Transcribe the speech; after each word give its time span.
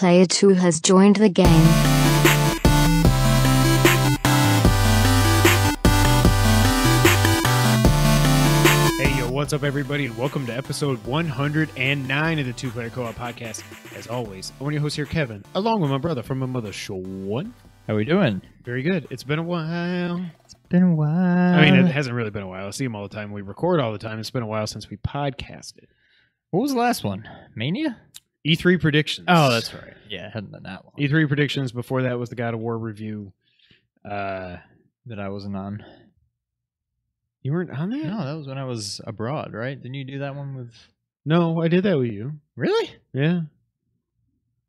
Player 0.00 0.24
2 0.24 0.54
has 0.54 0.80
joined 0.80 1.16
the 1.16 1.28
game. 1.28 1.46
Hey, 8.96 9.14
yo, 9.18 9.30
what's 9.30 9.52
up, 9.52 9.62
everybody, 9.62 10.06
and 10.06 10.16
welcome 10.16 10.46
to 10.46 10.56
episode 10.56 11.04
109 11.04 12.38
of 12.38 12.46
the 12.46 12.52
Two 12.54 12.70
Player 12.70 12.88
Co 12.88 13.04
op 13.04 13.14
podcast. 13.16 13.62
As 13.94 14.06
always, 14.06 14.52
I'm 14.58 14.64
one 14.64 14.72
of 14.72 14.76
your 14.76 14.80
hosts 14.80 14.96
here, 14.96 15.04
Kevin, 15.04 15.44
along 15.54 15.82
with 15.82 15.90
my 15.90 15.98
brother 15.98 16.22
from 16.22 16.38
my 16.38 16.46
mother, 16.46 16.72
Sean. 16.72 17.52
How 17.86 17.92
are 17.92 17.96
we 17.96 18.06
doing? 18.06 18.40
Very 18.64 18.82
good. 18.82 19.06
It's 19.10 19.22
been 19.22 19.38
a 19.38 19.42
while. 19.42 20.24
It's 20.46 20.54
been 20.70 20.82
a 20.82 20.94
while. 20.94 21.54
I 21.58 21.70
mean, 21.70 21.74
it 21.74 21.92
hasn't 21.92 22.16
really 22.16 22.30
been 22.30 22.42
a 22.44 22.48
while. 22.48 22.68
I 22.68 22.70
see 22.70 22.86
him 22.86 22.96
all 22.96 23.02
the 23.02 23.14
time. 23.14 23.32
We 23.32 23.42
record 23.42 23.80
all 23.80 23.92
the 23.92 23.98
time. 23.98 24.18
It's 24.18 24.30
been 24.30 24.42
a 24.42 24.46
while 24.46 24.66
since 24.66 24.88
we 24.88 24.96
podcasted. 24.96 25.88
what 26.52 26.62
was 26.62 26.72
the 26.72 26.78
last 26.78 27.04
one? 27.04 27.28
Mania? 27.54 27.98
E3 28.46 28.80
predictions. 28.80 29.26
Oh, 29.28 29.50
that's 29.50 29.72
right. 29.74 29.94
Yeah, 30.08 30.28
it 30.28 30.32
hadn't 30.32 30.52
been 30.52 30.62
that 30.62 30.84
long. 30.84 30.94
E3 30.98 31.28
predictions. 31.28 31.72
Before 31.72 32.02
that 32.02 32.18
was 32.18 32.30
the 32.30 32.36
God 32.36 32.54
of 32.54 32.60
War 32.60 32.76
review. 32.78 33.32
Uh, 34.08 34.56
that 35.06 35.18
I 35.18 35.28
wasn't 35.28 35.56
on. 35.56 35.84
you 37.42 37.52
weren't 37.52 37.70
on 37.70 37.90
that? 37.90 38.04
No, 38.04 38.24
that 38.24 38.32
was 38.32 38.46
when 38.46 38.58
I 38.58 38.64
was 38.64 39.00
abroad, 39.06 39.52
right? 39.52 39.80
Didn't 39.80 39.94
you 39.94 40.04
do 40.04 40.18
that 40.20 40.34
one 40.34 40.54
with? 40.56 40.72
No, 41.24 41.60
I 41.60 41.68
did 41.68 41.84
that 41.84 41.98
with 41.98 42.10
you. 42.10 42.32
Really? 42.56 42.90
Yeah. 43.12 43.40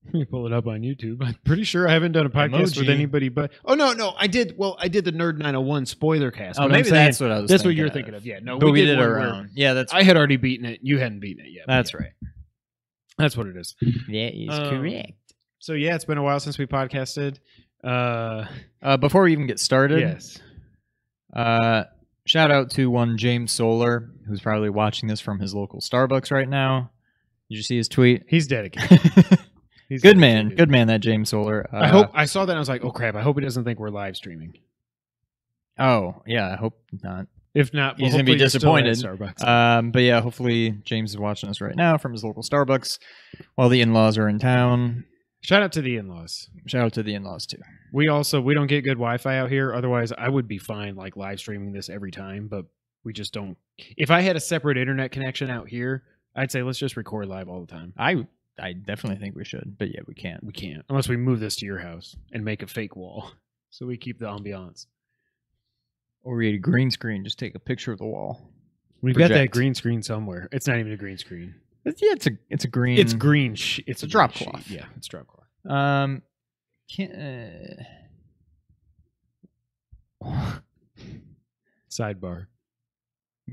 Let 0.05 0.13
me 0.13 0.25
pull 0.25 0.47
it 0.47 0.53
up 0.53 0.67
on 0.67 0.81
YouTube. 0.81 1.23
I'm 1.23 1.35
pretty 1.45 1.63
sure 1.63 1.87
I 1.87 1.93
haven't 1.93 2.13
done 2.13 2.25
a 2.25 2.29
podcast 2.29 2.77
with 2.77 2.89
anybody 2.89 3.29
but. 3.29 3.51
Oh 3.63 3.75
no, 3.75 3.93
no, 3.93 4.13
I 4.17 4.27
did. 4.27 4.57
Well, 4.57 4.75
I 4.79 4.87
did 4.87 5.05
the 5.05 5.11
Nerd 5.11 5.37
901 5.37 5.85
spoiler 5.85 6.31
cast. 6.31 6.59
Oh, 6.59 6.63
but 6.63 6.71
maybe 6.71 6.89
saying- 6.89 7.05
that's 7.05 7.19
what 7.19 7.31
I 7.31 7.39
was. 7.39 7.49
that's 7.49 7.63
what 7.63 7.75
you're 7.75 7.87
of. 7.87 7.93
thinking 7.93 8.15
of. 8.15 8.25
Yeah, 8.25 8.39
no, 8.41 8.57
but 8.57 8.71
we, 8.71 8.83
did, 8.83 8.97
one 8.97 9.05
it 9.05 9.09
around. 9.09 9.49
Yeah, 9.53 9.73
that's 9.73 9.93
I 9.93 10.03
had 10.03 10.17
already 10.17 10.37
beaten 10.37 10.65
it. 10.65 10.79
You 10.81 10.97
hadn't 10.97 11.19
beaten 11.19 11.45
it 11.45 11.51
yet. 11.51 11.65
that's 11.67 11.93
yeah, 11.93 11.99
right. 11.99 12.11
That's 13.17 13.35
what 13.37 13.47
it 13.47 13.55
is. 13.57 13.75
That 13.81 14.31
is 14.35 14.49
Um, 14.57 14.69
correct. 14.69 15.13
So 15.59 15.73
yeah, 15.73 15.95
it's 15.95 16.05
been 16.05 16.17
a 16.17 16.23
while 16.23 16.39
since 16.39 16.57
we 16.57 16.65
podcasted. 16.65 17.37
Uh, 17.83 18.45
Uh, 18.81 18.97
before 18.97 19.23
we 19.23 19.31
even 19.31 19.47
get 19.47 19.59
started, 19.59 19.99
yes. 19.99 20.39
uh, 21.33 21.83
shout 22.25 22.49
out 22.51 22.71
to 22.71 22.89
one 22.89 23.17
James 23.17 23.51
Solar, 23.51 24.09
who's 24.27 24.41
probably 24.41 24.69
watching 24.69 25.07
this 25.07 25.19
from 25.19 25.39
his 25.39 25.53
local 25.53 25.79
Starbucks 25.81 26.31
right 26.31 26.49
now. 26.49 26.91
Did 27.49 27.57
you 27.57 27.63
see 27.63 27.77
his 27.77 27.87
tweet? 27.87 28.23
He's 28.29 28.47
dedicated. 28.47 28.99
He's 29.89 30.01
good 30.01 30.17
man, 30.17 30.55
good 30.55 30.69
man. 30.69 30.87
That 30.87 31.01
James 31.01 31.29
Solar. 31.29 31.67
Uh, 31.73 31.79
I 31.79 31.87
hope 31.89 32.11
I 32.13 32.25
saw 32.25 32.45
that. 32.45 32.51
and 32.53 32.57
I 32.57 32.61
was 32.61 32.69
like, 32.69 32.83
oh 32.85 32.91
crap! 32.91 33.13
I 33.15 33.21
hope 33.21 33.37
he 33.37 33.43
doesn't 33.43 33.65
think 33.65 33.77
we're 33.77 33.89
live 33.89 34.15
streaming. 34.15 34.53
Oh 35.77 36.21
yeah, 36.25 36.49
I 36.51 36.55
hope 36.55 36.79
not. 37.03 37.27
If 37.53 37.73
not, 37.73 37.97
well, 37.97 38.05
He's 38.05 38.13
gonna 38.13 38.23
be 38.23 38.31
hopefully 38.31 38.39
you're 38.39 38.49
still 38.49 38.77
at 38.77 38.83
disappointed. 38.85 39.35
Starbucks. 39.37 39.47
Um, 39.47 39.91
but 39.91 40.03
yeah, 40.03 40.21
hopefully 40.21 40.71
James 40.85 41.11
is 41.11 41.17
watching 41.17 41.49
us 41.49 41.59
right 41.59 41.75
now 41.75 41.97
from 41.97 42.13
his 42.13 42.23
local 42.23 42.43
Starbucks 42.43 42.97
while 43.55 43.67
the 43.69 43.81
in-laws 43.81 44.17
are 44.17 44.29
in 44.29 44.39
town. 44.39 45.05
Shout 45.41 45.63
out 45.63 45.71
to 45.73 45.81
the 45.81 45.97
in-laws. 45.97 46.49
Shout 46.67 46.85
out 46.85 46.93
to 46.93 47.03
the 47.03 47.13
in-laws 47.15 47.45
too. 47.47 47.57
We 47.91 48.07
also 48.07 48.39
we 48.39 48.53
don't 48.53 48.67
get 48.67 48.83
good 48.83 48.91
Wi-Fi 48.97 49.37
out 49.37 49.49
here. 49.49 49.73
Otherwise, 49.73 50.13
I 50.17 50.29
would 50.29 50.47
be 50.47 50.59
fine 50.59 50.95
like 50.95 51.17
live 51.17 51.39
streaming 51.39 51.73
this 51.73 51.89
every 51.89 52.11
time. 52.11 52.47
But 52.47 52.65
we 53.03 53.11
just 53.11 53.33
don't. 53.33 53.57
If 53.97 54.11
I 54.11 54.21
had 54.21 54.35
a 54.35 54.39
separate 54.39 54.77
internet 54.77 55.11
connection 55.11 55.49
out 55.49 55.67
here, 55.67 56.03
I'd 56.35 56.51
say 56.51 56.61
let's 56.61 56.79
just 56.79 56.95
record 56.95 57.27
live 57.27 57.49
all 57.49 57.59
the 57.61 57.71
time. 57.71 57.93
I 57.97 58.27
I 58.59 58.73
definitely 58.73 59.19
think 59.19 59.35
we 59.35 59.43
should, 59.43 59.75
but 59.79 59.89
yeah, 59.89 60.01
we 60.07 60.13
can't. 60.13 60.43
We 60.43 60.53
can't 60.53 60.85
unless 60.89 61.09
we 61.09 61.17
move 61.17 61.39
this 61.39 61.55
to 61.57 61.65
your 61.65 61.79
house 61.79 62.15
and 62.31 62.45
make 62.45 62.61
a 62.61 62.67
fake 62.67 62.95
wall, 62.95 63.31
so 63.71 63.85
we 63.85 63.97
keep 63.97 64.19
the 64.19 64.27
ambiance. 64.27 64.85
Or 66.23 66.35
we 66.35 66.45
had 66.47 66.55
a 66.55 66.59
green 66.59 66.91
screen, 66.91 67.23
just 67.23 67.39
take 67.39 67.55
a 67.55 67.59
picture 67.59 67.91
of 67.91 67.97
the 67.99 68.05
wall. 68.05 68.39
We've 69.01 69.15
got 69.15 69.29
that 69.29 69.35
Project. 69.35 69.53
green 69.53 69.73
screen 69.73 70.03
somewhere. 70.03 70.47
It's 70.51 70.67
not 70.67 70.77
even 70.77 70.91
a 70.91 70.97
green 70.97 71.17
screen. 71.17 71.55
It's, 71.85 72.01
yeah, 72.01 72.11
it's 72.11 72.27
a 72.27 72.31
it's 72.49 72.63
a 72.63 72.67
green. 72.67 72.99
It's 72.99 73.13
green. 73.13 73.55
Sh- 73.55 73.79
it's 73.87 74.03
a 74.03 74.07
drop 74.07 74.33
green 74.33 74.49
cloth. 74.51 74.67
sheet. 74.67 74.75
Yeah, 74.77 74.85
it's 74.97 75.07
drop 75.07 75.25
cloth. 75.27 75.75
Um, 75.75 76.21
can 76.95 77.83
uh, 80.23 80.59
Sidebar 81.89 82.45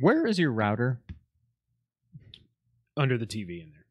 where 0.00 0.26
is 0.26 0.38
your 0.38 0.53
router? 0.53 1.00
under 2.97 3.16
the 3.16 3.26
TV 3.26 3.62
in 3.62 3.71
there. 3.71 3.84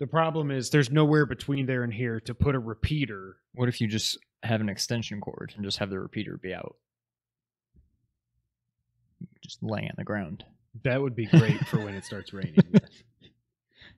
The 0.00 0.06
problem 0.06 0.50
is 0.50 0.70
there's 0.70 0.90
nowhere 0.90 1.26
between 1.26 1.66
there 1.66 1.84
and 1.84 1.92
here 1.92 2.18
to 2.20 2.34
put 2.34 2.54
a 2.54 2.58
repeater 2.58 3.36
What 3.54 3.68
if 3.68 3.78
you 3.80 3.86
just 3.88 4.18
have 4.42 4.60
an 4.60 4.68
extension 4.68 5.20
cord 5.20 5.52
and 5.56 5.64
just 5.64 5.78
have 5.78 5.90
the 5.90 5.98
repeater 5.98 6.36
be 6.36 6.54
out? 6.54 6.76
Just 9.42 9.62
laying 9.62 9.86
on 9.88 9.94
the 9.96 10.04
ground. 10.04 10.44
That 10.82 11.00
would 11.00 11.14
be 11.16 11.26
great 11.26 11.58
for 11.68 11.78
when 11.78 11.94
it 11.94 12.04
starts 12.04 12.32
raining. 12.32 12.56
You 12.72 12.80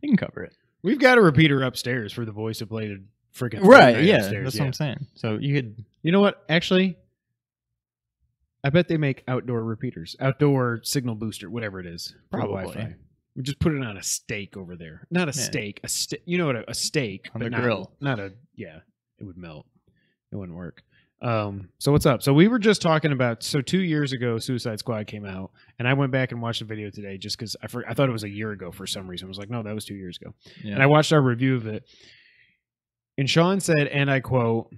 can 0.08 0.16
cover 0.16 0.44
it. 0.44 0.54
We've 0.82 0.98
got 1.00 1.18
a 1.18 1.20
repeater 1.20 1.62
upstairs 1.62 2.12
for 2.12 2.24
the 2.24 2.32
voice 2.32 2.58
to 2.58 2.66
play 2.66 2.88
the 2.88 3.02
freaking 3.34 3.64
Right, 3.64 4.04
yeah, 4.04 4.16
upstairs, 4.16 4.44
that's 4.44 4.56
yeah. 4.56 4.62
what 4.62 4.66
I'm 4.66 4.72
saying. 4.74 5.06
So 5.14 5.38
you 5.40 5.54
could 5.54 5.84
You 6.02 6.12
know 6.12 6.20
what? 6.20 6.44
Actually, 6.48 6.96
I 8.62 8.70
bet 8.70 8.86
they 8.88 8.96
make 8.96 9.24
outdoor 9.26 9.62
repeaters, 9.64 10.14
outdoor 10.20 10.80
signal 10.84 11.14
booster, 11.16 11.50
whatever 11.50 11.80
it 11.80 11.86
is, 11.86 12.14
Probably. 12.30 12.62
Wi-Fi. 12.62 12.94
We 13.34 13.42
just 13.42 13.58
put 13.60 13.72
it 13.72 13.82
on 13.84 13.96
a 13.96 14.02
stake 14.02 14.56
over 14.56 14.76
there. 14.76 15.06
Not 15.10 15.28
a 15.28 15.32
Yeah. 15.36 15.44
steak, 15.44 15.80
a 15.84 15.88
sta- 15.88 16.22
You 16.26 16.38
know 16.38 16.46
what? 16.46 16.56
A, 16.56 16.70
a 16.70 16.74
steak 16.74 17.28
On 17.34 17.40
but 17.40 17.50
the 17.52 17.56
grill. 17.56 17.92
Not 18.00 18.18
a 18.20 18.32
yeah. 18.54 18.80
It 19.18 19.24
would 19.24 19.36
melt. 19.36 19.66
It 20.32 20.36
wouldn't 20.36 20.56
work. 20.56 20.82
Um. 21.20 21.70
So 21.78 21.90
what's 21.90 22.06
up? 22.06 22.22
So 22.22 22.32
we 22.32 22.46
were 22.46 22.60
just 22.60 22.80
talking 22.80 23.10
about. 23.10 23.42
So 23.42 23.60
two 23.60 23.80
years 23.80 24.12
ago, 24.12 24.38
Suicide 24.38 24.78
Squad 24.78 25.08
came 25.08 25.24
out, 25.24 25.50
and 25.78 25.88
I 25.88 25.94
went 25.94 26.12
back 26.12 26.30
and 26.30 26.40
watched 26.40 26.60
the 26.60 26.64
video 26.64 26.90
today 26.90 27.18
just 27.18 27.36
because 27.36 27.56
I 27.60 27.66
for, 27.66 27.84
I 27.88 27.94
thought 27.94 28.08
it 28.08 28.12
was 28.12 28.22
a 28.22 28.28
year 28.28 28.52
ago 28.52 28.70
for 28.70 28.86
some 28.86 29.08
reason. 29.08 29.26
I 29.26 29.30
was 29.30 29.38
like, 29.38 29.50
no, 29.50 29.62
that 29.64 29.74
was 29.74 29.84
two 29.84 29.96
years 29.96 30.16
ago. 30.20 30.32
yeah. 30.62 30.74
and 30.74 30.82
I 30.82 30.86
watched 30.86 31.12
our 31.12 31.20
review 31.20 31.56
of 31.56 31.66
it. 31.66 31.84
And 33.16 33.28
Sean 33.28 33.58
said, 33.58 33.88
and 33.88 34.08
I 34.08 34.20
quote, 34.20 34.72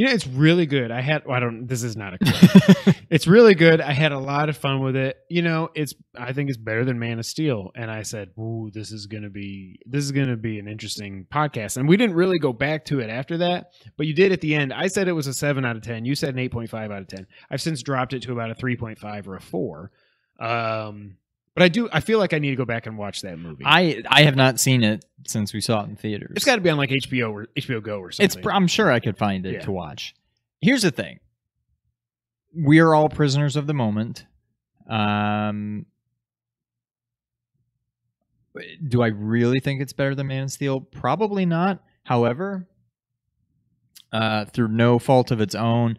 "You 0.00 0.06
know, 0.06 0.12
it's 0.12 0.26
really 0.26 0.64
good. 0.64 0.90
I 0.90 1.02
had. 1.02 1.26
Well, 1.26 1.36
I 1.36 1.40
don't. 1.40 1.66
This 1.66 1.82
is 1.82 1.94
not 1.94 2.14
a 2.14 2.18
it's 3.10 3.26
really 3.26 3.54
good. 3.54 3.82
I 3.82 3.92
had 3.92 4.12
a 4.12 4.18
lot 4.18 4.48
of 4.48 4.56
fun 4.56 4.80
with 4.80 4.96
it. 4.96 5.18
You 5.28 5.42
know, 5.42 5.68
it's. 5.74 5.92
I 6.16 6.32
think 6.32 6.48
it's 6.48 6.56
better 6.56 6.86
than 6.86 6.98
Man 6.98 7.18
of 7.18 7.26
Steel." 7.26 7.70
And 7.76 7.90
I 7.90 8.00
said, 8.00 8.30
"Ooh, 8.38 8.70
this 8.72 8.92
is 8.92 9.04
gonna 9.04 9.28
be. 9.28 9.78
This 9.84 10.02
is 10.02 10.12
gonna 10.12 10.38
be 10.38 10.58
an 10.58 10.68
interesting 10.68 11.26
podcast." 11.30 11.76
And 11.76 11.86
we 11.86 11.98
didn't 11.98 12.16
really 12.16 12.38
go 12.38 12.54
back 12.54 12.86
to 12.86 13.00
it 13.00 13.10
after 13.10 13.36
that, 13.36 13.72
but 13.98 14.06
you 14.06 14.14
did 14.14 14.32
at 14.32 14.40
the 14.40 14.54
end. 14.54 14.72
I 14.72 14.86
said 14.86 15.06
it 15.06 15.12
was 15.12 15.26
a 15.26 15.34
seven 15.34 15.66
out 15.66 15.76
of 15.76 15.82
ten. 15.82 16.06
You 16.06 16.14
said 16.14 16.30
an 16.30 16.38
eight 16.38 16.52
point 16.52 16.70
five 16.70 16.90
out 16.90 17.02
of 17.02 17.08
ten. 17.08 17.26
I've 17.50 17.60
since 17.60 17.82
dropped 17.82 18.14
it 18.14 18.22
to 18.22 18.32
about 18.32 18.50
a 18.50 18.54
three 18.54 18.76
point 18.76 18.98
five 18.98 19.28
or 19.28 19.36
a 19.36 19.40
four. 19.42 19.90
Um, 20.40 21.18
but 21.54 21.62
I 21.62 21.68
do. 21.68 21.88
I 21.92 22.00
feel 22.00 22.18
like 22.18 22.32
I 22.32 22.38
need 22.38 22.50
to 22.50 22.56
go 22.56 22.64
back 22.64 22.86
and 22.86 22.96
watch 22.96 23.22
that 23.22 23.38
movie. 23.38 23.64
I 23.66 24.02
I 24.08 24.22
have 24.22 24.36
not 24.36 24.60
seen 24.60 24.82
it 24.84 25.04
since 25.26 25.52
we 25.52 25.60
saw 25.60 25.82
it 25.84 25.88
in 25.88 25.96
theaters. 25.96 26.32
It's 26.36 26.44
got 26.44 26.56
to 26.56 26.60
be 26.60 26.70
on 26.70 26.78
like 26.78 26.90
HBO 26.90 27.32
or 27.32 27.46
HBO 27.56 27.82
Go 27.82 27.98
or 27.98 28.10
something. 28.12 28.38
It's. 28.40 28.46
I'm 28.48 28.66
sure 28.66 28.90
I 28.90 29.00
could 29.00 29.18
find 29.18 29.44
it 29.46 29.54
Yeah. 29.54 29.60
to 29.62 29.72
watch. 29.72 30.14
Here's 30.60 30.82
the 30.82 30.90
thing. 30.90 31.20
We 32.54 32.78
are 32.80 32.94
all 32.94 33.08
prisoners 33.08 33.56
of 33.56 33.66
the 33.66 33.74
moment. 33.74 34.26
Um, 34.88 35.86
do 38.88 39.02
I 39.02 39.08
really 39.08 39.60
think 39.60 39.80
it's 39.80 39.92
better 39.92 40.14
than 40.14 40.26
Man 40.26 40.44
of 40.44 40.52
Steel? 40.52 40.80
Probably 40.80 41.46
not. 41.46 41.82
However, 42.04 42.66
uh, 44.12 44.46
through 44.46 44.68
no 44.68 44.98
fault 44.98 45.30
of 45.30 45.40
its 45.40 45.54
own, 45.54 45.96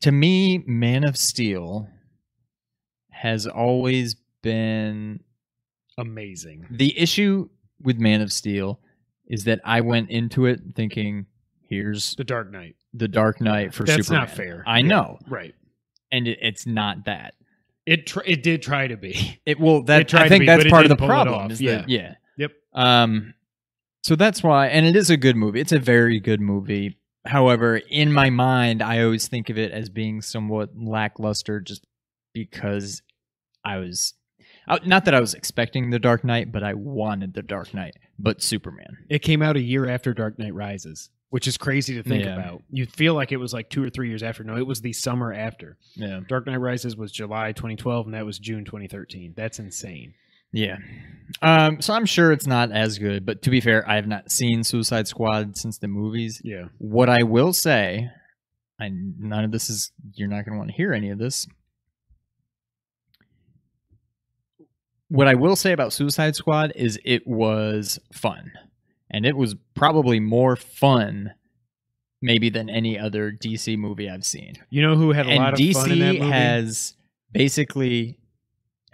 to 0.00 0.10
me, 0.10 0.58
Man 0.66 1.04
of 1.04 1.16
Steel 1.16 1.88
has 3.10 3.46
always 3.46 4.16
been 4.42 5.20
amazing. 5.98 6.66
the 6.70 6.98
issue 6.98 7.48
with 7.82 7.98
Man 7.98 8.20
of 8.20 8.32
Steel 8.32 8.80
is 9.26 9.44
that 9.44 9.60
I 9.64 9.80
went 9.80 10.10
into 10.10 10.46
it 10.46 10.60
thinking, 10.74 11.26
here's 11.68 12.14
The 12.16 12.24
Dark 12.24 12.50
Knight. 12.50 12.76
the 12.94 13.08
Dark 13.08 13.40
Knight 13.40 13.72
for 13.74 13.84
That's 13.84 14.06
Superman. 14.06 14.26
That's 14.26 14.36
not 14.38 14.44
fair. 14.44 14.64
I 14.66 14.78
Yeah. 14.78 14.86
know, 14.86 15.18
Right. 15.28 15.54
and 16.10 16.28
it, 16.28 16.38
it's 16.42 16.66
not 16.66 17.04
that. 17.06 17.34
It 17.86 18.06
tr- 18.06 18.20
it 18.24 18.42
did 18.42 18.62
try 18.62 18.86
to 18.86 18.96
be. 18.96 19.40
It 19.46 19.58
will 19.58 19.82
that 19.84 20.02
It 20.02 20.08
tried 20.08 20.22
I 20.26 20.28
think 20.28 20.42
be, 20.42 20.46
that's 20.46 20.68
part 20.70 20.84
of 20.84 20.88
the 20.88 20.94
didn't 20.94 20.98
pull 20.98 21.06
it 21.20 21.24
problem. 21.24 21.50
Is 21.50 21.60
Yeah. 21.60 21.76
that 21.78 21.88
yeah. 21.88 22.14
Yep. 22.38 22.52
Um, 22.74 23.34
so 24.04 24.14
that's 24.16 24.42
why, 24.42 24.68
and 24.68 24.86
it 24.86 24.94
is 24.96 25.10
a 25.10 25.16
good 25.16 25.36
movie. 25.36 25.60
It's 25.60 25.72
a 25.72 25.78
very 25.80 26.20
good 26.20 26.40
movie. 26.40 26.98
However, 27.24 27.76
in 27.76 28.12
my 28.12 28.30
mind, 28.30 28.82
I 28.82 29.02
always 29.02 29.28
think 29.28 29.48
of 29.50 29.56
it 29.58 29.70
as 29.72 29.88
being 29.90 30.22
somewhat 30.22 30.70
lackluster, 30.76 31.60
just 31.60 31.84
because 32.34 33.02
I 33.64 33.78
was 33.78 34.14
not 34.84 35.04
that 35.04 35.14
I 35.14 35.20
was 35.20 35.34
expecting 35.34 35.90
the 35.90 35.98
Dark 35.98 36.24
Knight, 36.24 36.52
but 36.52 36.62
I 36.62 36.74
wanted 36.74 37.34
the 37.34 37.42
Dark 37.42 37.74
Knight, 37.74 37.94
but 38.18 38.42
Superman. 38.42 38.98
It 39.08 39.20
came 39.20 39.42
out 39.42 39.56
a 39.56 39.60
year 39.60 39.88
after 39.88 40.12
Dark 40.14 40.38
Knight 40.38 40.54
Rises, 40.54 41.10
which 41.30 41.46
is 41.48 41.56
crazy 41.58 41.94
to 41.94 42.02
think 42.02 42.24
Yeah. 42.24 42.34
about. 42.34 42.62
You 42.70 42.86
feel 42.86 43.14
like 43.14 43.32
it 43.32 43.38
was 43.38 43.52
like 43.52 43.70
two 43.70 43.82
or 43.82 43.90
three 43.90 44.08
years 44.08 44.22
after. 44.22 44.44
No, 44.44 44.56
it 44.56 44.66
was 44.66 44.80
the 44.80 44.92
summer 44.92 45.32
after. 45.32 45.76
Yeah. 45.94 46.20
Dark 46.28 46.46
Knight 46.46 46.60
Rises 46.60 46.96
was 46.96 47.10
July 47.12 47.52
2012, 47.52 48.06
and 48.06 48.14
that 48.14 48.24
was 48.26 48.38
June 48.38 48.64
2013. 48.64 49.34
That's 49.36 49.58
insane. 49.58 50.14
Yeah. 50.52 50.76
Um, 51.40 51.80
so 51.80 51.94
I'm 51.94 52.04
sure 52.04 52.30
it's 52.30 52.46
not 52.46 52.70
as 52.72 52.98
good, 52.98 53.24
but 53.24 53.40
to 53.42 53.50
be 53.50 53.60
fair, 53.62 53.88
I 53.88 53.96
have 53.96 54.06
not 54.06 54.30
seen 54.30 54.62
Suicide 54.64 55.08
Squad 55.08 55.56
since 55.56 55.78
the 55.78 55.88
movies. 55.88 56.42
Yeah. 56.44 56.66
What 56.76 57.08
I 57.08 57.22
will 57.22 57.54
say, 57.54 58.10
I 58.78 58.90
none 58.90 59.44
of 59.44 59.50
this 59.50 59.70
is 59.70 59.92
you're 60.14 60.28
not 60.28 60.44
going 60.44 60.52
to 60.52 60.58
want 60.58 60.68
to 60.70 60.76
hear 60.76 60.92
any 60.92 61.08
of 61.08 61.18
this. 61.18 61.46
What 65.12 65.28
I 65.28 65.34
will 65.34 65.56
say 65.56 65.72
about 65.72 65.92
Suicide 65.92 66.34
Squad 66.36 66.72
is 66.74 66.98
it 67.04 67.26
was 67.26 67.98
fun. 68.12 68.52
and 69.10 69.26
it 69.26 69.36
was 69.36 69.54
probably 69.74 70.18
more 70.20 70.56
fun, 70.56 71.34
maybe 72.22 72.48
than 72.48 72.70
any 72.70 72.98
other 72.98 73.30
DC 73.30 73.76
movie 73.76 74.08
I've 74.08 74.24
seen. 74.24 74.54
You 74.70 74.80
know 74.80 74.96
who 74.96 75.12
had 75.12 75.26
a 75.26 75.30
and 75.30 75.38
lot 75.38 75.52
of 75.52 75.58
DC 75.58 75.74
fun 75.74 75.92
in 75.92 75.98
that 75.98 76.14
movie? 76.14 76.30
has 76.30 76.96
basically, 77.30 78.18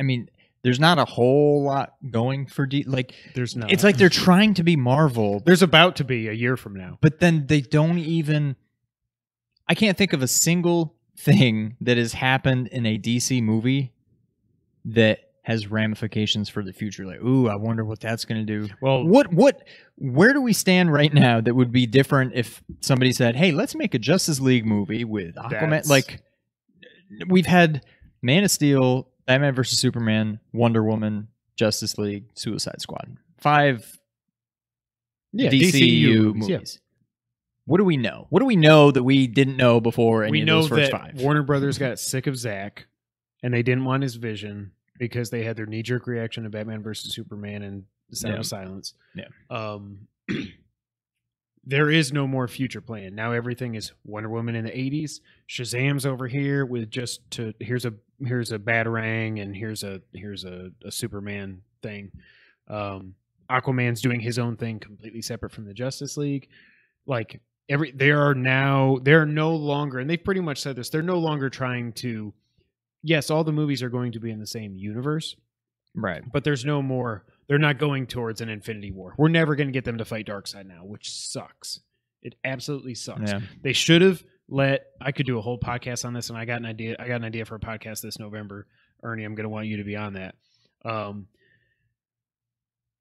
I 0.00 0.02
mean, 0.02 0.28
there's 0.62 0.80
not 0.80 0.98
a 0.98 1.04
whole 1.04 1.62
lot 1.62 1.94
going 2.10 2.46
for 2.48 2.66
D. 2.66 2.82
Like 2.82 3.14
There's 3.36 3.54
not. 3.54 3.70
it's 3.70 3.84
like 3.84 3.96
they're 3.96 4.08
trying 4.08 4.54
to 4.54 4.64
be 4.64 4.74
Marvel, 4.74 5.40
there's 5.46 5.62
about 5.62 5.94
to 5.96 6.04
be 6.04 6.26
a 6.26 6.32
year 6.32 6.56
from 6.56 6.74
now. 6.74 6.98
but 7.00 7.20
then 7.20 7.46
they 7.46 7.60
don't 7.60 7.98
even. 7.98 8.56
I 9.68 9.74
can't 9.74 9.96
think 9.96 10.12
of 10.12 10.22
a 10.22 10.28
single 10.28 10.96
thing 11.16 11.76
that 11.80 11.96
has 11.96 12.14
happened 12.14 12.68
in 12.68 12.86
a 12.86 12.98
DC 12.98 13.40
movie 13.40 13.92
that 14.84 15.27
has 15.48 15.70
ramifications 15.70 16.50
for 16.50 16.62
the 16.62 16.74
future. 16.74 17.06
Like, 17.06 17.22
ooh, 17.22 17.48
I 17.48 17.56
wonder 17.56 17.82
what 17.82 18.00
that's 18.00 18.26
going 18.26 18.46
to 18.46 18.66
do. 18.66 18.68
Well, 18.82 19.02
What 19.02 19.32
what 19.32 19.66
where 19.96 20.34
do 20.34 20.42
we 20.42 20.52
stand 20.52 20.92
right 20.92 21.12
now 21.12 21.40
that 21.40 21.54
would 21.54 21.72
be 21.72 21.86
different 21.86 22.34
if 22.34 22.62
somebody 22.82 23.12
said, 23.12 23.34
"Hey, 23.34 23.50
let's 23.50 23.74
make 23.74 23.94
a 23.94 23.98
Justice 23.98 24.40
League 24.40 24.66
movie 24.66 25.04
with 25.04 25.36
Aquaman." 25.36 25.88
Like 25.88 26.20
we've 27.28 27.46
had 27.46 27.82
Man 28.20 28.44
of 28.44 28.50
Steel, 28.50 29.08
Batman 29.26 29.54
versus 29.54 29.78
Superman, 29.78 30.38
Wonder 30.52 30.84
Woman, 30.84 31.28
Justice 31.56 31.96
League, 31.96 32.26
Suicide 32.34 32.82
Squad. 32.82 33.16
Five 33.38 33.98
yeah, 35.32 35.48
DCU 35.48 36.34
movies, 36.34 36.48
yeah. 36.50 36.60
What 37.64 37.78
do 37.78 37.84
we 37.84 37.96
know? 37.96 38.26
What 38.28 38.40
do 38.40 38.46
we 38.46 38.56
know 38.56 38.90
that 38.90 39.02
we 39.02 39.26
didn't 39.26 39.56
know 39.56 39.80
before 39.80 40.24
any 40.24 40.32
we 40.32 40.40
of 40.42 40.46
know 40.46 40.60
those 40.60 40.68
first 40.68 40.90
that 40.90 41.00
five? 41.00 41.22
Warner 41.22 41.42
Brothers 41.42 41.78
got 41.78 41.98
sick 41.98 42.26
of 42.26 42.36
Zack, 42.36 42.86
and 43.42 43.54
they 43.54 43.62
didn't 43.62 43.86
want 43.86 44.02
his 44.02 44.16
vision 44.16 44.72
because 44.98 45.30
they 45.30 45.42
had 45.44 45.56
their 45.56 45.66
knee 45.66 45.82
jerk 45.82 46.06
reaction 46.06 46.44
to 46.44 46.50
Batman 46.50 46.82
versus 46.82 47.14
Superman 47.14 47.62
and 47.62 47.84
The 48.10 48.16
Sound 48.16 48.34
Yeah. 48.34 48.40
of 48.40 48.46
Silence. 48.46 48.94
Yeah. 49.14 49.24
Um, 49.50 50.08
there 51.64 51.90
is 51.90 52.12
no 52.12 52.26
more 52.26 52.48
future 52.48 52.80
plan. 52.80 53.14
Now 53.14 53.32
everything 53.32 53.74
is 53.74 53.92
Wonder 54.04 54.28
Woman 54.30 54.54
in 54.54 54.64
the 54.64 54.70
'80s. 54.70 55.20
Shazam's 55.48 56.06
over 56.06 56.26
here 56.26 56.64
with 56.64 56.90
just 56.90 57.30
to 57.32 57.52
here's 57.60 57.84
a 57.84 57.92
here's 58.24 58.52
a 58.52 58.58
batarang 58.58 59.42
and 59.42 59.54
here's 59.54 59.82
a 59.82 60.00
here's 60.12 60.44
a, 60.44 60.70
a 60.84 60.90
Superman 60.90 61.62
thing. 61.82 62.10
Um, 62.68 63.14
Aquaman's 63.50 64.00
doing 64.02 64.20
his 64.20 64.38
own 64.38 64.56
thing 64.56 64.78
completely 64.78 65.22
separate 65.22 65.52
from 65.52 65.64
the 65.66 65.74
Justice 65.74 66.16
League. 66.16 66.48
Like 67.06 67.40
every 67.68 67.90
they 67.92 68.10
are 68.10 68.34
now 68.34 68.98
they're 69.02 69.26
no 69.26 69.54
longer 69.54 69.98
and 69.98 70.08
they've 70.08 70.22
pretty 70.22 70.40
much 70.40 70.60
said 70.60 70.74
this 70.76 70.88
they're 70.88 71.02
no 71.02 71.18
longer 71.18 71.50
trying 71.50 71.92
to 71.92 72.32
yes 73.02 73.30
all 73.30 73.44
the 73.44 73.52
movies 73.52 73.82
are 73.82 73.88
going 73.88 74.12
to 74.12 74.20
be 74.20 74.30
in 74.30 74.40
the 74.40 74.46
same 74.46 74.74
universe 74.74 75.36
right. 75.94 76.22
but 76.32 76.44
there's 76.44 76.64
no 76.64 76.82
more 76.82 77.24
they're 77.48 77.58
not 77.58 77.78
going 77.78 78.06
towards 78.06 78.42
an 78.42 78.50
infinity 78.50 78.92
war. 78.92 79.14
We're 79.16 79.28
never 79.28 79.56
going 79.56 79.68
to 79.68 79.72
get 79.72 79.86
them 79.86 79.96
to 79.98 80.04
fight 80.04 80.26
darkseid 80.26 80.66
now 80.66 80.84
which 80.84 81.10
sucks. 81.10 81.80
It 82.20 82.34
absolutely 82.44 82.94
sucks. 82.94 83.30
Yeah. 83.30 83.40
they 83.62 83.72
should 83.72 84.02
have 84.02 84.22
let 84.48 84.86
i 85.00 85.12
could 85.12 85.26
do 85.26 85.38
a 85.38 85.42
whole 85.42 85.58
podcast 85.58 86.04
on 86.04 86.12
this 86.14 86.30
and 86.30 86.38
i 86.38 86.44
got 86.44 86.58
an 86.58 86.66
idea 86.66 86.96
i 86.98 87.06
got 87.06 87.16
an 87.16 87.24
idea 87.24 87.44
for 87.44 87.56
a 87.56 87.60
podcast 87.60 88.00
this 88.02 88.18
november. 88.18 88.66
Ernie 89.02 89.24
i'm 89.24 89.34
going 89.34 89.44
to 89.44 89.50
want 89.50 89.66
you 89.66 89.76
to 89.78 89.84
be 89.84 89.96
on 89.96 90.14
that. 90.14 90.34
Um 90.84 91.28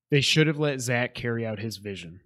they 0.10 0.22
should 0.22 0.48
have 0.48 0.60
let 0.60 0.80
Zack 0.80 1.16
carry 1.16 1.46
out 1.46 1.60
his 1.60 1.78
vision 1.78 2.22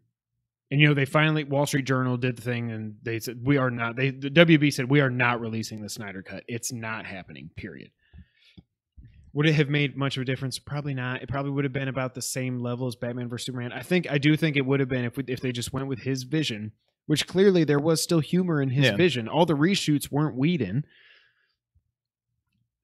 and 0.72 0.80
you 0.82 0.88
know 0.88 0.94
they 0.94 1.06
finally 1.06 1.44
wall 1.44 1.66
street 1.68 1.86
journal 1.86 2.18
did 2.18 2.38
the 2.38 2.42
thing 2.42 2.72
and 2.72 2.96
they 3.04 3.20
said 3.20 3.40
we 3.44 3.58
are 3.58 3.70
not 3.70 3.96
they 3.96 4.10
the 4.10 4.30
wb 4.32 4.74
said 4.74 4.90
we 4.90 5.02
are 5.02 5.10
not 5.10 5.40
releasing 5.42 5.82
the 5.82 5.90
snyder 5.90 6.22
cut 6.24 6.44
it's 6.48 6.72
not 6.72 7.06
happening 7.06 7.50
period 7.56 7.92
would 9.34 9.46
it 9.46 9.54
have 9.54 9.70
made 9.70 9.96
much 9.96 10.18
of 10.18 10.24
a 10.24 10.26
difference? 10.26 10.60
Probably 10.60 10.94
not. 10.94 11.22
It 11.22 11.30
probably 11.30 11.52
would 11.52 11.64
have 11.64 11.72
been 11.72 11.88
about 11.88 12.16
the 12.16 12.22
same 12.22 12.60
level 12.60 12.88
as 12.88 12.98
Batman 12.98 13.30
vs 13.30 13.46
Superman. 13.46 13.72
I 13.72 13.82
think 13.82 14.12
I 14.12 14.18
do 14.18 14.36
think 14.36 14.58
it 14.58 14.66
would 14.66 14.82
have 14.82 14.90
been 14.90 15.06
if 15.06 15.16
we, 15.16 15.24
if 15.30 15.40
they 15.40 15.54
just 15.54 15.72
went 15.72 15.88
with 15.88 16.00
his 16.00 16.24
vision, 16.24 16.74
which 17.06 17.28
clearly 17.28 17.64
there 17.64 17.80
was 17.80 18.04
still 18.04 18.20
humor 18.20 18.62
in 18.62 18.72
his 18.72 18.88
Yeah. 18.88 18.98
vision. 18.98 19.30
All 19.30 19.46
the 19.46 19.56
reshoots 19.56 20.12
weren't 20.12 20.36
Whedon. 20.36 20.84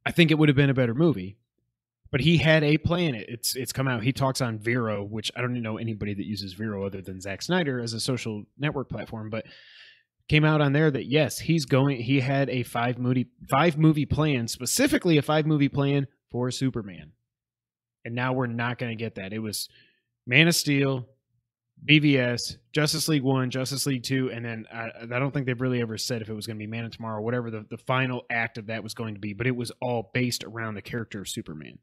I 0.06 0.12
think 0.12 0.32
it 0.32 0.36
would 0.36 0.48
have 0.48 0.56
been 0.56 0.70
a 0.70 0.74
better 0.74 0.94
movie. 0.94 1.36
But 2.12 2.22
he 2.22 2.38
had 2.38 2.64
a 2.64 2.78
plan. 2.78 3.16
It's 3.16 3.56
it's 3.56 3.74
come 3.74 3.88
out. 3.88 4.04
He 4.04 4.14
talks 4.14 4.42
on 4.42 4.60
Vero, 4.60 5.04
which 5.04 5.32
I 5.36 5.42
don't 5.42 5.62
know 5.62 5.78
anybody 5.78 6.14
that 6.14 6.26
uses 6.26 6.54
Vero 6.54 6.86
other 6.86 7.02
than 7.02 7.20
Zack 7.20 7.42
Snyder 7.42 7.80
as 7.80 7.94
a 7.94 8.00
social 8.00 8.44
network 8.58 8.90
platform, 8.90 9.30
but 9.30 9.46
came 10.30 10.46
out 10.46 10.62
on 10.62 10.74
there 10.74 10.92
that 10.92 11.06
yes, 11.06 11.40
he's 11.40 11.66
going 11.66 12.02
he 12.02 12.20
had 12.20 12.50
a 12.50 12.64
five 12.64 12.98
movie 12.98 13.28
five 13.50 13.78
movie 13.78 14.06
plan, 14.06 14.48
specifically 14.48 15.18
a 15.18 15.22
five 15.22 15.46
movie 15.46 15.70
plan 15.70 16.08
for 16.32 16.52
Superman. 16.52 17.12
And 18.06 18.16
now 18.16 18.34
we're 18.34 18.48
not 18.48 18.78
going 18.78 18.92
to 18.92 19.04
get 19.04 19.16
that. 19.16 19.34
It 19.34 19.40
was 19.40 19.68
Man 20.26 20.48
of 20.48 20.56
Steel, 20.56 21.08
BVS, 21.86 22.58
Justice 22.74 23.08
League 23.08 23.24
1, 23.24 23.50
Justice 23.50 23.86
League 23.86 24.04
2, 24.04 24.32
and 24.32 24.44
then 24.44 24.66
I, 24.74 24.90
I 25.04 25.20
don't 25.20 25.32
think 25.34 25.46
they've 25.46 25.60
really 25.60 25.82
ever 25.82 25.98
said 25.98 26.22
if 26.22 26.30
it 26.30 26.34
was 26.34 26.48
going 26.48 26.58
to 26.58 26.64
be 26.64 26.68
Man 26.68 26.86
of 26.86 26.92
Tomorrow, 26.92 27.22
whatever 27.22 27.52
the, 27.52 27.66
the 27.70 27.78
final 27.78 28.24
act 28.30 28.58
of 28.58 28.68
that 28.68 28.84
was 28.84 28.94
going 28.94 29.14
to 29.14 29.20
be, 29.20 29.34
but 29.34 29.48
it 29.48 29.56
was 29.56 29.72
all 29.82 30.10
based 30.14 30.44
around 30.44 30.76
the 30.76 30.82
character 30.82 31.20
of 31.20 31.30
Superman. 31.30 31.80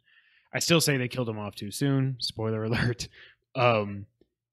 I 0.55 0.61
still 0.61 0.81
say 0.81 0.97
they 0.97 1.09
killed 1.09 1.29
him 1.29 1.39
off 1.39 1.57
too 1.57 1.71
soon. 1.71 2.17
Spoiler 2.21 2.65
alert. 2.65 3.09
Um, 3.57 4.07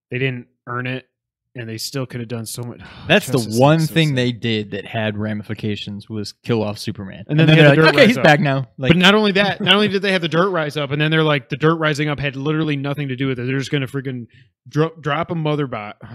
they 0.10 0.18
didn't 0.18 0.48
earn 0.68 0.88
it, 0.88 1.08
and 1.56 1.70
they 1.70 1.78
still 1.78 2.06
could 2.06 2.20
have 2.22 2.30
done 2.30 2.46
so 2.46 2.64
much. 2.64 2.82
That's 3.08 3.28
the 3.28 3.60
one 3.60 3.82
so 3.82 3.94
thing 3.94 4.10
sad. 4.10 4.18
they 4.18 4.32
did 4.32 4.72
that 4.72 4.86
had 4.86 5.18
ramifications 5.18 6.10
was 6.10 6.34
kill 6.34 6.64
off 6.64 6.80
Superman. 6.80 7.26
And 7.28 7.40
then 7.40 7.48
they 7.48 7.56
had 7.56 7.68
they're 7.68 7.76
the 7.76 7.82
like, 7.84 7.94
okay, 7.96 8.08
he's 8.08 8.18
up." 8.18 8.24
back 8.24 8.40
now. 8.40 8.68
Like, 8.78 8.90
but 8.90 8.98
not 8.98 9.14
only 9.14 9.34
that, 9.34 9.62
not 9.62 9.76
only 9.76 9.88
did 9.88 10.02
they 10.02 10.12
have 10.12 10.22
the 10.22 10.28
dirt 10.28 10.50
rise 10.50 10.76
up, 10.76 10.92
and 10.92 11.00
then 11.00 11.12
they're 11.12 11.24
like, 11.24 11.50
the 11.50 11.58
dirt 11.58 11.76
rising 11.76 12.10
up 12.10 12.20
had 12.20 12.36
literally 12.36 12.76
nothing 12.76 13.10
to 13.10 13.16
do 13.16 13.28
with 13.28 13.40
it. 13.40 13.46
They're 13.46 13.60
just 13.60 13.72
going 13.72 13.86
to 13.86 13.88
freaking 13.88 14.28
dro- 14.68 14.96
drop 15.00 15.30
a 15.30 15.36
mother 15.36 15.68
box. 15.68 16.00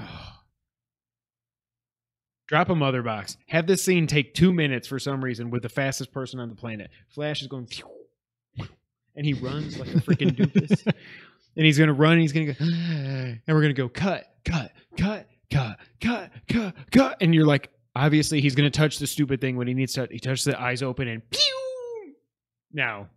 drop 2.49 2.69
a 2.69 2.75
mother 2.75 3.03
box. 3.03 3.37
Have 3.49 3.67
this 3.67 3.83
scene 3.83 4.07
take 4.07 4.35
two 4.35 4.53
minutes 4.53 4.87
for 4.89 4.99
some 4.99 5.23
reason 5.23 5.51
with 5.51 5.63
the 5.63 5.69
fastest 5.69 6.13
person 6.13 6.41
on 6.41 6.49
the 6.49 6.55
planet. 6.55 6.91
Flash 7.09 7.43
is 7.43 7.49
going, 7.49 7.67
and 9.17 9.27
he 9.27 9.33
runs 9.35 9.79
like 9.79 9.89
a 9.89 9.99
freaking 10.01 10.37
doofus. 10.37 10.87
and 10.87 11.67
he's 11.67 11.79
going 11.79 11.89
to 11.89 11.95
run, 11.95 12.13
and 12.13 12.21
he's 12.21 12.33
going 12.33 12.47
to 12.47 12.53
go, 12.53 12.65
and 12.65 13.41
we're 13.49 13.61
going 13.61 13.75
to 13.75 13.83
go, 13.83 13.89
cut, 13.89 14.25
cut, 14.45 14.73
cut, 14.97 15.29
cut, 15.51 15.79
cut, 16.01 16.31
cut, 16.49 16.75
cut. 16.93 17.17
And 17.21 17.35
you're 17.35 17.47
like, 17.47 17.71
obviously, 17.95 18.41
he's 18.41 18.55
going 18.55 18.71
to 18.71 18.77
touch 18.77 18.99
the 18.99 19.07
stupid 19.07 19.41
thing 19.41 19.57
when 19.57 19.67
he 19.67 19.75
needs 19.75 19.95
to. 19.95 20.07
He 20.11 20.19
touches 20.19 20.45
the 20.45 20.61
eyes 20.61 20.83
open, 20.83 21.09
and 21.09 21.29
pew! 21.31 22.15
Now, 22.73 23.09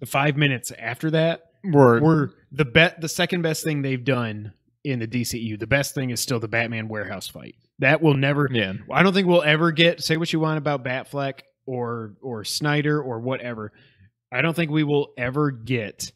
the 0.00 0.06
five 0.06 0.36
minutes 0.36 0.72
after 0.78 1.10
that 1.10 1.50
were, 1.64 2.00
were 2.00 2.30
the 2.52 2.64
bet 2.64 3.00
the 3.00 3.08
second 3.08 3.42
best 3.42 3.64
thing 3.64 3.82
they've 3.82 4.04
done 4.04 4.52
in 4.84 5.00
the 5.00 5.08
DCU. 5.08 5.58
The 5.58 5.66
best 5.66 5.94
thing 5.94 6.10
is 6.10 6.20
still 6.20 6.38
the 6.38 6.48
Batman 6.48 6.88
warehouse 6.88 7.28
fight. 7.28 7.56
That 7.80 8.00
will 8.00 8.14
never 8.14 8.48
yeah. 8.50 8.74
I 8.92 9.02
don't 9.02 9.12
think 9.12 9.26
we'll 9.26 9.42
ever 9.42 9.72
get 9.72 10.02
say 10.02 10.16
what 10.16 10.32
you 10.32 10.40
want 10.40 10.58
about 10.58 10.84
Batfleck 10.84 11.40
or 11.66 12.14
or 12.22 12.44
Snyder 12.44 13.00
or 13.00 13.20
whatever. 13.20 13.72
I 14.30 14.42
don't 14.42 14.54
think 14.54 14.70
we 14.70 14.84
will 14.84 15.12
ever 15.16 15.50
get 15.50 16.12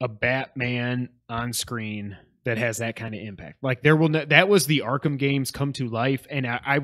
a 0.00 0.08
Batman 0.08 1.10
on 1.28 1.52
screen 1.52 2.16
that 2.44 2.58
has 2.58 2.78
that 2.78 2.96
kind 2.96 3.14
of 3.14 3.20
impact. 3.20 3.62
Like 3.62 3.82
there 3.82 3.96
will 3.96 4.08
no, 4.08 4.24
that 4.24 4.48
was 4.48 4.66
the 4.66 4.80
Arkham 4.80 5.18
games 5.18 5.50
come 5.50 5.72
to 5.74 5.88
life 5.88 6.26
and 6.30 6.46
I, 6.46 6.60
I 6.64 6.80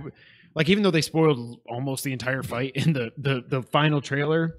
like 0.55 0.69
even 0.69 0.83
though 0.83 0.91
they 0.91 1.03
spoiled 1.03 1.61
almost 1.69 2.05
the 2.05 2.13
entire 2.13 2.43
fight 2.43 2.73
in 2.75 2.93
the 2.93 3.13
the 3.17 3.45
the 3.47 3.63
final 3.63 4.01
trailer 4.01 4.57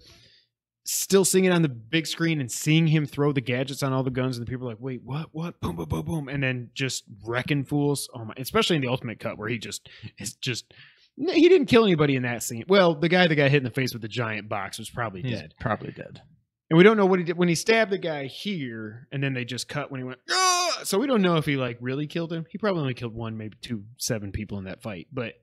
still 0.86 1.26
seeing 1.26 1.44
it 1.44 1.52
on 1.52 1.62
the 1.62 1.70
big 1.70 2.08
screen 2.08 2.40
and 2.40 2.50
seeing 2.50 2.88
him 2.88 3.06
throw 3.06 3.34
the 3.34 3.42
gadgets 3.42 3.84
on 3.84 3.92
all 3.92 4.04
the 4.04 4.10
guns 4.10 4.38
and 4.38 4.48
the 4.48 4.50
people 4.50 4.68
are 4.68 4.72
like 4.72 4.80
wait 4.80 5.02
what 5.04 5.28
what 5.34 5.60
boom 5.60 5.76
boom 5.76 5.90
boom 5.90 6.06
boom 6.06 6.30
and 6.30 6.42
then 6.42 6.70
just 6.74 7.04
wrecking 7.26 7.66
fools 7.66 8.10
oh 8.14 8.24
my 8.24 8.34
especially 8.38 8.78
in 8.78 8.82
the 8.82 8.88
ultimate 8.88 9.20
cut 9.20 9.38
where 9.38 9.50
he 9.50 9.58
just 9.58 9.90
is 10.18 10.36
just 10.36 10.74
he 11.18 11.50
didn't 11.50 11.66
kill 11.68 11.84
anybody 11.84 12.16
in 12.16 12.24
that 12.24 12.44
scene. 12.44 12.64
Well 12.68 12.96
the 12.96 13.10
guy 13.10 13.28
that 13.28 13.36
got 13.36 13.50
hit 13.52 13.58
in 13.58 13.64
the 13.64 13.70
face 13.72 13.94
with 13.94 14.02
the 14.02 14.08
giant 14.08 14.48
box 14.50 14.78
was 14.80 14.90
probably 14.90 15.22
He's 15.24 15.40
dead. 15.40 15.54
probably 15.60 15.92
dead. 15.92 16.22
and 16.70 16.78
we 16.78 16.84
don't 16.84 16.98
know 16.98 17.06
what 17.06 17.20
he 17.20 17.26
did. 17.26 17.38
When 17.38 17.48
he 17.50 17.56
stabbed 17.56 17.92
the 17.92 17.98
guy 17.98 18.26
here 18.26 19.08
and 19.12 19.24
then 19.24 19.34
they 19.34 19.46
just 19.46 19.68
cut 19.68 19.92
when 19.92 20.00
he 20.00 20.04
went 20.06 20.20
"Ah!" 20.30 20.80
so 20.84 21.00
we 21.00 21.08
don't 21.08 21.22
know 21.22 21.38
if 21.38 21.46
he 21.46 21.56
like 21.58 21.78
really 21.82 22.08
killed 22.08 22.32
him. 22.32 22.46
He 22.50 22.58
probably 22.58 22.82
only 22.82 22.94
killed 22.94 23.16
one 23.16 23.38
maybe 23.38 23.58
two 23.62 23.84
seven 23.98 24.32
people 24.32 24.58
in 24.60 24.66
that 24.66 24.82
fight 24.82 25.08
but 25.12 25.34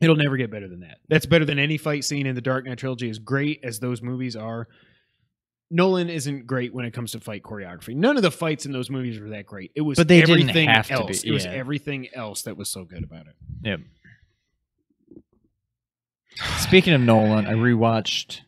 it'll 0.00 0.16
never 0.16 0.36
get 0.36 0.50
better 0.50 0.68
than 0.68 0.80
that. 0.80 0.98
That's 1.08 1.26
better 1.26 1.44
than 1.44 1.58
any 1.58 1.78
fight 1.78 2.04
scene 2.04 2.26
in 2.26 2.34
the 2.34 2.40
dark 2.42 2.66
knight 2.66 2.78
trilogy 2.78 3.08
as 3.08 3.18
great 3.18 3.60
as 3.62 3.78
those 3.78 4.02
movies 4.02 4.36
are. 4.36 4.68
Nolan 5.68 6.08
isn't 6.10 6.46
great 6.46 6.72
when 6.72 6.84
it 6.84 6.92
comes 6.92 7.10
to 7.12 7.20
fight 7.20 7.42
choreography. 7.42 7.96
None 7.96 8.16
of 8.16 8.22
the 8.22 8.30
fights 8.30 8.66
in 8.66 8.72
those 8.72 8.88
movies 8.88 9.18
were 9.18 9.30
that 9.30 9.46
great. 9.46 9.72
It 9.74 9.80
was 9.80 9.96
But 9.98 10.06
they 10.06 10.20
didn't 10.20 10.40
everything 10.42 10.68
have 10.68 10.86
to 10.86 10.92
be, 10.92 11.00
else. 11.00 11.24
It 11.24 11.32
was 11.32 11.44
everything 11.44 12.06
else 12.14 12.42
that 12.42 12.56
was 12.56 12.70
so 12.70 12.84
good 12.84 13.02
about 13.02 13.26
it. 13.26 13.34
Yep. 13.64 13.80
Speaking 16.58 16.92
of 16.94 17.00
Nolan, 17.00 17.46
I 17.46 17.52
rewatched 17.52 18.40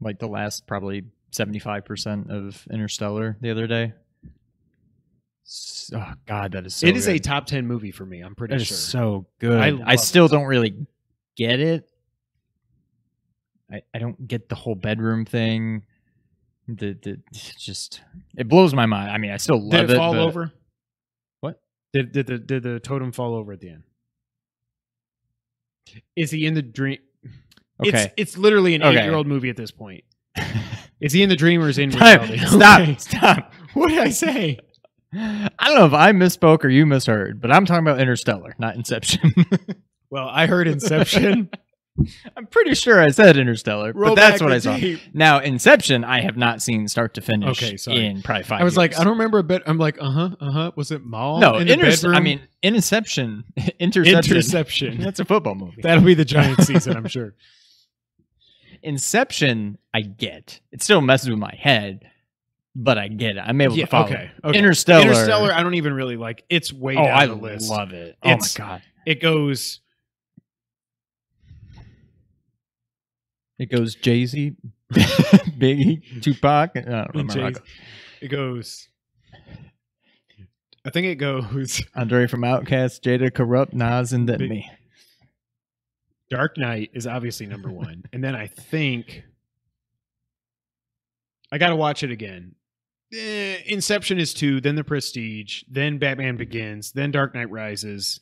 like 0.00 0.18
the 0.18 0.26
last 0.28 0.66
probably 0.66 1.04
seventy 1.30 1.58
five 1.58 1.84
percent 1.84 2.30
of 2.30 2.66
Interstellar 2.70 3.36
the 3.40 3.50
other 3.50 3.66
day. 3.66 3.92
S- 5.46 5.90
Oh 5.94 6.12
God, 6.26 6.52
that 6.52 6.64
is 6.64 6.74
so. 6.76 6.86
it 6.86 6.96
is 6.96 7.06
a 7.08 7.18
top 7.18 7.44
10 7.44 7.66
movie 7.66 7.90
for 7.90 8.06
me 8.06 8.20
i'm 8.22 8.34
pretty 8.34 8.54
That 8.54 8.62
is 8.62 8.68
sure 8.68 8.76
so 8.78 9.26
good. 9.38 9.60
I 9.60 9.66
I, 9.66 9.70
love 9.70 10.00
still 10.00 10.24
it. 10.24 10.30
don't 10.30 10.46
really 10.46 10.86
get 11.36 11.60
it. 11.60 11.86
I, 13.70 13.82
I 13.92 13.98
don't 13.98 14.26
get 14.26 14.48
the 14.48 14.54
whole 14.54 14.74
bedroom 14.74 15.26
thing. 15.26 15.84
The 16.66 16.94
the 17.02 17.20
just 17.58 18.00
it 18.38 18.48
blows 18.48 18.72
my 18.72 18.86
mind. 18.86 19.10
I 19.10 19.18
mean, 19.18 19.30
I 19.32 19.36
still 19.36 19.60
love 19.60 19.82
did 19.88 19.90
it 19.90 19.96
fall 19.98 20.14
but 20.14 20.22
over 20.22 20.50
What? 21.40 21.60
Did 21.92 22.12
did 22.12 22.26
the 22.28 22.38
did 22.38 22.62
the 22.62 22.80
totem 22.80 23.12
fall 23.12 23.34
over 23.34 23.52
at 23.52 23.60
the 23.60 23.68
end? 23.68 23.82
Is 26.16 26.30
he 26.30 26.46
in 26.46 26.54
the 26.54 26.62
dream? 26.62 26.98
Okay. 27.80 28.12
It's 28.16 28.34
it's 28.34 28.38
literally 28.38 28.74
an 28.74 28.82
Okay. 28.82 28.98
eight 29.00 29.04
year 29.04 29.14
old 29.14 29.26
movie 29.26 29.50
at 29.50 29.56
this 29.56 29.70
point. 29.70 30.04
Is 31.00 31.12
he 31.12 31.22
in 31.22 31.28
the 31.28 31.36
dream 31.36 31.62
or 31.62 31.68
is 31.68 31.76
he 31.76 31.82
in 31.84 31.90
reality? 31.90 32.38
Stop. 32.38 32.80
Okay. 32.80 32.96
Stop. 32.98 33.52
What 33.74 33.88
did 33.88 33.98
I 33.98 34.10
say? 34.10 34.58
I 35.12 35.50
don't 35.60 35.74
know 35.74 35.86
if 35.86 35.92
I 35.92 36.12
misspoke 36.12 36.64
or 36.64 36.68
you 36.68 36.86
misheard, 36.86 37.40
but 37.40 37.50
I'm 37.52 37.66
talking 37.66 37.84
about 37.86 38.00
Interstellar, 38.00 38.54
not 38.58 38.76
Inception. 38.76 39.34
Well, 40.10 40.28
I 40.28 40.46
heard 40.46 40.68
Inception. 40.68 41.50
I'm 42.36 42.46
pretty 42.46 42.74
sure 42.76 43.00
I 43.00 43.10
said 43.10 43.36
Interstellar, 43.36 43.92
Roll 43.92 44.14
but 44.14 44.20
that's 44.20 44.40
what 44.40 44.52
I 44.52 44.58
saw. 44.58 44.76
tape. 44.76 45.00
Now, 45.12 45.40
Inception, 45.40 46.04
I 46.04 46.20
have 46.20 46.36
not 46.36 46.62
seen 46.62 46.86
start 46.86 47.14
to 47.14 47.20
finish 47.20 47.60
Okay, 47.60 47.76
sorry. 47.76 48.06
in 48.06 48.22
probably 48.22 48.44
five 48.44 48.60
I 48.60 48.64
was 48.64 48.76
like. 48.76 48.96
I 48.96 49.02
don't 49.02 49.14
remember 49.14 49.38
a 49.38 49.42
bit. 49.44 49.62
I'm 49.66 49.78
like, 49.78 49.96
uh 50.00 50.10
huh, 50.10 50.30
uh 50.40 50.50
huh. 50.52 50.72
Was 50.76 50.92
it 50.92 51.04
Mal? 51.04 51.40
No, 51.40 51.56
in 51.56 51.66
Inter-? 51.68 52.14
I 52.14 52.20
mean, 52.20 52.40
Inception. 52.62 53.42
Interception. 53.80 54.16
Interception. 54.36 55.00
That's 55.00 55.18
a 55.18 55.24
football 55.24 55.56
movie. 55.56 55.82
That'll 55.82 56.04
be 56.04 56.14
the 56.14 56.24
giant 56.24 56.62
season, 56.62 56.96
I'm 56.96 57.08
sure. 57.08 57.34
Inception, 58.84 59.78
I 59.92 60.02
get. 60.02 60.60
It 60.72 60.82
still 60.82 61.00
messes 61.00 61.28
with 61.30 61.38
my 61.38 61.54
head, 61.58 62.08
but 62.76 62.98
I 62.98 63.08
get 63.08 63.36
it. 63.36 63.40
I'm 63.40 63.60
able 63.60 63.76
Yeah, 63.76 63.86
to 63.86 63.90
follow. 63.90 64.06
okay, 64.06 64.30
okay. 64.44 64.58
Interstellar. 64.58 65.02
Interstellar, 65.02 65.52
I 65.52 65.62
don't 65.62 65.74
even 65.74 65.94
really 65.94 66.16
like. 66.16 66.44
It's 66.48 66.72
way 66.72 66.94
Oh, 66.96 67.04
down 67.04 67.18
I 67.18 67.26
the 67.26 67.34
list. 67.34 67.70
I 67.70 67.76
love 67.76 67.92
it. 67.92 68.16
It's- 68.24 68.58
oh 68.58 68.62
my 68.62 68.68
god. 68.68 68.82
It 69.06 69.20
goes. 69.20 69.80
It 73.58 73.70
goes 73.70 73.94
Jay 73.94 74.26
Z, 74.26 74.56
Biggie, 74.92 76.20
Tupac. 76.22 76.72
I 76.76 76.80
don't 76.80 77.14
remember. 77.14 77.48
it 77.48 77.62
It 78.20 78.28
goes. 78.28 78.88
I 80.84 80.90
think 80.90 81.06
it 81.06 81.14
goes 81.16 81.44
goes. 81.46 81.82
Andre 81.94 82.26
from 82.26 82.40
Outkast, 82.42 83.00
Jada 83.02 83.32
Corrupt, 83.32 83.72
Nas, 83.72 84.12
and 84.12 84.28
then 84.28 84.38
Big- 84.38 84.50
me. 84.50 84.70
Dark 86.34 86.58
Knight 86.58 86.90
is 86.94 87.06
obviously 87.06 87.46
number 87.46 87.70
one, 87.86 88.04
and 88.12 88.22
then 88.24 88.34
I 88.34 88.48
think 88.48 89.22
I 91.52 91.58
got 91.58 91.68
to 91.68 91.76
watch 91.76 92.02
it 92.02 92.10
again. 92.10 92.56
Eh, 93.12 93.58
Inception 93.66 94.18
is 94.18 94.34
two, 94.34 94.60
then 94.60 94.74
The 94.74 94.82
Prestige, 94.82 95.62
then 95.70 95.98
Batman 95.98 96.36
Begins, 96.36 96.90
then 96.90 97.12
Dark 97.12 97.34
Knight 97.34 97.50
Rises, 97.50 98.20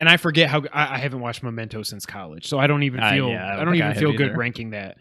and 0.00 0.08
I 0.08 0.16
forget 0.16 0.48
how 0.48 0.62
I, 0.72 0.94
I 0.94 0.98
haven't 0.98 1.20
watched 1.20 1.42
Memento 1.42 1.82
since 1.82 2.06
college, 2.06 2.46
so 2.46 2.58
I 2.58 2.66
don't 2.66 2.82
even 2.84 3.00
feel 3.00 3.28
yeah, 3.28 3.44
I 3.46 3.52
I 3.52 3.56
don't 3.56 3.74
don't, 3.74 3.82
I 3.82 3.90
even 3.90 4.00
feel 4.00 4.12
good 4.12 4.30
either. 4.30 4.38
ranking 4.38 4.70
that. 4.70 4.96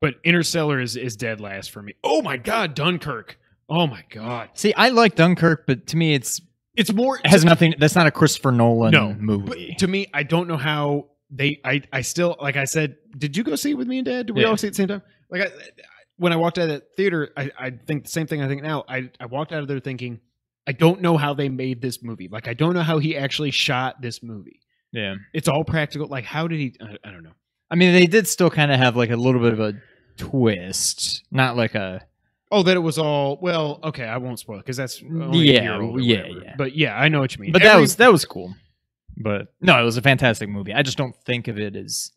But 0.00 0.14
Interstellar 0.24 0.80
is 0.80 0.96
is 0.96 1.16
dead 1.16 1.40
last 1.40 1.70
for 1.70 1.82
me. 1.82 1.92
Oh 2.02 2.22
my 2.22 2.38
god, 2.38 2.74
Dunkirk! 2.74 3.38
Oh 3.68 3.86
my 3.86 4.02
god, 4.10 4.48
See, 4.54 4.72
I 4.74 4.88
like 4.88 5.14
Dunkirk, 5.16 5.66
but 5.66 5.86
to 5.88 5.96
me, 5.98 6.14
it's 6.14 6.40
it's 6.74 6.92
more 6.92 7.18
it 7.18 7.26
has 7.26 7.44
nothing. 7.44 7.74
That's 7.78 7.94
not 7.94 8.06
a 8.06 8.10
Christopher 8.10 8.52
Nolan 8.52 8.92
no 8.92 9.14
movie. 9.14 9.74
To 9.78 9.86
me, 9.86 10.06
I 10.14 10.22
don't 10.22 10.48
know 10.48 10.56
how 10.56 11.08
they. 11.34 11.60
I 11.64 11.82
I 11.92 12.00
still 12.02 12.36
like 12.40 12.56
I 12.56 12.64
said. 12.64 12.96
Did 13.18 13.36
you 13.36 13.42
go 13.44 13.56
see 13.56 13.72
it 13.72 13.74
with 13.74 13.88
me 13.88 13.98
and 13.98 14.06
Dad? 14.06 14.26
Did 14.26 14.36
we 14.36 14.42
Yeah. 14.42 14.48
all 14.48 14.56
see 14.56 14.66
it 14.66 14.70
at 14.70 14.72
the 14.74 14.76
same 14.76 14.88
time? 14.88 15.02
Like 15.30 15.42
I, 15.42 15.50
when 16.16 16.32
I 16.32 16.36
walked 16.36 16.58
out 16.58 16.64
of 16.64 16.68
that 16.70 16.94
theater, 16.96 17.32
I 17.36 17.50
I 17.58 17.70
think 17.70 18.04
the 18.04 18.10
same 18.10 18.26
thing. 18.26 18.40
I 18.42 18.48
think 18.48 18.62
now. 18.62 18.84
I 18.88 19.10
I 19.20 19.26
walked 19.26 19.52
out 19.52 19.60
of 19.62 19.68
there 19.68 19.80
thinking, 19.80 20.20
I 20.66 20.72
don't 20.72 21.00
know 21.02 21.16
how 21.16 21.34
they 21.34 21.48
made 21.48 21.82
this 21.82 22.02
movie. 22.02 22.28
Like 22.28 22.46
I 22.48 22.54
don't 22.54 22.74
know 22.74 22.82
how 22.82 22.98
he 22.98 23.16
actually 23.16 23.50
shot 23.50 24.00
this 24.00 24.22
movie. 24.22 24.60
yeah, 24.92 25.14
It's 25.32 25.48
all 25.48 25.64
practical. 25.64 26.06
Like 26.08 26.24
how 26.24 26.46
did 26.48 26.58
he? 26.60 26.76
I, 26.80 26.96
I 27.08 27.10
don't 27.10 27.22
know. 27.24 27.32
I 27.70 27.74
mean, 27.76 27.92
they 27.92 28.06
did 28.06 28.28
still 28.28 28.50
kind 28.50 28.70
of 28.70 28.78
have 28.78 28.94
like 28.96 29.10
a 29.10 29.16
little 29.16 29.40
bit 29.40 29.52
of 29.52 29.60
a 29.60 29.74
twist, 30.16 31.24
not 31.30 31.56
like 31.56 31.74
a 31.74 32.02
Oh, 32.52 32.62
that 32.62 32.76
it 32.76 32.80
was 32.80 32.98
all 32.98 33.38
well. 33.40 33.80
Okay, 33.82 34.04
I 34.04 34.18
won't 34.18 34.38
spoil 34.38 34.58
because 34.58 34.76
that's 34.76 35.02
Yeah, 35.02 35.08
a 35.30 35.34
year 35.64 35.80
old 35.82 35.96
or 35.96 36.00
yeah, 36.00 36.26
yeah. 36.26 36.54
But 36.56 36.76
yeah, 36.76 36.96
I 36.96 37.08
know 37.08 37.18
what 37.20 37.34
you 37.34 37.40
mean. 37.42 37.52
But 37.52 37.62
that 37.62 37.80
was 37.80 37.96
that 37.96 38.12
was 38.12 38.24
cool. 38.24 38.54
But 39.16 39.54
no, 39.60 39.80
it 39.80 39.84
was 39.84 39.96
a 39.96 40.02
fantastic 40.02 40.48
movie. 40.48 40.72
I 40.74 40.82
just 40.82 40.98
don't 40.98 41.14
think 41.24 41.48
of 41.48 41.58
it 41.58 41.76
as 41.76 42.10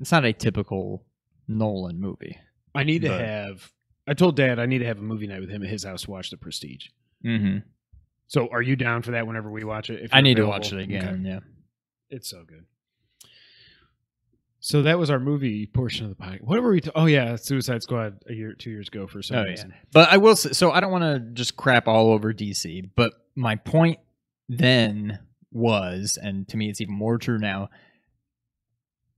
it's 0.00 0.12
not 0.12 0.24
a 0.24 0.32
typical 0.32 1.04
Nolan 1.48 2.00
movie. 2.00 2.38
I 2.74 2.84
need 2.84 3.02
to 3.02 3.08
but- 3.08 3.20
have. 3.20 3.70
I 4.06 4.12
told 4.12 4.36
Dad 4.36 4.58
I 4.58 4.66
need 4.66 4.78
to 4.80 4.84
have 4.86 4.98
a 4.98 5.02
movie 5.02 5.26
night 5.26 5.40
with 5.40 5.48
him 5.48 5.62
at 5.62 5.70
his 5.70 5.84
house 5.84 6.02
to 6.02 6.10
watch 6.10 6.28
The 6.30 6.36
Prestige. 6.36 6.88
Mm-hmm. 7.24 7.58
So, 8.26 8.48
are 8.52 8.60
you 8.60 8.76
down 8.76 9.00
for 9.00 9.12
that 9.12 9.26
whenever 9.26 9.50
we 9.50 9.64
watch 9.64 9.88
it? 9.88 10.02
if 10.02 10.12
I 10.12 10.18
you're 10.18 10.22
need 10.24 10.36
to 10.36 10.46
watch 10.46 10.72
it 10.72 10.76
Okay. 10.76 10.84
again. 10.96 11.24
Yeah. 11.24 11.38
It's 12.10 12.28
so 12.28 12.44
good. 12.46 12.66
So 14.60 14.82
that 14.82 14.98
was 14.98 15.10
our 15.10 15.18
movie 15.20 15.66
portion 15.66 16.06
of 16.06 16.16
the 16.16 16.22
podcast. 16.22 16.42
What 16.42 16.62
were 16.62 16.70
we? 16.72 16.80
T- 16.80 16.90
oh 16.94 17.04
yeah, 17.06 17.36
Suicide 17.36 17.82
Squad 17.82 18.22
a 18.28 18.32
year, 18.32 18.54
two 18.54 18.70
years 18.70 18.88
ago 18.88 19.06
for 19.06 19.20
some 19.22 19.36
Oh, 19.38 19.42
yeah. 19.44 19.50
reason. 19.50 19.74
But 19.92 20.10
I 20.10 20.16
will 20.16 20.36
say, 20.36 20.52
so 20.52 20.70
I 20.70 20.80
don't 20.80 20.90
want 20.92 21.04
to 21.04 21.20
just 21.34 21.56
crap 21.56 21.86
all 21.86 22.12
over 22.12 22.32
DC, 22.32 22.90
but 22.96 23.12
my 23.34 23.56
point 23.56 23.98
then 24.48 25.18
was, 25.54 26.18
and 26.20 26.46
to 26.48 26.56
me 26.56 26.68
it's 26.68 26.80
even 26.80 26.94
more 26.94 27.18
true 27.18 27.38
now, 27.38 27.70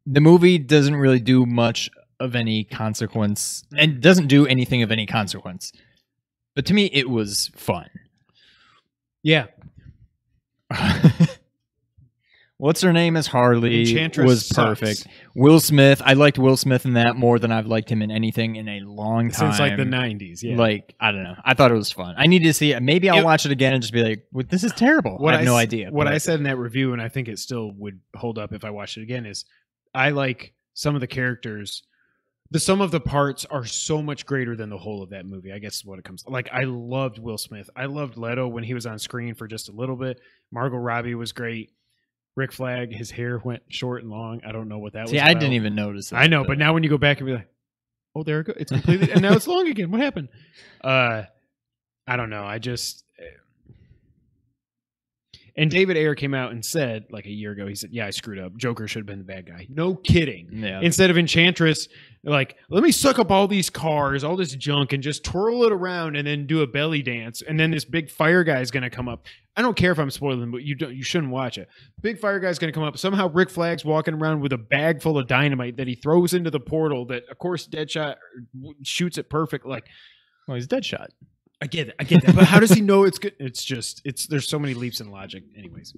the 0.07 0.21
movie 0.21 0.59
doesn't 0.59 0.97
really 0.97 1.19
do 1.19 1.45
much 1.47 1.91
of 2.21 2.37
any 2.37 2.65
consequence 2.65 3.65
and 3.77 3.97
mm. 3.97 4.01
doesn't 4.01 4.29
do 4.29 4.47
anything 4.47 4.83
of 4.83 4.93
any 4.93 5.07
consequence. 5.07 5.73
But 6.55 6.65
to 6.67 6.75
me, 6.75 6.87
it 6.87 7.11
was 7.11 7.51
fun. 7.55 7.91
Yeah, 9.23 9.47
What's 12.59 12.81
her 12.81 12.93
name 12.93 13.17
is 13.17 13.27
Harley 13.27 13.81
Enchantress 13.83 14.27
was 14.27 14.47
sucks. 14.47 14.81
perfect. 14.81 15.09
Will 15.35 15.61
Smith, 15.61 16.01
I 16.03 16.15
liked 16.15 16.39
Will 16.39 16.57
Smith 16.57 16.87
in 16.87 16.95
that 16.95 17.15
more 17.17 17.39
than 17.39 17.53
I've 17.53 17.67
liked 17.67 17.91
him 17.91 18.01
in 18.01 18.11
anything 18.11 18.57
in 18.57 18.67
a 18.67 18.81
long 18.81 19.31
time. 19.31 19.53
since 19.53 19.59
like 19.61 19.77
the 19.77 19.83
'90s. 19.85 20.43
Yeah, 20.43 20.57
Like 20.57 20.95
I 20.99 21.13
don't 21.13 21.23
know. 21.23 21.35
I 21.45 21.53
thought 21.53 21.71
it 21.71 21.75
was 21.75 21.93
fun. 21.93 22.15
I 22.17 22.27
need 22.27 22.43
to 22.45 22.55
see 22.55 22.73
it. 22.73 22.83
Maybe 22.83 23.11
I'll 23.11 23.19
It- 23.21 23.25
watch 23.25 23.45
it 23.45 23.53
again 23.53 23.75
and 23.75 23.83
just 23.83 23.93
be 23.93 24.03
like, 24.03 24.25
well, 24.33 24.47
"This 24.49 24.65
is 24.65 24.73
terrible." 24.73 25.19
I 25.29 25.37
have 25.37 25.45
no 25.45 25.55
idea. 25.55 25.91
What 25.91 26.07
I 26.09 26.17
said 26.17 26.39
in 26.39 26.45
that 26.45 26.57
review, 26.57 26.95
and 26.95 27.03
I 27.03 27.09
think 27.11 27.29
it 27.29 27.39
still 27.39 27.73
would 27.73 28.01
hold 28.15 28.39
up 28.39 28.55
if 28.55 28.65
I 28.65 28.71
watched 28.71 28.97
it 28.97 29.03
again, 29.03 29.27
is 29.27 29.45
I 29.95 30.11
like 30.11 30.55
some 30.73 30.95
of 30.95 31.03
the 31.03 31.07
characters. 31.07 31.83
The 32.53 32.61
sum 32.61 32.81
of 32.81 32.91
the 32.91 33.01
parts 33.01 33.45
are 33.45 33.67
so 33.67 34.01
much 34.01 34.25
greater 34.25 34.55
than 34.57 34.71
the 34.71 34.79
whole 34.79 35.03
of 35.03 35.11
that 35.11 35.27
movie. 35.27 35.53
I 35.53 35.59
guess 35.59 35.77
is 35.77 35.85
what 35.85 35.99
it 35.99 36.05
comes. 36.07 36.25
Like 36.27 36.49
I 36.53 36.63
loved 36.65 37.19
Will 37.19 37.37
Smith. 37.39 37.69
I 37.77 37.85
loved 37.85 38.17
Leto 38.17 38.49
when 38.49 38.65
he 38.65 38.73
was 38.73 38.87
on 38.87 38.99
screen 38.99 39.35
for 39.35 39.47
just 39.47 39.69
a 39.69 39.73
little 39.73 39.97
bit. 39.97 40.21
Margot 40.51 40.77
Robbie 40.79 41.15
was 41.17 41.33
great. 41.33 41.73
Rick 42.37 42.53
Flag, 42.53 42.93
his 42.95 43.11
hair 43.11 43.39
went 43.43 43.63
short 43.69 44.03
and 44.03 44.11
long. 44.11 44.43
I 44.47 44.53
don't 44.53 44.69
know 44.69 44.79
what 44.79 44.93
that 44.93 45.03
was. 45.03 45.11
see. 45.11 45.17
was. 45.17 45.23
I 45.23 45.35
didn't 45.35 45.55
even 45.55 45.75
notice. 45.75 46.11
That, 46.11 46.17
I 46.19 46.27
know, 46.27 46.45
but 46.45 46.59
now 46.59 46.75
when 46.75 46.83
you 46.83 46.91
go 46.91 46.99
back 46.99 47.19
and 47.19 47.27
be 47.27 47.33
like, 47.35 47.49
"Oh, 48.15 48.23
there 48.23 48.41
it 48.41 48.45
goes. 48.47 48.57
It's 48.59 48.71
completely," 48.73 49.11
and 49.13 49.23
now 49.23 49.33
it's 49.33 49.47
long 49.49 49.67
again. 49.69 49.91
What 49.91 50.01
happened? 50.01 50.29
Uh, 50.85 51.25
I 52.07 52.17
don't 52.17 52.31
know. 52.31 52.45
I 52.45 52.59
just. 52.59 53.05
eh. 53.19 53.25
And 55.57 55.71
David 55.71 55.97
Ayer 55.97 56.15
came 56.15 56.35
out 56.35 56.53
and 56.53 56.63
said, 56.65 57.07
like 57.11 57.25
a 57.25 57.31
year 57.31 57.53
ago, 57.53 57.67
he 57.67 57.75
said, 57.75 57.91
"Yeah, 57.91 58.07
I 58.07 58.11
screwed 58.11 58.39
up. 58.39 58.57
Joker 58.57 58.87
should 58.87 59.01
have 59.01 59.07
been 59.07 59.19
the 59.19 59.25
bad 59.25 59.47
guy. 59.47 59.67
No 59.71 59.95
kidding. 59.95 60.51
yeah, 60.53 60.81
Instead 60.83 61.09
of 61.11 61.17
Enchantress, 61.17 61.89
like, 62.27 62.57
let 62.69 62.83
me 62.83 62.91
suck 62.91 63.19
up 63.19 63.31
all 63.31 63.47
these 63.47 63.71
cars, 63.71 64.25
all 64.25 64.37
this 64.37 64.55
junk, 64.55 64.93
and 64.93 65.03
just 65.03 65.25
twirl 65.25 65.63
it 65.65 65.73
around, 65.73 66.17
and 66.17 66.27
then 66.27 66.47
do 66.47 66.61
a 66.61 66.67
belly 66.67 67.01
dance, 67.01 67.41
and 67.41 67.59
then 67.59 67.71
this 67.71 67.85
big 67.85 68.11
fire 68.11 68.43
guy 68.43 68.61
is 68.61 68.71
going 68.73 68.83
to 68.83 68.91
come 68.91 69.09
up. 69.09 69.27
I 69.57 69.63
don't 69.63 69.77
care 69.77 69.93
if 69.93 69.99
I'm 69.99 70.11
spoiling, 70.11 70.51
but 70.51 70.63
you 70.63 70.75
don't, 70.75 70.95
you 70.95 71.03
shouldn't 71.03 71.33
watch 71.33 71.57
it. 71.57 71.69
Big 72.03 72.19
fire 72.19 72.41
guy 72.41 72.49
is 72.49 72.59
going 72.59 72.71
to 72.71 72.75
come 72.75 72.83
up. 72.83 72.99
Somehow 72.99 73.29
Rick 73.29 73.49
Flag's 73.49 73.85
walking 73.85 74.15
around 74.15 74.41
with 74.41 74.53
a 74.53 74.59
bag 74.59 75.01
full 75.01 75.19
of 75.19 75.29
dynamite 75.29 75.77
that 75.77 75.87
he 75.87 75.95
throws 75.95 76.35
into 76.35 76.51
the 76.51 76.61
portal. 76.61 77.07
That 77.07 77.23
of 77.31 77.39
course 77.39 77.67
Deadshot 77.67 78.17
shoots 78.83 79.19
it 79.19 79.31
perfect. 79.31 79.65
Like 79.65 79.87
well, 80.47 80.57
he's 80.57 80.67
Deadshot. 80.67 81.09
I 81.63 81.67
get 81.69 81.89
it, 81.89 81.95
I 81.99 82.05
get 82.05 82.27
that, 82.27 82.35
but 82.35 82.45
how 82.45 82.61
does 82.61 82.71
he 82.71 82.83
know 82.83 83.05
it's 83.05 83.19
good? 83.19 83.35
It's 83.39 83.65
just 83.65 84.03
it's 84.05 84.27
there's 84.27 84.47
so 84.47 84.59
many 84.59 84.75
leaps 84.75 85.01
in 85.01 85.11
logic. 85.11 85.45
Anyways, 85.57 85.95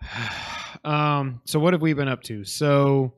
um, 0.84 1.42
so 1.44 1.58
what 1.58 1.74
have 1.74 1.82
we 1.82 1.92
been 1.92 2.08
up 2.08 2.22
to? 2.24 2.44
So 2.44 3.12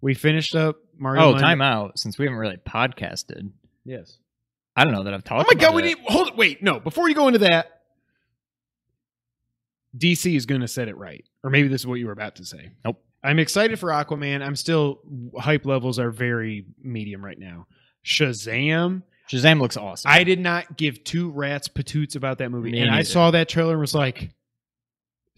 we 0.00 0.14
finished 0.14 0.54
up 0.54 0.76
Mario. 0.98 1.22
Oh, 1.22 1.30
Land- 1.30 1.40
time 1.40 1.62
out. 1.62 1.98
Since 1.98 2.18
we 2.18 2.24
haven't 2.26 2.38
really 2.38 2.56
podcasted, 2.58 3.50
Yes. 3.84 4.18
I 4.74 4.84
don't 4.84 4.92
know 4.92 5.04
that 5.04 5.14
I've 5.14 5.24
talked. 5.24 5.40
Oh 5.40 5.50
talked. 5.50 5.56
my 5.56 5.60
god, 5.66 5.74
we 5.74 5.82
it. 5.82 5.84
need 5.86 5.98
hold 6.06 6.28
it. 6.28 6.36
Wait, 6.36 6.62
no. 6.62 6.78
Before 6.80 7.08
you 7.08 7.14
go 7.14 7.28
into 7.28 7.38
that, 7.40 7.80
DC 9.96 10.36
is 10.36 10.44
going 10.46 10.60
to 10.60 10.68
set 10.68 10.88
it 10.88 10.96
right, 10.96 11.24
or 11.42 11.50
maybe 11.50 11.68
this 11.68 11.80
is 11.82 11.86
what 11.86 11.94
you 11.94 12.06
were 12.06 12.12
about 12.12 12.36
to 12.36 12.44
say. 12.44 12.70
Nope. 12.84 13.02
I'm 13.24 13.38
excited 13.38 13.78
for 13.80 13.88
Aquaman. 13.88 14.42
I'm 14.44 14.54
still 14.56 15.00
hype 15.38 15.64
levels 15.64 15.98
are 15.98 16.10
very 16.10 16.66
medium 16.82 17.24
right 17.24 17.38
now. 17.38 17.66
Shazam. 18.04 19.02
Shazam 19.32 19.60
looks 19.60 19.76
awesome. 19.76 20.10
I 20.10 20.22
did 20.22 20.38
not 20.38 20.76
give 20.76 21.02
two 21.02 21.30
rats 21.30 21.66
patoots 21.68 22.14
about 22.14 22.38
that 22.38 22.50
movie, 22.50 22.70
Me 22.72 22.80
and 22.80 22.90
I 22.94 23.02
saw 23.02 23.30
that 23.32 23.48
trailer 23.48 23.72
and 23.72 23.80
was 23.80 23.94
like. 23.94 24.30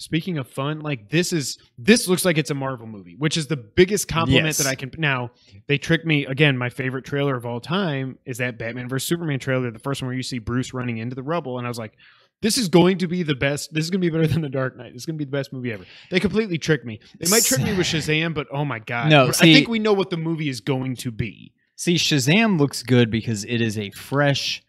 Speaking 0.01 0.39
of 0.39 0.49
fun, 0.49 0.79
like 0.81 1.11
this 1.11 1.33
is 1.33 1.59
this 1.77 2.07
looks 2.07 2.25
like 2.25 2.39
it's 2.39 2.51
a 2.51 2.55
Marvel 2.55 2.87
movie, 2.87 3.17
which 3.19 3.37
is 3.37 3.49
the 3.49 3.57
biggest 3.57 4.07
compliment 4.07 4.47
Yes. 4.47 4.59
that 4.59 4.67
I 4.69 4.77
can. 4.77 4.93
Now 4.97 5.33
they 5.67 5.77
tricked 5.77 6.07
me 6.07 6.25
again. 6.25 6.57
My 6.57 6.71
favorite 6.71 7.05
trailer 7.05 7.37
of 7.37 7.45
all 7.45 7.61
time 7.61 8.17
is 8.25 8.39
that 8.39 8.59
Batman 8.59 8.89
vs 8.89 9.09
Superman 9.09 9.41
trailer, 9.41 9.71
the 9.73 9.79
first 9.81 10.01
one 10.01 10.07
where 10.07 10.17
you 10.17 10.23
see 10.23 10.39
Bruce 10.39 10.73
running 10.73 10.99
into 10.99 11.17
the 11.17 11.23
rubble, 11.25 11.59
and 11.59 11.67
I 11.67 11.69
was 11.71 11.79
like, 11.79 11.95
"This 12.43 12.57
is 12.59 12.69
going 12.69 12.99
to 12.99 13.09
be 13.09 13.25
the 13.25 13.35
best. 13.35 13.75
This 13.75 13.85
is 13.85 13.91
going 13.91 14.01
to 14.01 14.07
be 14.09 14.11
better 14.17 14.29
than 14.33 14.41
the 14.41 14.49
Dark 14.49 14.77
Knight. 14.77 14.93
This 14.93 15.03
is 15.03 15.07
going 15.07 15.17
to 15.17 15.19
be 15.19 15.25
the 15.25 15.37
best 15.37 15.53
movie 15.53 15.73
ever." 15.73 15.85
They 16.13 16.21
completely 16.21 16.59
tricked 16.59 16.85
me. 16.87 17.01
They 17.19 17.29
might 17.29 17.43
trick 17.45 17.61
me 17.63 17.77
with 17.77 17.87
Shazam, 17.87 18.35
but 18.35 18.47
oh 18.53 18.65
my 18.65 18.79
god, 18.79 19.11
No, 19.11 19.33
See, 19.33 19.51
I 19.51 19.55
think 19.55 19.69
we 19.69 19.81
know 19.81 19.93
what 19.95 20.11
the 20.11 20.17
movie 20.17 20.49
is 20.49 20.61
going 20.61 20.95
to 20.97 21.11
be. 21.11 21.53
See, 21.75 21.97
Shazam 21.97 22.59
looks 22.61 22.85
good 22.85 23.11
because 23.11 23.45
it 23.45 23.61
is 23.61 23.77
a 23.77 23.91
fresh 23.91 24.63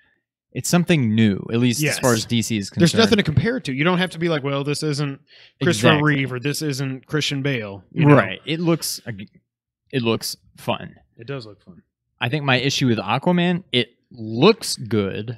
it's 0.52 0.68
something 0.70 1.14
new, 1.14 1.46
at 1.54 1.60
least 1.60 1.84
as 1.84 2.00
far 2.00 2.14
as 2.14 2.26
DC 2.26 2.58
is 2.58 2.70
concerned. 2.70 2.82
There's 2.82 2.96
nothing 2.96 3.18
to 3.18 3.24
compare 3.24 3.58
it 3.58 3.66
to. 3.66 3.74
You 3.74 3.84
don't 3.84 4.00
have 4.00 4.10
to 4.12 4.20
be 4.20 4.30
like, 4.30 4.44
well, 4.44 4.64
this 4.64 4.82
isn't 4.82 5.20
Christopher 5.62 5.90
Exactly. 5.90 6.16
Reeve 6.16 6.34
or 6.34 6.40
this 6.40 6.62
isn't 6.62 7.06
Christian 7.06 7.42
Bale. 7.44 7.84
you 7.92 8.06
know? 8.06 8.16
right. 8.16 8.40
It 8.46 8.60
looks 8.60 9.00
it 9.92 10.02
looks 10.02 10.36
fun. 10.58 10.96
It 11.18 11.28
does 11.28 11.46
look 11.46 11.62
fun. 11.64 11.84
I 12.22 12.30
think 12.30 12.44
my 12.46 12.58
issue 12.58 12.88
with 12.88 12.98
Aquaman, 12.98 13.64
it 13.72 13.90
looks 14.12 14.76
good, 14.76 15.38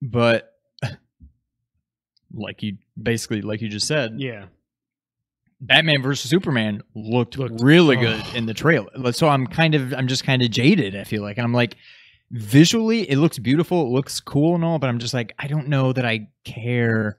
but 0.00 0.52
like 2.32 2.62
you 2.62 2.76
basically 3.00 3.42
like 3.42 3.60
you 3.60 3.68
just 3.68 3.86
said, 3.86 4.14
Yeah. 4.18 4.46
Batman 5.60 6.02
versus 6.02 6.28
Superman 6.30 6.82
looked, 6.94 7.38
Looked- 7.38 7.62
really 7.62 7.96
oh. 7.96 8.00
good 8.00 8.22
in 8.34 8.46
the 8.46 8.54
trailer. 8.54 9.12
So 9.12 9.28
I'm 9.28 9.46
kind 9.46 9.74
of 9.74 9.94
I'm 9.94 10.08
just 10.08 10.24
kind 10.24 10.42
of 10.42 10.50
jaded, 10.50 10.94
I 10.94 11.04
feel 11.04 11.22
like. 11.22 11.38
And 11.38 11.44
I'm 11.44 11.54
like 11.54 11.76
visually 12.34 13.08
it 13.08 13.16
looks 13.16 13.38
beautiful, 13.38 13.82
it 13.86 13.90
looks 13.90 14.20
cool 14.20 14.54
and 14.56 14.64
all, 14.64 14.78
but 14.78 14.88
I'm 14.90 14.98
just 14.98 15.14
like 15.14 15.32
I 15.38 15.46
don't 15.46 15.68
know 15.68 15.92
that 15.92 16.04
I 16.04 16.28
care. 16.44 17.18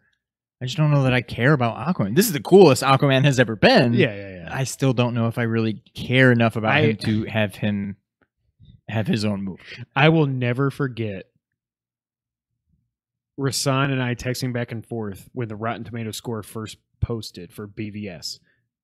I 0.62 0.66
just 0.66 0.78
don't 0.78 0.92
know 0.92 1.04
that 1.04 1.14
I 1.14 1.22
care 1.22 1.54
about 1.54 1.76
Aquaman. 1.88 2.16
This 2.16 2.28
is 2.28 2.34
the 2.34 2.40
coolest 2.42 2.84
Aquaman 2.84 3.24
has 3.26 3.40
ever 3.40 3.56
been. 3.56 3.94
Yeah, 3.94 4.14
yeah, 4.16 4.30
yeah. 4.36 4.50
I 4.52 4.64
still 4.64 4.94
don't 4.94 5.14
know 5.14 5.28
if 5.28 5.38
I 5.38 5.44
really 5.44 5.82
care 5.96 6.32
enough 6.32 6.56
about 6.56 6.72
I- 6.74 6.82
him 6.82 6.98
to 6.98 7.24
have 7.26 7.56
him 7.56 7.98
have 8.88 9.08
his 9.08 9.26
own 9.26 9.42
movie. 9.44 9.64
I 9.96 10.10
will 10.10 10.28
never 10.28 10.70
forget 10.70 11.26
Rasan 13.40 13.92
and 13.92 14.02
I 14.02 14.16
texting 14.16 14.54
back 14.54 14.72
and 14.72 14.86
forth 14.86 15.30
when 15.34 15.48
the 15.48 15.56
Rotten 15.56 15.84
Tomato 15.84 16.12
score 16.12 16.42
first 16.44 16.78
posted 17.02 17.52
for 17.52 17.68
BVS, 17.68 18.40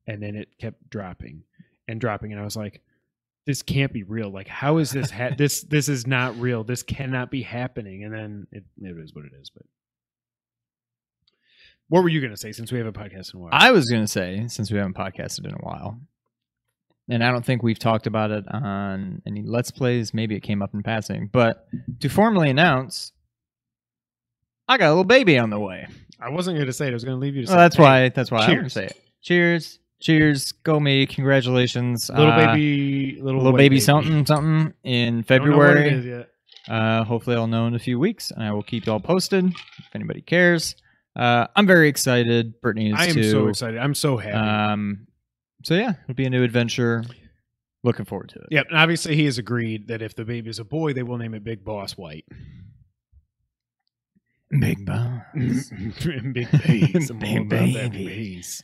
and 0.07 0.21
then 0.21 0.35
it 0.35 0.49
kept 0.59 0.89
dropping 0.89 1.43
and 1.87 2.01
dropping, 2.01 2.31
and 2.31 2.41
I 2.41 2.43
was 2.43 2.57
like, 2.57 2.81
"This 3.45 3.61
can't 3.61 3.91
be 3.91 4.03
real. 4.03 4.29
Like, 4.29 4.47
how 4.47 4.77
is 4.77 4.91
this? 4.91 5.11
Ha- 5.11 5.31
this 5.37 5.61
this 5.61 5.89
is 5.89 6.05
not 6.07 6.37
real. 6.39 6.63
This 6.63 6.83
cannot 6.83 7.31
be 7.31 7.41
happening." 7.41 8.03
And 8.03 8.13
then 8.13 8.47
it, 8.51 8.63
it 8.81 8.97
is 8.97 9.13
what 9.13 9.25
it 9.25 9.31
is. 9.39 9.49
But 9.49 9.63
what 11.89 12.03
were 12.03 12.09
you 12.09 12.21
gonna 12.21 12.37
say? 12.37 12.51
Since 12.51 12.71
we 12.71 12.77
have 12.77 12.87
a 12.87 12.93
podcast 12.93 13.33
in 13.33 13.39
a 13.39 13.43
while, 13.43 13.49
I 13.53 13.71
was 13.71 13.89
gonna 13.89 14.07
say, 14.07 14.45
since 14.47 14.71
we 14.71 14.77
haven't 14.77 14.95
podcasted 14.95 15.45
in 15.45 15.51
a 15.53 15.57
while, 15.57 15.99
and 17.09 17.21
I 17.23 17.31
don't 17.31 17.45
think 17.45 17.63
we've 17.63 17.77
talked 17.79 18.07
about 18.07 18.31
it 18.31 18.45
on 18.49 19.21
any 19.27 19.43
Let's 19.45 19.71
Plays. 19.71 20.13
Maybe 20.13 20.35
it 20.35 20.39
came 20.41 20.61
up 20.61 20.73
in 20.73 20.83
passing, 20.83 21.27
but 21.31 21.67
to 21.99 22.07
formally 22.07 22.49
announce, 22.49 23.11
I 24.69 24.77
got 24.77 24.87
a 24.87 24.91
little 24.91 25.03
baby 25.03 25.37
on 25.37 25.49
the 25.49 25.59
way. 25.59 25.85
I 26.17 26.29
wasn't 26.29 26.57
gonna 26.57 26.71
say 26.71 26.87
it. 26.87 26.91
I 26.91 26.93
was 26.93 27.03
gonna 27.03 27.17
leave 27.17 27.35
you 27.35 27.41
to 27.41 27.47
say. 27.47 27.53
Well, 27.55 27.63
that's 27.65 27.75
it. 27.77 27.81
why. 27.81 28.07
That's 28.09 28.31
why 28.31 28.43
I 28.43 28.45
cheers. 28.45 28.55
want 28.55 28.65
to 28.67 28.69
say 28.69 28.85
it. 28.85 29.01
Cheers, 29.21 29.79
cheers, 30.01 30.51
go 30.51 30.79
me! 30.79 31.05
Congratulations, 31.05 32.09
little 32.09 32.27
Uh, 32.31 32.47
baby, 32.53 33.15
little 33.21 33.37
little 33.39 33.53
white 33.53 33.57
baby, 33.59 33.79
something 33.79 34.25
something 34.25 34.73
in 34.83 35.21
Don't 35.21 35.45
know 35.49 35.57
what 35.57 35.77
it 35.77 35.89
February. 35.89 36.09
yet. 36.09 36.29
Uh, 36.69 37.03
hopefully, 37.03 37.35
I'll 37.35 37.47
know 37.47 37.67
in 37.67 37.75
a 37.75 37.79
few 37.79 37.97
weeks, 37.99 38.31
and 38.31 38.43
I 38.43 38.51
will 38.51 38.63
keep 38.63 38.85
you 38.85 38.91
all 38.91 38.99
posted 38.99 39.45
if 39.45 39.95
anybody 39.95 40.21
cares. 40.21 40.75
Uh, 41.15 41.47
I'm 41.55 41.67
very 41.67 41.87
excited. 41.89 42.59
Brittany 42.61 42.89
is 42.91 42.95
I 42.97 43.05
am 43.07 43.13
too. 43.15 43.31
so 43.31 43.47
excited. 43.47 43.79
I'm 43.79 43.95
so 43.95 44.17
happy. 44.17 44.33
Um, 44.35 45.07
so 45.63 45.73
yeah, 45.75 45.93
it'll 46.03 46.15
be 46.15 46.25
a 46.25 46.29
new 46.29 46.43
adventure. 46.43 47.03
Looking 47.83 48.05
forward 48.05 48.29
to 48.29 48.39
it. 48.39 48.45
Yep, 48.51 48.67
and 48.69 48.77
obviously 48.77 49.15
he 49.15 49.25
has 49.25 49.37
agreed 49.39 49.87
that 49.87 50.01
if 50.03 50.15
the 50.15 50.23
baby 50.23 50.49
is 50.51 50.59
a 50.59 50.63
boy, 50.63 50.93
they 50.93 51.01
will 51.03 51.17
name 51.17 51.33
it 51.33 51.43
Big 51.43 51.63
Boss 51.65 51.97
White. 51.97 52.25
Big 54.59 54.85
boss. 54.85 55.21
Big 56.03 56.33
bass. 56.33 57.11
Big 57.11 57.49
baby. 57.49 58.05
bass. 58.05 58.63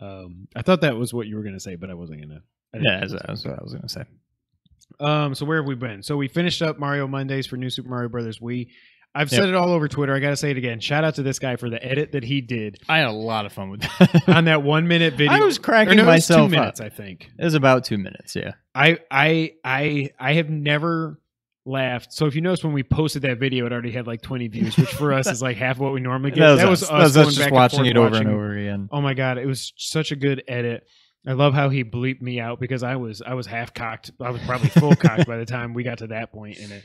Um, 0.00 0.48
I 0.56 0.62
thought 0.62 0.80
that 0.80 0.96
was 0.96 1.12
what 1.12 1.26
you 1.26 1.36
were 1.36 1.42
going 1.42 1.54
to 1.54 1.60
say, 1.60 1.76
but 1.76 1.90
I 1.90 1.94
wasn't 1.94 2.20
going 2.20 2.30
to. 2.30 2.42
Yeah, 2.80 3.00
that's, 3.00 3.12
that's 3.12 3.44
what 3.44 3.58
I 3.58 3.62
was 3.62 3.74
gonna 3.74 3.88
say. 3.88 4.04
Um, 5.00 5.34
so 5.34 5.44
where 5.44 5.58
have 5.58 5.66
we 5.66 5.74
been? 5.74 6.02
So 6.02 6.16
we 6.16 6.28
finished 6.28 6.62
up 6.62 6.78
Mario 6.78 7.06
Mondays 7.08 7.46
for 7.46 7.56
New 7.56 7.68
Super 7.70 7.88
Mario 7.88 8.08
Brothers 8.08 8.38
Wii. 8.38 8.68
I've 9.12 9.30
Yep. 9.32 9.40
said 9.40 9.48
it 9.48 9.56
all 9.56 9.70
over 9.70 9.88
Twitter. 9.88 10.14
I 10.14 10.20
got 10.20 10.30
to 10.30 10.36
say 10.36 10.52
it 10.52 10.56
again. 10.56 10.78
Shout 10.78 11.02
out 11.02 11.16
to 11.16 11.24
this 11.24 11.40
guy 11.40 11.56
for 11.56 11.68
the 11.68 11.84
edit 11.84 12.12
that 12.12 12.22
he 12.22 12.40
did 12.40 12.78
I 12.88 12.98
had 12.98 13.08
a 13.08 13.12
lot 13.12 13.44
of 13.44 13.52
fun 13.52 13.70
with 13.70 13.80
that. 13.82 14.28
on 14.28 14.44
that 14.44 14.62
one 14.62 14.86
minute 14.86 15.14
video. 15.14 15.32
I 15.32 15.40
was 15.40 15.58
cracking 15.58 15.96
no, 15.96 16.04
it 16.04 16.06
was 16.06 16.28
two 16.28 16.48
minutes, 16.48 16.80
up. 16.80 16.86
I 16.86 16.88
think. 16.90 17.28
It 17.36 17.44
was 17.44 17.54
about 17.54 17.82
two 17.84 17.98
minutes. 17.98 18.36
Yeah. 18.36 18.52
I 18.72 18.98
I 19.10 19.54
I 19.64 20.10
I 20.18 20.34
have 20.34 20.48
never 20.48 21.18
laughed. 21.64 22.12
So 22.12 22.26
if 22.26 22.34
you 22.34 22.40
notice 22.40 22.64
when 22.64 22.72
we 22.72 22.82
posted 22.82 23.22
that 23.22 23.38
video, 23.38 23.66
it 23.66 23.72
already 23.72 23.92
had 23.92 24.06
like 24.06 24.22
20 24.22 24.48
views, 24.48 24.76
which 24.76 24.90
for 24.90 25.12
us 25.12 25.26
is 25.26 25.42
like 25.42 25.56
half 25.56 25.78
what 25.78 25.92
we 25.92 26.00
normally 26.00 26.30
get. 26.30 26.56
That 26.56 26.68
was, 26.68 26.82
us. 26.82 26.88
That 26.88 26.98
was 26.98 27.16
us 27.16 27.26
just 27.26 27.38
back 27.38 27.46
and 27.48 27.54
watching 27.54 27.86
it 27.86 27.96
over 27.96 28.10
watching- 28.10 28.26
and 28.26 28.34
over 28.36 28.52
again. 28.56 28.88
Oh 28.90 29.00
my 29.00 29.14
god, 29.14 29.38
it 29.38 29.46
was 29.46 29.72
such 29.76 30.12
a 30.12 30.16
good 30.16 30.42
edit. 30.48 30.86
I 31.26 31.32
love 31.32 31.52
how 31.52 31.68
he 31.68 31.84
bleeped 31.84 32.22
me 32.22 32.40
out 32.40 32.60
because 32.60 32.82
I 32.82 32.96
was 32.96 33.20
I 33.20 33.34
was 33.34 33.46
half 33.46 33.74
cocked. 33.74 34.10
I 34.20 34.30
was 34.30 34.40
probably 34.42 34.70
full 34.70 34.96
cocked 34.96 35.26
by 35.26 35.36
the 35.36 35.44
time 35.44 35.74
we 35.74 35.82
got 35.82 35.98
to 35.98 36.06
that 36.08 36.32
point 36.32 36.58
in 36.58 36.72
it. 36.72 36.82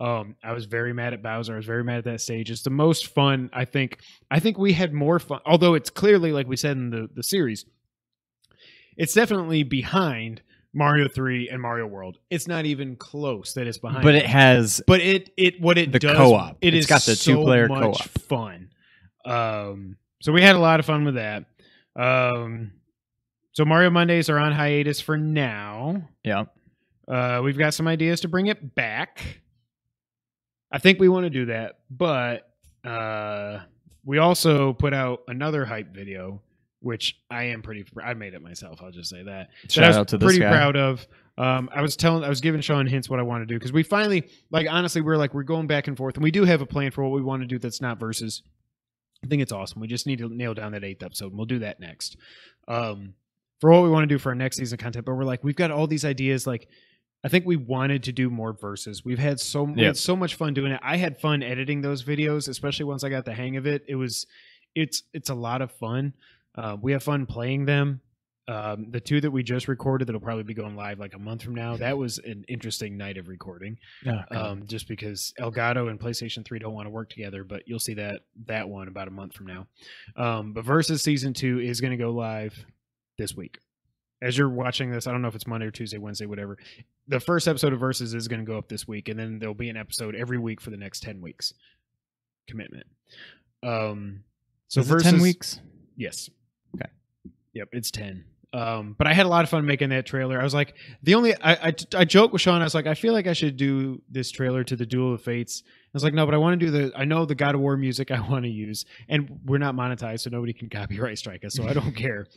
Um, 0.00 0.36
I 0.42 0.52
was 0.52 0.64
very 0.64 0.94
mad 0.94 1.12
at 1.12 1.22
Bowser. 1.22 1.52
I 1.52 1.56
was 1.56 1.66
very 1.66 1.84
mad 1.84 1.98
at 1.98 2.04
that 2.04 2.20
stage. 2.22 2.50
It's 2.50 2.62
the 2.62 2.70
most 2.70 3.08
fun 3.08 3.50
I 3.52 3.66
think. 3.66 3.98
I 4.30 4.40
think 4.40 4.56
we 4.58 4.72
had 4.72 4.94
more 4.94 5.18
fun, 5.18 5.40
although 5.44 5.74
it's 5.74 5.90
clearly 5.90 6.32
like 6.32 6.48
we 6.48 6.56
said 6.56 6.76
in 6.78 6.90
the 6.90 7.10
the 7.14 7.22
series. 7.22 7.66
It's 8.96 9.12
definitely 9.12 9.64
behind 9.64 10.40
Mario 10.74 11.08
Three 11.08 11.48
and 11.48 11.62
Mario 11.62 11.86
World. 11.86 12.18
It's 12.30 12.46
not 12.48 12.66
even 12.66 12.96
close 12.96 13.54
that 13.54 13.66
it's 13.66 13.78
behind. 13.78 14.02
But 14.02 14.14
it 14.16 14.26
has 14.26 14.82
But 14.86 15.00
it 15.00 15.30
it 15.36 15.60
what 15.60 15.78
it 15.78 15.92
The 15.92 15.98
does 16.00 16.16
co-op. 16.16 16.58
It 16.60 16.74
It's 16.74 16.84
is 16.84 16.86
got 16.88 17.02
the 17.02 17.14
so 17.16 17.32
two-player 17.36 17.68
much 17.68 17.80
co-op. 17.80 18.08
fun. 18.22 18.70
Um, 19.24 19.96
so 20.20 20.32
we 20.32 20.42
had 20.42 20.56
a 20.56 20.58
lot 20.58 20.80
of 20.80 20.86
fun 20.86 21.04
with 21.04 21.14
that. 21.14 21.44
Um, 21.96 22.72
so 23.52 23.64
Mario 23.64 23.90
Mondays 23.90 24.28
are 24.28 24.38
on 24.38 24.52
hiatus 24.52 25.00
for 25.00 25.16
now. 25.16 26.08
yeah. 26.24 26.44
Uh, 27.06 27.40
we've 27.44 27.58
got 27.58 27.74
some 27.74 27.86
ideas 27.86 28.22
to 28.22 28.28
bring 28.28 28.46
it 28.46 28.74
back. 28.74 29.40
I 30.72 30.78
think 30.78 30.98
we 30.98 31.08
want 31.08 31.24
to 31.24 31.30
do 31.30 31.44
that, 31.46 31.78
but 31.90 32.48
uh, 32.82 33.60
we 34.04 34.16
also 34.18 34.72
put 34.72 34.94
out 34.94 35.20
another 35.28 35.64
hype 35.66 35.94
video, 35.94 36.40
which 36.84 37.16
I 37.30 37.44
am 37.44 37.62
pretty. 37.62 37.84
I 38.02 38.14
made 38.14 38.34
it 38.34 38.42
myself. 38.42 38.80
I'll 38.82 38.90
just 38.92 39.10
say 39.10 39.22
that 39.24 39.48
that 39.62 39.72
Shout 39.72 39.88
was 39.88 39.96
out 39.96 40.08
to 40.08 40.18
this 40.18 40.26
pretty 40.26 40.40
guy. 40.40 40.50
proud 40.50 40.76
of. 40.76 41.06
Um, 41.36 41.68
I 41.74 41.82
was 41.82 41.96
telling, 41.96 42.22
I 42.22 42.28
was 42.28 42.40
giving 42.40 42.60
Sean 42.60 42.86
hints 42.86 43.10
what 43.10 43.18
I 43.18 43.22
want 43.22 43.42
to 43.42 43.46
do 43.46 43.54
because 43.58 43.72
we 43.72 43.82
finally, 43.82 44.28
like, 44.52 44.68
honestly, 44.70 45.00
we're 45.02 45.16
like 45.16 45.34
we're 45.34 45.42
going 45.42 45.66
back 45.66 45.88
and 45.88 45.96
forth, 45.96 46.14
and 46.14 46.22
we 46.22 46.30
do 46.30 46.44
have 46.44 46.60
a 46.60 46.66
plan 46.66 46.92
for 46.92 47.02
what 47.02 47.12
we 47.12 47.22
want 47.22 47.42
to 47.42 47.48
do 47.48 47.58
that's 47.58 47.80
not 47.80 47.98
versus. 47.98 48.42
I 49.24 49.26
think 49.26 49.40
it's 49.42 49.52
awesome. 49.52 49.80
We 49.80 49.86
just 49.88 50.06
need 50.06 50.18
to 50.18 50.28
nail 50.28 50.52
down 50.54 50.72
that 50.72 50.84
eighth 50.84 51.02
episode, 51.02 51.28
and 51.28 51.36
we'll 51.36 51.46
do 51.46 51.60
that 51.60 51.80
next. 51.80 52.16
Um, 52.68 53.14
for 53.60 53.70
what 53.70 53.82
we 53.82 53.88
want 53.88 54.02
to 54.08 54.14
do 54.14 54.18
for 54.18 54.28
our 54.28 54.34
next 54.34 54.58
season 54.58 54.76
content, 54.76 55.06
but 55.06 55.14
we're 55.14 55.24
like, 55.24 55.42
we've 55.42 55.56
got 55.56 55.70
all 55.70 55.86
these 55.86 56.04
ideas. 56.04 56.46
Like, 56.46 56.68
I 57.24 57.28
think 57.28 57.46
we 57.46 57.56
wanted 57.56 58.02
to 58.02 58.12
do 58.12 58.28
more 58.28 58.52
verses. 58.52 59.02
We've 59.02 59.18
had 59.18 59.40
so 59.40 59.62
we 59.62 59.80
Yeah. 59.80 59.86
had 59.88 59.96
so 59.96 60.14
much 60.14 60.34
fun 60.34 60.52
doing 60.52 60.72
it. 60.72 60.80
I 60.82 60.98
had 60.98 61.18
fun 61.18 61.42
editing 61.42 61.80
those 61.80 62.04
videos, 62.04 62.48
especially 62.48 62.84
once 62.84 63.02
I 63.02 63.08
got 63.08 63.24
the 63.24 63.32
hang 63.32 63.56
of 63.56 63.66
it. 63.66 63.82
It 63.88 63.94
was, 63.94 64.26
it's 64.74 65.04
it's 65.14 65.30
a 65.30 65.34
lot 65.34 65.62
of 65.62 65.72
fun. 65.72 66.12
Uh, 66.56 66.76
we 66.80 66.92
have 66.92 67.02
fun 67.02 67.26
playing 67.26 67.64
them. 67.64 68.00
Um, 68.46 68.90
the 68.90 69.00
two 69.00 69.22
that 69.22 69.30
we 69.30 69.42
just 69.42 69.68
recorded 69.68 70.06
that'll 70.06 70.20
probably 70.20 70.42
be 70.42 70.52
going 70.52 70.76
live 70.76 70.98
like 70.98 71.14
a 71.14 71.18
month 71.18 71.42
from 71.42 71.54
now. 71.54 71.76
That 71.78 71.96
was 71.96 72.18
an 72.18 72.44
interesting 72.46 72.98
night 72.98 73.16
of 73.16 73.28
recording. 73.28 73.78
Um, 74.30 74.66
just 74.66 74.86
because 74.86 75.32
Elgato 75.40 75.88
and 75.88 75.98
PlayStation 75.98 76.44
3 76.44 76.58
don't 76.58 76.74
want 76.74 76.84
to 76.86 76.90
work 76.90 77.08
together, 77.08 77.42
but 77.42 77.62
you'll 77.66 77.78
see 77.78 77.94
that 77.94 78.20
that 78.46 78.68
one 78.68 78.88
about 78.88 79.08
a 79.08 79.10
month 79.10 79.34
from 79.34 79.46
now. 79.46 79.66
Um, 80.16 80.52
but 80.52 80.64
Versus 80.64 81.02
Season 81.02 81.32
2 81.32 81.60
is 81.60 81.80
going 81.80 81.92
to 81.92 81.96
go 81.96 82.10
live 82.10 82.54
this 83.16 83.34
week. 83.34 83.58
As 84.20 84.36
you're 84.36 84.50
watching 84.50 84.90
this, 84.90 85.06
I 85.06 85.12
don't 85.12 85.22
know 85.22 85.28
if 85.28 85.34
it's 85.34 85.46
Monday 85.46 85.66
or 85.66 85.70
Tuesday, 85.70 85.98
Wednesday, 85.98 86.26
whatever. 86.26 86.58
The 87.08 87.20
first 87.20 87.48
episode 87.48 87.72
of 87.72 87.80
Versus 87.80 88.12
is 88.12 88.28
going 88.28 88.40
to 88.40 88.46
go 88.46 88.58
up 88.58 88.68
this 88.68 88.86
week, 88.86 89.08
and 89.08 89.18
then 89.18 89.38
there'll 89.38 89.54
be 89.54 89.70
an 89.70 89.76
episode 89.76 90.14
every 90.14 90.38
week 90.38 90.60
for 90.60 90.70
the 90.70 90.76
next 90.76 91.02
10 91.02 91.20
weeks. 91.22 91.54
Commitment. 92.46 92.86
Um, 93.62 94.24
so 94.68 94.80
Is 94.80 94.86
Versus, 94.86 95.10
ten 95.10 95.20
weeks? 95.20 95.60
Yes. 95.96 96.28
Yep, 97.54 97.68
it's 97.72 97.90
10. 97.90 98.24
Um, 98.52 98.94
but 98.96 99.08
I 99.08 99.14
had 99.14 99.26
a 99.26 99.28
lot 99.28 99.42
of 99.42 99.50
fun 99.50 99.66
making 99.66 99.88
that 99.88 100.06
trailer. 100.06 100.40
I 100.40 100.44
was 100.44 100.54
like, 100.54 100.74
the 101.02 101.16
only 101.16 101.34
I, 101.42 101.54
I 101.68 101.74
I 101.96 102.04
joke 102.04 102.32
with 102.32 102.40
Sean. 102.40 102.60
I 102.60 102.64
was 102.64 102.74
like, 102.74 102.86
I 102.86 102.94
feel 102.94 103.12
like 103.12 103.26
I 103.26 103.32
should 103.32 103.56
do 103.56 104.00
this 104.08 104.30
trailer 104.30 104.62
to 104.62 104.76
the 104.76 104.86
Duel 104.86 105.12
of 105.14 105.22
Fates. 105.22 105.64
I 105.66 105.90
was 105.92 106.04
like, 106.04 106.14
no, 106.14 106.24
but 106.24 106.34
I 106.34 106.38
want 106.38 106.60
to 106.60 106.66
do 106.66 106.70
the. 106.70 106.92
I 106.96 107.04
know 107.04 107.24
the 107.26 107.34
God 107.34 107.56
of 107.56 107.60
War 107.60 107.76
music 107.76 108.12
I 108.12 108.20
want 108.30 108.44
to 108.44 108.50
use, 108.50 108.84
and 109.08 109.40
we're 109.44 109.58
not 109.58 109.74
monetized, 109.74 110.20
so 110.20 110.30
nobody 110.30 110.52
can 110.52 110.68
copyright 110.68 111.18
strike 111.18 111.44
us. 111.44 111.54
So 111.54 111.66
I 111.66 111.72
don't 111.72 111.96
care. 111.96 112.28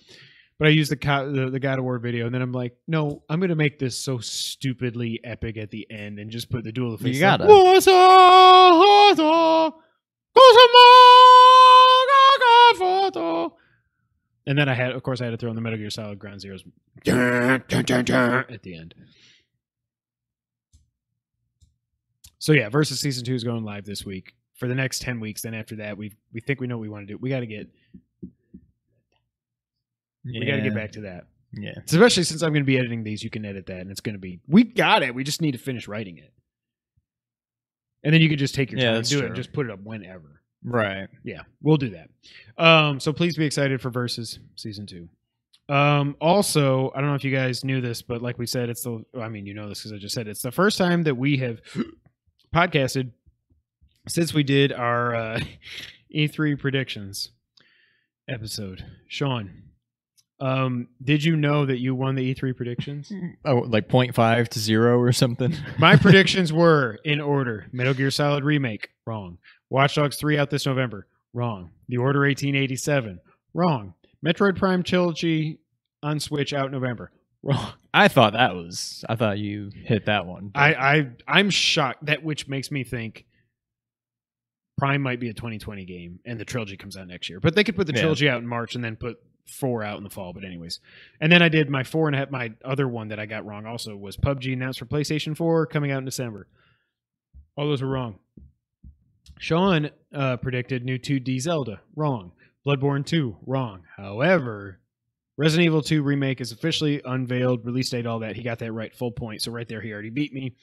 But 0.58 0.70
I 0.70 0.72
used 0.72 0.90
the, 0.90 0.96
co- 0.98 1.32
the 1.32 1.52
the 1.52 1.60
God 1.60 1.78
of 1.78 1.84
War 1.86 2.00
video, 2.00 2.26
and 2.26 2.34
then 2.34 2.42
I'm 2.42 2.52
like, 2.52 2.76
no, 2.88 3.22
I'm 3.30 3.40
gonna 3.40 3.56
make 3.56 3.78
this 3.78 3.96
so 3.96 4.18
stupidly 4.18 5.20
epic 5.24 5.56
at 5.58 5.70
the 5.70 5.86
end, 5.92 6.18
and 6.18 6.32
just 6.32 6.50
put 6.50 6.64
the 6.64 6.72
Duel 6.72 6.96
of 6.96 7.02
Fates. 7.02 7.18
You 7.18 7.22
gotta. 7.22 7.46
And 14.48 14.58
then 14.58 14.68
I 14.70 14.74
had, 14.74 14.94
of 14.94 15.04
course, 15.04 15.22
I 15.22 15.26
had 15.26 15.32
to 15.32 15.38
throw 15.38 15.50
in 15.50 15.56
the 15.56 15.62
Metal 15.62 15.78
Gear 15.78 15.90
Solid 15.90 16.18
Ground 16.18 16.42
Zeroes 16.42 16.64
at 18.50 18.64
the 18.64 18.76
end. 18.78 18.96
So 22.40 22.54
yeah, 22.54 22.70
versus 22.70 23.00
season 23.00 23.26
two 23.26 23.36
is 23.36 23.44
going 23.44 23.64
live 23.64 23.86
this 23.86 24.06
week 24.06 24.36
for 24.56 24.68
the 24.68 24.76
next 24.76 25.02
ten 25.02 25.20
weeks. 25.20 25.42
Then 25.42 25.54
after 25.54 25.76
that, 25.78 25.98
we 25.98 26.14
we 26.34 26.40
think 26.40 26.60
we 26.62 26.68
know 26.68 26.78
what 26.78 26.82
we 26.84 26.90
want 26.90 27.08
to 27.08 27.14
do. 27.14 27.18
We 27.18 27.30
got 27.30 27.42
to 27.42 27.48
get 27.48 27.68
we 30.24 30.46
got 30.46 30.56
to 30.58 30.62
get 30.62 30.74
back 30.76 30.92
to 30.94 31.02
that. 31.02 31.26
Yeah. 31.54 31.72
Especially 31.86 32.24
since 32.24 32.42
I'm 32.42 32.52
going 32.52 32.64
to 32.64 32.68
be 32.68 32.78
editing 32.78 33.04
these, 33.04 33.24
you 33.24 33.30
can 33.30 33.46
edit 33.46 33.66
that, 33.68 33.80
and 33.80 33.90
it's 33.92 34.02
going 34.02 34.16
to 34.16 34.20
be 34.20 34.40
we 34.48 34.64
got 34.64 35.04
it. 35.04 35.16
We 35.16 35.24
just 35.24 35.42
need 35.42 35.54
to 35.54 35.58
finish 35.58 35.88
writing 35.88 36.18
it. 36.18 36.32
and 38.04 38.14
then 38.14 38.22
you 38.22 38.30
could 38.30 38.40
just 38.40 38.54
take 38.56 38.72
your 38.72 38.80
Yeah, 38.80 38.88
time 38.92 38.96
and 38.98 39.10
do 39.10 39.20
it 39.20 39.26
and 39.26 39.36
just 39.36 39.52
put 39.52 39.66
it 39.66 39.72
up 39.72 39.80
whenever. 39.84 40.42
Right. 40.64 41.08
Yeah, 41.24 41.42
we'll 41.62 41.78
do 41.78 41.92
that. 41.92 42.10
Um, 42.58 43.00
so 43.00 43.14
please 43.14 43.38
be 43.38 43.46
excited 43.46 43.82
for 43.82 43.90
Versus 43.90 44.40
season 44.56 44.86
two. 44.86 45.08
Um, 45.70 46.16
also, 46.22 46.92
I 46.96 47.02
don't 47.02 47.10
know 47.10 47.16
if 47.16 47.24
you 47.24 47.36
guys 47.36 47.64
knew 47.64 47.82
this, 47.82 48.02
but 48.02 48.22
like 48.22 48.38
we 48.38 48.46
said, 48.46 48.70
it's 48.70 48.84
the. 48.84 49.04
I 49.20 49.30
mean, 49.30 49.46
you 49.46 49.54
know 49.54 49.68
this 49.68 49.80
because 49.80 49.94
I 49.94 49.98
just 49.98 50.16
said 50.16 50.28
it. 50.28 50.32
it's 50.32 50.42
the 50.42 50.52
first 50.52 50.78
time 50.78 51.04
that 51.04 51.16
we 51.16 51.38
have 51.38 51.60
podcasted 52.56 53.12
since 54.08 54.34
we 54.34 54.44
did 54.44 54.72
our 54.72 55.16
uh, 55.16 55.40
E3 56.16 56.58
predictions 56.60 57.32
episode. 58.30 58.86
Sean, 59.08 59.64
um, 60.40 60.88
did 61.04 61.24
you 61.24 61.36
know 61.36 61.66
that 61.66 61.80
you 61.80 61.96
won 61.96 62.16
the 62.16 62.34
E3 62.34 62.56
predictions? 62.56 63.12
Oh, 63.46 63.60
like 63.68 63.88
0.5 63.88 64.48
to 64.50 64.60
zero 64.60 65.00
or 65.00 65.12
something. 65.12 65.56
My 65.78 65.96
predictions 65.98 66.52
were 66.54 67.00
in 67.04 67.22
order: 67.22 67.68
Metal 67.72 67.94
Gear 67.94 68.12
Solid 68.12 68.44
remake, 68.44 68.90
wrong. 69.06 69.38
Watch 69.70 69.96
Dogs 69.96 70.16
three 70.18 70.38
out 70.38 70.50
this 70.50 70.66
November, 70.66 71.08
wrong. 71.34 71.72
The 71.90 71.98
Order 71.98 72.26
eighteen 72.26 72.56
eighty 72.56 72.76
seven, 72.76 73.20
wrong. 73.54 73.94
Metroid 74.26 74.58
Prime 74.58 74.84
trilogy 74.84 75.60
on 76.02 76.20
Switch 76.20 76.54
out 76.54 76.72
November, 76.72 77.12
wrong. 77.44 77.74
I 77.94 78.08
thought 78.08 78.34
that 78.34 78.56
was. 78.56 79.04
I 79.10 79.16
thought 79.16 79.38
you 79.40 79.72
hit 79.74 80.06
that 80.06 80.26
one. 80.26 80.52
I, 80.56 80.74
I 80.74 81.10
I'm 81.28 81.50
shocked 81.50 82.06
that 82.06 82.24
which 82.24 82.48
makes 82.48 82.72
me 82.72 82.84
think 82.84 83.26
Prime 84.78 85.02
might 85.02 85.20
be 85.20 85.30
a 85.30 85.34
2020 85.34 85.86
game 85.86 86.20
and 86.26 86.40
the 86.40 86.46
trilogy 86.46 86.78
comes 86.78 86.96
out 86.96 87.08
next 87.08 87.30
year. 87.30 87.40
But 87.40 87.56
they 87.56 87.64
could 87.64 87.76
put 87.76 87.88
the 87.88 87.94
Yeah. 87.94 88.02
trilogy 88.02 88.30
out 88.30 88.40
in 88.42 88.48
March 88.48 88.76
and 88.76 88.84
then 88.84 88.96
put 88.96 89.18
four 89.48 89.84
out 89.84 89.98
in 89.98 90.04
the 90.04 90.10
fall. 90.10 90.34
But 90.34 90.44
anyways, 90.46 90.80
and 91.20 91.32
then 91.32 91.42
I 91.42 91.50
did 91.50 91.70
my 91.70 91.84
four 91.84 92.08
and 92.08 92.16
a 92.16 92.20
half. 92.20 92.30
My 92.32 92.54
other 92.64 92.88
one 92.88 93.08
that 93.08 93.20
I 93.20 93.26
got 93.26 93.46
wrong 93.46 93.66
also 93.66 93.96
was 93.96 94.18
PUBG 94.18 94.54
announced 94.54 94.78
for 94.80 94.86
PlayStation 94.86 95.36
4 95.36 95.66
coming 95.66 95.92
out 95.92 96.00
in 96.00 96.06
December. 96.06 96.48
All 97.56 97.68
those 97.68 97.82
were 97.82 97.88
wrong. 97.90 98.20
Sean 99.40 99.90
uh, 100.14 100.38
predicted 100.38 100.86
new 100.86 100.98
2D 100.98 101.40
Zelda 101.42 101.82
wrong. 101.96 102.32
Bloodborne 102.66 103.06
2 103.06 103.38
wrong. 103.46 103.84
However, 103.96 104.80
Resident 105.38 105.66
Evil 105.66 105.82
2 105.82 106.02
remake 106.02 106.42
is 106.42 106.52
officially 106.52 107.02
unveiled, 107.06 107.66
release 107.66 107.90
date, 107.90 108.06
all 108.06 108.20
that. 108.20 108.36
He 108.36 108.44
got 108.44 108.60
that 108.60 108.72
right, 108.72 108.94
full 108.94 109.12
point. 109.12 109.42
So 109.42 109.52
right 109.52 109.68
there, 109.68 109.82
he 109.82 109.94
already 109.94 110.10
beat 110.10 110.34
me. 110.34 110.56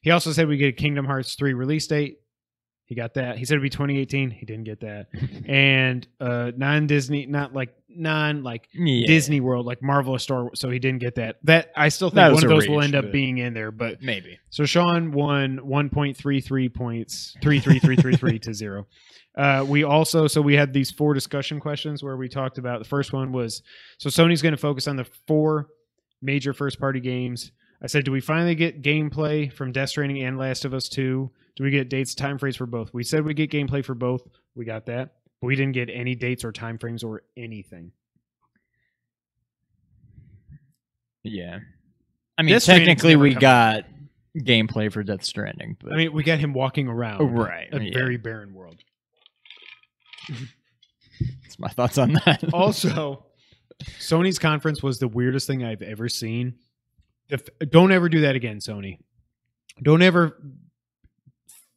He 0.00 0.10
also 0.10 0.32
said 0.32 0.48
we 0.48 0.56
get 0.56 0.68
a 0.68 0.72
Kingdom 0.72 1.04
Hearts 1.04 1.34
3 1.34 1.54
release 1.54 1.86
date. 1.86 2.18
He 2.84 2.94
got 2.94 3.14
that. 3.14 3.38
He 3.38 3.44
said 3.44 3.54
it'd 3.54 3.62
be 3.62 3.70
2018. 3.70 4.30
He 4.30 4.44
didn't 4.46 4.64
get 4.64 4.80
that. 4.80 5.08
and 5.46 6.06
uh 6.20 6.52
non 6.56 6.86
Disney, 6.86 7.26
not 7.26 7.54
like 7.54 7.74
non 7.96 8.42
like 8.42 8.68
Yeah. 8.72 9.06
Disney 9.06 9.40
World, 9.40 9.66
like 9.66 9.82
Marvel 9.82 10.14
or 10.14 10.18
Star. 10.18 10.44
Wars, 10.44 10.60
So 10.60 10.70
he 10.70 10.78
didn't 10.78 11.00
get 11.00 11.14
that. 11.16 11.36
That 11.44 11.70
I 11.76 11.88
still 11.88 12.10
think 12.10 12.32
was 12.32 12.42
one 12.42 12.52
of 12.52 12.58
those 12.58 12.68
will 12.68 12.82
end 12.82 12.94
up 12.94 13.12
being 13.12 13.38
in 13.38 13.54
there. 13.54 13.70
But 13.70 14.02
Maybe. 14.02 14.38
so 14.50 14.64
Sean 14.64 15.12
won 15.12 15.58
1.33 15.58 16.72
points, 16.74 17.36
33333 17.42 18.38
to 18.40 18.54
zero. 18.54 18.86
Uh, 19.36 19.64
we 19.66 19.82
also, 19.82 20.26
so 20.26 20.42
we 20.42 20.54
had 20.54 20.72
these 20.72 20.90
four 20.90 21.14
discussion 21.14 21.58
questions 21.58 22.02
where 22.02 22.16
we 22.16 22.28
talked 22.28 22.58
about 22.58 22.78
the 22.80 22.88
first 22.88 23.12
one 23.12 23.32
was 23.32 23.62
so 23.98 24.10
Sony's 24.10 24.42
going 24.42 24.52
to 24.52 24.58
focus 24.60 24.86
on 24.86 24.96
the 24.96 25.06
four 25.26 25.68
major 26.20 26.52
first 26.52 26.78
party 26.78 27.00
games. 27.00 27.50
I 27.82 27.86
said, 27.86 28.04
do 28.04 28.12
we 28.12 28.20
finally 28.20 28.54
get 28.54 28.82
gameplay 28.82 29.52
from 29.52 29.72
Death 29.72 29.88
Stranding 29.88 30.22
and 30.22 30.38
Last 30.38 30.64
of 30.64 30.74
Us 30.74 30.88
2? 30.88 31.30
Do 31.56 31.64
we 31.64 31.70
get 31.70 31.88
dates, 31.88 32.14
time 32.14 32.38
frames 32.38 32.56
for 32.56 32.66
both? 32.66 32.92
We 32.94 33.04
said 33.04 33.24
we 33.24 33.34
get 33.34 33.50
gameplay 33.50 33.84
for 33.84 33.94
both. 33.94 34.22
We 34.54 34.64
got 34.64 34.86
that. 34.86 35.14
But 35.42 35.48
we 35.48 35.56
didn't 35.56 35.72
get 35.72 35.90
any 35.90 36.14
dates 36.14 36.44
or 36.44 36.52
time 36.52 36.78
frames 36.78 37.02
or 37.02 37.22
anything. 37.36 37.90
Yeah. 41.24 41.58
I 42.38 42.42
mean, 42.42 42.54
Death 42.54 42.64
technically, 42.64 43.16
we 43.16 43.34
got 43.34 43.84
gameplay 44.38 44.90
for 44.90 45.02
Death 45.02 45.24
Stranding, 45.24 45.76
but 45.82 45.92
I 45.92 45.96
mean, 45.96 46.12
we 46.12 46.22
got 46.22 46.38
him 46.38 46.52
walking 46.52 46.86
around 46.86 47.20
Oh, 47.22 47.24
right. 47.24 47.68
a 47.72 47.80
yeah. 47.82 47.92
very 47.92 48.16
barren 48.18 48.54
world. 48.54 48.76
That's 50.28 51.58
my 51.58 51.68
thoughts 51.68 51.98
on 51.98 52.12
that. 52.24 52.44
also, 52.54 53.26
Sony's 53.98 54.38
conference 54.38 54.80
was 54.80 55.00
the 55.00 55.08
weirdest 55.08 55.48
thing 55.48 55.64
I've 55.64 55.82
ever 55.82 56.08
seen. 56.08 56.54
If, 57.28 57.48
don't 57.68 57.90
ever 57.90 58.08
do 58.08 58.20
that 58.20 58.36
again, 58.36 58.58
Sony. 58.58 58.98
Don't 59.82 60.02
ever 60.02 60.40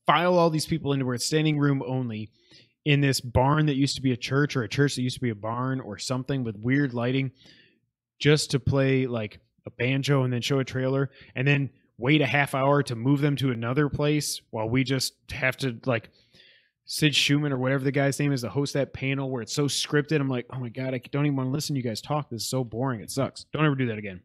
file 0.06 0.38
all 0.38 0.52
these 0.52 0.68
people 0.68 0.94
into 0.94 1.04
where 1.06 1.16
it's 1.16 1.26
standing 1.26 1.58
room 1.58 1.82
only 1.86 2.30
in 2.86 3.02
this 3.02 3.20
barn 3.20 3.66
that 3.66 3.76
used 3.76 3.96
to 3.96 4.02
be 4.02 4.12
a 4.12 4.18
church 4.18 4.56
or 4.56 4.64
a 4.64 4.70
church 4.70 4.96
that 4.96 5.02
used 5.02 5.16
to 5.16 5.22
be 5.22 5.32
a 5.32 5.36
barn 5.36 5.80
or 5.80 5.98
something 5.98 6.44
with 6.44 6.56
weird 6.58 6.94
lighting 6.94 7.32
just 8.20 8.52
to 8.52 8.60
play 8.60 9.08
like 9.08 9.40
a 9.66 9.72
banjo 9.72 10.24
and 10.24 10.32
then 10.32 10.42
show 10.42 10.60
a 10.60 10.64
trailer 10.64 11.10
and 11.36 11.48
then 11.48 11.70
wait 11.98 12.22
a 12.22 12.26
half 12.26 12.54
hour 12.54 12.84
to 12.84 12.96
move 12.96 13.22
them 13.22 13.36
to 13.36 13.52
another 13.52 13.90
place 13.90 14.40
while 14.52 14.70
we 14.70 14.84
just 14.84 15.14
have 15.32 15.58
to 15.58 15.78
like 15.86 16.10
Sid 16.86 17.14
Shuman 17.14 17.52
or 17.52 17.58
whatever 17.58 17.84
the 17.84 17.92
guy's 17.92 18.20
name 18.20 18.32
is 18.32 18.42
to 18.42 18.50
host 18.50 18.74
that 18.74 18.94
panel 18.94 19.32
where 19.32 19.42
it's 19.42 19.54
so 19.54 19.66
scripted. 19.66 20.22
I'm 20.22 20.30
like, 20.30 20.46
oh 20.54 20.60
my 20.60 20.70
god, 20.70 20.94
I 20.94 21.02
don't 21.12 21.26
even 21.26 21.36
want 21.36 21.48
to 21.48 21.52
listen 21.52 21.74
to 21.74 21.82
you 21.82 21.84
guys 21.84 22.02
talk. 22.02 22.30
This 22.30 22.44
is 22.44 22.50
so 22.50 22.64
boring. 22.64 23.02
It 23.02 23.10
sucks. 23.10 23.46
Don't 23.52 23.66
ever 23.66 23.76
do 23.76 23.88
that 23.88 23.98
again. 23.98 24.22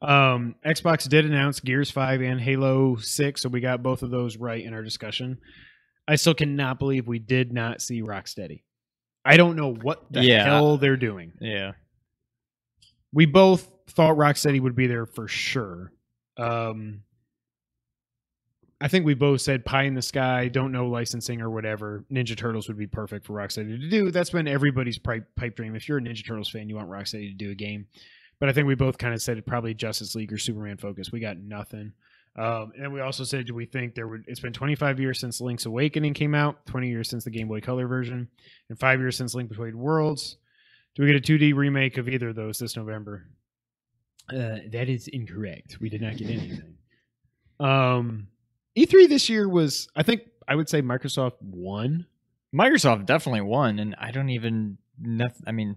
Um, 0.00 0.54
Xbox 0.64 1.08
did 1.08 1.24
announce 1.24 1.60
Gears 1.60 1.90
Five 1.90 2.20
and 2.20 2.40
Halo 2.40 2.96
Six, 2.96 3.42
so 3.42 3.48
we 3.48 3.60
got 3.60 3.82
both 3.82 4.02
of 4.02 4.10
those 4.10 4.36
right 4.36 4.64
in 4.64 4.74
our 4.74 4.82
discussion. 4.82 5.38
I 6.06 6.16
still 6.16 6.34
cannot 6.34 6.78
believe 6.78 7.06
we 7.08 7.18
did 7.18 7.52
not 7.52 7.80
see 7.80 8.02
Rocksteady. 8.02 8.62
I 9.24 9.36
don't 9.36 9.56
know 9.56 9.72
what 9.72 10.04
the 10.12 10.22
Yeah. 10.22 10.44
hell 10.44 10.76
they're 10.76 10.96
doing. 10.98 11.32
yeah. 11.40 11.72
We 13.12 13.26
both 13.26 13.70
thought 13.90 14.16
Rocksteady 14.16 14.60
would 14.60 14.74
be 14.74 14.86
there 14.88 15.06
for 15.06 15.28
sure. 15.28 15.92
Um, 16.36 17.02
I 18.80 18.88
think 18.88 19.06
we 19.06 19.14
both 19.14 19.40
said 19.40 19.64
pie 19.64 19.84
in 19.84 19.94
the 19.94 20.02
sky, 20.02 20.48
don't 20.48 20.72
know 20.72 20.88
licensing 20.88 21.40
or 21.40 21.48
whatever. 21.48 22.04
Ninja 22.12 22.36
Turtles 22.36 22.66
would 22.68 22.76
be 22.76 22.88
perfect 22.88 23.24
for 23.24 23.32
Rocksteady 23.34 23.80
to 23.80 23.88
do. 23.88 24.10
That's 24.10 24.30
been 24.30 24.48
everybody's 24.48 24.98
pipe, 24.98 25.26
pipe 25.36 25.54
dream. 25.56 25.74
If 25.76 25.88
you're 25.88 25.98
a 25.98 26.00
Ninja 26.02 26.26
Turtles 26.26 26.50
fan, 26.50 26.68
you 26.68 26.74
want 26.74 26.90
Rocksteady 26.90 27.28
to 27.30 27.34
do 27.34 27.50
a 27.50 27.54
game. 27.54 27.86
But 28.40 28.48
I 28.48 28.52
think 28.52 28.66
we 28.66 28.74
both 28.74 28.98
kind 28.98 29.14
of 29.14 29.22
said 29.22 29.38
it 29.38 29.46
probably 29.46 29.74
Justice 29.74 30.14
League 30.16 30.32
or 30.32 30.38
Superman 30.38 30.76
focus. 30.76 31.12
We 31.12 31.20
got 31.20 31.38
nothing. 31.38 31.92
Um, 32.36 32.72
and 32.80 32.92
we 32.92 33.00
also 33.00 33.22
said, 33.22 33.46
do 33.46 33.54
we 33.54 33.64
think 33.66 33.94
there 33.94 34.08
would? 34.08 34.24
It's 34.26 34.40
been 34.40 34.52
25 34.52 34.98
years 34.98 35.20
since 35.20 35.40
Link's 35.40 35.66
Awakening 35.66 36.14
came 36.14 36.34
out, 36.34 36.66
20 36.66 36.88
years 36.88 37.08
since 37.08 37.22
the 37.24 37.30
Game 37.30 37.46
Boy 37.46 37.60
Color 37.60 37.86
version, 37.86 38.28
and 38.68 38.78
five 38.78 38.98
years 38.98 39.16
since 39.16 39.34
Link 39.34 39.48
Between 39.48 39.78
Worlds. 39.78 40.36
Do 40.96 41.02
we 41.04 41.12
get 41.12 41.16
a 41.28 41.32
2D 41.32 41.54
remake 41.54 41.96
of 41.96 42.08
either 42.08 42.30
of 42.30 42.36
those 42.36 42.58
this 42.58 42.76
November? 42.76 43.26
Uh, 44.30 44.58
that 44.72 44.88
is 44.88 45.06
incorrect. 45.08 45.78
We 45.80 45.88
did 45.90 46.00
not 46.00 46.16
get 46.16 46.30
anything. 46.30 46.74
Um, 47.60 48.28
E3 48.76 49.08
this 49.08 49.28
year 49.28 49.48
was, 49.48 49.88
I 49.94 50.02
think, 50.02 50.22
I 50.48 50.54
would 50.56 50.68
say 50.68 50.82
Microsoft 50.82 51.34
won. 51.40 52.06
Microsoft 52.54 53.06
definitely 53.06 53.42
won, 53.42 53.78
and 53.78 53.94
I 53.98 54.10
don't 54.10 54.30
even. 54.30 54.78
noth- 55.00 55.40
I 55.46 55.52
mean, 55.52 55.76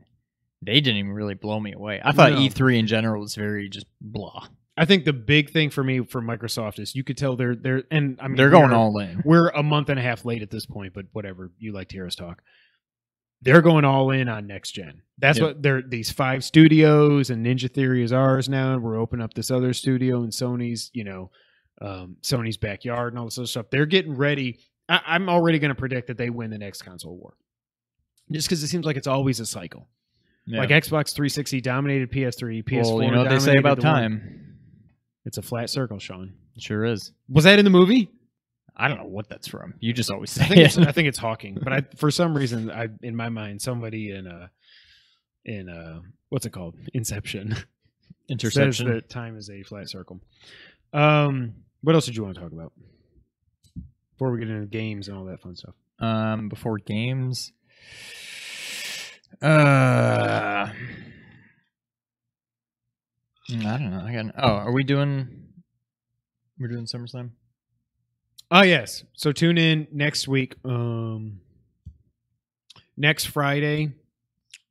they 0.62 0.80
didn't 0.82 0.98
even 0.98 1.12
really 1.14 1.34
blow 1.36 1.60
me 1.60 1.74
away. 1.74 2.02
I 2.04 2.12
thought 2.12 2.32
No. 2.34 2.40
E3 2.40 2.80
in 2.80 2.88
general 2.88 3.22
was 3.22 3.36
very 3.36 3.70
just 3.70 3.86
blah. 4.02 4.48
I 4.80 4.86
think 4.86 5.06
the 5.06 5.14
big 5.14 5.50
thing 5.50 5.72
for 5.72 5.84
me 5.84 6.02
for 6.02 6.22
Microsoft 6.22 6.78
is 6.80 6.94
you 6.96 7.04
could 7.04 7.18
tell 7.18 7.36
they're 7.36 7.56
they're 7.56 7.84
and 7.90 8.20
I 8.22 8.28
mean 8.28 8.38
They're 8.38 8.50
going 8.52 8.72
all 8.72 8.98
in. 9.00 9.22
We're 9.26 9.50
a 9.50 9.64
month 9.64 9.90
and 9.90 10.00
a 10.00 10.04
half 10.04 10.24
late 10.24 10.42
at 10.44 10.52
this 10.52 10.66
point, 10.66 10.94
but 10.94 11.06
whatever. 11.14 11.52
You 11.58 11.74
like 11.74 11.90
to 11.90 11.96
hear 11.96 12.06
us 12.06 12.16
talk. 12.16 12.44
They're 13.42 13.62
going 13.62 13.86
all 13.86 14.12
in 14.12 14.30
on 14.30 14.48
next 14.48 14.72
gen. 14.72 15.02
That's 15.18 15.40
Yep. 15.40 15.48
what 15.48 15.64
they're 15.64 15.82
these 15.82 16.12
five 16.12 16.44
studios 16.44 17.30
and 17.30 17.46
Ninja 17.46 17.72
Theory 17.72 18.04
is 18.04 18.14
ours 18.14 18.48
now, 18.50 18.74
and 18.74 18.84
we're 18.84 19.00
opening 19.00 19.24
up 19.24 19.34
this 19.34 19.50
other 19.52 19.74
studio 19.74 20.24
in 20.24 20.30
Sony's, 20.30 20.90
you 20.94 21.04
know, 21.04 21.32
um, 21.82 22.18
Sony's 22.22 22.58
backyard 22.58 23.14
and 23.14 23.20
all 23.20 23.26
this 23.26 23.38
other 23.38 23.48
stuff. 23.48 23.68
They're 23.72 23.86
getting 23.86 24.16
ready. 24.16 24.60
I, 24.90 25.02
I'm 25.06 25.28
already 25.30 25.60
going 25.60 25.70
to 25.70 25.76
predict 25.76 26.08
that 26.08 26.18
they 26.18 26.30
win 26.30 26.50
the 26.50 26.58
next 26.58 26.82
console 26.84 27.16
war, 27.18 27.34
just 28.32 28.48
because 28.48 28.64
it 28.64 28.68
seems 28.68 28.86
like 28.86 28.98
it's 28.98 29.08
always 29.08 29.40
a 29.40 29.46
cycle. 29.46 29.88
Yeah. 30.46 30.60
Like 30.60 30.70
Xbox 30.70 31.14
360 31.14 31.62
dominated 31.62 32.12
PS3, 32.12 32.64
PS4. 32.64 32.84
well, 32.86 33.04
you 33.04 33.12
know 33.12 33.22
what 33.24 33.30
they 33.30 33.40
say 33.40 33.56
about 33.58 33.80
the 33.82 33.88
One. 33.88 34.47
Time. 35.28 35.38
It's 35.38 35.38
a 35.38 35.42
flat 35.42 35.70
circle, 35.70 36.00
Sean. 36.00 36.34
It 36.56 36.62
sure 36.64 36.86
is. 36.86 37.12
Was 37.30 37.44
that 37.46 37.60
in 37.60 37.66
the 37.66 37.72
movie? 37.72 38.10
I 38.76 38.88
don't 38.88 38.98
know 39.00 39.06
what 39.08 39.28
that's 39.30 39.48
from. 39.48 39.74
You 39.80 39.94
just 39.94 40.12
always 40.12 40.38
I 40.38 40.44
say 40.44 40.48
think 40.50 40.66
it's, 40.66 40.78
it. 40.78 40.88
I 40.88 40.92
think 40.92 41.08
it's 41.08 41.18
Hawking, 41.18 41.58
but 41.62 41.74
I 41.74 41.82
for 41.98 42.12
some 42.12 42.36
reason 42.38 42.70
I 42.72 42.90
in 43.02 43.16
my 43.16 43.30
mind 43.30 43.62
somebody 43.62 44.12
in 44.12 44.28
a 44.28 44.52
in 45.46 45.70
a 45.70 46.02
what's 46.30 46.46
it 46.46 46.52
called 46.52 46.76
Inception 46.94 47.56
interception. 48.30 48.72
says 48.74 48.82
Interception. 48.82 48.88
that 48.94 49.10
time 49.10 49.38
is 49.38 49.50
a 49.50 49.64
flat 49.64 49.90
circle. 49.90 50.20
Um, 50.94 51.56
what 51.82 51.96
else 51.96 52.06
did 52.06 52.16
you 52.16 52.24
want 52.24 52.36
to 52.36 52.42
talk 52.42 52.52
about 52.52 52.72
before 54.14 54.32
we 54.32 54.40
get 54.40 54.50
into 54.50 54.68
games 54.68 55.08
and 55.08 55.18
all 55.18 55.26
that 55.26 55.42
fun 55.42 55.56
stuff? 55.56 55.76
Um, 56.00 56.50
before 56.50 56.78
games. 56.78 57.52
Uh, 59.42 60.70
I 63.50 63.78
don't 63.78 63.92
know. 63.92 64.04
I 64.06 64.14
got. 64.14 64.26
Oh, 64.38 64.48
are 64.48 64.72
we 64.72 64.84
doing? 64.84 65.48
We're 66.60 66.68
doing 66.68 66.86
SummerSlam. 66.86 67.32
Oh 68.50 68.62
yes, 68.62 69.04
so 69.14 69.32
tune 69.32 69.58
in 69.58 69.88
next 69.92 70.28
week. 70.28 70.56
Um, 70.66 71.42
next 72.96 73.26
Friday, 73.26 73.94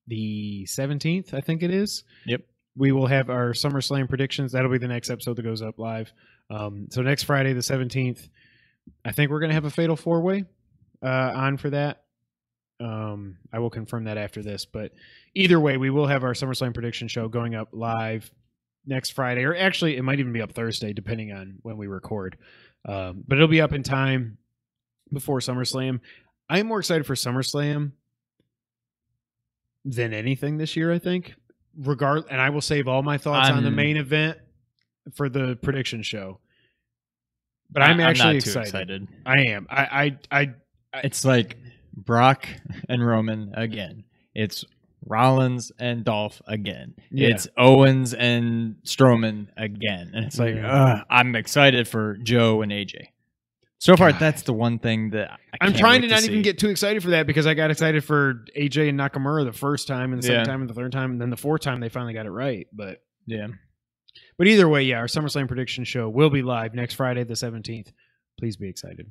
the 0.06 0.66
seventeenth, 0.66 1.32
I 1.34 1.40
think 1.40 1.62
it 1.62 1.70
is. 1.70 2.04
Yep. 2.26 2.42
we 2.76 2.92
will 2.92 3.06
have 3.06 3.30
our 3.30 3.52
SummerSlam 3.52 4.08
predictions. 4.08 4.52
That'll 4.52 4.70
be 4.70 4.78
the 4.78 4.88
next 4.88 5.10
episode 5.10 5.36
that 5.36 5.42
goes 5.42 5.62
up 5.62 5.78
live. 5.78 6.12
Um, 6.50 6.88
so 6.90 7.02
next 7.02 7.24
Friday, 7.24 7.52
the 7.52 7.62
seventeenth, 7.62 8.28
I 9.04 9.12
think 9.12 9.30
we're 9.30 9.40
gonna 9.40 9.54
have 9.54 9.64
a 9.64 9.70
fatal 9.70 9.96
four 9.96 10.20
way 10.20 10.44
uh, 11.02 11.32
on 11.34 11.56
for 11.56 11.70
that. 11.70 12.02
Um, 12.78 13.38
I 13.52 13.58
will 13.58 13.70
confirm 13.70 14.04
that 14.04 14.18
after 14.18 14.42
this, 14.42 14.66
but 14.66 14.92
either 15.34 15.58
way, 15.58 15.78
we 15.78 15.88
will 15.88 16.06
have 16.06 16.24
our 16.24 16.34
SummerSlam 16.34 16.74
prediction 16.74 17.08
show 17.08 17.28
going 17.28 17.54
up 17.54 17.68
live 17.72 18.30
next 18.86 19.10
Friday, 19.10 19.44
or 19.44 19.54
actually, 19.54 19.96
it 19.96 20.02
might 20.02 20.20
even 20.20 20.32
be 20.32 20.42
up 20.42 20.52
Thursday, 20.52 20.92
depending 20.92 21.32
on 21.32 21.58
when 21.62 21.76
we 21.76 21.86
record. 21.86 22.38
Um, 22.86 23.24
but 23.26 23.36
it'll 23.36 23.48
be 23.48 23.60
up 23.60 23.72
in 23.72 23.82
time 23.82 24.38
before 25.12 25.40
SummerSlam. 25.40 26.00
I 26.48 26.60
am 26.60 26.66
more 26.66 26.78
excited 26.78 27.06
for 27.06 27.14
SummerSlam 27.14 27.92
than 29.84 30.12
anything 30.12 30.58
this 30.58 30.76
year. 30.76 30.92
I 30.92 30.98
think, 30.98 31.34
regard, 31.76 32.24
and 32.30 32.40
I 32.40 32.50
will 32.50 32.60
save 32.60 32.88
all 32.88 33.02
my 33.02 33.18
thoughts 33.18 33.50
on 33.50 33.64
the 33.64 33.70
main 33.70 33.96
event 33.96 34.38
for 35.14 35.28
the 35.28 35.58
prediction 35.62 36.02
show. 36.02 36.40
But 37.70 37.82
I'm, 37.82 37.96
not 37.96 38.10
actually 38.10 38.40
too 38.40 38.58
excited. 38.60 39.08
I 39.24 39.48
am. 39.48 39.66
I, 39.68 40.16
I, 40.30 40.40
I, 40.40 40.54
It's 41.02 41.24
like 41.24 41.56
Brock 41.96 42.48
and 42.88 43.04
Roman 43.04 43.52
again. 43.54 44.04
It's 44.34 44.64
Rollins 45.06 45.72
and 45.78 46.04
Dolph 46.04 46.42
again. 46.46 46.94
Yeah. 47.10 47.28
It's 47.28 47.48
Owens 47.56 48.12
and 48.12 48.76
Strowman 48.84 49.48
again. 49.56 50.10
And 50.14 50.24
it's 50.26 50.38
like, 50.38 50.56
Yeah. 50.56 51.02
I'm 51.08 51.34
excited 51.36 51.86
for 51.88 52.16
Joe 52.18 52.62
and 52.62 52.72
AJ. 52.72 53.08
So 53.78 53.94
far, 53.96 54.10
God. 54.10 54.20
that's 54.20 54.42
the 54.42 54.52
one 54.54 54.78
thing 54.78 55.10
that 55.10 55.30
I 55.32 55.58
I'm 55.60 55.74
trying 55.74 56.00
wait 56.00 56.08
to 56.08 56.14
not 56.14 56.24
even 56.24 56.40
get 56.42 56.58
too 56.58 56.68
excited 56.70 57.02
for 57.02 57.10
that 57.10 57.26
because 57.26 57.46
I 57.46 57.52
got 57.54 57.70
excited 57.70 58.04
for 58.04 58.44
AJ 58.56 58.88
and 58.88 58.98
Nakamura 58.98 59.44
the 59.44 59.52
first 59.52 59.86
time 59.86 60.12
and 60.12 60.22
the 60.22 60.26
second 60.26 60.40
Yeah. 60.40 60.44
time 60.44 60.60
and 60.62 60.70
the 60.70 60.74
third 60.74 60.92
time 60.92 61.12
and 61.12 61.20
then 61.20 61.30
the 61.30 61.36
fourth 61.36 61.60
time 61.60 61.80
they 61.80 61.88
finally 61.90 62.14
got 62.14 62.24
it 62.26 62.30
right. 62.30 62.66
But 62.72 63.02
Yeah. 63.26 63.48
but 64.38 64.46
either 64.46 64.66
way, 64.68 64.82
yeah, 64.84 64.96
our 64.98 65.06
SummerSlam 65.06 65.46
prediction 65.46 65.84
show 65.84 66.08
will 66.08 66.30
be 66.30 66.40
live 66.42 66.74
next 66.74 66.94
Friday 66.94 67.22
the 67.24 67.34
17th. 67.34 67.92
Please 68.38 68.56
be 68.56 68.68
excited. 68.68 69.10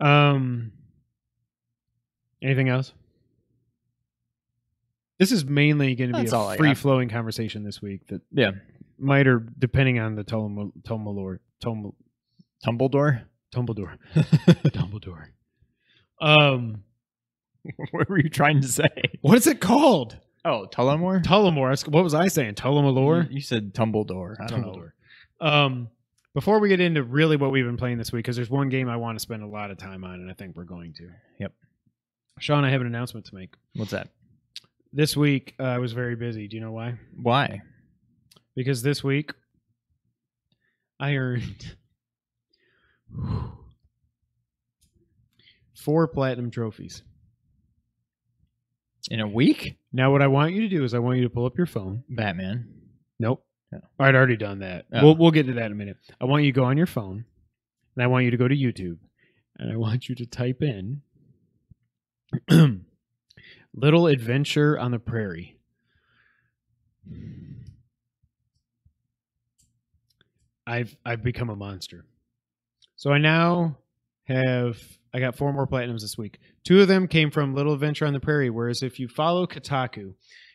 Um 0.00 0.72
anything 2.42 2.68
else? 2.68 2.92
This 5.18 5.32
is 5.32 5.44
mainly 5.44 5.94
going 5.94 6.10
to 6.12 6.16
be 6.16 6.22
That's 6.22 6.32
all 6.32 6.44
a 6.48 6.52
I 6.52 6.56
got. 6.56 6.58
free 6.58 6.74
flowing 6.74 7.08
conversation 7.08 7.64
this 7.64 7.80
week 7.80 8.06
that 8.08 8.20
Yeah. 8.32 8.50
might 8.98 9.26
or 9.26 9.46
depending 9.58 9.98
on 9.98 10.14
the 10.14 10.24
Tom 10.24 10.72
Tomalor 10.86 11.38
Tom 11.62 11.92
Tumbledore? 12.66 13.22
Tumbledore 13.54 13.96
Dumbledore. 14.14 15.26
Um 16.20 16.82
what 17.90 18.08
were 18.08 18.18
you 18.18 18.28
trying 18.28 18.60
to 18.62 18.68
say? 18.68 18.88
what 19.22 19.36
is 19.38 19.46
it 19.46 19.60
called? 19.60 20.18
Oh, 20.44 20.66
Tullamore? 20.72 21.22
Tullamore. 21.24 21.66
I 21.66 21.70
was- 21.70 21.86
What 21.88 22.04
was 22.04 22.14
I 22.14 22.28
saying? 22.28 22.54
Tullamore? 22.54 23.28
You, 23.28 23.36
you 23.36 23.40
said 23.40 23.74
Tumbledore. 23.74 24.36
I 24.40 24.46
don't 24.46 24.60
know. 24.60 24.72
Dumbledore. 25.40 25.46
Um, 25.46 25.88
before 26.34 26.60
we 26.60 26.68
get 26.68 26.80
into 26.80 27.02
really 27.02 27.36
what 27.36 27.50
we've 27.50 27.64
been 27.64 27.76
playing 27.76 27.98
this 27.98 28.12
week, 28.12 28.20
because 28.24 28.36
there's 28.36 28.48
one 28.50 28.68
game 28.68 28.88
I 28.88 28.96
want 28.96 29.18
to 29.18 29.20
spend 29.22 29.42
a 29.42 29.46
lot 29.48 29.70
of 29.72 29.78
time 29.78 30.04
on, 30.04 30.14
and 30.20 30.30
I 30.30 30.34
think 30.34 30.54
we're 30.54 30.62
going 30.64 30.92
to. 30.98 31.08
Yep. 31.40 31.52
Sean, 32.38 32.64
I 32.64 32.70
have 32.70 32.80
an 32.80 32.86
announcement 32.86 33.26
to 33.26 33.34
make. 33.34 33.54
What's 33.74 33.90
that? 33.90 34.10
This 34.92 35.16
week, 35.16 35.54
uh, 35.58 35.64
I 35.64 35.78
was 35.78 35.92
very 35.92 36.16
busy. 36.16 36.48
Do 36.48 36.56
you 36.56 36.62
know 36.62 36.72
why? 36.72 36.94
Why? 37.14 37.62
Because 38.54 38.82
this 38.82 39.04
week, 39.04 39.32
I 40.98 41.16
earned 41.16 41.76
four 45.76 46.08
platinum 46.08 46.50
trophies. 46.50 47.02
In 49.10 49.20
a 49.20 49.28
week? 49.28 49.76
Now, 49.92 50.10
what 50.10 50.22
I 50.22 50.26
want 50.26 50.54
you 50.54 50.62
to 50.62 50.68
do 50.68 50.82
is 50.82 50.94
I 50.94 50.98
want 50.98 51.18
you 51.18 51.24
to 51.24 51.30
pull 51.30 51.46
up 51.46 51.56
your 51.56 51.66
phone. 51.66 52.02
Batman. 52.08 52.68
Nope. 53.20 53.44
Oh. 53.74 53.78
I'd 54.00 54.14
already 54.14 54.36
done 54.36 54.60
that. 54.60 54.86
Oh. 54.92 55.02
We'll 55.02 55.16
we'll 55.16 55.30
get 55.30 55.46
to 55.46 55.54
that 55.54 55.66
in 55.66 55.72
a 55.72 55.76
minute. 55.76 55.98
I 56.20 56.24
want 56.24 56.44
you 56.44 56.52
to 56.52 56.56
go 56.56 56.64
on 56.64 56.76
your 56.76 56.86
phone, 56.86 57.24
and 57.94 58.02
I 58.02 58.06
want 58.06 58.24
you 58.24 58.30
to 58.30 58.36
go 58.36 58.48
to 58.48 58.54
YouTube, 58.56 58.98
and 59.58 59.72
I 59.72 59.76
want 59.76 60.08
you 60.08 60.14
to 60.16 60.26
type 60.26 60.62
in 60.62 61.02
"Little 63.76 64.06
Adventure 64.06 64.78
on 64.78 64.90
the 64.90 64.98
Prairie." 64.98 65.58
I've 70.66 70.96
I've 71.04 71.22
become 71.22 71.48
a 71.48 71.56
monster. 71.56 72.04
So 72.96 73.12
I 73.12 73.18
now 73.18 73.78
have 74.24 74.78
I 75.14 75.20
got 75.20 75.36
four 75.36 75.52
more 75.52 75.66
platinums 75.66 76.00
this 76.00 76.18
week. 76.18 76.38
Two 76.64 76.80
of 76.80 76.88
them 76.88 77.06
came 77.06 77.30
from 77.30 77.54
Little 77.54 77.72
Adventure 77.72 78.06
on 78.06 78.12
the 78.12 78.20
Prairie. 78.20 78.50
Whereas 78.50 78.82
if 78.82 78.98
you 78.98 79.06
follow 79.06 79.46
Kotaku, 79.46 80.14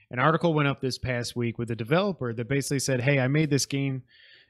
an 0.10 0.20
article 0.20 0.54
went 0.54 0.68
up 0.68 0.82
this 0.82 0.98
past 0.98 1.36
week 1.36 1.58
with 1.58 1.72
a 1.72 1.76
developer 1.76 2.34
that 2.34 2.50
basically 2.50 2.80
said, 2.80 3.02
"Hey, 3.02 3.20
I 3.20 3.28
made 3.28 3.50
this 3.50 3.66
game 3.66 4.04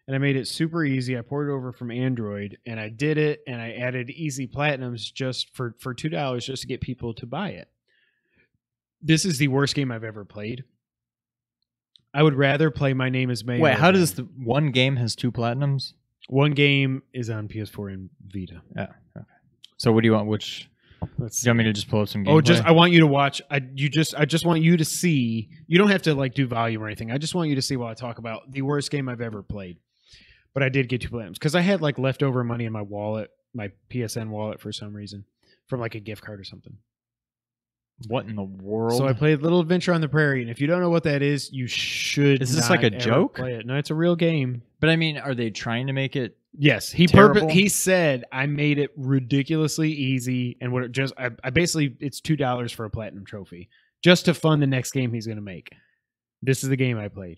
and 0.08 0.16
I 0.16 0.20
made 0.20 0.36
it 0.36 0.48
super 0.48 0.84
easy. 0.84 1.18
I 1.18 1.22
poured 1.22 1.50
it 1.50 1.54
over 1.54 1.72
from 1.72 1.92
Android 1.92 2.58
and 2.66 2.80
I 2.80 2.90
did 2.90 3.20
it 3.20 3.44
and 3.46 3.62
I 3.62 3.74
added 3.74 4.10
easy 4.10 4.48
platinums 4.48 5.14
just 5.14 5.56
for 5.56 5.76
for 5.80 5.94
two 5.94 6.10
dollars 6.10 6.46
just 6.46 6.64
to 6.64 6.68
get 6.68 6.82
people 6.82 7.14
to 7.14 7.28
buy 7.28 7.50
it." 7.50 7.70
This 9.02 9.26
is 9.26 9.38
the 9.38 9.48
worst 9.48 9.76
game 9.76 9.92
I've 9.92 10.04
ever 10.04 10.26
played. 10.26 10.64
I 12.14 12.24
would 12.24 12.36
rather 12.36 12.70
play 12.72 12.94
My 12.94 13.10
Name 13.10 13.30
Is 13.30 13.46
Mayo. 13.46 13.62
Wait, 13.62 13.78
how 13.78 13.92
does 13.92 14.16
the 14.16 14.24
one 14.24 14.72
game 14.72 14.98
has 14.98 15.16
two 15.16 15.32
platinums? 15.32 15.94
one 16.32 16.52
game 16.52 17.04
is 17.14 17.30
on 17.30 17.48
PS4 17.48 17.94
and 17.94 18.10
Vita? 18.28 18.62
Yeah. 18.76 18.88
Okay. 19.18 19.26
So 19.78 19.92
what 19.92 20.02
do 20.02 20.08
you 20.08 20.14
want? 20.14 20.28
Which 20.28 20.70
Let's 21.18 21.42
do 21.42 21.48
you 21.48 21.50
want 21.50 21.58
me 21.60 21.64
to 21.66 21.74
just 21.74 21.90
pull 21.90 22.02
up 22.02 22.08
some 22.08 22.22
oh, 22.22 22.32
gameplay? 22.32 22.36
Oh, 22.36 22.42
just 22.42 22.64
I 22.64 22.72
want 22.72 22.92
you 22.94 23.00
to 23.02 23.08
watch. 23.08 23.42
I 23.50 23.62
you 23.76 23.90
just 23.90 24.16
I 24.16 24.26
just 24.26 24.46
want 24.46 24.62
you 24.62 24.78
to 24.78 24.86
see. 24.86 25.50
You 25.68 25.78
don't 25.78 25.90
have 25.90 26.04
to 26.04 26.14
like 26.14 26.34
do 26.34 26.48
volume 26.48 26.82
or 26.82 26.88
anything. 26.88 27.12
I 27.12 27.18
just 27.18 27.36
want 27.36 27.50
you 27.50 27.56
to 27.56 27.62
see 27.62 27.76
while 27.76 27.90
I 27.90 27.96
talk 27.96 28.18
about 28.18 28.52
the 28.52 28.62
worst 28.62 28.92
game 28.92 29.10
I've 29.10 29.22
ever 29.22 29.42
played. 29.44 29.78
But 30.54 30.64
I 30.64 30.70
did 30.70 30.90
get 30.90 31.02
two 31.02 31.10
platinums 31.10 31.34
because 31.34 31.56
I 31.56 31.62
had 31.62 31.82
like 31.82 31.98
leftover 31.98 32.44
money 32.44 32.66
in 32.66 32.74
my 32.74 32.82
wallet, 32.82 33.32
my 33.54 33.72
PSN 33.90 34.30
wallet 34.30 34.60
for 34.60 34.72
some 34.72 34.94
reason, 34.94 35.26
from 35.68 35.80
like 35.80 35.96
a 35.96 36.00
gift 36.00 36.24
card 36.24 36.40
or 36.40 36.44
something. 36.44 36.78
What 38.08 38.26
in 38.26 38.36
the 38.36 38.44
world? 38.44 38.98
So 38.98 39.08
I 39.08 39.14
played 39.14 39.42
Little 39.42 39.60
Adventure 39.60 39.94
on 39.94 40.02
the 40.02 40.10
Prairie, 40.10 40.42
and 40.42 40.50
if 40.50 40.60
you 40.62 40.68
don't 40.68 40.82
know 40.82 40.90
what 40.90 41.04
that 41.04 41.22
is, 41.22 41.52
you 41.52 41.68
should. 41.68 42.42
Is 42.42 42.56
this 42.56 42.70
not 42.70 42.82
like 42.82 42.84
a 42.84 42.90
joke? 42.90 43.36
Play 43.38 43.54
it. 43.56 43.66
No, 43.66 43.76
it's 43.76 43.90
a 43.90 43.96
real 43.96 44.16
game. 44.16 44.62
but 44.80 44.90
I 44.90 44.96
mean, 44.96 45.18
are 45.18 45.34
they 45.36 45.50
trying 45.50 45.88
to 45.88 45.94
make 45.94 46.16
it? 46.16 46.38
Yes, 46.58 46.92
he 46.92 47.08
Terrible? 47.08 47.42
purpo- 47.42 47.52
he 47.52 47.70
said 47.70 48.26
I 48.32 48.46
made 48.46 48.78
it 48.78 48.92
ridiculously 48.98 49.92
easy, 49.92 50.58
and 50.60 50.74
what 50.74 50.84
it 50.84 50.92
just 50.92 51.14
I, 51.18 51.30
I 51.44 51.50
basically 51.50 51.96
it's 52.00 52.20
two 52.20 52.36
dollars 52.36 52.72
for 52.72 52.84
a 52.86 52.90
platinum 52.90 53.26
trophy 53.26 53.70
just 54.04 54.26
to 54.26 54.34
fund 54.34 54.62
the 54.62 54.68
next 54.68 54.92
game 54.92 55.14
he's 55.14 55.26
going 55.28 55.38
to 55.38 55.42
make. 55.44 55.70
This 56.42 56.64
is 56.64 56.70
the 56.70 56.76
game 56.76 56.98
I 56.98 57.08
played. 57.08 57.38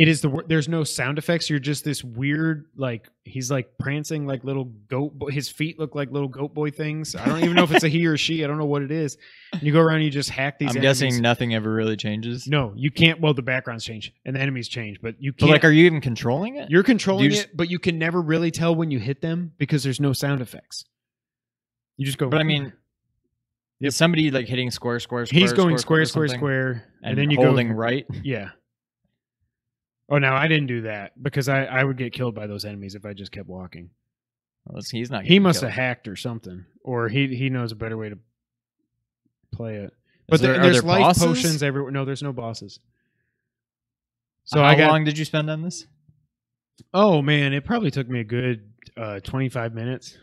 It 0.00 0.08
is 0.08 0.22
the 0.22 0.30
there's 0.48 0.66
no 0.66 0.82
sound 0.82 1.18
effects. 1.18 1.50
You're 1.50 1.58
just 1.58 1.84
this 1.84 2.02
weird 2.02 2.64
like 2.74 3.06
he's 3.24 3.50
like 3.50 3.76
prancing 3.78 4.26
like 4.26 4.44
little 4.44 4.64
goat. 4.64 5.18
Boy. 5.18 5.30
His 5.30 5.50
feet 5.50 5.78
look 5.78 5.94
like 5.94 6.10
little 6.10 6.26
goat 6.26 6.54
boy 6.54 6.70
things. 6.70 7.14
I 7.14 7.26
don't 7.26 7.44
even 7.44 7.54
know 7.54 7.64
if 7.64 7.70
it's 7.70 7.84
a 7.84 7.88
he 7.88 8.06
or 8.06 8.16
she. 8.16 8.42
I 8.42 8.46
don't 8.46 8.56
know 8.56 8.64
what 8.64 8.80
it 8.80 8.90
is. 8.90 9.18
And 9.52 9.62
you 9.62 9.74
go 9.74 9.80
around, 9.80 9.96
and 9.96 10.04
you 10.04 10.10
just 10.10 10.30
hack 10.30 10.58
these. 10.58 10.70
I'm 10.70 10.78
enemies. 10.78 11.00
guessing 11.02 11.20
nothing 11.20 11.54
ever 11.54 11.70
really 11.70 11.98
changes. 11.98 12.46
No, 12.46 12.72
you 12.74 12.90
can't. 12.90 13.20
Well, 13.20 13.34
the 13.34 13.42
backgrounds 13.42 13.84
change 13.84 14.14
and 14.24 14.34
the 14.34 14.40
enemies 14.40 14.68
change, 14.68 15.02
but 15.02 15.16
you 15.20 15.34
can't. 15.34 15.50
like, 15.50 15.66
are 15.66 15.70
you 15.70 15.84
even 15.84 16.00
controlling 16.00 16.56
it? 16.56 16.70
You're 16.70 16.82
controlling 16.82 17.24
You 17.24 17.30
just- 17.32 17.44
it, 17.48 17.56
but 17.58 17.68
you 17.68 17.78
can 17.78 17.98
never 17.98 18.22
really 18.22 18.50
tell 18.50 18.74
when 18.74 18.90
you 18.90 18.98
hit 18.98 19.20
them 19.20 19.52
because 19.58 19.82
there's 19.82 20.00
no 20.00 20.14
sound 20.14 20.40
effects. 20.40 20.86
You 21.98 22.06
just 22.06 22.16
go. 22.16 22.30
But 22.30 22.40
I 22.40 22.44
mean, 22.44 22.72
Yep. 23.80 23.88
is 23.88 23.96
somebody 23.96 24.30
like 24.30 24.46
hitting 24.46 24.70
square, 24.70 24.98
square, 24.98 25.26
square? 25.26 25.40
he's 25.42 25.52
going 25.52 25.76
square, 25.76 26.06
square, 26.06 26.28
something, 26.28 26.38
square, 26.40 26.70
and, 27.02 27.10
and, 27.10 27.18
then 27.18 27.30
you 27.30 27.36
go 27.36 27.44
holding 27.48 27.68
go. 27.68 27.74
right. 27.74 28.06
Yeah. 28.22 28.50
Oh, 30.10 30.18
no, 30.18 30.32
I 30.32 30.48
didn't 30.48 30.66
do 30.66 30.82
that 30.82 31.22
because 31.22 31.48
I 31.48 31.64
I 31.64 31.84
would 31.84 31.96
get 31.96 32.12
killed 32.12 32.34
by 32.34 32.46
those 32.46 32.64
enemies 32.64 32.94
if 32.94 33.06
I 33.06 33.12
just 33.12 33.30
kept 33.32 33.48
walking. 33.48 33.90
Well, 34.66 34.82
he's 34.90 35.10
not. 35.10 35.24
He 35.24 35.38
must 35.38 35.60
have 35.62 35.70
hacked 35.70 36.08
or 36.08 36.16
something, 36.16 36.64
or 36.82 37.08
he 37.08 37.34
he 37.34 37.48
knows 37.48 37.72
a 37.72 37.76
better 37.76 37.96
way 37.96 38.08
to 38.10 38.18
play 39.52 39.76
it. 39.76 39.92
But 40.28 40.40
there- 40.40 40.54
there, 40.54 40.62
there's 40.64 40.80
there 40.82 40.88
life 40.88 41.00
bosses? 41.00 41.22
potions 41.24 41.62
everywhere. 41.62 41.90
No, 41.92 42.04
there's 42.04 42.22
no 42.22 42.32
bosses. 42.32 42.78
So 44.44 44.60
How 44.60 44.66
I 44.66 44.74
got 44.74 44.90
long 44.90 45.04
did 45.04 45.16
you 45.18 45.24
spend 45.24 45.48
on 45.50 45.62
this? 45.62 45.86
Oh 46.92 47.22
man, 47.22 47.52
it 47.52 47.64
probably 47.64 47.90
took 47.90 48.08
me 48.08 48.20
a 48.20 48.24
good 48.24 48.72
uh, 48.96 49.20
25 49.20 49.74
minutes 49.74 50.16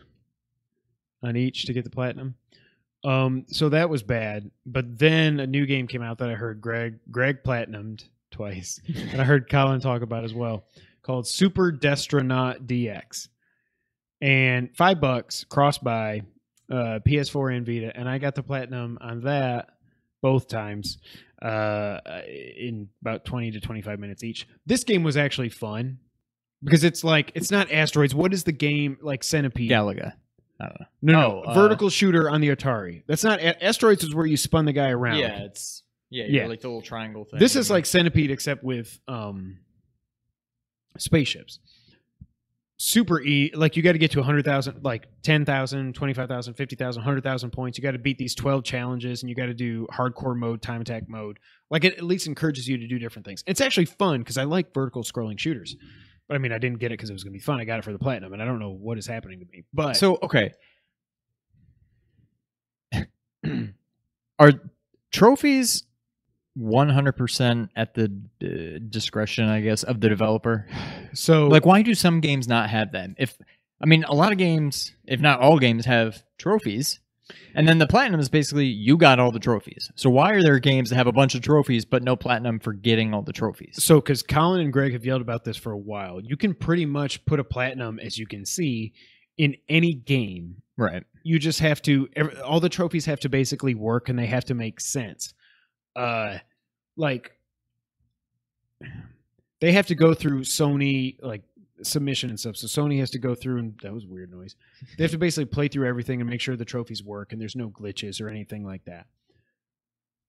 on 1.22 1.36
each 1.36 1.64
to 1.64 1.72
get 1.72 1.84
the 1.84 1.90
platinum. 1.90 2.34
Um, 3.04 3.44
so 3.48 3.68
that 3.70 3.88
was 3.88 4.02
bad. 4.02 4.50
But 4.66 4.98
then 4.98 5.40
a 5.40 5.46
new 5.46 5.66
game 5.66 5.86
came 5.86 6.02
out 6.02 6.18
that 6.18 6.28
I 6.28 6.34
heard 6.34 6.60
Greg 6.60 6.98
Greg 7.10 7.42
platinumed 7.42 8.04
twice, 8.30 8.80
and 9.12 9.20
I 9.20 9.24
heard 9.24 9.48
Colin 9.50 9.80
talk 9.80 10.02
about 10.02 10.24
as 10.24 10.34
well, 10.34 10.64
called 11.02 11.26
Super 11.26 11.72
Destronaut 11.72 12.66
DX, 12.66 13.28
and 14.20 14.74
five 14.76 15.00
bucks 15.00 15.44
cross 15.44 15.78
by 15.78 16.22
uh, 16.70 17.00
PS4 17.06 17.56
and 17.56 17.66
Vita, 17.66 17.92
and 17.96 18.08
I 18.08 18.18
got 18.18 18.34
the 18.34 18.42
platinum 18.42 18.98
on 19.00 19.22
that 19.22 19.70
both 20.20 20.48
times 20.48 20.98
uh, 21.42 21.98
in 22.26 22.88
about 23.00 23.24
20 23.24 23.52
to 23.52 23.60
25 23.60 24.00
minutes 24.00 24.24
each. 24.24 24.48
This 24.66 24.82
game 24.84 25.02
was 25.04 25.16
actually 25.16 25.48
fun 25.48 25.98
because 26.64 26.82
it's 26.84 27.04
like 27.04 27.30
it's 27.34 27.50
not 27.52 27.70
asteroids. 27.70 28.14
What 28.14 28.32
is 28.34 28.42
the 28.44 28.52
game 28.52 28.98
like 29.00 29.22
Centipede? 29.22 29.70
Galaga. 29.70 30.14
I 30.60 30.64
don't 30.64 30.80
know. 30.80 30.86
No, 31.02 31.12
no, 31.12 31.42
Oh, 31.46 31.50
uh, 31.50 31.54
vertical 31.54 31.88
shooter 31.88 32.28
on 32.28 32.40
the 32.40 32.48
Atari. 32.48 33.04
That's 33.06 33.22
not 33.22 33.40
asteroids. 33.40 34.02
Is 34.02 34.12
where 34.12 34.26
you 34.26 34.36
spun 34.36 34.64
the 34.64 34.72
guy 34.72 34.90
around. 34.90 35.18
Yeah, 35.18 35.38
it's 35.44 35.84
yeah, 36.10 36.24
Yeah. 36.24 36.42
yeah, 36.42 36.46
like 36.48 36.60
the 36.60 36.68
little 36.68 36.82
triangle 36.82 37.24
thing. 37.24 37.38
This 37.40 37.56
is 37.56 37.70
like 37.70 37.84
Centipede 37.86 38.30
except 38.30 38.62
with 38.64 38.98
um 39.08 39.58
spaceships. 40.96 41.58
super 42.80 43.20
e 43.20 43.50
like 43.54 43.76
you 43.76 43.82
got 43.82 43.92
to 43.92 43.98
get 43.98 44.12
to 44.12 44.18
100,000 44.18 44.84
like 44.84 45.08
10,000, 45.22 45.94
25,000, 45.94 46.54
50,000, 46.54 47.00
100,000 47.00 47.50
points. 47.50 47.76
You 47.76 47.82
got 47.82 47.90
to 47.92 47.98
beat 47.98 48.18
these 48.18 48.34
12 48.36 48.62
challenges 48.64 49.22
and 49.22 49.28
you 49.30 49.34
got 49.36 49.46
to 49.46 49.54
do 49.54 49.86
hardcore 49.92 50.36
mode, 50.36 50.62
time 50.62 50.80
attack 50.80 51.08
mode. 51.08 51.38
Like 51.70 51.84
it 51.84 51.94
at 51.98 52.04
least 52.04 52.26
encourages 52.28 52.68
you 52.68 52.78
to 52.78 52.86
do 52.86 52.98
different 52.98 53.26
things. 53.26 53.42
It's 53.46 53.60
actually 53.60 53.86
fun 53.86 54.22
cuz 54.24 54.38
I 54.38 54.44
like 54.44 54.72
vertical 54.72 55.02
scrolling 55.02 55.38
shooters. 55.38 55.76
But 56.28 56.34
I 56.36 56.38
mean, 56.38 56.52
I 56.52 56.58
didn't 56.58 56.78
get 56.78 56.92
it 56.92 56.98
cuz 56.98 57.10
it 57.10 57.14
was 57.14 57.24
going 57.24 57.32
to 57.32 57.38
be 57.38 57.42
fun. 57.42 57.58
I 57.60 57.64
got 57.64 57.78
it 57.80 57.84
for 57.84 57.92
the 57.92 57.98
platinum 57.98 58.32
and 58.32 58.40
I 58.42 58.44
don't 58.44 58.58
know 58.60 58.70
what 58.70 58.96
is 58.98 59.06
happening 59.06 59.40
to 59.40 59.46
me. 59.46 59.64
But 59.72 59.96
So 59.96 60.18
okay, 60.22 60.52
are 64.38 64.52
trophies 65.10 65.84
one 66.58 66.88
hundred 66.88 67.12
percent 67.12 67.70
at 67.76 67.94
the 67.94 68.12
uh, 68.42 68.80
discretion, 68.88 69.48
I 69.48 69.60
guess, 69.60 69.82
of 69.84 70.00
the 70.00 70.08
developer? 70.08 70.66
so 71.14 71.46
Like, 71.46 71.64
why 71.64 71.82
do 71.82 71.94
some 71.94 72.20
games 72.20 72.48
not 72.48 72.68
have 72.70 72.92
them? 72.92 73.14
If 73.18 73.38
I 73.80 73.86
mean, 73.86 74.04
a 74.04 74.14
lot 74.14 74.32
of 74.32 74.38
games, 74.38 74.92
if 75.06 75.20
not 75.20 75.40
all 75.40 75.58
games, 75.58 75.86
have 75.86 76.22
trophies, 76.36 76.98
and 77.54 77.68
then 77.68 77.78
the 77.78 77.86
platinum 77.86 78.20
is 78.20 78.28
basically 78.28 78.66
you 78.66 78.96
got 78.96 79.20
all 79.20 79.30
the 79.30 79.38
trophies. 79.38 79.90
So 79.94 80.10
why 80.10 80.32
are 80.32 80.42
there 80.42 80.58
games 80.58 80.90
that 80.90 80.96
have 80.96 81.06
a 81.06 81.12
bunch 81.12 81.34
of 81.34 81.42
trophies 81.42 81.84
but 81.84 82.02
no 82.02 82.16
platinum 82.16 82.58
for 82.58 82.72
getting 82.72 83.14
all 83.14 83.22
the 83.22 83.32
trophies? 83.32 83.82
So, 83.82 84.00
because 84.00 84.22
Colin 84.22 84.60
and 84.60 84.72
Greg 84.72 84.92
have 84.92 85.04
yelled 85.04 85.22
about 85.22 85.44
this 85.44 85.56
for 85.56 85.72
a 85.72 85.78
while, 85.78 86.20
you 86.20 86.36
can 86.36 86.54
pretty 86.54 86.86
much 86.86 87.24
put 87.24 87.40
a 87.40 87.44
platinum, 87.44 87.98
as 88.00 88.18
you 88.18 88.26
can 88.26 88.44
see, 88.44 88.92
in 89.36 89.56
any 89.68 89.94
game. 89.94 90.62
Right. 90.76 91.04
You 91.22 91.38
just 91.38 91.60
have 91.60 91.82
to. 91.82 92.08
All 92.44 92.60
the 92.60 92.68
trophies 92.68 93.06
have 93.06 93.20
to 93.20 93.28
basically 93.28 93.74
work, 93.74 94.08
and 94.08 94.18
they 94.18 94.26
have 94.26 94.44
to 94.46 94.54
make 94.54 94.80
sense. 94.80 95.34
Uh, 95.96 96.38
like 96.96 97.32
they 99.60 99.72
have 99.72 99.86
to 99.86 99.94
go 99.94 100.14
through 100.14 100.40
Sony 100.40 101.16
like 101.22 101.42
submission 101.82 102.30
and 102.30 102.38
stuff. 102.38 102.56
So 102.56 102.66
Sony 102.66 102.98
has 103.00 103.10
to 103.10 103.18
go 103.18 103.34
through, 103.34 103.58
and 103.58 103.78
that 103.82 103.92
was 103.92 104.06
weird 104.06 104.30
noise. 104.30 104.56
They 104.96 105.04
have 105.04 105.10
to 105.12 105.18
basically 105.18 105.46
play 105.46 105.68
through 105.68 105.88
everything 105.88 106.20
and 106.20 106.28
make 106.28 106.40
sure 106.40 106.56
the 106.56 106.64
trophies 106.64 107.02
work, 107.02 107.32
and 107.32 107.40
there's 107.40 107.56
no 107.56 107.68
glitches 107.68 108.20
or 108.20 108.28
anything 108.28 108.64
like 108.64 108.84
that. 108.84 109.06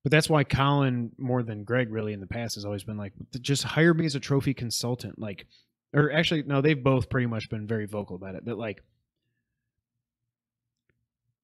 But 0.04 0.12
that's 0.12 0.30
why 0.30 0.44
Colin, 0.44 1.12
more 1.18 1.44
than 1.44 1.64
Greg, 1.64 1.92
really 1.92 2.14
in 2.14 2.22
the 2.22 2.28
past 2.28 2.56
has 2.56 2.66
always 2.66 2.84
been 2.84 2.98
like, 2.98 3.14
just 3.42 3.64
hire 3.64 3.94
me 3.94 4.06
as 4.06 4.16
a 4.16 4.20
trophy 4.20 4.54
consultant. 4.54 5.20
Like, 5.20 5.46
or 5.94 6.12
actually, 6.12 6.44
no, 6.44 6.62
they've 6.62 6.82
both 6.82 7.10
pretty 7.10 7.28
much 7.28 7.50
been 7.50 7.68
very 7.68 7.86
vocal 7.86 8.16
about 8.16 8.36
it. 8.36 8.46
That 8.46 8.58
like, 8.58 8.82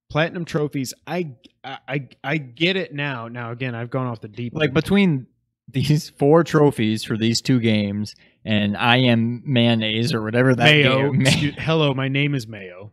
platinum 0.10 0.46
trophies, 0.46 0.94
I, 1.08 1.32
I, 1.64 2.08
I 2.24 2.38
get 2.38 2.76
it 2.76 2.94
now. 2.94 3.28
Now 3.28 3.52
again, 3.52 3.76
I've 3.76 3.90
gone 3.90 4.08
off 4.08 4.22
the 4.22 4.28
deep. 4.28 4.54
Like 4.56 4.70
end. 4.70 4.74
between 4.76 5.28
these 5.72 6.10
four 6.12 6.44
trophies 6.44 7.04
for 7.04 7.18
these 7.18 7.42
two 7.42 7.60
games 7.60 8.16
and 8.46 8.78
I 8.78 8.98
am 8.98 9.42
mayonnaise 9.46 10.14
or 10.14 10.22
whatever 10.22 10.54
that 10.56 10.64
Mayo. 10.64 11.12
game- 11.12 11.22
excuse- 11.22 11.56
hello, 11.60 11.94
my 11.94 12.08
name 12.08 12.36
is 12.36 12.48
Mayo. 12.48 12.92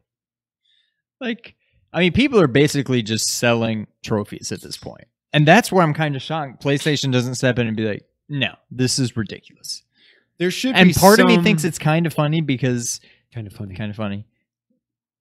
like 1.21 1.55
I 1.93 2.01
mean 2.01 2.13
people 2.13 2.41
are 2.41 2.47
basically 2.49 3.03
just 3.03 3.29
selling 3.29 3.87
trophies 4.03 4.51
at 4.53 4.63
this 4.63 4.77
point. 4.77 5.07
And 5.35 5.47
that's 5.47 5.71
where 5.73 5.83
I'm 5.83 5.95
kind 5.95 6.17
of 6.17 6.23
shocked. 6.23 6.63
PlayStation 6.63 7.13
doesn't 7.13 7.37
step 7.37 7.59
in 7.59 7.67
and 7.67 7.75
be 7.77 7.85
like, 7.87 8.05
"No, 8.29 8.55
this 8.71 8.99
is 8.99 9.17
ridiculous." 9.17 9.83
There 10.39 10.51
should 10.51 10.75
And 10.75 10.89
be 10.89 10.95
part 10.95 11.21
of 11.21 11.27
me 11.27 11.39
thinks 11.43 11.65
it's 11.65 11.79
kind 11.79 12.07
of 12.07 12.13
funny 12.13 12.41
because 12.43 13.01
kind 13.35 13.47
of 13.47 13.53
funny. 13.55 13.75
kind 13.75 13.91
of 13.91 13.97
funny. 13.97 14.27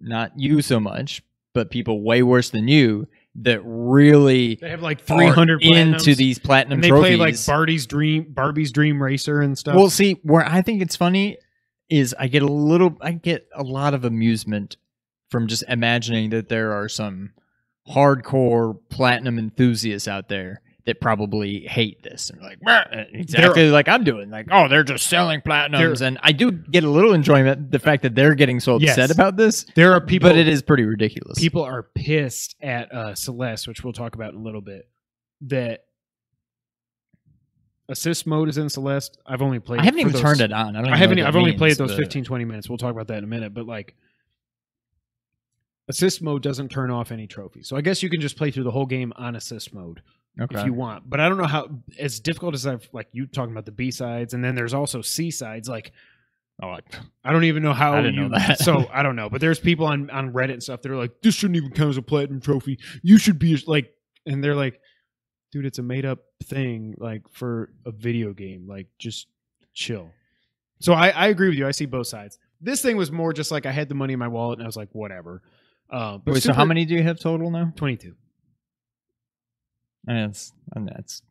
Not 0.02 0.32
you 0.38 0.62
so 0.62 0.80
much, 0.82 1.22
but 1.54 1.70
people 1.70 2.02
way 2.02 2.24
worse 2.24 2.50
than 2.50 2.68
you 2.68 3.08
that 3.36 3.62
really 3.64 4.56
They 4.56 4.70
have 4.70 4.82
like 4.82 5.02
300 5.02 5.64
into 5.64 6.16
these 6.16 6.38
platinum 6.38 6.78
and 6.78 6.84
they 6.84 6.90
trophies. 6.90 7.08
play 7.08 7.16
like 7.16 7.46
Barbie's 7.46 7.86
dream, 7.86 8.26
Barbie's 8.30 8.72
dream 8.72 9.02
racer 9.02 9.42
and 9.42 9.58
stuff. 9.58 9.76
Well, 9.76 9.90
see, 9.90 10.20
where 10.24 10.46
I 10.46 10.62
think 10.62 10.82
it's 10.82 10.96
funny 10.96 11.38
is 11.90 12.16
I 12.20 12.28
get 12.28 12.42
a 12.42 12.48
little, 12.48 12.98
I 13.02 13.14
get 13.14 13.48
a 13.56 13.64
lot 13.64 13.94
of 13.94 14.06
amusement 14.06 14.78
from 15.30 15.48
just 15.48 15.64
imagining 15.68 16.30
that 16.32 16.50
there 16.50 16.74
are 16.74 16.90
some 16.90 17.32
hardcore 17.90 18.78
platinum 18.90 19.40
enthusiasts 19.40 20.08
out 20.08 20.28
there 20.28 20.62
that 20.86 21.00
probably 21.00 21.60
hate 21.68 22.02
this 22.02 22.30
and 22.32 22.42
like 22.42 22.58
exactly 23.14 23.70
like 23.70 23.88
I'm 23.88 24.04
doing. 24.04 24.30
Like, 24.32 24.48
oh, 24.52 24.68
they're 24.68 24.84
just 24.84 25.08
selling 25.08 25.42
platinums, 25.42 26.02
and 26.02 26.18
I 26.24 26.32
do 26.32 26.52
get 26.52 26.84
a 26.84 26.90
little 26.90 27.14
enjoyment 27.14 27.70
the 27.72 27.78
fact 27.80 28.02
that 28.04 28.16
they're 28.16 28.34
getting 28.36 28.60
so 28.60 28.80
Yes. 28.80 28.98
upset 28.98 29.12
about 29.12 29.36
this. 29.38 29.66
there 29.76 29.94
are 29.94 30.02
people, 30.02 30.30
but 30.30 30.38
it 30.38 30.48
is 30.48 30.62
pretty 30.62 30.84
ridiculous. 30.84 31.38
people 31.40 31.62
are 31.64 31.84
pissed 31.84 32.56
at 32.62 32.92
uh, 32.94 33.14
Celeste, 33.16 33.68
which 33.68 33.84
we'll 33.84 33.94
talk 33.94 34.16
about 34.16 34.34
in 34.34 34.40
a 34.40 34.44
little 34.44 34.62
bit. 34.62 34.90
That 35.42 35.86
assist 37.90 38.26
mode 38.26 38.50
is 38.50 38.58
in 38.58 38.70
Celeste. 38.70 39.18
I've 39.26 39.42
only 39.42 39.60
played. 39.60 39.82
I 39.82 39.86
haven't 39.86 40.00
even 40.00 40.14
those- 40.14 40.22
turned 40.22 40.42
it 40.42 40.52
on. 40.52 40.76
I, 40.76 40.82
don't 40.82 40.94
I 40.94 40.98
haven't. 40.98 41.20
I've 41.20 41.34
that 41.34 41.40
only 41.40 41.54
played 41.54 41.78
those 41.78 41.92
but- 41.92 42.00
15, 42.00 42.24
20 42.24 42.46
minutes. 42.46 42.70
We'll 42.70 42.78
talk 42.78 42.92
about 42.92 43.08
that 43.08 43.20
in 43.20 43.24
a 43.24 43.28
minute. 43.28 43.54
But 43.54 43.66
like, 43.66 43.96
assist 45.88 46.22
mode 46.22 46.42
doesn't 46.42 46.70
turn 46.70 46.90
off 46.90 47.12
any 47.12 47.28
trophies, 47.28 47.68
so 47.68 47.76
I 47.76 47.82
guess 47.82 48.02
you 48.02 48.10
can 48.10 48.22
just 48.22 48.38
play 48.38 48.50
through 48.52 48.64
the 48.64 48.72
whole 48.72 48.86
game 48.86 49.14
on 49.16 49.36
assist 49.36 49.74
mode 49.74 50.02
Okay. 50.40 50.60
if 50.60 50.66
you 50.66 50.74
want. 50.74 51.10
But 51.10 51.20
I 51.20 51.28
don't 51.30 51.38
know 51.38 51.46
how 51.46 51.70
as 52.00 52.20
difficult 52.20 52.54
as 52.54 52.66
I've 52.66 52.88
like 52.94 53.08
you 53.12 53.28
talking 53.28 53.52
about 53.52 53.66
the 53.66 53.72
B 53.72 53.92
sides, 53.92 54.34
and 54.34 54.44
then 54.44 54.56
there's 54.56 54.74
also 54.74 55.02
C 55.02 55.30
sides. 55.32 55.68
Like, 55.68 55.92
oh, 56.64 56.70
I- 56.70 56.80
I 57.24 57.32
don't 57.34 57.44
even 57.44 57.64
know 57.64 57.74
how 57.74 57.94
I 57.94 58.02
didn't 58.02 58.16
you. 58.16 58.22
know 58.30 58.38
that. 58.38 58.60
so 58.64 58.88
I 58.94 59.04
don't 59.04 59.16
know. 59.16 59.30
But 59.30 59.42
there's 59.42 59.60
people 59.60 59.86
on 59.86 60.10
on 60.10 60.32
Reddit 60.34 60.54
and 60.54 60.64
stuff 60.64 60.82
that 60.84 60.92
are 60.92 60.96
like, 60.98 61.22
this 61.22 61.36
shouldn't 61.36 61.58
even 61.58 61.72
count 61.72 61.90
as 61.90 61.98
a 61.98 62.02
platinum 62.02 62.40
trophy. 62.42 62.80
You 63.04 63.18
should 63.18 63.40
be 63.40 63.58
like, 63.68 63.94
and 64.26 64.44
they're 64.44 64.56
like, 64.56 64.80
dude, 65.52 65.66
it's 65.66 65.80
a 65.80 65.84
made 65.84 66.06
up 66.06 66.20
thing 66.46 66.96
like 66.98 67.24
for 67.32 67.72
a 67.86 67.92
video 67.92 68.34
game. 68.34 68.68
Like, 68.68 68.88
just 69.00 69.28
chill. 69.74 70.10
So 70.80 70.94
I, 70.94 71.10
I 71.10 71.28
agree 71.28 71.50
with 71.50 71.58
you. 71.58 71.68
I 71.68 71.72
see 71.72 71.86
both 71.86 72.08
sides. 72.08 72.40
This 72.60 72.82
thing 72.82 72.96
was 72.98 73.12
more 73.12 73.34
just 73.34 73.52
like 73.52 73.66
I 73.66 73.72
had 73.72 73.90
the 73.90 73.96
money 73.96 74.14
in 74.14 74.20
my 74.20 74.28
wallet 74.28 74.60
and 74.60 74.66
I 74.66 74.68
was 74.68 74.78
like, 74.78 74.90
whatever. 74.94 75.42
Uh, 75.90 76.18
but 76.20 76.36
Wait, 76.36 76.44
so 76.44 76.54
how 76.54 76.64
many 76.66 76.86
do 76.86 76.96
you 76.96 77.04
have 77.04 77.20
total 77.20 77.52
now? 77.52 77.74
22. 77.76 78.16
And 80.08 80.30
it's 80.32 80.52
and 80.76 80.88
that's 80.88 81.22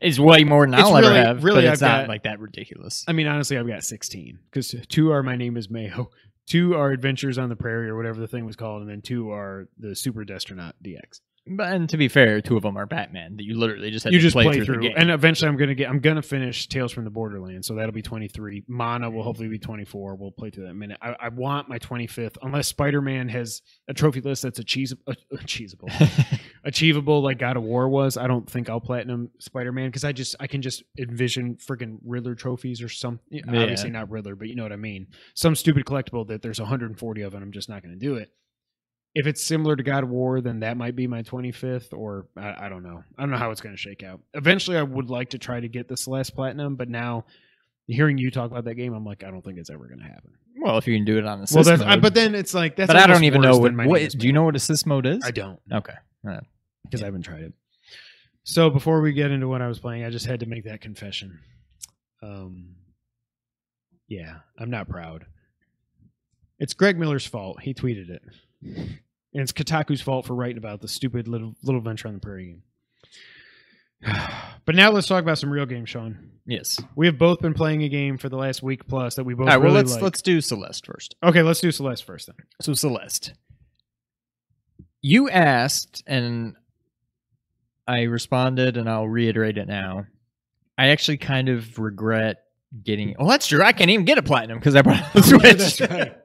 it's 0.00 0.18
way 0.18 0.44
more 0.44 0.64
than 0.66 0.74
I'll 0.74 0.94
really- 0.94 1.06
ever 1.06 1.14
have. 1.26 1.44
really, 1.44 1.62
but 1.62 1.72
it's 1.72 1.82
I've 1.82 1.88
not 1.88 2.00
got- 2.02 2.08
like 2.08 2.22
that 2.24 2.38
ridiculous. 2.40 3.04
I 3.08 3.12
mean, 3.12 3.26
honestly, 3.26 3.58
I've 3.58 3.66
got 3.66 3.82
16 3.84 4.38
because 4.50 4.74
two 4.88 5.10
are 5.10 5.22
My 5.22 5.36
Name 5.36 5.56
is 5.56 5.68
Mayo, 5.68 6.10
two 6.46 6.74
are 6.74 6.90
Adventures 6.92 7.38
on 7.38 7.48
the 7.48 7.56
Prairie 7.56 7.88
or 7.88 7.96
whatever 7.96 8.20
the 8.20 8.28
thing 8.28 8.44
was 8.46 8.56
called, 8.56 8.82
and 8.82 8.90
then 8.90 9.00
two 9.02 9.30
are 9.30 9.68
the 9.78 9.96
Super 9.96 10.24
Destronaut 10.24 10.72
DX. 10.84 11.20
But 11.46 11.74
and 11.74 11.88
to 11.90 11.98
be 11.98 12.08
fair, 12.08 12.40
two 12.40 12.56
of 12.56 12.62
them 12.62 12.78
are 12.78 12.86
Batman 12.86 13.36
that 13.36 13.44
you 13.44 13.58
literally 13.58 13.90
just 13.90 14.04
had 14.04 14.14
you 14.14 14.18
to 14.18 14.22
just 14.22 14.34
play, 14.34 14.44
play, 14.44 14.64
through, 14.64 14.76
through, 14.76 14.92
and 14.96 15.10
eventually 15.10 15.46
I'm 15.46 15.58
gonna 15.58 15.74
get 15.74 15.90
I'm 15.90 16.00
gonna 16.00 16.22
finish 16.22 16.66
Tales 16.68 16.90
from 16.90 17.04
the 17.04 17.10
Borderlands, 17.10 17.66
so 17.66 17.74
that'll 17.74 17.92
be 17.92 18.00
23. 18.00 18.64
Mana 18.66 19.10
will 19.10 19.20
mm. 19.20 19.24
hopefully 19.24 19.48
be 19.48 19.58
24. 19.58 20.14
We'll 20.14 20.30
play 20.30 20.48
through 20.48 20.64
that 20.64 20.70
in 20.70 20.76
a 20.76 20.78
minute. 20.78 20.98
I, 21.02 21.14
I 21.20 21.28
want 21.28 21.68
my 21.68 21.78
25th, 21.78 22.38
unless 22.40 22.68
Spider 22.68 23.02
Man 23.02 23.28
has 23.28 23.60
a 23.88 23.92
trophy 23.92 24.22
list 24.22 24.42
that's 24.42 24.58
achievable, 24.58 25.14
achievable, 25.38 25.90
achievable 26.64 27.22
like 27.22 27.38
God 27.38 27.58
of 27.58 27.62
War 27.62 27.90
was. 27.90 28.16
I 28.16 28.26
don't 28.26 28.48
think 28.48 28.70
I'll 28.70 28.80
platinum 28.80 29.30
Spider 29.38 29.70
Man 29.72 29.88
because 29.88 30.04
I 30.04 30.12
just 30.12 30.36
I 30.40 30.46
can 30.46 30.62
just 30.62 30.82
envision 30.98 31.56
freaking 31.56 31.98
Riddler 32.06 32.34
trophies 32.34 32.80
or 32.80 32.88
something. 32.88 33.42
Obviously 33.46 33.90
not 33.90 34.10
Riddler, 34.10 34.34
but 34.34 34.48
you 34.48 34.54
know 34.54 34.62
what 34.62 34.72
I 34.72 34.76
mean. 34.76 35.08
Some 35.34 35.54
stupid 35.56 35.84
collectible 35.84 36.26
that 36.28 36.40
there's 36.40 36.58
140 36.58 37.20
of, 37.20 37.34
and 37.34 37.42
I'm 37.42 37.52
just 37.52 37.68
not 37.68 37.82
going 37.82 37.92
to 37.92 38.00
do 38.00 38.14
it. 38.14 38.30
If 39.14 39.26
it's 39.28 39.44
similar 39.44 39.76
to 39.76 39.82
God 39.82 40.02
of 40.02 40.10
War, 40.10 40.40
then 40.40 40.60
that 40.60 40.76
might 40.76 40.96
be 40.96 41.06
my 41.06 41.22
25th, 41.22 41.92
or 41.92 42.26
I, 42.36 42.66
I 42.66 42.68
don't 42.68 42.82
know. 42.82 43.02
I 43.16 43.22
don't 43.22 43.30
know 43.30 43.36
how 43.36 43.52
it's 43.52 43.60
going 43.60 43.74
to 43.74 43.80
shake 43.80 44.02
out. 44.02 44.20
Eventually, 44.34 44.76
I 44.76 44.82
would 44.82 45.08
like 45.08 45.30
to 45.30 45.38
try 45.38 45.60
to 45.60 45.68
get 45.68 45.86
the 45.86 45.96
Celeste 45.96 46.34
Platinum, 46.34 46.74
but 46.74 46.88
now 46.88 47.24
hearing 47.86 48.18
you 48.18 48.30
talk 48.30 48.50
about 48.50 48.64
that 48.64 48.74
game, 48.74 48.92
I'm 48.92 49.04
like, 49.04 49.22
I 49.22 49.30
don't 49.30 49.44
think 49.44 49.58
it's 49.58 49.70
ever 49.70 49.86
going 49.86 50.00
to 50.00 50.04
happen. 50.06 50.32
well, 50.60 50.78
if 50.78 50.86
you 50.88 50.96
can 50.96 51.04
do 51.04 51.18
it 51.18 51.26
on 51.26 51.40
assist 51.42 51.54
well, 51.54 51.64
that's, 51.64 51.80
mode. 51.80 51.88
I, 51.88 51.96
but 52.00 52.14
then 52.14 52.34
it's 52.34 52.54
like 52.54 52.74
that's. 52.76 52.88
but 52.88 52.96
I 52.96 53.06
don't 53.06 53.24
even 53.24 53.40
know 53.40 53.56
what. 53.58 54.10
Do 54.10 54.26
you 54.26 54.32
know 54.32 54.42
what 54.44 54.56
assist 54.56 54.86
mode 54.86 55.06
is? 55.06 55.22
I 55.24 55.30
don't 55.30 55.60
Okay. 55.72 55.94
because 56.84 57.02
I 57.02 57.04
haven't 57.04 57.22
tried 57.22 57.42
it. 57.42 57.52
So 58.42 58.68
before 58.68 59.00
we 59.00 59.12
get 59.12 59.30
into 59.30 59.48
what 59.48 59.62
I 59.62 59.68
was 59.68 59.78
playing, 59.78 60.04
I 60.04 60.10
just 60.10 60.26
had 60.26 60.40
to 60.40 60.46
make 60.46 60.64
that 60.64 60.80
confession. 60.80 61.38
Um, 62.22 62.74
yeah, 64.08 64.38
I'm 64.58 64.70
not 64.70 64.88
proud. 64.88 65.24
It's 66.58 66.74
Greg 66.74 66.98
Miller's 66.98 67.26
fault. 67.26 67.60
He 67.62 67.74
tweeted 67.74 68.10
it, 68.10 68.22
and 69.34 69.42
it's 69.42 69.52
Kotaku's 69.52 70.00
fault 70.00 70.26
for 70.26 70.34
writing 70.34 70.58
about 70.58 70.80
the 70.80 70.88
stupid 70.88 71.28
little 71.28 71.54
little 71.62 71.80
venture 71.80 72.08
on 72.08 72.14
the 72.14 72.20
prairie 72.20 72.46
game. 72.46 72.62
But 74.66 74.76
now 74.76 74.90
let's 74.90 75.06
talk 75.06 75.22
about 75.22 75.36
some 75.36 75.50
real 75.50 75.66
games, 75.66 75.90
Sean. 75.90 76.30
Yes. 76.46 76.80
We 76.96 77.04
have 77.04 77.18
both 77.18 77.42
been 77.42 77.52
playing 77.52 77.82
a 77.82 77.88
game 77.90 78.16
for 78.16 78.30
the 78.30 78.38
last 78.38 78.62
week 78.62 78.86
plus 78.88 79.16
that 79.16 79.24
we 79.24 79.34
both 79.34 79.46
All 79.46 79.56
right. 79.56 79.62
Well, 79.62 79.74
let's 79.74 79.92
like. 79.92 80.02
let's 80.02 80.22
do 80.22 80.40
Celeste 80.40 80.86
first. 80.86 81.14
okay, 81.22 81.42
let's 81.42 81.60
do 81.60 81.70
Celeste 81.70 82.02
first 82.02 82.28
then. 82.28 82.36
So 82.62 82.72
Celeste, 82.72 83.34
you 85.02 85.28
asked, 85.28 86.02
and 86.06 86.54
I 87.86 88.04
responded, 88.04 88.78
and 88.78 88.88
I'll 88.88 89.06
reiterate 89.06 89.58
it 89.58 89.68
now. 89.68 90.06
I 90.78 90.88
actually 90.88 91.18
kind 91.18 91.50
of 91.50 91.78
regret 91.78 92.38
getting. 92.82 93.16
Oh, 93.18 93.28
that's 93.28 93.46
true. 93.46 93.62
I 93.62 93.72
can't 93.72 93.90
even 93.90 94.06
get 94.06 94.16
a 94.16 94.22
platinum 94.22 94.58
because 94.58 94.76
I 94.76 94.80
bought 94.80 95.14
on 95.14 95.22
Switch. 95.24 95.80
Right. 95.82 96.16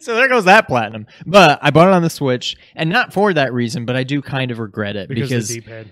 So 0.00 0.14
there 0.14 0.28
goes 0.28 0.44
that 0.44 0.66
platinum. 0.66 1.06
But 1.26 1.58
I 1.62 1.70
bought 1.70 1.88
it 1.88 1.94
on 1.94 2.02
the 2.02 2.10
Switch, 2.10 2.56
and 2.74 2.90
not 2.90 3.12
for 3.12 3.32
that 3.34 3.52
reason, 3.52 3.84
but 3.86 3.96
I 3.96 4.04
do 4.04 4.20
kind 4.22 4.50
of 4.50 4.58
regret 4.58 4.96
it 4.96 5.08
Because, 5.08 5.28
because, 5.30 5.50
of 5.50 5.54
the 5.56 5.60
D-pad. 5.60 5.88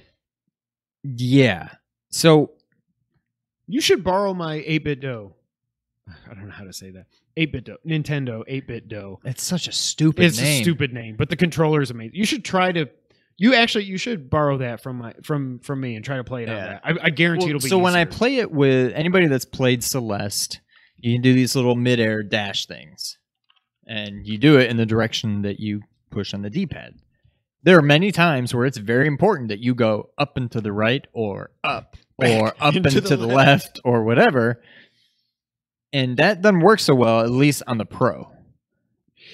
yeah. 1.02 1.68
So 2.10 2.52
You 3.68 3.80
should 3.80 4.04
borrow 4.04 4.32
my 4.32 4.58
8BitDo. 4.60 5.32
I 6.30 6.34
don't 6.34 6.46
know 6.46 6.52
how 6.54 6.64
to 6.64 6.72
say 6.72 6.90
that. 6.92 7.06
8BitDo. 7.36 7.76
Nintendo 7.86 8.42
8BitDo. 8.48 9.18
It's 9.24 9.42
such 9.42 9.66
a 9.68 9.72
stupid 9.72 10.24
It's 10.24 10.40
name. 10.40 10.60
a 10.60 10.62
stupid 10.62 10.92
name, 10.92 11.16
but 11.16 11.28
the 11.30 11.36
controller 11.36 11.82
is 11.82 11.90
amazing. 11.90 12.14
You 12.14 12.24
should 12.24 12.44
try 12.44 12.70
to. 12.72 12.88
You 13.38 13.54
actually 13.54 13.84
you 13.84 13.98
should 13.98 14.30
borrow 14.30 14.56
that 14.58 14.80
from 14.80 14.96
my 14.96 15.12
from 15.22 15.58
from 15.58 15.80
me 15.80 15.94
and 15.96 16.02
try 16.04 16.16
to 16.16 16.24
play 16.24 16.44
it 16.44 16.48
on 16.48 16.56
Yeah. 16.56 16.66
that. 16.66 16.80
I, 16.84 17.06
I 17.06 17.10
guarantee 17.10 17.46
Well, 17.46 17.56
it'll 17.56 17.60
be. 17.64 17.68
so 17.68 17.76
when 17.78 17.94
I 17.94 18.06
play 18.06 18.36
it 18.36 18.50
with 18.50 18.92
anybody 18.94 19.26
that's 19.26 19.44
played 19.44 19.82
Celeste, 19.84 20.60
you 20.96 21.12
can 21.14 21.20
do 21.22 21.34
these 21.34 21.54
little 21.54 21.74
midair 21.74 22.22
dash 22.22 22.64
things, 22.66 23.18
and 23.86 24.26
you 24.26 24.38
do 24.38 24.58
it 24.58 24.70
in 24.70 24.76
the 24.76 24.86
direction 24.86 25.42
that 25.42 25.60
you 25.60 25.82
push 26.10 26.34
on 26.34 26.42
the 26.42 26.50
D-pad. 26.50 26.94
There 27.62 27.78
are 27.78 27.82
many 27.82 28.12
times 28.12 28.54
where 28.54 28.66
it's 28.66 28.78
very 28.78 29.06
important 29.06 29.48
that 29.48 29.58
you 29.58 29.74
go 29.74 30.10
up 30.18 30.36
and 30.36 30.50
to 30.52 30.60
the 30.60 30.72
right, 30.72 31.06
or 31.12 31.50
up, 31.64 31.96
or 32.18 32.54
up 32.60 32.74
and 32.74 32.90
to 32.90 33.00
the 33.00 33.16
the 33.16 33.26
left, 33.26 33.80
or 33.84 34.04
whatever. 34.04 34.62
And 35.92 36.16
that 36.18 36.42
doesn't 36.42 36.60
work 36.60 36.80
so 36.80 36.94
well, 36.94 37.20
at 37.20 37.30
least 37.30 37.62
on 37.66 37.78
the 37.78 37.86
pro. 37.86 38.30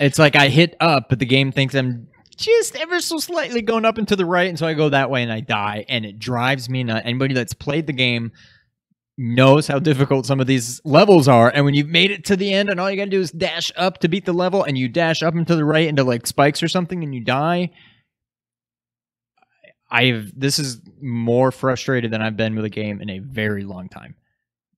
It's 0.01 0.19
like 0.19 0.37
I 0.37 0.49
hit 0.49 0.77
up, 0.81 1.09
but 1.09 1.19
the 1.19 1.27
game 1.27 1.53
thinks 1.53 1.75
I'm 1.75 2.09
just 2.37 2.77
ever 2.77 3.01
so 3.01 3.19
slightly 3.19 3.63
going 3.63 3.85
up 3.85 3.99
and 3.99 4.09
to 4.09 4.17
the 4.17 4.25
right, 4.25 4.49
and 4.49 4.59
so 4.59 4.67
I 4.67 4.75
go 4.75 4.89
that 4.89 5.11
way 5.11 5.23
and 5.23 5.33
I 5.33 5.41
die, 5.41 5.85
and 5.89 6.05
it 6.05 6.19
drives 6.19 6.69
me 6.69 6.85
nuts. 6.85 7.03
Anybody 7.05 7.35
that's 7.35 7.55
played 7.55 7.87
the 7.87 7.93
game 7.93 8.33
knows 9.19 9.67
how 9.67 9.79
difficult 9.79 10.25
some 10.27 10.41
of 10.41 10.47
these 10.47 10.81
levels 10.85 11.29
are, 11.29 11.51
and 11.55 11.65
when 11.65 11.75
you've 11.75 11.89
made 11.89 12.11
it 12.11 12.25
to 12.27 12.37
the 12.37 12.53
end, 12.53 12.71
and 12.71 12.81
all 12.81 12.91
you 12.91 12.97
gotta 12.97 13.11
do 13.11 13.21
is 13.21 13.31
dash 13.31 13.71
up 13.77 13.99
to 13.99 14.09
beat 14.09 14.25
the 14.25 14.33
level, 14.33 14.63
and 14.65 14.77
you 14.79 14.89
dash 14.89 15.23
up 15.23 15.35
and 15.35 15.47
to 15.47 15.55
the 15.57 15.65
right 15.65 15.87
into 15.87 16.03
like 16.05 16.27
spikes 16.27 16.63
or 16.63 16.69
something, 16.69 17.03
and 17.05 17.15
you 17.15 17.21
die. 17.21 17.71
I've 19.91 20.33
this 20.39 20.59
is 20.59 20.81
more 21.03 21.51
frustrated 21.53 22.11
than 22.11 22.23
I've 22.23 22.37
been 22.37 22.55
with 22.57 22.65
a 22.65 22.71
game 22.71 23.01
in 23.03 23.11
a 23.11 23.19
very 23.19 23.65
long 23.65 23.89
time, 23.89 24.15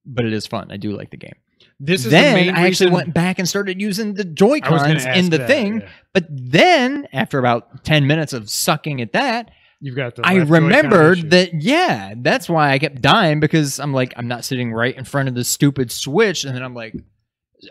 but 0.05 0.25
it 0.25 0.33
is 0.33 0.45
fun. 0.45 0.71
I 0.71 0.77
do 0.77 0.91
like 0.95 1.09
the 1.11 1.17
game. 1.17 1.35
this 1.79 2.03
is 2.05 2.11
then 2.11 2.47
the 2.47 2.51
I 2.51 2.67
actually 2.67 2.87
reason- 2.87 2.91
went 2.93 3.13
back 3.13 3.39
and 3.39 3.47
started 3.47 3.79
using 3.81 4.13
the 4.15 4.25
Joy 4.25 4.59
I 4.61 4.71
was 4.71 4.81
gonna 4.81 4.99
Cons 4.99 5.17
in 5.17 5.29
the 5.29 5.37
that, 5.37 5.47
thing. 5.47 5.79
yeah. 5.81 5.89
But 6.13 6.25
then, 6.29 7.07
after 7.13 7.39
about 7.39 7.83
10 7.85 8.05
minutes 8.07 8.33
of 8.33 8.49
sucking 8.49 8.99
at 9.01 9.13
that, 9.13 9.51
You've 9.81 9.95
got 9.95 10.15
the. 10.15 10.25
I 10.25 10.35
remembered 10.35 11.31
that, 11.31 11.61
yeah, 11.61 12.13
that's 12.17 12.47
why 12.49 12.71
I 12.71 12.79
kept 12.79 13.01
dying 13.01 13.39
because 13.39 13.79
I'm 13.79 13.93
like, 13.93 14.13
I'm 14.17 14.27
not 14.27 14.45
sitting 14.45 14.71
right 14.73 14.95
in 14.95 15.03
front 15.03 15.29
of 15.29 15.35
the 15.35 15.43
stupid 15.43 15.91
Switch. 15.91 16.43
And 16.45 16.55
then 16.55 16.63
I'm 16.63 16.73
like, 16.73 16.95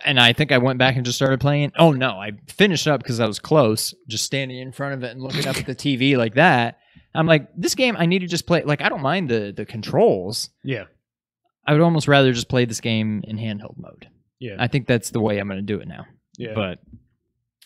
and 0.04 0.20
I 0.20 0.32
think 0.32 0.52
I 0.52 0.58
went 0.58 0.78
back 0.78 0.96
and 0.96 1.04
just 1.04 1.16
started 1.16 1.40
playing. 1.40 1.72
Oh, 1.78 1.92
no, 1.92 2.10
I 2.10 2.32
finished 2.48 2.86
up 2.86 3.02
because 3.02 3.20
I 3.20 3.26
was 3.26 3.38
close, 3.38 3.94
just 4.08 4.24
standing 4.24 4.58
in 4.58 4.72
front 4.72 4.94
of 4.94 5.02
it 5.02 5.12
and 5.12 5.22
looking 5.22 5.46
up 5.46 5.56
at 5.56 5.66
the 5.66 5.74
TV 5.74 6.16
like 6.16 6.34
that. 6.34 6.78
I'm 7.14 7.26
like, 7.26 7.48
this 7.56 7.74
game, 7.76 7.94
I 7.96 8.06
need 8.06 8.20
to 8.20 8.26
just 8.26 8.46
play. 8.46 8.62
Like, 8.64 8.80
I 8.82 8.88
don't 8.88 9.02
mind 9.02 9.28
the 9.28 9.52
the 9.56 9.64
controls. 9.64 10.50
Yeah, 10.64 10.84
I 11.66 11.72
would 11.72 11.80
almost 11.82 12.08
rather 12.08 12.32
just 12.32 12.48
play 12.48 12.64
this 12.64 12.80
game 12.80 13.22
in 13.24 13.38
handheld 13.38 13.76
mode. 13.78 14.08
yeah, 14.40 14.56
I 14.58 14.66
think 14.68 14.86
that's 14.86 15.10
the 15.10 15.20
way 15.20 15.38
I'm 15.38 15.46
going 15.48 15.58
to 15.58 15.62
do 15.62 15.78
it 15.80 15.86
now. 15.88 16.06
yeah. 16.38 16.54
But 16.54 16.80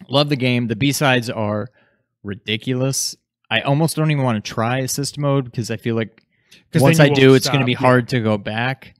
love 0.09 0.29
the 0.29 0.37
game. 0.37 0.69
The 0.69 0.77
B 0.77 0.93
sides 0.93 1.31
are 1.31 1.69
ridiculous. 2.23 3.17
I 3.51 3.61
almost 3.63 3.97
don't 3.97 4.11
even 4.11 4.25
want 4.25 4.43
to 4.43 4.53
try 4.53 4.79
assist 4.79 5.19
mode 5.19 5.45
because 5.45 5.71
I 5.71 5.77
feel 5.77 5.97
like 5.97 6.23
once 6.75 7.01
I 7.01 7.09
do, 7.09 7.29
won't 7.29 7.37
it's 7.37 7.49
going 7.49 7.61
to 7.61 7.67
be 7.67 7.73
yeah. 7.73 7.79
hard 7.79 8.09
to 8.09 8.21
go 8.21 8.39
back. 8.39 8.95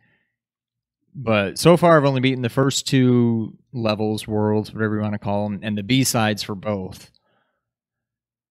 But 1.15 1.59
so 1.59 1.77
far, 1.77 1.97
I've 1.97 2.05
only 2.05 2.21
beaten 2.21 2.43
the 2.43 2.49
first 2.49 2.87
two 2.87 3.57
levels, 3.73 4.27
worlds, 4.27 4.73
whatever 4.73 4.97
you 4.97 5.03
want 5.03 5.15
to 5.15 5.19
call 5.19 5.49
them, 5.49 5.61
and 5.63 5.77
the 5.77 5.83
B 5.83 6.05
sides 6.05 6.43
for 6.43 6.55
both. 6.55 7.11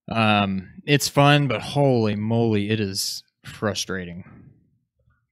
Um, 0.10 0.74
it's 0.86 1.08
fun, 1.08 1.48
but 1.48 1.62
holy 1.62 2.16
moly, 2.16 2.70
it 2.70 2.80
is 2.80 3.24
frustrating. 3.44 4.26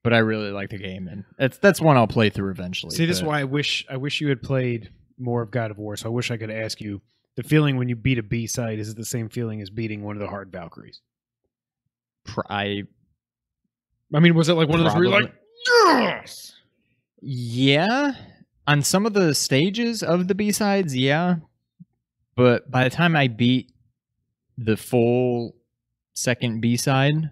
But 0.03 0.13
I 0.13 0.20
really 0.20 0.51
like 0.51 0.70
the 0.70 0.78
game, 0.78 1.07
and 1.07 1.26
that's 1.38 1.57
that's 1.57 1.82
one 1.82 1.97
I'll 1.97 2.07
play 2.07 2.30
through 2.30 2.51
eventually. 2.51 2.95
See, 2.95 3.05
this 3.05 3.18
is 3.18 3.24
why 3.24 3.41
I 3.41 3.43
wish 3.43 3.86
I 3.89 3.97
wish 3.97 4.22
you 4.22 4.30
had 4.30 4.41
played 4.41 4.91
more 5.18 5.41
of 5.41 5.51
God 5.51 5.72
of 5.72 5.78
War. 5.78 5.97
So 5.97 6.07
I 6.07 6.11
wish 6.11 6.30
I 6.30 6.38
could 6.38 6.51
ask 6.51 6.80
you 6.80 7.01
the 7.36 7.43
feeling 7.43 7.77
when 7.77 7.89
you 7.89 7.95
beat 7.95 8.17
a 8.17 8.23
B 8.23 8.47
side 8.47 8.79
is 8.79 8.89
it 8.89 8.97
the 8.97 9.05
same 9.05 9.29
feeling 9.29 9.61
as 9.61 9.69
beating 9.69 10.03
one 10.03 10.15
of 10.15 10.21
the 10.21 10.27
hard 10.27 10.51
Valkyries? 10.51 11.01
I 12.49 12.83
I 14.13 14.19
mean, 14.19 14.36
was 14.36 14.49
it 14.49 14.53
like 14.53 14.69
one 14.69 14.79
of 14.79 14.86
those 14.86 14.93
where 14.95 15.03
you're 15.03 15.21
like, 15.21 15.33
yes? 15.65 16.53
Yeah, 17.21 18.13
on 18.67 18.83
some 18.83 19.05
of 19.05 19.13
the 19.13 19.33
stages 19.33 20.03
of 20.03 20.27
the 20.27 20.36
B 20.36 20.51
sides, 20.51 20.95
yeah. 20.95 21.38
But 22.36 22.69
by 22.69 22.83
the 22.83 22.89
time 22.89 23.15
I 23.15 23.27
beat 23.27 23.71
the 24.57 24.77
full 24.77 25.55
second 26.13 26.61
B 26.61 26.77
side, 26.77 27.31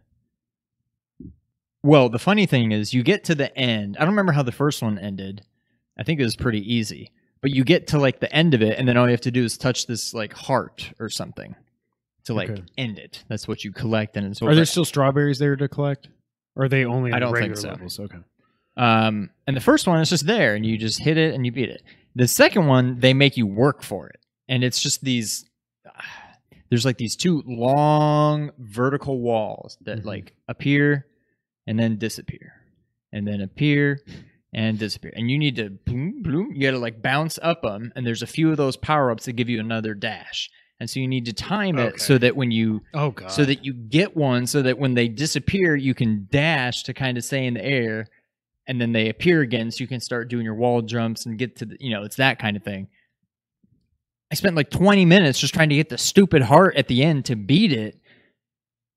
well, 1.84 2.10
the 2.10 2.20
funny 2.20 2.46
thing 2.46 2.72
is, 2.72 2.94
you 2.94 3.04
get 3.04 3.24
to 3.26 3.36
the 3.36 3.56
end. 3.58 3.98
I 3.98 4.02
don't 4.02 4.14
remember 4.14 4.32
how 4.32 4.44
the 4.44 4.52
first 4.52 4.82
one 4.82 4.98
ended. 4.98 5.44
I 5.98 6.04
think 6.04 6.20
it 6.20 6.24
was 6.24 6.36
pretty 6.36 6.74
easy. 6.74 7.12
But 7.44 7.52
you 7.52 7.64
get 7.64 7.88
to 7.88 8.00
like 8.00 8.20
the 8.22 8.34
end 8.34 8.54
of 8.56 8.62
it, 8.64 8.80
and 8.80 8.88
then 8.88 8.98
all 8.98 9.06
you 9.06 9.12
have 9.12 9.22
to 9.22 9.32
do 9.32 9.44
is 9.44 9.58
touch 9.58 9.86
this 9.86 10.14
like 10.14 10.34
heart 10.34 10.92
or 11.00 11.10
something 11.10 11.56
to 12.24 12.34
like 12.34 12.50
Okay. 12.50 12.64
end 12.78 12.98
it. 12.98 13.24
That's 13.28 13.48
what 13.50 13.64
you 13.66 13.72
collect, 13.74 14.16
and 14.18 14.26
it's 14.28 14.42
Are 14.42 14.56
there 14.56 14.64
still 14.66 14.86
strawberries 14.86 15.40
there 15.40 15.56
to 15.58 15.68
collect? 15.68 16.08
Or 16.56 16.64
are 16.66 16.70
they 16.70 16.86
only 16.86 17.12
I 17.12 17.20
don't 17.20 17.36
think 17.36 17.58
so. 17.58 17.68
levels? 17.68 18.00
Okay. 18.00 18.18
Um, 18.78 19.30
and 19.46 19.56
the 19.58 19.62
first 19.62 19.88
one 19.88 20.00
is 20.00 20.10
just 20.10 20.26
there, 20.26 20.56
and 20.56 20.66
you 20.66 20.78
just 20.78 21.00
hit 21.04 21.18
it 21.18 21.36
and 21.36 21.46
you 21.46 21.52
beat 21.52 21.70
it. 21.70 21.84
The 22.16 22.28
second 22.30 22.68
one, 22.68 23.00
they 23.02 23.14
make 23.14 23.36
you 23.38 23.46
work 23.46 23.84
for 23.84 24.08
it, 24.08 24.20
and 24.48 24.64
it's 24.64 24.82
just 24.82 25.04
these. 25.04 25.46
There's 26.70 26.86
like 26.86 26.98
these 26.98 27.16
two 27.16 27.44
long 27.46 28.52
vertical 28.58 29.20
walls 29.20 29.78
that 29.82 30.00
Mhm. 30.00 30.06
like 30.06 30.34
appear 30.48 31.06
and 31.68 31.78
then 31.78 31.98
disappear, 31.98 32.54
and 33.12 33.28
then 33.28 33.42
appear 33.42 34.00
and 34.54 34.78
disappear, 34.78 35.12
and 35.16 35.30
you 35.32 35.38
need 35.40 35.56
to 35.58 35.70
boom, 35.70 36.22
boom. 36.22 36.52
You 36.54 36.62
got 36.62 36.72
to 36.72 36.80
like 36.80 37.02
bounce 37.02 37.40
up 37.42 37.64
them, 37.64 37.92
and 37.96 38.06
there's 38.06 38.22
a 38.22 38.28
few 38.28 38.52
of 38.52 38.58
those 38.58 38.78
power 38.78 39.10
ups 39.12 39.26
that 39.26 39.34
give 39.34 39.50
you 39.50 39.60
another 39.60 39.94
dash, 39.94 40.50
and 40.80 40.90
so 40.90 41.00
you 41.00 41.08
need 41.08 41.26
to 41.26 41.34
time 41.34 41.78
it 41.80 41.94
Okay. 41.94 41.98
so 41.98 42.18
that 42.18 42.36
when 42.36 42.52
you 42.52 42.82
Oh 42.94 43.12
god. 43.12 43.30
so 43.32 43.46
that 43.46 43.64
you 43.66 43.74
get 43.74 44.16
one 44.16 44.46
so 44.48 44.62
that 44.62 44.78
when 44.78 44.94
they 44.94 45.08
disappear 45.08 45.76
you 45.76 45.94
can 45.94 46.28
dash 46.32 46.84
to 46.84 46.94
kind 46.94 47.18
of 47.18 47.24
stay 47.24 47.46
in 47.46 47.54
the 47.56 47.64
air 47.66 48.08
and 48.68 48.80
then 48.82 48.92
they 48.92 49.10
appear 49.10 49.42
again 49.42 49.72
so 49.72 49.82
you 49.82 49.88
can 49.88 50.00
start 50.00 50.30
doing 50.30 50.44
your 50.46 50.56
wall 50.56 50.82
jumps 50.82 51.26
and 51.26 51.38
get 51.38 51.56
to 51.58 51.66
the 51.66 51.78
you 51.80 51.90
know 51.90 52.04
it's 52.04 52.16
that 52.18 52.38
kind 52.40 52.56
of 52.58 52.64
thing 52.64 52.88
i 54.32 54.36
spent 54.36 54.56
like 54.56 54.70
20 54.72 55.06
minutes 55.06 55.40
just 55.40 55.54
trying 55.54 55.70
to 55.70 55.76
get 55.76 55.90
the 55.90 55.98
stupid 55.98 56.42
heart 56.42 56.76
at 56.76 56.88
the 56.88 57.04
end 57.04 57.26
to 57.26 57.36
beat 57.36 57.72
it 57.74 58.00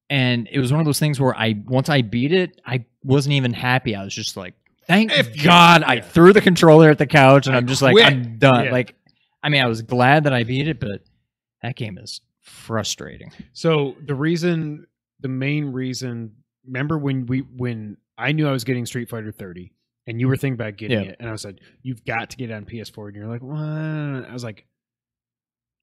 and 0.08 0.48
it 0.50 0.58
was 0.60 0.70
one 0.72 0.80
of 0.80 0.86
those 0.86 0.98
things 1.00 1.20
where 1.20 1.36
i 1.36 1.54
once 1.66 1.88
i 1.88 2.00
beat 2.02 2.32
it 2.32 2.60
i 2.66 2.84
wasn't 3.04 3.32
even 3.32 3.52
happy 3.52 3.94
i 3.94 4.02
was 4.04 4.14
just 4.14 4.36
like 4.36 4.54
thank 4.86 5.12
If 5.12 5.36
you- 5.36 5.42
god 5.44 5.82
i 5.84 5.94
yeah. 5.94 6.00
threw 6.02 6.32
the 6.32 6.40
controller 6.40 6.90
at 6.90 6.98
the 6.98 7.06
couch 7.06 7.46
and 7.46 7.54
I 7.54 7.58
i'm 7.58 7.66
just 7.66 7.82
like 7.82 7.96
i'm 8.02 8.38
done 8.38 8.66
Yeah. 8.66 8.72
like 8.72 8.94
i 9.42 9.48
mean 9.48 9.62
i 9.62 9.66
was 9.66 9.82
glad 9.82 10.24
that 10.24 10.32
i 10.32 10.44
beat 10.44 10.68
it 10.68 10.80
but 10.80 11.02
that 11.62 11.76
game 11.76 11.98
is 11.98 12.20
frustrating 12.42 13.32
So 13.52 13.96
the 14.04 14.14
reason, 14.14 14.86
the 15.20 15.28
main 15.28 15.72
reason, 15.72 16.32
remember 16.64 16.96
when 16.98 17.26
we 17.26 17.40
when 17.40 17.96
I 18.18 18.32
knew 18.32 18.46
I 18.48 18.52
was 18.52 18.62
getting 18.64 18.86
Street 18.86 19.08
Fighter 19.10 19.32
30, 19.32 19.72
and 20.06 20.20
you 20.20 20.28
were 20.28 20.36
thinking 20.36 20.54
about 20.54 20.76
getting 20.76 21.02
Yeah. 21.02 21.10
it, 21.10 21.16
and 21.20 21.28
I 21.28 21.34
said 21.36 21.60
you've 21.82 22.04
got 22.04 22.30
to 22.30 22.36
get 22.36 22.50
it 22.50 22.52
on 22.54 22.64
PS4, 22.64 23.08
and 23.08 23.16
you're 23.16 23.26
like, 23.26 23.42
what? 23.42 23.58
I 23.58 24.32
was 24.32 24.44
like, 24.44 24.64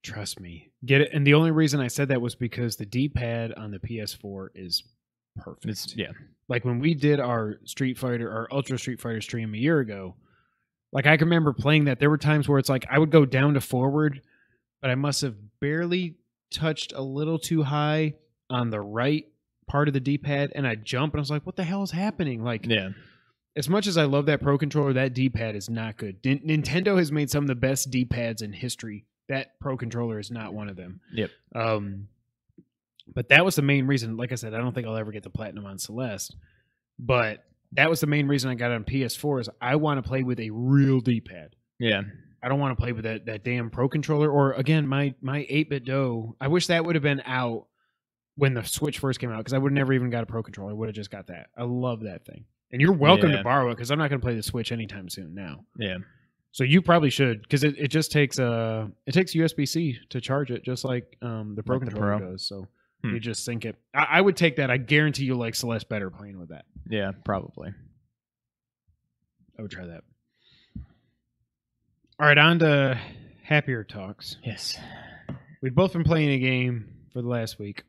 trust 0.03 0.39
me, 0.39 0.71
get 0.85 1.01
it. 1.01 1.09
And 1.13 1.25
the 1.27 1.33
only 1.33 1.51
reason 1.51 1.79
I 1.79 1.87
said 1.87 2.09
that 2.09 2.21
was 2.21 2.35
because 2.35 2.75
the 2.77 2.85
D-pad 2.85 3.53
on 3.53 3.71
the 3.71 3.79
PS4 3.79 4.47
is 4.55 4.83
perfect. 5.37 5.65
It's 5.65 5.95
yeah. 5.95 6.11
like 6.47 6.65
when 6.65 6.79
we 6.79 6.93
did 6.93 7.19
our 7.19 7.55
Street 7.65 7.97
Fighter, 7.97 8.31
our 8.31 8.47
Ultra 8.51 8.77
Street 8.77 8.99
Fighter 9.01 9.21
stream 9.21 9.53
a 9.53 9.57
year 9.57 9.79
ago, 9.79 10.15
like 10.91 11.05
I 11.07 11.17
can 11.17 11.27
remember 11.27 11.53
playing 11.53 11.85
that. 11.85 11.99
There 11.99 12.09
were 12.09 12.17
times 12.17 12.47
where 12.47 12.59
it's 12.59 12.69
like 12.69 12.85
I 12.89 12.99
would 12.99 13.09
go 13.11 13.25
down 13.25 13.53
to 13.55 13.61
forward, 13.61 14.21
but 14.81 14.89
I 14.91 14.95
must 14.95 15.21
have 15.21 15.35
barely 15.59 16.15
touched 16.51 16.93
a 16.93 17.01
little 17.01 17.39
too 17.39 17.63
high 17.63 18.13
on 18.49 18.69
the 18.69 18.79
right 18.81 19.25
part 19.67 19.87
of 19.87 19.93
the 19.93 19.99
D 19.99 20.17
pad, 20.17 20.51
and 20.53 20.67
I 20.67 20.75
jump, 20.75 21.13
and 21.13 21.19
I 21.19 21.21
was 21.21 21.31
like, 21.31 21.45
"What 21.45 21.55
the 21.55 21.63
hell 21.63 21.81
is 21.83 21.91
happening?" 21.91 22.43
Like, 22.43 22.65
Yeah. 22.67 22.89
as 23.55 23.69
much 23.69 23.87
as 23.87 23.97
I 23.97 24.03
love 24.03 24.25
that 24.27 24.41
Pro 24.41 24.57
controller, 24.57 24.93
that 24.93 25.13
D 25.13 25.29
pad 25.29 25.55
is 25.55 25.69
not 25.69 25.97
good. 25.97 26.17
N- 26.25 26.41
Nintendo 26.45 26.97
has 26.97 27.11
made 27.11 27.29
some 27.31 27.43
of 27.45 27.47
the 27.47 27.55
best 27.55 27.89
D 27.89 28.05
pads 28.05 28.41
in 28.41 28.51
history. 28.53 29.05
That 29.29 29.57
Pro 29.59 29.77
controller 29.77 30.19
is 30.19 30.29
not 30.29 30.53
one 30.53 30.67
of 30.69 30.75
them. 30.75 30.99
Yep. 31.13 31.31
Um, 31.55 32.07
but 33.11 33.29
that 33.29 33.43
was 33.45 33.55
the 33.55 33.61
main 33.61 33.85
reason. 33.87 34.17
Like 34.17 34.31
I 34.31 34.35
said, 34.35 34.53
I 34.53 34.57
don't 34.57 34.73
think 34.73 34.87
I'll 34.87 34.95
ever 34.97 35.11
get 35.11 35.23
the 35.23 35.29
platinum 35.29 35.65
on 35.65 35.77
Celeste, 35.79 36.35
but 36.99 37.43
that 37.73 37.89
was 37.89 37.99
the 37.99 38.07
main 38.07 38.27
reason 38.27 38.49
I 38.51 38.55
got 38.55 38.71
on 38.71 38.83
PS4. 38.83 39.41
Is 39.41 39.49
I 39.61 39.75
want 39.77 40.03
to 40.03 40.07
play 40.07 40.23
with 40.23 40.39
a 40.39 40.49
real 40.51 40.99
D 40.99 41.21
pad. 41.21 41.55
Yeah. 41.79 42.01
I 42.41 42.49
don't 42.49 42.59
want 42.59 42.77
to 42.77 42.81
play 42.81 42.91
with 42.91 43.05
that 43.05 43.25
that 43.27 43.43
damn 43.43 43.69
Pro 43.69 43.87
controller. 43.89 44.29
Or 44.29 44.51
again, 44.53 44.87
my 44.87 45.13
my 45.21 45.39
8BitDo. 45.49 46.35
I 46.41 46.47
wish 46.49 46.67
that 46.67 46.85
would 46.85 46.95
have 46.95 47.03
been 47.03 47.21
out 47.25 47.67
when 48.35 48.53
the 48.53 48.63
Switch 48.63 48.99
first 48.99 49.19
came 49.19 49.31
out 49.31 49.37
because 49.37 49.53
I 49.53 49.57
would 49.57 49.71
have 49.71 49.75
never 49.75 49.93
even 49.93 50.09
got 50.09 50.23
a 50.23 50.25
Pro 50.25 50.43
controller. 50.43 50.71
I 50.71 50.73
would 50.73 50.89
have 50.89 50.95
just 50.95 51.09
got 51.11 51.27
that. 51.27 51.47
I 51.57 51.63
love 51.63 52.01
that 52.01 52.25
thing. 52.25 52.45
And 52.71 52.81
you're 52.81 52.91
welcome 52.93 53.29
Yeah. 53.31 53.37
to 53.37 53.43
borrow 53.43 53.69
it 53.69 53.75
because 53.75 53.91
I'm 53.91 53.99
not 53.99 54.09
going 54.09 54.19
to 54.19 54.25
play 54.25 54.35
the 54.35 54.43
Switch 54.43 54.71
anytime 54.71 55.07
soon 55.07 55.33
now. 55.35 55.63
Yeah. 55.77 55.97
So 56.51 56.63
you 56.63 56.81
probably 56.81 57.09
should 57.09 57.41
because 57.43 57.63
it, 57.63 57.75
it 57.79 57.87
just 57.87 58.11
takes 58.11 58.37
uh 58.39 58.87
it 59.07 59.13
takes 59.13 59.33
USB 59.33 59.67
C 59.67 59.97
to 60.09 60.19
charge 60.21 60.51
it 60.51 60.63
just 60.63 60.83
like 60.85 61.17
um 61.21 61.55
the 61.55 61.63
Pro 61.63 61.77
Like 61.77 61.85
the 61.85 61.91
controller 61.91 62.17
Pro. 62.19 62.31
does. 62.31 62.45
So 62.47 62.67
Hmm. 63.03 63.13
you 63.13 63.19
just 63.19 63.43
sync 63.43 63.65
it. 63.65 63.75
I, 63.93 64.07
I 64.11 64.21
would 64.21 64.37
take 64.37 64.55
that. 64.57 64.71
I 64.71 64.77
guarantee 64.77 65.25
you'll 65.25 65.37
like 65.37 65.55
Celeste 65.55 65.89
better 65.89 66.09
playing 66.09 66.39
with 66.39 66.49
that. 66.49 66.65
Yeah. 66.89 67.11
Probably. 67.25 67.73
I 69.57 69.61
would 69.61 69.71
try 69.71 69.85
that. 69.85 70.03
All 72.19 72.27
right, 72.27 72.37
on 72.37 72.59
to 72.59 72.99
happier 73.43 73.83
talks. 73.83 74.37
Yes. 74.43 74.77
We've 75.61 75.75
both 75.75 75.93
been 75.93 76.03
playing 76.03 76.29
a 76.29 76.39
game 76.39 76.89
for 77.11 77.21
the 77.21 77.27
last 77.27 77.59
week. 77.59 77.83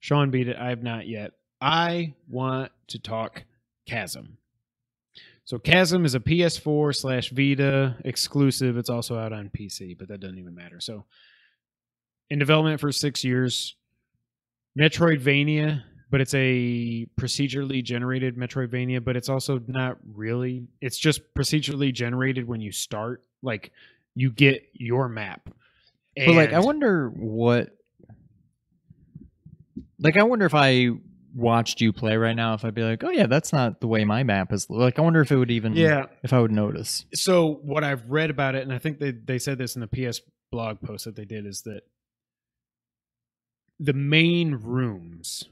Sean 0.00 0.30
beat 0.30 0.48
it. 0.48 0.56
I 0.56 0.68
have 0.68 0.82
not 0.82 1.06
yet. 1.06 1.32
I 1.60 2.14
want 2.28 2.72
to 2.88 2.98
talk 2.98 3.44
Chasm. 3.86 4.38
So 5.44 5.58
Chasm 5.58 6.04
is 6.04 6.14
a 6.14 6.20
PS4 6.20 6.94
slash 6.96 7.30
Vita 7.30 7.96
exclusive. 8.04 8.76
It's 8.78 8.90
also 8.90 9.18
out 9.18 9.32
on 9.32 9.50
PC, 9.50 9.96
but 9.96 10.08
that 10.08 10.20
doesn't 10.20 10.38
even 10.38 10.54
matter. 10.54 10.80
So 10.80 11.04
in 12.30 12.38
development 12.38 12.80
for 12.80 12.92
six 12.92 13.24
years. 13.24 13.76
Metroidvania, 14.78 15.82
but 16.10 16.20
it's 16.20 16.34
a 16.34 17.06
procedurally 17.20 17.82
generated 17.82 18.36
Metroidvania, 18.36 19.04
but 19.04 19.16
it's 19.16 19.28
also 19.28 19.60
not 19.66 19.98
really. 20.14 20.66
It's 20.80 20.98
just 20.98 21.22
procedurally 21.34 21.92
generated 21.92 22.46
when 22.46 22.60
you 22.60 22.72
start. 22.72 23.22
Like 23.42 23.72
you 24.14 24.30
get 24.30 24.68
your 24.72 25.08
map. 25.08 25.50
But 26.16 26.34
like, 26.34 26.52
I 26.52 26.60
wonder 26.60 27.08
what. 27.08 27.70
Like, 29.98 30.16
I 30.16 30.22
wonder 30.22 30.44
if 30.44 30.54
I 30.54 30.90
watched 31.34 31.80
you 31.80 31.92
play 31.92 32.16
right 32.16 32.36
now, 32.36 32.54
if 32.54 32.64
I'd 32.64 32.74
be 32.74 32.82
like, 32.82 33.02
"Oh 33.02 33.10
yeah, 33.10 33.26
that's 33.26 33.52
not 33.52 33.80
the 33.80 33.86
way 33.86 34.04
my 34.04 34.22
map 34.22 34.52
is." 34.52 34.68
Like, 34.70 34.98
I 34.98 35.02
wonder 35.02 35.20
if 35.20 35.32
it 35.32 35.36
would 35.36 35.50
even. 35.50 35.74
Yeah. 35.74 36.06
If 36.22 36.32
I 36.32 36.40
would 36.40 36.52
notice. 36.52 37.04
so 37.14 37.60
what 37.62 37.84
I've 37.84 38.08
read 38.10 38.30
about 38.30 38.54
it, 38.54 38.62
and 38.62 38.72
I 38.72 38.78
think 38.78 38.98
they 38.98 39.10
they 39.10 39.38
said 39.38 39.58
this 39.58 39.76
in 39.76 39.80
the 39.80 39.88
PS 39.88 40.20
blog 40.50 40.80
post 40.80 41.04
that 41.06 41.16
they 41.16 41.24
did, 41.24 41.46
is 41.46 41.62
that 41.62 41.82
the 43.80 43.92
main 43.92 44.54
rooms 44.54 45.48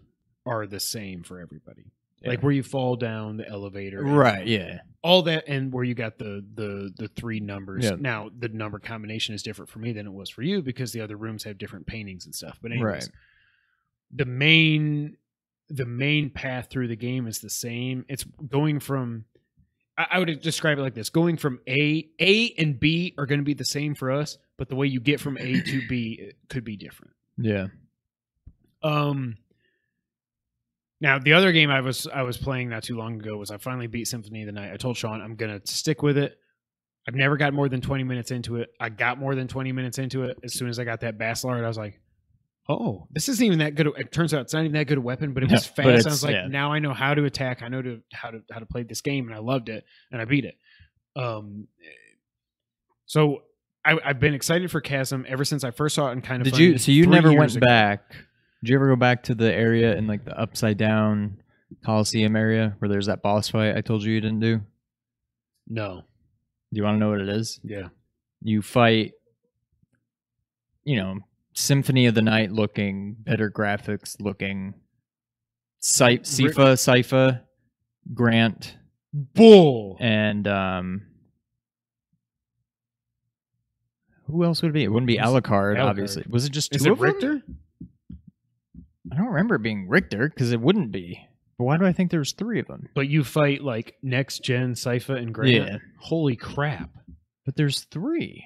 are 0.46 0.66
the 0.66 0.80
same 0.80 1.22
for 1.22 1.40
everybody. 1.40 1.92
Like 2.24 2.40
where 2.44 2.52
you 2.52 2.62
fall 2.62 2.94
down 2.94 3.36
the 3.36 3.48
elevator, 3.48 4.00
Right. 4.04 4.46
Yeah. 4.46 4.78
all 5.02 5.22
that, 5.22 5.42
and 5.48 5.72
where 5.72 5.82
you 5.82 5.94
got 5.94 6.18
the 6.18 6.44
the 6.54 6.92
the 6.96 7.08
three 7.08 7.40
numbers. 7.40 7.82
Yeah. 7.84 7.96
Now 7.98 8.30
the 8.38 8.48
number 8.48 8.78
combination 8.78 9.34
is 9.34 9.42
different 9.42 9.68
for 9.68 9.80
me 9.80 9.92
than 9.92 10.06
it 10.06 10.12
was 10.12 10.30
for 10.30 10.42
you 10.42 10.62
because 10.62 10.92
the 10.92 11.00
other 11.00 11.16
rooms 11.16 11.42
have 11.42 11.58
different 11.58 11.84
paintings 11.86 12.24
and 12.24 12.32
stuff. 12.32 12.60
But 12.62 12.70
anyways, 12.70 12.84
Right. 12.84 13.08
the 14.12 14.24
main 14.24 15.16
the 15.68 15.84
main 15.86 16.30
path 16.30 16.68
through 16.70 16.86
the 16.88 16.96
game 16.96 17.26
is 17.26 17.40
the 17.40 17.50
same. 17.50 18.04
It's 18.08 18.22
going 18.24 18.78
from 18.78 19.24
I 19.98 20.06
I 20.12 20.18
would 20.20 20.40
describe 20.42 20.78
it 20.78 20.82
like 20.82 20.94
this: 20.94 21.10
going 21.10 21.36
from 21.38 21.58
A, 21.68 22.08
A 22.20 22.50
and 22.56 22.78
B 22.78 23.14
are 23.18 23.26
going 23.26 23.40
to 23.40 23.44
be 23.44 23.54
the 23.54 23.64
same 23.64 23.96
for 23.96 24.12
us, 24.12 24.38
but 24.58 24.68
the 24.68 24.76
way 24.76 24.86
you 24.86 25.00
get 25.00 25.18
from 25.18 25.36
A 25.38 25.60
to 25.60 25.88
B 25.88 26.18
it 26.20 26.36
could 26.48 26.62
be 26.64 26.76
different. 26.76 27.14
Yeah. 27.36 27.66
Um. 28.82 29.36
Now 31.00 31.18
the 31.18 31.32
other 31.32 31.50
game 31.50 31.68
I 31.68 31.80
was 31.80 32.06
I 32.06 32.22
was 32.22 32.36
playing 32.36 32.68
not 32.68 32.84
too 32.84 32.96
long 32.96 33.20
ago 33.20 33.36
was 33.36 33.50
I 33.50 33.56
finally 33.56 33.88
beat 33.88 34.06
Symphony 34.06 34.42
of 34.42 34.46
the 34.46 34.52
Night. 34.52 34.72
I 34.72 34.76
told 34.76 34.96
Sean 34.96 35.20
I'm 35.20 35.34
gonna 35.34 35.60
stick 35.64 36.00
with 36.00 36.16
it. 36.16 36.38
I've 37.08 37.16
never 37.16 37.36
got 37.36 37.52
more 37.52 37.68
than 37.68 37.80
20 37.80 38.04
minutes 38.04 38.30
into 38.30 38.56
it. 38.56 38.70
I 38.78 38.88
got 38.88 39.18
more 39.18 39.34
than 39.34 39.48
20 39.48 39.72
minutes 39.72 39.98
into 39.98 40.22
it 40.22 40.38
as 40.44 40.54
soon 40.54 40.68
as 40.68 40.78
I 40.78 40.84
got 40.84 41.00
that 41.00 41.18
Basilard. 41.18 41.64
I 41.64 41.66
was 41.66 41.76
like, 41.76 42.00
"Oh, 42.68 43.08
this 43.10 43.28
isn't 43.28 43.44
even 43.44 43.58
that 43.58 43.74
good." 43.74 43.88
It 43.96 44.12
turns 44.12 44.32
out 44.32 44.42
it's 44.42 44.54
not 44.54 44.60
even 44.60 44.72
that 44.74 44.86
good 44.86 44.98
a 44.98 45.00
weapon, 45.00 45.32
but 45.32 45.42
it 45.42 45.50
was 45.50 45.66
but 45.66 45.84
fast. 45.84 46.06
I 46.06 46.10
was 46.10 46.22
like, 46.22 46.34
yeah. 46.34 46.46
"Now 46.46 46.72
I 46.72 46.78
know 46.78 46.94
how 46.94 47.14
to 47.14 47.24
attack. 47.24 47.62
I 47.62 47.68
know 47.68 47.82
to 47.82 48.00
how 48.12 48.30
to 48.30 48.40
how 48.52 48.60
to 48.60 48.66
play 48.66 48.84
this 48.84 49.00
game," 49.00 49.26
and 49.26 49.34
I 49.34 49.40
loved 49.40 49.68
it, 49.68 49.84
and 50.12 50.20
I 50.20 50.24
beat 50.24 50.44
it. 50.44 50.56
Um, 51.16 51.66
so 53.06 53.42
I, 53.84 53.98
I've 54.04 54.20
been 54.20 54.34
excited 54.34 54.70
for 54.70 54.80
Chasm 54.80 55.26
ever 55.28 55.44
since 55.44 55.64
I 55.64 55.72
first 55.72 55.96
saw 55.96 56.08
it. 56.08 56.12
And 56.12 56.22
kind 56.22 56.40
of 56.40 56.52
Did 56.52 56.58
you? 56.58 56.78
So 56.78 56.92
you 56.92 57.06
never 57.06 57.32
went 57.32 57.58
back? 57.60 58.14
Did 58.62 58.70
you 58.70 58.76
ever 58.76 58.88
go 58.88 58.96
back 58.96 59.24
to 59.24 59.34
the 59.34 59.52
area 59.52 59.96
in 59.96 60.06
like 60.06 60.24
the 60.24 60.38
upside 60.38 60.76
down 60.78 61.38
Coliseum 61.84 62.36
area 62.36 62.76
where 62.78 62.88
there's 62.88 63.06
that 63.06 63.22
boss 63.22 63.48
fight 63.48 63.76
I 63.76 63.80
told 63.80 64.02
you 64.04 64.12
you 64.12 64.20
didn't 64.20 64.40
do? 64.40 64.60
No. 65.68 66.02
Do 66.72 66.76
you 66.78 66.84
want 66.84 66.94
to 66.96 66.98
know 67.00 67.10
what 67.10 67.20
it 67.20 67.28
is? 67.28 67.60
Yeah. 67.64 67.88
You 68.40 68.62
fight, 68.62 69.12
you 70.84 70.96
know, 70.96 71.18
Symphony 71.54 72.06
of 72.06 72.14
the 72.14 72.22
Night 72.22 72.50
looking, 72.52 73.16
better 73.18 73.50
graphics 73.50 74.16
looking, 74.20 74.74
Cy- 75.80 76.18
Sifa, 76.18 76.74
Sypha, 76.76 77.40
Grant, 78.14 78.76
Bull. 79.12 79.96
and 80.00 80.46
um, 80.48 81.02
who 84.26 84.44
else 84.44 84.62
would 84.62 84.70
it 84.70 84.74
be? 84.74 84.84
It 84.84 84.88
wouldn't 84.88 85.06
be 85.08 85.18
Alucard, 85.18 85.76
Alucard. 85.76 85.84
obviously. 85.84 86.24
Was 86.28 86.44
it 86.46 86.52
just 86.52 86.72
two 86.72 86.76
Is 86.76 86.86
it 86.86 86.92
of 86.92 86.98
them? 87.20 87.42
I 89.12 89.16
don't 89.16 89.26
remember 89.26 89.56
it 89.56 89.62
being 89.62 89.88
Richter 89.88 90.28
because 90.28 90.52
it 90.52 90.60
wouldn't 90.60 90.90
be. 90.90 91.20
But 91.58 91.64
why 91.64 91.76
do 91.76 91.84
I 91.84 91.92
think 91.92 92.10
there's 92.10 92.32
three 92.32 92.58
of 92.60 92.66
them? 92.66 92.88
But 92.94 93.08
you 93.08 93.24
fight 93.24 93.62
like 93.62 93.94
next 94.02 94.42
gen 94.42 94.72
Sypha 94.74 95.16
and 95.16 95.34
Grant. 95.34 95.52
Yeah. 95.68 95.76
Holy 96.00 96.34
crap. 96.34 96.90
But 97.44 97.56
there's 97.56 97.82
three. 97.84 98.44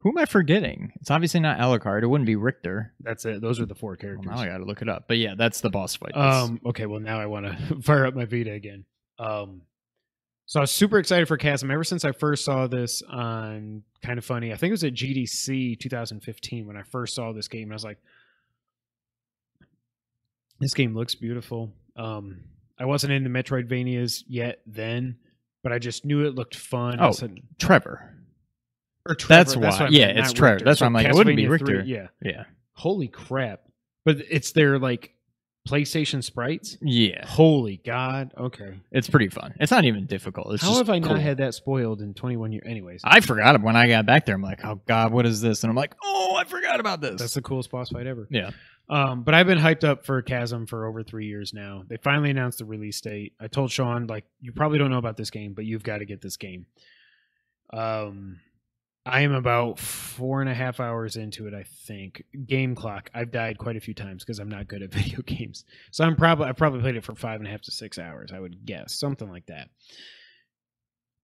Who 0.00 0.10
am 0.10 0.18
I 0.18 0.24
forgetting? 0.24 0.92
It's 1.00 1.10
obviously 1.10 1.40
not 1.40 1.58
Alucard. 1.58 2.02
It 2.02 2.06
wouldn't 2.06 2.26
be 2.26 2.36
Richter. 2.36 2.92
That's 3.00 3.24
it. 3.24 3.40
Those 3.40 3.60
are 3.60 3.66
the 3.66 3.74
four 3.74 3.90
Well, 3.92 3.96
characters. 3.96 4.26
now 4.30 4.38
I 4.38 4.46
got 4.46 4.58
to 4.58 4.64
look 4.64 4.82
it 4.82 4.88
up. 4.88 5.04
But 5.08 5.18
yeah, 5.18 5.34
that's 5.36 5.60
the 5.60 5.70
boss 5.70 5.96
fight. 5.96 6.16
Um. 6.16 6.60
Okay. 6.66 6.86
Well, 6.86 7.00
now 7.00 7.20
I 7.20 7.26
want 7.26 7.46
to 7.46 7.76
fire 7.82 8.06
up 8.06 8.14
my 8.14 8.24
Vita 8.24 8.52
again. 8.52 8.84
Um. 9.18 9.62
So 10.46 10.60
I 10.60 10.62
was 10.62 10.70
super 10.70 10.98
excited 10.98 11.26
for 11.26 11.38
Chasm 11.38 11.70
ever 11.70 11.84
since 11.84 12.04
I 12.04 12.12
first 12.12 12.44
saw 12.44 12.66
this 12.66 13.00
on 13.02 13.82
Kind 14.02 14.18
of 14.18 14.26
Funny. 14.26 14.52
I 14.52 14.56
think 14.56 14.70
it 14.70 14.74
was 14.74 14.84
at 14.84 14.92
GDC 14.92 15.80
2015 15.80 16.66
when 16.66 16.76
I 16.76 16.82
first 16.82 17.14
saw 17.14 17.32
this 17.32 17.48
game. 17.48 17.62
And 17.64 17.72
I 17.72 17.76
was 17.76 17.84
like, 17.84 17.96
this 20.60 20.74
game 20.74 20.94
looks 20.94 21.14
beautiful. 21.14 21.72
Um. 21.96 22.40
I 22.76 22.86
wasn't 22.86 23.12
into 23.12 23.30
Metroidvanias 23.30 24.24
yet 24.26 24.60
then, 24.66 25.16
but 25.62 25.72
I 25.72 25.78
just 25.78 26.04
knew 26.04 26.26
it 26.26 26.34
looked 26.34 26.56
fun. 26.56 26.96
Oh, 27.00 27.12
said- 27.12 27.38
Trevor. 27.58 28.12
or 29.08 29.14
Trevor, 29.14 29.44
That's 29.44 29.56
what 29.56 29.78
why. 29.78 29.88
Yeah, 29.90 30.06
it's 30.06 30.32
Trevor. 30.32 30.54
Richter. 30.54 30.64
That's 30.64 30.80
why 30.80 30.88
I'm 30.88 30.92
like, 30.92 31.06
it 31.06 31.14
wouldn't 31.14 31.36
be 31.36 31.46
Richter. 31.46 31.82
3, 31.82 31.84
yeah. 31.84 32.08
Yeah. 32.20 32.44
Holy 32.72 33.06
crap. 33.06 33.60
But 34.04 34.16
it's 34.28 34.50
their 34.50 34.80
like 34.80 35.14
PlayStation 35.68 36.22
sprites. 36.22 36.76
Yeah. 36.82 37.24
Holy 37.26 37.78
God. 37.86 38.32
Okay. 38.36 38.74
It's 38.92 39.08
pretty 39.08 39.28
fun. 39.28 39.54
It's 39.58 39.70
not 39.72 39.84
even 39.86 40.04
difficult. 40.06 40.52
It's 40.54 40.62
How 40.62 40.74
have 40.76 40.90
I 40.90 41.00
cool. 41.00 41.12
not 41.12 41.20
had 41.20 41.38
that 41.38 41.54
spoiled 41.54 42.02
in 42.02 42.12
21 42.12 42.52
years? 42.52 42.64
Anyways, 42.66 43.00
I 43.02 43.20
forgot 43.20 43.54
it 43.54 43.62
when 43.62 43.74
I 43.74 43.88
got 43.88 44.04
back 44.04 44.26
there. 44.26 44.34
I'm 44.34 44.42
like, 44.42 44.62
oh 44.64 44.80
god, 44.86 45.12
what 45.12 45.24
is 45.24 45.40
this? 45.40 45.62
And 45.64 45.70
I'm 45.70 45.76
like, 45.76 45.94
oh, 46.04 46.36
I 46.38 46.44
forgot 46.44 46.80
about 46.80 47.00
this. 47.00 47.18
that's 47.20 47.34
the 47.34 47.42
coolest 47.42 47.70
boss 47.70 47.88
fight 47.90 48.06
ever. 48.06 48.28
yeah. 48.30 48.50
Um, 48.90 49.22
but 49.22 49.32
I've 49.32 49.46
been 49.46 49.56
hyped 49.56 49.82
up 49.82 50.04
for 50.04 50.20
Chasm 50.20 50.66
for 50.66 50.84
over 50.84 51.02
three 51.02 51.26
years 51.26 51.54
now. 51.54 51.84
They 51.88 51.96
finally 51.96 52.28
announced 52.28 52.58
the 52.58 52.66
release 52.66 53.00
date. 53.00 53.32
I 53.40 53.46
told 53.46 53.70
Sean, 53.70 54.06
like, 54.06 54.26
you 54.42 54.52
probably 54.52 54.76
don't 54.78 54.90
know 54.90 54.98
about 54.98 55.16
this 55.16 55.30
game, 55.30 55.54
but 55.54 55.64
you've 55.64 55.82
got 55.82 55.98
to 55.98 56.04
get 56.04 56.20
this 56.20 56.36
game. 56.36 56.66
Um, 57.72 58.40
I 59.06 59.20
am 59.20 59.32
about 59.32 59.78
four 59.78 60.40
and 60.40 60.48
a 60.48 60.54
half 60.54 60.80
hours 60.80 61.16
into 61.16 61.46
it, 61.46 61.52
I 61.52 61.64
think. 61.86 62.24
Game 62.46 62.74
clock. 62.74 63.10
I've 63.14 63.30
died 63.30 63.58
quite 63.58 63.76
a 63.76 63.80
few 63.80 63.92
times 63.92 64.24
because 64.24 64.38
I'm 64.38 64.48
not 64.48 64.66
good 64.66 64.82
at 64.82 64.90
video 64.94 65.20
games. 65.22 65.64
So 65.90 66.04
I'm 66.04 66.16
probably 66.16 66.46
I 66.46 66.52
probably 66.52 66.80
played 66.80 66.96
it 66.96 67.04
for 67.04 67.14
five 67.14 67.40
and 67.40 67.46
a 67.46 67.50
half 67.50 67.60
to 67.62 67.70
six 67.70 67.98
hours. 67.98 68.32
I 68.32 68.40
would 68.40 68.64
guess 68.64 68.98
something 68.98 69.28
like 69.28 69.46
that. 69.46 69.68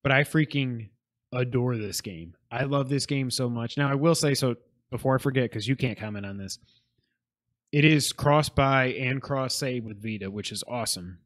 But 0.03 0.13
I 0.13 0.25
freaking 0.25 0.91
adore 1.33 1.77
this 1.77 2.01
game. 2.01 2.35
I 2.51 2.65
love 2.65 2.89
this 2.89 3.07
game 3.07 3.31
so 3.31 3.49
much. 3.49 3.79
Now 3.79 3.91
I 3.91 3.95
will 3.95 4.15
say 4.15 4.35
so 4.35 4.57
before 4.91 5.15
I 5.15 5.19
forget 5.19 5.45
because 5.45 5.67
you 5.67 5.77
can't 5.77 5.99
comment 5.99 6.27
on 6.27 6.37
this. 6.37 6.59
It 7.73 7.85
is 7.85 8.13
cross 8.13 8.49
buy 8.49 8.87
and 8.87 9.23
cross 9.23 9.55
save 9.55 9.85
with 9.85 10.03
Vita, 10.03 10.31
which 10.31 10.53
is 10.53 10.65
awesome. 10.67 11.19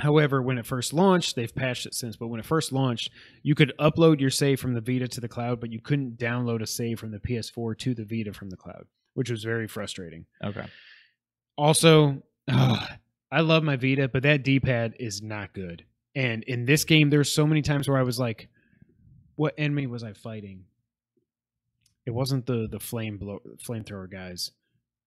However, 0.00 0.42
when 0.42 0.58
it 0.58 0.66
first 0.66 0.92
launched, 0.92 1.36
they've 1.36 1.54
patched 1.54 1.86
it 1.86 1.94
since, 1.94 2.16
but 2.16 2.28
when 2.28 2.40
it 2.40 2.46
first 2.46 2.72
launched, 2.72 3.10
you 3.42 3.54
could 3.54 3.72
upload 3.78 4.20
your 4.20 4.30
save 4.30 4.60
from 4.60 4.74
the 4.74 4.80
Vita 4.80 5.08
to 5.08 5.20
the 5.20 5.28
cloud, 5.28 5.60
but 5.60 5.70
you 5.70 5.80
couldn't 5.80 6.18
download 6.18 6.62
a 6.62 6.66
save 6.66 6.98
from 6.98 7.10
the 7.10 7.18
PS4 7.18 7.78
to 7.78 7.94
the 7.94 8.04
Vita 8.04 8.32
from 8.32 8.50
the 8.50 8.56
cloud, 8.56 8.86
which 9.14 9.30
was 9.30 9.44
very 9.44 9.66
frustrating. 9.66 10.26
Okay. 10.42 10.66
Also, 11.56 12.22
ugh, 12.48 12.88
I 13.32 13.40
love 13.42 13.62
my 13.62 13.76
Vita, 13.76 14.08
but 14.08 14.24
that 14.24 14.42
D-pad 14.42 14.94
is 14.98 15.22
not 15.22 15.52
good. 15.54 15.84
And 16.14 16.42
in 16.44 16.64
this 16.64 16.84
game, 16.84 17.10
there's 17.10 17.32
so 17.32 17.46
many 17.46 17.62
times 17.62 17.88
where 17.88 17.98
I 17.98 18.02
was 18.02 18.18
like, 18.18 18.48
"What 19.36 19.54
enemy 19.56 19.86
was 19.86 20.02
I 20.02 20.12
fighting?" 20.12 20.64
It 22.06 22.10
wasn't 22.10 22.46
the 22.46 22.66
the 22.68 22.80
flame 22.80 23.18
blow, 23.18 23.40
flamethrower 23.64 24.10
guys. 24.10 24.50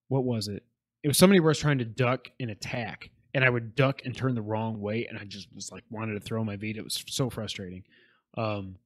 What 0.08 0.24
was 0.24 0.48
it? 0.48 0.62
It 1.02 1.08
was 1.08 1.18
somebody 1.18 1.40
where 1.40 1.50
I 1.50 1.50
was 1.50 1.58
trying 1.58 1.78
to 1.78 1.84
duck 1.84 2.30
and 2.40 2.50
attack, 2.50 3.10
and 3.34 3.44
I 3.44 3.50
would 3.50 3.74
duck 3.74 4.02
and 4.04 4.16
turn 4.16 4.34
the 4.34 4.42
wrong 4.42 4.80
way, 4.80 5.06
and 5.06 5.18
I 5.18 5.24
just 5.24 5.48
was 5.54 5.70
like 5.72 5.84
wanted 5.90 6.14
to 6.14 6.20
throw 6.20 6.42
my 6.44 6.56
Vita. 6.56 6.78
It 6.78 6.84
was 6.84 7.04
so 7.08 7.28
frustrating. 7.30 7.82
Um, 8.36 8.76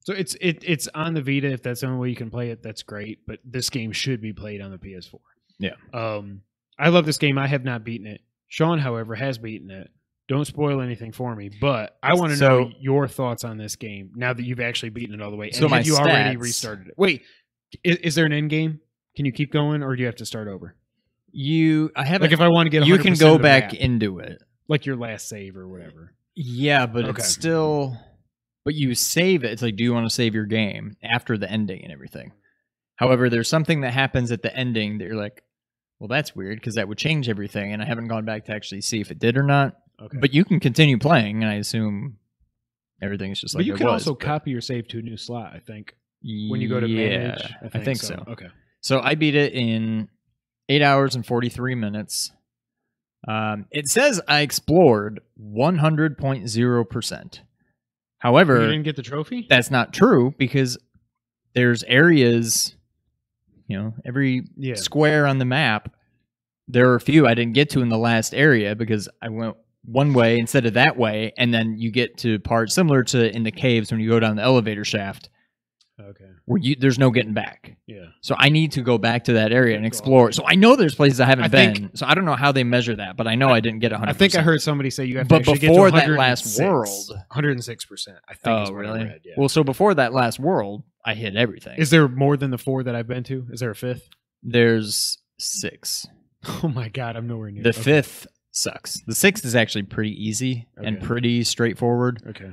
so 0.00 0.12
it's 0.14 0.34
it 0.40 0.62
it's 0.66 0.88
on 0.94 1.14
the 1.14 1.22
Vita. 1.22 1.50
If 1.52 1.62
that's 1.62 1.80
the 1.82 1.86
only 1.86 1.98
way 2.00 2.08
you 2.10 2.16
can 2.16 2.30
play 2.30 2.50
it, 2.50 2.62
that's 2.62 2.82
great. 2.82 3.20
But 3.26 3.38
this 3.44 3.70
game 3.70 3.92
should 3.92 4.20
be 4.20 4.32
played 4.32 4.60
on 4.60 4.70
the 4.72 4.78
PS4. 4.78 5.20
Yeah. 5.58 5.74
Um, 5.94 6.42
I 6.78 6.88
love 6.88 7.06
this 7.06 7.18
game. 7.18 7.38
I 7.38 7.46
have 7.46 7.64
not 7.64 7.84
beaten 7.84 8.06
it. 8.06 8.20
Sean, 8.48 8.78
however, 8.78 9.14
has 9.14 9.38
beaten 9.38 9.70
it. 9.70 9.90
Don't 10.28 10.44
spoil 10.44 10.80
anything 10.80 11.12
for 11.12 11.34
me, 11.34 11.50
but 11.60 11.98
I 12.02 12.14
want 12.14 12.30
to 12.30 12.36
So- 12.36 12.60
know 12.64 12.70
your 12.80 13.06
thoughts 13.08 13.44
on 13.44 13.58
this 13.58 13.76
game 13.76 14.12
now 14.14 14.32
that 14.32 14.42
you've 14.44 14.60
actually 14.60 14.90
beaten 14.90 15.14
it 15.14 15.22
all 15.22 15.30
the 15.30 15.36
way. 15.36 15.46
And 15.48 15.56
So 15.56 15.68
my 15.68 15.78
have 15.78 15.86
you 15.86 15.96
already 15.96 16.36
stats- 16.36 16.40
restarted 16.42 16.86
it? 16.88 16.94
Wait, 16.96 17.22
is, 17.84 17.96
is 17.98 18.14
there 18.14 18.24
an 18.24 18.32
end 18.32 18.50
game? 18.50 18.80
Can 19.16 19.26
you 19.26 19.32
keep 19.32 19.52
going, 19.52 19.82
or 19.82 19.94
do 19.94 20.00
you 20.00 20.06
have 20.06 20.16
to 20.16 20.26
start 20.26 20.48
over? 20.48 20.74
You, 21.32 21.90
I 21.96 22.04
haven't. 22.04 22.26
Like 22.26 22.32
if 22.32 22.40
I 22.40 22.48
want 22.48 22.66
to 22.66 22.70
get, 22.70 22.86
you 22.86 22.94
100% 22.96 23.02
can 23.02 23.14
go 23.14 23.38
back 23.38 23.72
map, 23.72 23.80
into 23.80 24.18
it. 24.18 24.42
like 24.68 24.86
your 24.86 24.96
last 24.96 25.28
save 25.28 25.56
or 25.56 25.66
whatever. 25.66 26.12
Yeah, 26.34 26.86
but 26.86 27.04
Okay. 27.04 27.18
it's 27.20 27.28
still. 27.28 27.96
but 28.64 28.74
you 28.74 28.94
save 28.94 29.42
it. 29.44 29.50
It's 29.52 29.62
like, 29.62 29.76
do 29.76 29.82
you 29.84 29.92
want 29.92 30.06
to 30.08 30.14
save 30.14 30.34
your 30.34 30.44
game 30.46 30.96
after 31.02 31.36
the 31.38 31.50
ending 31.50 31.82
and 31.82 31.92
everything? 31.92 32.32
However, 32.96 33.28
there's 33.30 33.48
something 33.48 33.80
that 33.80 33.92
happens 33.92 34.30
at 34.30 34.42
the 34.42 34.54
ending 34.54 34.98
that 34.98 35.04
you're 35.04 35.16
like, 35.16 35.42
well, 35.98 36.08
that's 36.08 36.36
weird 36.36 36.58
because 36.60 36.74
that 36.76 36.86
would 36.88 36.98
change 36.98 37.28
everything, 37.28 37.72
and 37.72 37.80
I 37.82 37.84
haven't 37.86 38.08
gone 38.08 38.24
back 38.24 38.44
to 38.46 38.52
actually 38.52 38.82
see 38.82 39.00
if 39.00 39.10
it 39.10 39.18
did 39.18 39.36
or 39.36 39.42
not. 39.42 39.76
Okay. 40.00 40.18
But 40.20 40.32
you 40.34 40.44
can 40.44 40.60
continue 40.60 40.98
playing, 40.98 41.42
and 41.42 41.50
I 41.50 41.54
assume 41.56 42.18
everything's 43.00 43.40
just 43.40 43.54
but 43.54 43.60
like 43.60 43.66
you 43.66 43.74
can 43.74 43.86
was, 43.86 44.02
also 44.06 44.12
but- 44.14 44.20
copy 44.24 44.50
your 44.50 44.60
save 44.60 44.86
to 44.88 44.98
a 44.98 45.02
new 45.02 45.16
slot. 45.16 45.52
I 45.54 45.58
think 45.58 45.94
when 46.22 46.60
you 46.60 46.68
go 46.68 46.78
to 46.80 46.86
yeah, 46.88 47.18
manage. 47.18 47.52
I 47.74 47.78
think, 47.80 47.98
so. 47.98 48.22
Okay. 48.28 48.46
So 48.80 49.00
I 49.00 49.14
beat 49.16 49.34
it 49.34 49.52
in 49.54 50.08
eight 50.72 50.82
hours 50.82 51.14
and 51.14 51.26
43 51.26 51.74
minutes. 51.74 52.32
Um, 53.28 53.66
it 53.70 53.88
says 53.88 54.20
I 54.26 54.40
explored 54.40 55.20
100.0%. 55.40 57.40
However, 58.18 58.60
you 58.60 58.66
didn't 58.66 58.82
get 58.84 58.96
the 58.96 59.02
trophy. 59.02 59.46
that's 59.48 59.70
not 59.70 59.92
true 59.92 60.34
because 60.38 60.78
there's 61.54 61.82
areas, 61.84 62.74
you 63.66 63.76
know, 63.78 63.94
every 64.04 64.44
Yeah. 64.56 64.74
square 64.74 65.26
on 65.26 65.38
the 65.38 65.44
map. 65.44 65.94
There 66.68 66.90
are 66.90 66.94
a 66.94 67.00
few 67.00 67.26
I 67.26 67.34
didn't 67.34 67.54
get 67.54 67.70
to 67.70 67.80
in 67.80 67.88
the 67.88 67.98
last 67.98 68.34
area 68.34 68.74
because 68.76 69.08
I 69.20 69.28
went 69.28 69.56
one 69.84 70.14
way 70.14 70.38
instead 70.38 70.64
of 70.64 70.74
that 70.74 70.96
way, 70.96 71.32
and 71.36 71.52
then 71.52 71.76
you 71.76 71.90
get 71.90 72.16
to 72.18 72.38
parts 72.38 72.72
similar 72.74 73.02
to 73.02 73.34
in 73.34 73.42
the 73.42 73.50
caves 73.50 73.90
when 73.90 74.00
you 74.00 74.08
go 74.08 74.20
down 74.20 74.36
the 74.36 74.42
elevator 74.42 74.84
shaft 74.84 75.28
Okay. 76.00 76.24
where 76.46 76.58
you 76.58 76.74
there's 76.74 76.98
no 76.98 77.10
getting 77.10 77.34
back. 77.34 77.76
Yeah. 77.86 78.06
So 78.22 78.34
I 78.38 78.48
need 78.48 78.72
to 78.72 78.82
go 78.82 78.98
back 78.98 79.24
to 79.24 79.34
that 79.34 79.52
area 79.52 79.76
and 79.76 79.84
explore. 79.86 80.32
So 80.32 80.42
I 80.46 80.54
know 80.54 80.74
there's 80.74 80.94
places 80.94 81.20
I 81.20 81.26
haven't 81.26 81.44
I 81.44 81.48
been. 81.48 81.74
think- 81.74 81.96
so 81.96 82.06
I 82.06 82.14
don't 82.14 82.24
know 82.24 82.34
how 82.34 82.50
they 82.50 82.64
measure 82.64 82.96
that, 82.96 83.16
but 83.16 83.26
I 83.26 83.34
know 83.34 83.50
I, 83.50 83.60
didn't 83.60 83.80
get 83.80 83.92
100. 83.92 84.10
I 84.10 84.14
think 84.14 84.34
I 84.34 84.40
heard 84.42 84.62
somebody 84.62 84.90
say 84.90 85.04
you 85.04 85.18
have 85.18 85.28
to 85.28 85.34
actually 85.36 85.58
before 85.58 85.90
get 85.90 86.00
to 86.02 86.06
that 86.08 86.18
last 86.18 86.58
106 86.58 87.08
world- 87.10 87.20
106 87.28 87.84
percent. 87.84 88.18
I 88.28 88.34
think. 88.34 88.58
Oh, 88.58 88.62
is 88.62 88.70
I 88.70 88.72
really? 88.72 89.04
read, 89.04 89.20
yeah. 89.24 89.34
Well, 89.36 89.48
so 89.48 89.62
before 89.62 89.94
that 89.94 90.12
last 90.12 90.40
world, 90.40 90.82
I 91.04 91.14
hit 91.14 91.36
everything. 91.36 91.78
is 91.78 91.90
there 91.90 92.08
more 92.08 92.36
than 92.36 92.50
the 92.50 92.58
four 92.58 92.82
that 92.84 92.94
I've 92.94 93.06
been 93.08 93.24
to? 93.24 93.46
Is 93.50 93.60
there 93.60 93.70
a 93.70 93.76
fifth? 93.76 94.08
there's 94.42 95.18
six. 95.38 96.06
Oh 96.64 96.66
my 96.68 96.88
god, 96.88 97.14
I'm 97.16 97.28
nowhere 97.28 97.50
near 97.52 97.62
The 97.62 97.68
okay. 97.68 97.80
fifth 97.82 98.26
sucks. 98.50 99.00
The 99.06 99.14
sixth 99.14 99.44
is 99.44 99.54
actually 99.54 99.84
pretty 99.84 100.10
easy 100.10 100.66
and 100.76 101.00
pretty 101.00 101.44
straightforward. 101.44 102.20
Okay. 102.26 102.50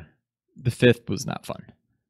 The 0.55 0.69
fifth 0.69 1.09
was 1.09 1.25
not 1.25 1.45
fun. 1.45 1.63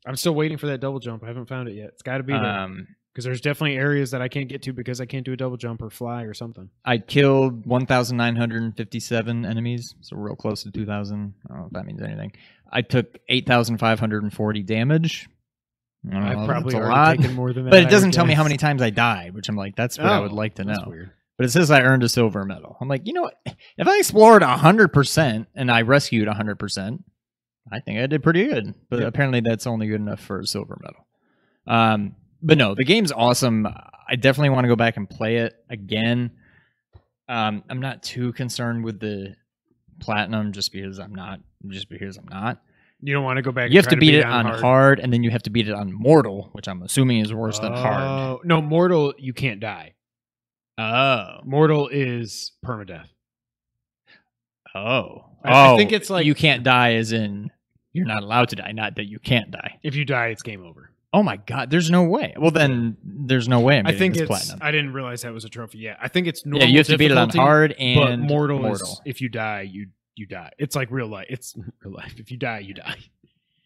I'm 0.06 0.16
still 0.16 0.34
waiting 0.36 0.58
for 0.58 0.68
that 0.68 0.80
double 0.80 1.00
jump. 1.00 1.24
I 1.24 1.28
haven't 1.28 1.48
found 1.48 1.68
it 1.70 1.74
yet. 1.76 1.90
It's 1.90 2.02
got 2.02 2.18
to 2.18 2.24
be 2.24 2.34
there 2.34 2.42
Um, 2.44 2.88
because 3.14 3.26
there's 3.26 3.42
definitely 3.42 3.76
areas 3.78 4.12
that 4.12 4.22
I 4.22 4.28
can't 4.30 4.48
get 4.48 4.62
to 4.64 4.74
because 4.74 5.02
I 5.02 5.06
can't 5.06 5.26
do 5.26 5.34
a 5.34 5.38
double 5.38 5.58
jump 5.58 5.82
or 5.82 5.90
fly 5.90 6.24
or 6.24 6.34
something. 6.34 6.70
I 6.86 7.00
killed 7.00 7.66
1,957 7.66 9.46
enemies, 9.46 9.96
so 10.02 10.16
real 10.16 10.36
close 10.36 10.64
to 10.64 10.72
2,000. 10.72 11.34
I 11.46 11.50
don't 11.50 11.60
know 11.60 11.66
if 11.68 11.74
that 11.74 11.86
means 11.86 12.02
anything. 12.02 12.32
I 12.72 12.82
took 12.82 13.18
8,540 13.28 14.64
damage. 14.64 15.28
I 16.12 16.32
I've 16.34 16.48
probably 16.48 16.76
a 16.76 16.80
lot. 16.80 17.18
taken 17.18 17.36
more 17.36 17.52
than 17.52 17.66
that. 17.66 17.72
But 17.72 17.84
it 17.84 17.90
doesn't 17.90 18.12
tell 18.12 18.26
me 18.26 18.34
how 18.34 18.44
many 18.44 18.58
times 18.58 18.82
I 18.82 18.90
died, 18.90 19.34
which 19.34 19.50
I'm 19.50 19.56
like, 19.58 19.76
that's 19.76 19.98
what 19.98 20.08
I 20.08 20.20
would 20.20 20.32
Oh, 20.32 20.36
like 20.36 20.56
to 20.56 20.64
That's 20.64 20.80
know. 20.80 20.90
weird. 20.90 21.12
But 21.38 21.46
it 21.46 21.50
says 21.52 21.72
I 21.72 21.82
earned 21.82 22.04
a 22.04 22.10
silver 22.10 22.44
medal. 22.46 22.78
I'm 22.82 22.88
like, 22.90 23.06
you 23.08 23.14
know 23.14 23.24
what? 23.24 23.36
If 23.78 23.88
I 23.88 23.98
explored 23.98 24.42
100% 24.44 25.46
and 25.56 25.72
I 25.72 25.82
rescued 25.84 26.28
100%, 26.28 27.04
I 27.72 27.80
think 27.80 28.00
I 28.00 28.08
did 28.08 28.24
pretty 28.24 28.46
good. 28.48 28.74
But 28.90 29.00
Yeah. 29.02 29.08
apparently 29.08 29.42
that's 29.42 29.68
only 29.68 29.88
good 29.88 30.02
enough 30.02 30.20
for 30.20 30.40
a 30.40 30.46
silver 30.46 30.78
medal. 30.82 31.06
Um, 31.68 32.16
but 32.42 32.58
no, 32.58 32.74
the 32.76 32.84
game's 32.84 33.12
awesome. 33.12 33.68
I 33.68 34.16
definitely 34.16 34.50
want 34.50 34.64
to 34.66 34.70
go 34.70 34.76
back 34.76 34.98
and 34.98 35.10
play 35.10 35.38
it 35.38 35.54
again. 35.70 36.32
Um, 37.28 37.64
I'm 37.70 37.80
not 37.80 38.02
too 38.02 38.34
concerned 38.34 38.84
with 38.84 39.00
the 39.00 39.36
platinum 40.00 40.52
just 40.54 40.72
because 40.72 41.00
I'm 41.00 41.14
not 41.14 41.42
just 41.68 41.90
because 41.90 42.18
I'm 42.18 42.28
not. 42.28 42.62
You 43.02 43.14
don't 43.14 43.24
want 43.24 43.38
to 43.38 43.42
go 43.44 43.52
back. 43.52 43.70
You 43.70 43.78
have 43.78 43.86
to 43.86 43.96
try 43.96 44.00
beat 44.00 44.14
it 44.16 44.26
on 44.26 44.46
hard. 44.46 44.60
hard. 44.62 45.00
and 45.00 45.14
then 45.14 45.24
you 45.24 45.30
have 45.30 45.44
to 45.44 45.50
beat 45.50 45.68
it 45.70 45.74
on 45.74 45.92
mortal, 45.94 46.50
which 46.54 46.68
I'm 46.68 46.82
assuming 46.82 47.20
is 47.20 47.34
worse 47.34 47.60
than 47.60 47.72
hard. 47.74 48.02
Oh, 48.04 48.42
No, 48.44 48.62
mortal. 48.62 49.14
You 49.18 49.34
can't 49.34 49.60
die. 49.60 49.94
Oh. 50.78 51.42
Mortal 51.46 51.88
is 51.90 52.54
permadeath. 52.66 53.08
Oh. 54.76 55.26
I- 55.44 55.50
I 55.52 55.70
oh, 55.72 55.78
think 55.78 55.92
it's 55.92 56.10
like- 56.10 56.26
you 56.26 56.36
can't 56.36 56.64
die 56.64 56.94
as 56.96 57.12
in 57.12 57.52
you're 57.94 58.06
not 58.06 58.24
allowed 58.24 58.50
to 58.50 58.56
die, 58.56 58.72
not 58.72 58.96
that 58.96 59.06
you 59.06 59.20
can't 59.20 59.52
die. 59.52 59.80
If 59.84 59.96
you 59.96 60.06
die, 60.06 60.28
it's 60.28 60.44
game 60.44 60.64
over. 60.66 60.92
Oh 61.12 61.24
my 61.24 61.38
god, 61.38 61.72
there's 61.72 61.90
no 61.90 62.04
way. 62.04 62.34
Well 62.38 62.52
then 62.52 62.96
there's 63.04 63.48
no 63.48 63.60
way 63.62 63.80
I'm 63.80 63.88
I 63.88 63.96
think 63.98 64.16
it's. 64.16 64.28
platinum. 64.28 64.60
I 64.62 64.70
didn't 64.72 64.94
realize 64.94 65.24
that 65.24 65.34
was 65.34 65.44
a 65.46 65.50
trophy 65.50 65.80
yet. 65.80 65.98
I 66.02 66.08
think 66.08 66.28
it's 66.28 66.46
normal. 66.46 66.62
yeah, 66.68 66.72
you 66.72 66.78
have 66.78 66.88
to 66.88 66.98
beat 67.00 67.10
it 67.12 67.18
on 67.18 67.30
hard 67.30 67.72
and 67.74 68.22
mortal, 68.22 68.60
mortal. 68.60 68.88
is 68.88 69.02
if 69.06 69.20
you 69.22 69.28
die, 69.30 69.62
you 69.62 69.88
you 70.16 70.28
die. 70.28 70.52
It's 70.60 70.76
like 70.76 70.92
real 70.92 71.08
life. 71.08 71.26
It's 71.30 71.56
real 71.84 71.96
life. 71.96 72.20
If 72.20 72.30
you 72.30 72.38
die, 72.38 72.60
you 72.60 72.76
die. 72.76 72.98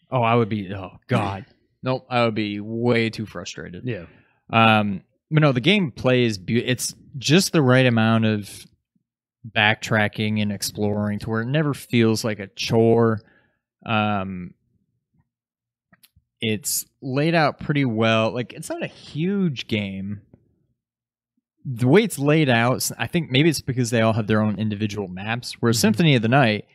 Oh, 0.09 0.21
I 0.21 0.35
would 0.35 0.47
be 0.49 0.73
oh 0.73 0.97
god. 1.07 1.45
nope, 1.81 2.05
I 2.09 2.23
would 2.23 2.35
be 2.35 2.61
way 2.61 3.09
too 3.09 3.25
frustrated. 3.25 3.83
Yeah. 3.85 4.05
Um 4.49 5.03
but 5.29 5.41
no, 5.41 5.51
the 5.51 5.59
game 5.61 5.91
plays 5.91 6.37
be- 6.37 6.63
it's 6.63 6.95
just 7.17 7.51
the 7.51 7.61
right 7.61 7.85
amount 7.85 8.23
of 8.25 8.65
backtracking 9.53 10.41
and 10.41 10.51
exploring 10.51 11.19
to 11.19 11.29
where 11.29 11.41
it 11.41 11.47
never 11.47 11.73
feels 11.73 12.23
like 12.23 12.39
a 12.39 12.47
chore. 12.47 13.19
Um 13.85 14.53
it's 16.41 16.85
laid 17.01 17.35
out 17.35 17.59
pretty 17.59 17.85
well. 17.85 18.31
Like 18.33 18.53
it's 18.53 18.69
not 18.69 18.83
a 18.83 18.87
huge 18.87 19.67
game. 19.67 20.21
The 21.65 21.87
way 21.87 22.03
it's 22.03 22.19
laid 22.19 22.49
out, 22.49 22.91
I 22.97 23.07
think 23.07 23.31
maybe 23.31 23.49
it's 23.49 23.61
because 23.61 23.89
they 23.89 24.01
all 24.01 24.11
have 24.13 24.27
their 24.27 24.41
own 24.41 24.59
individual 24.59 25.07
maps. 25.07 25.53
Whereas 25.61 25.77
Mhm. 25.77 25.81
Symphony 25.81 26.15
of 26.15 26.21
the 26.21 26.27
Night, 26.27 26.65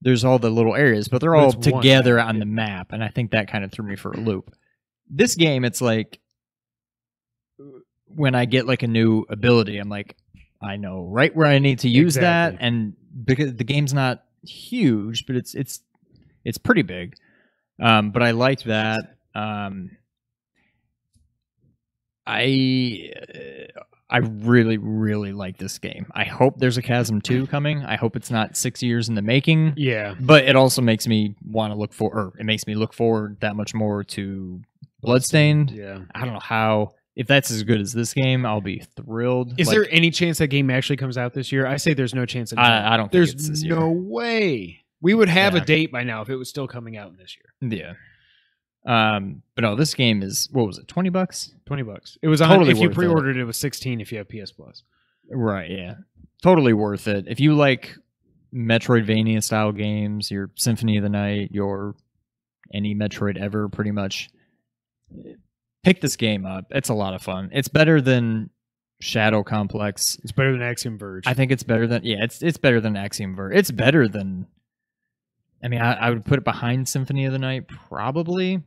there's 0.00 0.24
all 0.24 0.38
the 0.38 0.50
little 0.50 0.76
areas, 0.76 1.08
but 1.08 1.20
they're 1.20 1.34
all 1.34 1.48
it's 1.48 1.56
together 1.66 2.16
map, 2.16 2.28
on 2.28 2.34
yeah. 2.36 2.40
the 2.40 2.46
map, 2.46 2.92
and 2.92 3.02
I 3.02 3.08
think 3.08 3.32
that 3.32 3.48
kind 3.50 3.64
of 3.64 3.72
threw 3.72 3.84
me 3.84 3.96
for 3.96 4.12
a 4.12 4.16
loop. 4.20 4.54
This 5.10 5.34
game, 5.34 5.64
it's 5.64 5.80
like 5.80 6.20
when 8.06 8.36
I 8.36 8.44
get 8.44 8.66
like 8.66 8.84
a 8.84 8.86
new 8.86 9.24
ability, 9.28 9.78
I'm 9.78 9.88
like, 9.88 10.16
I 10.62 10.76
know 10.76 11.02
right 11.02 11.34
where 11.34 11.48
I 11.48 11.58
need 11.58 11.80
to 11.80 11.88
use 11.88 12.14
that, 12.14 12.56
and 12.60 12.94
because 13.24 13.56
the 13.56 13.64
game's 13.64 13.92
not 13.92 14.22
huge, 14.42 15.26
but 15.26 15.34
it's 15.34 15.54
it's 15.56 15.80
it's 16.48 16.58
pretty 16.58 16.82
big. 16.82 17.14
Um, 17.80 18.10
but 18.10 18.22
I 18.22 18.32
liked 18.32 18.64
that. 18.64 19.00
Um, 19.34 19.90
I 22.26 23.10
uh, 23.34 23.80
I 24.10 24.18
really 24.18 24.78
really 24.78 25.32
like 25.32 25.58
this 25.58 25.78
game. 25.78 26.06
I 26.14 26.24
hope 26.24 26.58
there's 26.58 26.78
a 26.78 26.82
Chasm 26.82 27.20
two 27.20 27.46
coming. 27.46 27.84
I 27.84 27.96
hope 27.96 28.16
it's 28.16 28.30
not 28.30 28.56
six 28.56 28.82
years 28.82 29.08
in 29.08 29.14
the 29.14 29.22
making. 29.22 29.74
Yeah. 29.76 30.14
But 30.18 30.44
it 30.44 30.56
also 30.56 30.82
makes 30.82 31.06
me 31.06 31.34
want 31.46 31.72
to 31.72 31.78
look 31.78 31.92
for, 31.92 32.10
or 32.12 32.32
it 32.38 32.44
makes 32.44 32.66
me 32.66 32.74
look 32.74 32.92
forward 32.94 33.38
that 33.40 33.54
much 33.56 33.74
more 33.74 34.04
to 34.04 34.60
Bloodstained. 35.00 35.70
Yeah. 35.70 36.00
I 36.14 36.24
don't 36.24 36.34
know 36.34 36.40
how. 36.40 36.94
If 37.16 37.26
that's 37.26 37.50
as 37.50 37.64
good 37.64 37.80
as 37.80 37.92
this 37.92 38.14
game, 38.14 38.46
I'll 38.46 38.60
be 38.60 38.80
thrilled. 38.94 39.58
Is 39.58 39.66
Like, 39.66 39.74
there 39.76 39.88
any 39.90 40.10
chance 40.12 40.38
that 40.38 40.46
game 40.48 40.70
actually 40.70 40.98
comes 40.98 41.18
out 41.18 41.34
this 41.34 41.50
year? 41.50 41.66
I 41.66 41.76
say 41.76 41.92
there's 41.92 42.14
no 42.14 42.24
chance. 42.24 42.52
I, 42.56 42.94
I 42.94 42.96
don't 42.96 43.06
think 43.06 43.12
There's 43.12 43.32
it's 43.32 43.48
this 43.48 43.64
year. 43.64 43.74
no 43.74 43.90
way. 43.90 44.84
We 45.00 45.14
would 45.14 45.28
have 45.28 45.54
Yeah. 45.54 45.62
a 45.62 45.64
date 45.64 45.92
by 45.92 46.02
now 46.04 46.22
if 46.22 46.28
it 46.28 46.36
was 46.36 46.48
still 46.48 46.66
coming 46.66 46.96
out 46.96 47.16
this 47.16 47.36
year. 47.36 47.70
Yeah. 47.78 47.94
Um, 48.86 49.42
but 49.54 49.62
no, 49.62 49.74
this 49.74 49.94
game 49.94 50.22
is 50.22 50.48
what 50.52 50.66
was 50.66 50.78
it? 50.78 50.88
Twenty 50.88 51.10
bucks? 51.10 51.52
Twenty 51.66 51.82
bucks. 51.82 52.16
It 52.22 52.28
was 52.28 52.40
on, 52.40 52.48
Totally 52.48 52.70
if 52.72 52.78
you 52.78 52.90
pre-ordered 52.90 53.36
it. 53.36 53.40
it 53.40 53.44
was 53.44 53.56
sixteen 53.56 54.00
if 54.00 54.10
you 54.12 54.18
have 54.18 54.28
PS 54.28 54.52
Plus. 54.52 54.82
Right. 55.30 55.70
Yeah. 55.70 55.94
Totally 56.42 56.72
worth 56.72 57.06
it. 57.08 57.26
If 57.28 57.38
you 57.40 57.54
like 57.54 57.94
Metroidvania 58.54 59.42
style 59.42 59.72
games, 59.72 60.30
your 60.30 60.50
Symphony 60.54 60.96
of 60.96 61.02
the 61.02 61.08
Night, 61.10 61.50
your 61.52 61.94
any 62.72 62.94
Metroid 62.94 63.36
ever, 63.36 63.68
pretty 63.68 63.90
much, 63.90 64.30
pick 65.84 66.00
this 66.00 66.16
game 66.16 66.46
up. 66.46 66.66
It's 66.70 66.88
a 66.88 66.94
lot 66.94 67.14
of 67.14 67.22
fun. 67.22 67.50
It's 67.52 67.68
better 67.68 68.00
than 68.00 68.50
Shadow 69.00 69.42
Complex. 69.42 70.18
It's 70.22 70.32
better 70.32 70.52
than 70.52 70.62
Axiom 70.62 70.98
Verge. 70.98 71.26
I 71.26 71.34
think 71.34 71.50
it's 71.52 71.62
better 71.62 71.86
than 71.86 72.04
yeah. 72.04 72.18
It's 72.22 72.42
it's 72.42 72.58
better 72.58 72.80
than 72.80 72.96
Axiom 72.96 73.34
Verge. 73.36 73.54
It's 73.56 73.70
better 73.70 74.08
than. 74.08 74.46
I 75.62 75.68
mean, 75.68 75.80
I, 75.80 75.94
I 75.94 76.10
would 76.10 76.24
put 76.24 76.38
it 76.38 76.44
behind 76.44 76.88
Symphony 76.88 77.24
of 77.24 77.32
the 77.32 77.38
Night 77.38 77.68
probably, 77.68 78.62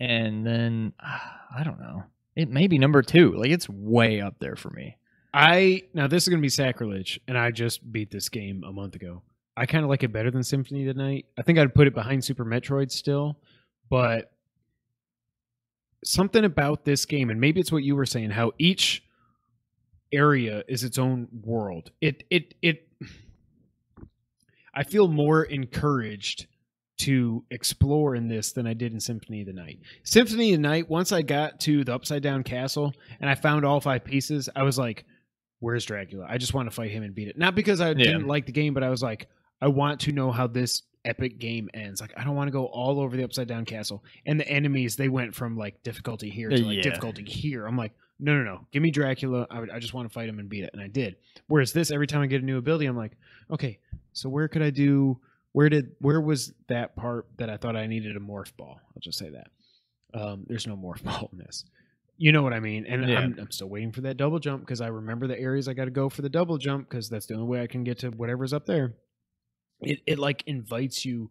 and 0.00 0.46
then 0.46 0.92
I 1.00 1.62
don't 1.64 1.80
know. 1.80 2.04
It 2.34 2.50
may 2.50 2.66
be 2.66 2.78
number 2.78 3.02
two. 3.02 3.32
Like 3.32 3.50
it's 3.50 3.68
way 3.68 4.20
up 4.20 4.38
there 4.38 4.56
for 4.56 4.70
me. 4.70 4.96
I 5.32 5.82
now 5.94 6.06
this 6.06 6.24
is 6.24 6.28
gonna 6.28 6.42
be 6.42 6.48
sacrilege, 6.48 7.20
and 7.28 7.38
I 7.38 7.50
just 7.50 7.90
beat 7.92 8.10
this 8.10 8.28
game 8.28 8.64
a 8.66 8.72
month 8.72 8.94
ago. 8.94 9.22
I 9.56 9.66
kind 9.66 9.84
of 9.84 9.90
like 9.90 10.02
it 10.02 10.12
better 10.12 10.30
than 10.30 10.42
Symphony 10.42 10.86
of 10.86 10.94
the 10.94 11.02
Night. 11.02 11.26
I 11.38 11.42
think 11.42 11.58
I'd 11.58 11.74
put 11.74 11.86
it 11.86 11.94
behind 11.94 12.24
Super 12.24 12.44
Metroid 12.44 12.90
still, 12.90 13.38
but 13.88 14.32
something 16.04 16.44
about 16.44 16.84
this 16.84 17.04
game, 17.04 17.30
and 17.30 17.40
maybe 17.40 17.60
it's 17.60 17.72
what 17.72 17.82
you 17.82 17.96
were 17.96 18.06
saying, 18.06 18.30
how 18.30 18.52
each 18.58 19.02
area 20.12 20.62
is 20.68 20.84
its 20.84 20.98
own 20.98 21.28
world. 21.42 21.90
It 22.00 22.24
it 22.30 22.54
it. 22.62 22.85
I 24.76 24.84
feel 24.84 25.08
more 25.08 25.42
encouraged 25.44 26.46
to 26.98 27.44
explore 27.50 28.14
in 28.14 28.28
this 28.28 28.52
than 28.52 28.66
I 28.66 28.72
did 28.74 28.92
in 28.92 29.00
Symphony 29.00 29.40
of 29.42 29.46
the 29.46 29.52
Night. 29.52 29.80
Symphony 30.02 30.52
of 30.54 30.58
the 30.58 30.62
Night, 30.68 30.88
once 30.88 31.12
I 31.12 31.22
got 31.22 31.60
to 31.60 31.84
the 31.84 31.94
upside 31.94 32.22
down 32.22 32.42
castle 32.42 32.94
and 33.20 33.28
I 33.28 33.34
found 33.34 33.64
all 33.64 33.80
five 33.80 34.04
pieces, 34.04 34.48
I 34.54 34.62
was 34.62 34.78
like, 34.78 35.04
Where's 35.60 35.86
Dracula? 35.86 36.26
I 36.28 36.36
just 36.36 36.52
want 36.52 36.68
to 36.68 36.74
fight 36.74 36.90
him 36.90 37.02
and 37.02 37.14
beat 37.14 37.28
it. 37.28 37.38
Not 37.38 37.54
because 37.54 37.80
I 37.80 37.94
didn't 37.94 38.26
like 38.26 38.44
the 38.44 38.52
game, 38.52 38.74
but 38.74 38.82
I 38.82 38.90
was 38.90 39.02
like, 39.02 39.26
I 39.60 39.68
want 39.68 40.00
to 40.00 40.12
know 40.12 40.30
how 40.30 40.46
this 40.46 40.82
epic 41.06 41.38
game 41.38 41.70
ends. 41.72 42.00
Like 42.00 42.12
I 42.16 42.24
don't 42.24 42.34
want 42.36 42.48
to 42.48 42.52
go 42.52 42.66
all 42.66 43.00
over 43.00 43.16
the 43.16 43.24
upside 43.24 43.48
down 43.48 43.64
castle. 43.64 44.04
And 44.26 44.38
the 44.38 44.46
enemies 44.48 44.96
they 44.96 45.08
went 45.08 45.34
from 45.34 45.56
like 45.56 45.82
difficulty 45.82 46.28
here 46.28 46.50
to 46.50 46.62
like 46.62 46.76
Yeah. 46.76 46.82
difficulty 46.82 47.24
here. 47.24 47.66
I'm 47.66 47.76
like, 47.76 47.92
no, 48.18 48.34
no, 48.36 48.42
no, 48.44 48.66
give 48.72 48.82
me 48.82 48.90
Dracula. 48.90 49.46
I, 49.50 49.60
would, 49.60 49.70
I 49.70 49.78
just 49.78 49.94
want 49.94 50.08
to 50.08 50.12
fight 50.12 50.28
him 50.28 50.38
and 50.38 50.48
beat 50.48 50.64
it, 50.64 50.70
and 50.72 50.82
I 50.82 50.88
did. 50.88 51.16
Whereas 51.48 51.72
this, 51.72 51.90
every 51.90 52.06
time 52.06 52.20
I 52.22 52.26
get 52.26 52.42
a 52.42 52.44
new 52.44 52.56
ability, 52.58 52.86
I'm 52.86 52.96
like, 52.96 53.12
okay, 53.50 53.78
so 54.16 54.28
where 54.28 54.48
could 54.48 54.62
I 54.62 54.70
do? 54.70 55.20
Where 55.52 55.68
did 55.68 55.92
where 56.00 56.20
was 56.20 56.52
that 56.68 56.96
part 56.96 57.26
that 57.38 57.48
I 57.50 57.56
thought 57.56 57.76
I 57.76 57.86
needed 57.86 58.16
a 58.16 58.20
morph 58.20 58.56
ball? 58.56 58.80
I'll 58.94 59.00
just 59.00 59.18
say 59.18 59.30
that. 59.30 59.48
Um, 60.18 60.44
there's 60.48 60.66
no 60.66 60.76
morph 60.76 61.02
ball 61.04 61.28
in 61.32 61.38
this. 61.38 61.64
You 62.18 62.32
know 62.32 62.42
what 62.42 62.54
I 62.54 62.60
mean? 62.60 62.86
And 62.86 63.08
Yeah. 63.08 63.18
I'm, 63.18 63.36
I'm 63.38 63.50
still 63.50 63.68
waiting 63.68 63.92
for 63.92 64.00
that 64.02 64.16
double 64.16 64.38
jump 64.38 64.62
because 64.62 64.80
I 64.80 64.86
remember 64.86 65.26
the 65.26 65.38
areas 65.38 65.68
I 65.68 65.74
got 65.74 65.84
to 65.84 65.90
go 65.90 66.08
for 66.08 66.22
the 66.22 66.30
double 66.30 66.56
jump 66.56 66.88
because 66.88 67.10
that's 67.10 67.26
the 67.26 67.34
only 67.34 67.46
way 67.46 67.62
I 67.62 67.66
can 67.66 67.84
get 67.84 67.98
to 68.00 68.08
whatever's 68.10 68.54
up 68.54 68.64
there. 68.64 68.94
It 69.80 70.00
it 70.06 70.18
like 70.18 70.42
invites 70.46 71.04
you. 71.04 71.30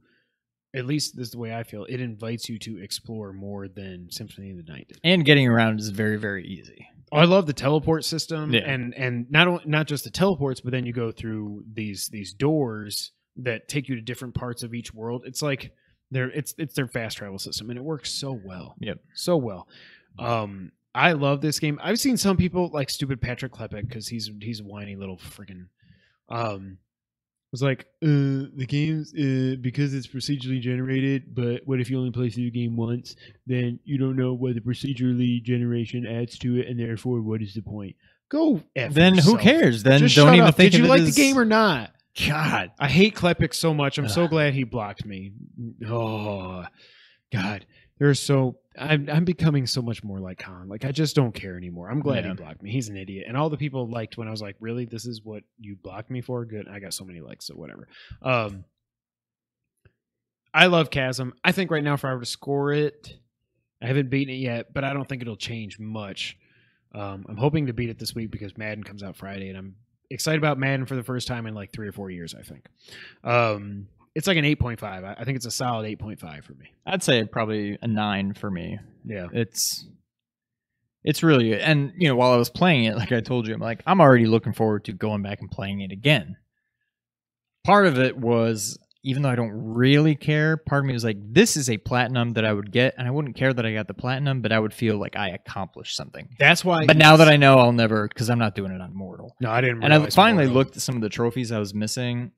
At 0.76 0.86
least 0.86 1.16
this 1.16 1.28
is 1.28 1.32
the 1.32 1.40
way 1.40 1.56
I 1.56 1.64
feel. 1.64 1.86
It 1.86 2.02
invites 2.02 2.50
you 2.50 2.60
to 2.60 2.78
explore 2.84 3.32
more 3.34 3.68
than 3.68 4.10
Symphony 4.12 4.52
of 4.52 4.58
the 4.58 4.72
Night 4.72 4.88
did. 4.90 5.00
And 5.04 5.24
getting 5.26 5.48
around 5.48 5.80
is 5.80 5.90
very, 5.90 6.18
very 6.18 6.46
easy. 6.46 6.88
Oh, 7.16 7.20
I 7.20 7.26
love 7.26 7.45
the 7.45 7.53
teleport 7.53 8.03
system, 8.05 8.53
Yeah. 8.53 8.61
and 8.61 8.93
and 8.95 9.30
not 9.32 9.47
only 9.47 9.63
not 9.66 9.88
just 9.88 10.03
the 10.03 10.09
teleports, 10.09 10.61
but 10.61 10.72
then 10.72 10.86
you 10.86 10.93
go 10.93 11.11
through 11.11 11.63
these 11.74 12.07
these 12.09 12.34
doors 12.34 13.11
that 13.38 13.68
take 13.68 13.89
you 13.89 13.95
to 13.95 14.01
different 14.01 14.34
parts 14.36 14.63
of 14.63 14.74
each 14.74 14.93
world. 14.93 15.24
It's 15.26 15.41
like 15.41 15.72
they're 16.11 16.30
it's 16.32 16.53
it's 16.57 16.76
their 16.76 16.88
fast 16.88 17.18
travel 17.18 17.39
system, 17.39 17.70
and 17.70 17.78
it 17.80 17.84
works 17.84 18.11
so 18.11 18.32
well. 18.43 18.76
Yep. 18.80 18.99
so 19.13 19.38
well. 19.38 19.68
Um, 20.20 20.72
I 20.93 21.11
love 21.13 21.41
this 21.41 21.59
game. 21.59 21.80
I've 21.84 21.99
seen 21.99 22.16
some 22.18 22.38
people 22.38 22.70
like 22.74 22.89
stupid 22.89 23.22
Patrick 23.22 23.51
Klepek 23.51 23.88
because 23.88 24.07
he's 24.07 24.30
he's 24.41 24.61
a 24.61 24.63
whiny 24.63 24.95
little 24.95 25.18
freaking 25.18 25.66
um 26.30 26.78
was 27.56 27.62
like 27.62 27.82
uh 28.03 28.51
the 28.56 28.66
game's 28.68 29.14
uh 29.14 29.56
because 29.62 29.93
it's 29.93 30.08
procedurally 30.08 30.60
generated 30.60 31.34
but 31.34 31.62
what 31.66 31.80
if 31.80 31.89
you 31.89 31.97
only 31.97 32.12
play 32.12 32.30
through 32.30 32.43
the 32.45 32.51
game 32.51 32.76
once 32.76 33.16
then 33.47 33.80
you 33.86 33.97
don't 33.97 34.16
know 34.16 34.34
what 34.34 34.53
the 34.56 34.62
procedurally 34.62 35.41
generation 35.41 36.06
adds 36.06 36.38
to 36.38 36.60
it 36.60 36.68
and 36.68 36.80
therefore 36.80 37.22
what 37.22 37.41
is 37.41 37.53
the 37.53 37.62
point 37.62 37.95
go 38.30 38.62
F 38.76 38.93
then 38.93 39.18
who 39.18 39.38
cares? 39.38 39.84
Then 39.84 39.99
Just 39.99 40.16
don't 40.16 40.28
shut 40.28 40.36
even 40.36 40.47
up. 40.47 40.56
think 40.56 40.72
did 40.74 40.82
you 40.82 40.88
like 40.88 41.01
as- 41.01 41.16
the 41.16 41.22
game 41.22 41.38
or 41.38 41.45
not 41.45 41.91
God. 42.28 42.72
I 42.80 42.88
hate 42.88 43.14
Klepek 43.14 43.53
so 43.53 43.74
much. 43.74 43.97
I'm 43.97 44.08
so 44.08 44.28
glad 44.28 44.53
he 44.53 44.64
blocked 44.64 45.06
me. 45.06 45.34
Oh, 45.86 46.64
God. 47.32 47.66
There's 47.99 48.22
so 48.22 48.58
I'm 48.78 49.10
I'm 49.10 49.26
becoming 49.26 49.66
so 49.68 49.82
much 49.82 50.04
more 50.04 50.20
like 50.20 50.40
Khan. 50.40 50.68
Like 50.68 50.86
I 50.86 50.92
just 50.92 51.16
don't 51.16 51.34
care 51.34 51.58
anymore. 51.58 51.90
I'm 51.90 52.02
glad 52.02 52.24
Yeah. 52.26 52.32
he 52.32 52.36
blocked 52.36 52.62
me. 52.62 52.72
He's 52.72 52.90
an 52.90 52.98
idiot. 52.98 53.26
And 53.28 53.38
all 53.38 53.50
the 53.50 53.58
people 53.58 53.90
liked 53.90 54.18
when 54.18 54.28
I 54.28 54.32
was 54.32 54.42
like, 54.42 54.56
"Really? 54.60 54.86
This 54.86 55.06
is 55.06 55.22
what 55.24 55.44
you 55.60 55.76
blocked 55.76 56.10
me 56.12 56.22
for?" 56.22 56.44
Good. 56.46 56.68
I 56.68 56.80
got 56.80 56.94
so 56.94 57.06
many 57.06 57.22
likes, 57.22 57.46
so 57.48 57.54
whatever. 57.56 57.88
Um 58.22 58.66
I 60.54 60.68
love 60.68 60.90
Chasm. 60.90 61.34
I 61.44 61.52
think 61.52 61.70
right 61.72 61.84
now 61.84 61.94
if 61.96 62.06
I 62.06 62.14
were 62.14 62.22
to 62.22 62.26
score 62.26 62.72
it, 62.72 63.18
I 63.82 63.88
haven't 63.88 64.10
beaten 64.10 64.34
it 64.34 64.38
yet, 64.38 64.74
but 64.74 64.84
I 64.86 64.94
don't 64.94 65.08
think 65.08 65.22
it'll 65.22 65.36
change 65.36 65.80
much. 65.80 66.38
Um, 66.94 67.26
I'm 67.28 67.36
hoping 67.36 67.66
to 67.68 67.74
beat 67.74 67.90
it 67.90 68.00
this 68.00 68.16
week 68.16 68.32
because 68.32 68.58
Madden 68.58 68.84
comes 68.84 69.04
out 69.04 69.18
Friday, 69.18 69.50
and 69.50 69.58
I'm 69.58 69.76
excited 70.10 70.38
about 70.38 70.58
Madden 70.58 70.86
for 70.86 70.96
the 70.96 71.04
first 71.04 71.28
time 71.28 71.46
in 71.46 71.54
like 71.54 71.74
three 71.74 71.90
or 71.90 71.92
four 71.92 72.10
years. 72.10 72.34
I 72.34 72.42
think 72.42 72.68
um, 73.26 73.88
it's 74.16 74.28
like 74.28 74.38
an 74.38 74.45
8.5. 74.45 74.82
I, 74.84 75.16
I 75.20 75.24
think 75.26 75.36
it's 75.36 75.45
a 75.45 75.51
solid 75.51 75.86
8.5 75.99 76.43
for 76.43 76.53
me. 76.53 76.72
I'd 76.86 77.03
say 77.03 77.24
probably 77.26 77.78
a 77.82 77.88
nine 77.88 78.34
for 78.34 78.49
me. 78.49 78.80
Yeah, 79.05 79.28
It's 79.34 79.86
it's 81.03 81.22
really 81.22 81.49
good. 81.49 81.59
And 81.59 81.93
you 81.97 82.07
know, 82.07 82.16
while 82.16 82.32
I 82.32 82.38
was 82.38 82.49
playing 82.49 82.86
it, 82.86 82.95
like 82.95 83.11
I 83.11 83.20
told 83.22 83.47
you, 83.47 83.53
I'm 83.53 83.59
like, 83.59 83.84
I'm 83.86 84.01
already 84.01 84.26
looking 84.26 84.53
forward 84.53 84.86
to 84.86 84.93
going 84.93 85.22
back 85.22 85.41
and 85.41 85.51
playing 85.51 85.82
it 85.82 85.91
again. 85.91 86.38
Part 87.63 87.86
of 87.88 87.99
it 87.99 88.18
was 88.18 88.80
even 89.03 89.22
though 89.22 89.30
I 89.30 89.36
don't 89.36 89.51
really 89.51 90.16
care, 90.16 90.57
part 90.57 90.82
of 90.84 90.88
me 90.88 90.93
was 90.93 91.03
like, 91.03 91.18
this 91.20 91.57
is 91.57 91.70
a 91.70 91.78
platinum 91.78 92.34
that 92.34 92.43
I 92.43 92.51
would 92.51 92.72
get, 92.72 92.95
and 92.97 93.07
I 93.07 93.11
wouldn't 93.11 93.36
care 93.36 93.53
that 93.53 93.63
I 93.63 93.72
got 93.72 93.88
the 93.88 93.93
platinum, 93.93 94.41
but 94.41 94.51
I 94.51 94.57
would 94.57 94.74
feel 94.74 94.97
like 94.97 95.16
I 95.16 95.30
accomplished 95.30 95.95
something. 95.95 96.28
that's 96.39 96.66
why. 96.66 96.88
But 96.88 96.97
now 96.97 97.18
that 97.18 97.28
I 97.28 97.36
know 97.38 97.59
I'll 97.59 97.72
never 97.72 98.07
because 98.07 98.32
I'm 98.32 98.39
not 98.39 98.55
doing 98.55 98.72
it 98.72 98.82
on 98.82 98.95
mortal. 98.95 99.36
no, 99.39 99.51
I 99.51 99.61
didn't. 99.61 99.84
And 99.84 99.93
I 99.93 100.09
finally 100.09 100.45
Mortal. 100.45 100.53
looked 100.55 100.76
at 100.78 100.82
some 100.82 100.95
of 100.95 101.01
the 101.01 101.09
trophies 101.09 101.51
I 101.51 101.59
was 101.59 101.74
missing. 101.76 102.32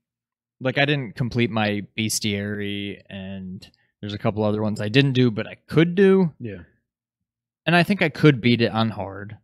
Like 0.59 0.77
I 0.77 0.85
didn't 0.85 1.15
complete 1.15 1.49
my 1.51 1.83
bestiary, 1.97 3.01
and 3.09 3.69
there's 4.01 4.13
a 4.13 4.17
couple 4.17 4.43
other 4.43 4.61
ones 4.61 4.81
I 4.81 4.89
didn't 4.89 5.13
do, 5.13 5.29
but 5.31 5.45
I 5.47 5.55
could 5.67 5.93
do. 5.95 6.33
Yeah, 6.39 6.61
And 7.65 7.75
I 7.75 7.83
think 7.83 8.01
I 8.01 8.09
could 8.09 8.41
beat 8.41 8.61
it 8.61 8.71
on 8.71 8.89
hard. 8.89 9.37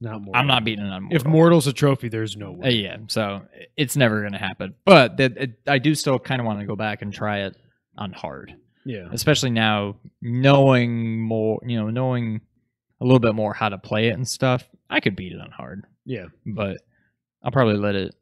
not 0.00 0.22
more. 0.22 0.36
I'm 0.36 0.46
not 0.46 0.64
beating 0.64 0.84
it 0.86 0.90
on 0.90 1.04
mortal. 1.04 1.16
If 1.16 1.24
Mortal's 1.26 1.66
a 1.66 1.72
trophy, 1.72 2.08
there's 2.08 2.36
no 2.36 2.48
Uh, 2.50 2.58
way. 2.58 2.70
yeah, 2.72 2.96
so 3.08 3.42
it's 3.76 3.96
never 3.96 4.20
going 4.20 4.32
to 4.32 4.38
happen. 4.38 4.74
But 4.84 5.16
that 5.18 5.36
it, 5.36 5.58
I 5.66 5.78
do 5.78 5.94
still 5.94 6.18
kind 6.18 6.40
of 6.40 6.46
want 6.46 6.60
to 6.60 6.66
go 6.66 6.76
back 6.76 7.02
and 7.02 7.12
try 7.12 7.40
it 7.46 7.56
on 7.98 8.12
hard, 8.12 8.54
Yeah, 8.84 9.08
especially 9.12 9.50
now 9.50 9.96
knowing 10.22 11.20
more. 11.20 11.60
You 11.66 11.78
know, 11.78 11.90
knowing 11.90 12.40
a 13.00 13.04
little 13.04 13.18
bit 13.20 13.34
more 13.34 13.52
how 13.54 13.68
to 13.70 13.78
play 13.78 14.08
it 14.08 14.12
and 14.14 14.26
stuff. 14.28 14.68
I 14.88 15.00
could 15.00 15.16
beat 15.16 15.32
it 15.32 15.40
on 15.40 15.50
hard, 15.50 15.84
yeah. 16.04 16.26
but 16.46 16.78
I'll 17.42 17.50
probably 17.50 17.76
let 17.76 17.94
it 17.94 18.14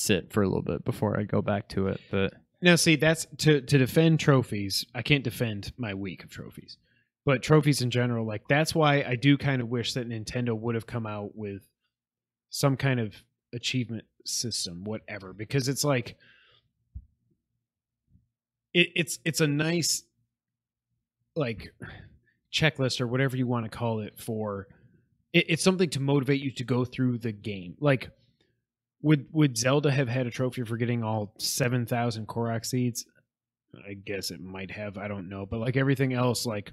sit 0.00 0.32
for 0.32 0.42
a 0.42 0.46
little 0.46 0.62
bit 0.62 0.84
before 0.84 1.18
I 1.18 1.24
go 1.24 1.42
back 1.42 1.68
to 1.70 1.88
it. 1.88 2.00
But 2.10 2.34
Now, 2.62 2.76
see, 2.76 2.96
that's 2.96 3.26
to 3.38 3.60
to 3.60 3.78
defend 3.78 4.20
trophies. 4.20 4.84
I 4.94 5.02
can't 5.02 5.24
defend 5.24 5.72
my 5.76 5.94
week 5.94 6.24
of 6.24 6.30
trophies, 6.30 6.76
but 7.24 7.42
trophies 7.42 7.82
in 7.82 7.90
general, 7.90 8.26
like 8.26 8.48
that's 8.48 8.74
why 8.74 9.02
I 9.02 9.16
do 9.16 9.36
kind 9.36 9.62
of 9.62 9.68
wish 9.68 9.94
that 9.94 10.08
Nintendo 10.08 10.58
would 10.58 10.74
have 10.74 10.86
come 10.86 11.06
out 11.06 11.36
with 11.36 11.62
some 12.50 12.76
kind 12.76 12.98
of 13.00 13.14
achievement 13.52 14.04
system, 14.24 14.84
whatever, 14.84 15.32
because 15.32 15.68
it's 15.68 15.84
like 15.84 16.16
it, 18.72 18.88
it's 18.94 19.18
it's 19.24 19.40
a 19.40 19.46
nice 19.46 20.02
like 21.36 21.72
checklist 22.52 23.00
or 23.00 23.06
whatever 23.06 23.36
you 23.36 23.46
want 23.46 23.64
to 23.64 23.70
call 23.70 24.00
it 24.00 24.18
for. 24.18 24.66
It, 25.32 25.46
it's 25.48 25.62
something 25.62 25.90
to 25.90 26.00
motivate 26.00 26.40
you 26.40 26.50
to 26.52 26.64
go 26.64 26.84
through 26.84 27.18
the 27.18 27.32
game, 27.32 27.76
like 27.80 28.10
would 29.02 29.26
would 29.32 29.56
Zelda 29.56 29.90
have 29.90 30.08
had 30.08 30.26
a 30.26 30.30
trophy 30.30 30.62
for 30.62 30.76
getting 30.76 31.02
all 31.02 31.34
seven 31.38 31.86
thousand 31.86 32.26
Korok 32.28 32.64
seeds? 32.64 33.06
I 33.88 33.94
guess 33.94 34.30
it 34.30 34.40
might 34.40 34.70
have. 34.70 34.98
I 34.98 35.08
don't 35.08 35.28
know, 35.28 35.46
but 35.46 35.60
like 35.60 35.76
everything 35.76 36.12
else, 36.12 36.44
like 36.44 36.72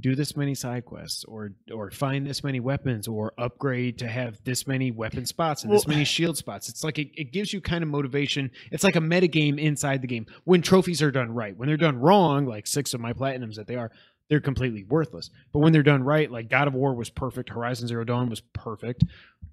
do 0.00 0.16
this 0.16 0.36
many 0.36 0.54
side 0.54 0.84
quests, 0.84 1.24
or 1.24 1.52
or 1.72 1.90
find 1.90 2.26
this 2.26 2.42
many 2.42 2.58
weapons, 2.58 3.06
or 3.06 3.32
upgrade 3.38 3.98
to 3.98 4.08
have 4.08 4.42
this 4.42 4.66
many 4.66 4.90
weapon 4.90 5.26
spots 5.26 5.62
and 5.62 5.72
this 5.72 5.86
many 5.86 6.04
shield 6.04 6.36
spots. 6.36 6.68
It's 6.68 6.82
like 6.82 6.98
it, 6.98 7.10
it 7.14 7.32
gives 7.32 7.52
you 7.52 7.60
kind 7.60 7.84
of 7.84 7.90
motivation. 7.90 8.50
It's 8.72 8.82
like 8.82 8.96
a 8.96 9.00
meta 9.00 9.28
game 9.28 9.58
inside 9.58 10.02
the 10.02 10.08
game 10.08 10.26
when 10.44 10.62
trophies 10.62 11.02
are 11.02 11.12
done 11.12 11.32
right. 11.32 11.56
When 11.56 11.68
they're 11.68 11.76
done 11.76 11.98
wrong, 11.98 12.46
like 12.46 12.66
six 12.66 12.94
of 12.94 13.00
my 13.00 13.12
platinums 13.12 13.54
that 13.56 13.66
they 13.66 13.76
are, 13.76 13.92
they're 14.28 14.40
completely 14.40 14.84
worthless. 14.84 15.30
But 15.52 15.60
when 15.60 15.72
they're 15.72 15.82
done 15.82 16.02
right, 16.02 16.30
like 16.30 16.48
God 16.48 16.66
of 16.66 16.74
War 16.74 16.94
was 16.94 17.10
perfect, 17.10 17.50
Horizon 17.50 17.86
Zero 17.86 18.04
Dawn 18.04 18.30
was 18.30 18.40
perfect. 18.40 19.04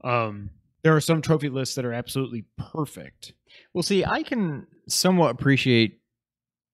Um, 0.04 0.50
there 0.84 0.96
are 0.96 1.02
some 1.02 1.22
trophy 1.22 1.50
lists 1.50 1.76
that 1.76 1.86
are 1.86 1.94
absolutely 1.94 2.46
perfect. 2.58 3.34
Well, 3.74 3.84
see, 3.84 4.06
I 4.06 4.24
can 4.24 4.68
somewhat 4.88 5.32
appreciate 5.32 6.00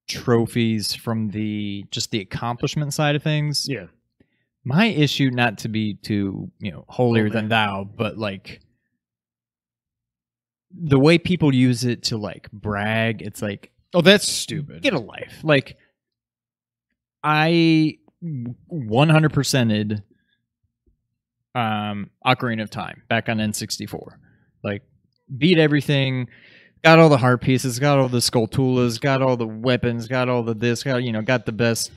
trophies 0.07 0.93
from 0.93 1.29
the 1.29 1.85
just 1.91 2.11
the 2.11 2.19
accomplishment 2.21 2.93
side 2.93 3.15
of 3.15 3.23
things. 3.23 3.67
Yeah. 3.67 3.87
My 4.63 4.85
issue, 4.85 5.29
not 5.31 5.59
to 5.59 5.69
be 5.69 5.95
too 5.95 6.51
you 6.59 6.71
know 6.71 6.85
holier 6.87 7.27
Oh, 7.27 7.29
than 7.29 7.49
thou, 7.49 7.83
but 7.83 8.17
like 8.17 8.61
the 10.77 10.99
way 10.99 11.17
people 11.17 11.53
use 11.55 11.83
it 11.85 12.03
to 12.03 12.17
like 12.17 12.51
brag, 12.51 13.21
it's 13.21 13.41
like 13.41 13.71
Oh, 13.93 14.01
that's 14.01 14.27
stupid. 14.27 14.81
get 14.83 14.93
a 14.93 14.99
life. 14.99 15.39
Like 15.43 15.77
I 17.23 17.97
100%ed 18.23 20.03
um 21.55 22.09
Ocarina 22.25 22.63
of 22.63 22.69
Time 22.69 23.03
back 23.09 23.29
on 23.29 23.37
N64. 23.37 24.17
Like 24.63 24.83
beat 25.37 25.57
everything, 25.57 26.27
got 26.83 26.99
all 26.99 27.09
the 27.09 27.17
heart 27.17 27.41
pieces, 27.41 27.79
got 27.79 27.97
all 27.97 28.09
the 28.09 28.19
skulltulas, 28.19 28.99
got 28.99 29.21
all 29.21 29.37
the 29.37 29.47
weapons, 29.47 30.07
got 30.07 30.29
all 30.29 30.43
the 30.43 30.53
this, 30.53 30.83
got 30.83 31.03
you 31.03 31.11
know, 31.11 31.21
got 31.21 31.45
the 31.45 31.51
best 31.51 31.91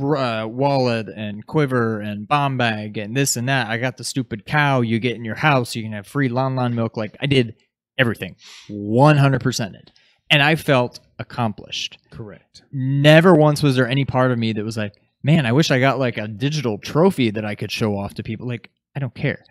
uh, 0.00 0.46
wallet 0.48 1.08
and 1.08 1.46
quiver 1.46 2.00
and 2.00 2.26
bomb 2.26 2.56
bag 2.56 2.98
and 2.98 3.16
this 3.16 3.36
and 3.36 3.48
that. 3.48 3.68
I 3.68 3.78
got 3.78 3.96
the 3.96 4.04
stupid 4.04 4.46
cow 4.46 4.80
you 4.80 4.98
get 4.98 5.16
in 5.16 5.24
your 5.24 5.34
house. 5.36 5.74
You 5.74 5.82
can 5.82 5.92
have 5.92 6.06
free 6.06 6.28
Lon 6.28 6.56
Lon 6.56 6.74
milk. 6.74 6.96
Like 6.96 7.16
I 7.20 7.26
did 7.26 7.56
everything 7.98 8.36
100%ed. 8.70 9.92
And 10.30 10.42
I 10.42 10.56
felt 10.56 11.00
accomplished 11.18 11.98
Correct. 12.10 12.62
never 12.72 13.34
once 13.34 13.62
was 13.62 13.76
there 13.76 13.86
any 13.88 14.04
part 14.04 14.32
of 14.32 14.38
me 14.38 14.52
that 14.52 14.64
was 14.64 14.76
like, 14.76 14.94
man, 15.24 15.46
I 15.46 15.52
wish 15.52 15.72
I 15.72 15.80
got 15.80 15.98
like 15.98 16.18
a 16.18 16.28
digital 16.28 16.78
trophy 16.78 17.30
that 17.30 17.44
I 17.44 17.56
could 17.56 17.72
show 17.72 17.98
off 17.98 18.14
to 18.14 18.22
people. 18.22 18.46
Like, 18.46 18.70
I 18.94 19.00
don't 19.00 19.14
care. 19.14 19.42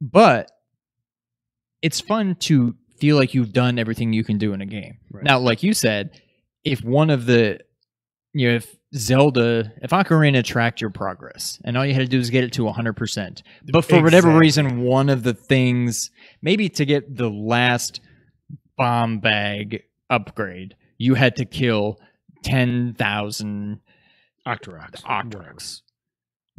But 0.00 0.50
it's 1.82 2.00
fun 2.00 2.34
to 2.40 2.74
feel 2.98 3.16
like 3.16 3.34
you've 3.34 3.52
done 3.52 3.78
everything 3.78 4.12
you 4.12 4.24
can 4.24 4.38
do 4.38 4.54
in 4.54 4.62
a 4.62 4.66
game. 4.66 4.98
Right. 5.10 5.22
Now, 5.22 5.38
like 5.38 5.62
you 5.62 5.74
said, 5.74 6.20
if 6.64 6.82
one 6.82 7.10
of 7.10 7.26
the, 7.26 7.60
you 8.32 8.48
know, 8.48 8.56
if 8.56 8.74
Zelda, 8.94 9.72
if 9.82 9.90
Ocarina 9.90 10.42
tracked 10.42 10.80
your 10.80 10.90
progress 10.90 11.60
and 11.64 11.76
all 11.76 11.84
you 11.84 11.92
had 11.92 12.00
to 12.00 12.08
do 12.08 12.18
is 12.18 12.30
get 12.30 12.44
it 12.44 12.52
to 12.54 12.62
100%, 12.62 13.42
but 13.70 13.84
for 13.84 14.02
whatever 14.02 14.36
reason, 14.36 14.80
one 14.80 15.10
of 15.10 15.22
the 15.22 15.34
things, 15.34 16.10
maybe 16.40 16.70
to 16.70 16.86
get 16.86 17.14
the 17.14 17.28
last 17.28 18.00
bomb 18.78 19.20
bag 19.20 19.82
upgrade, 20.08 20.76
you 20.96 21.14
had 21.14 21.36
to 21.36 21.44
kill 21.44 22.00
10,000 22.42 23.80
Octoroks. 24.46 25.02
Octoroks 25.02 25.82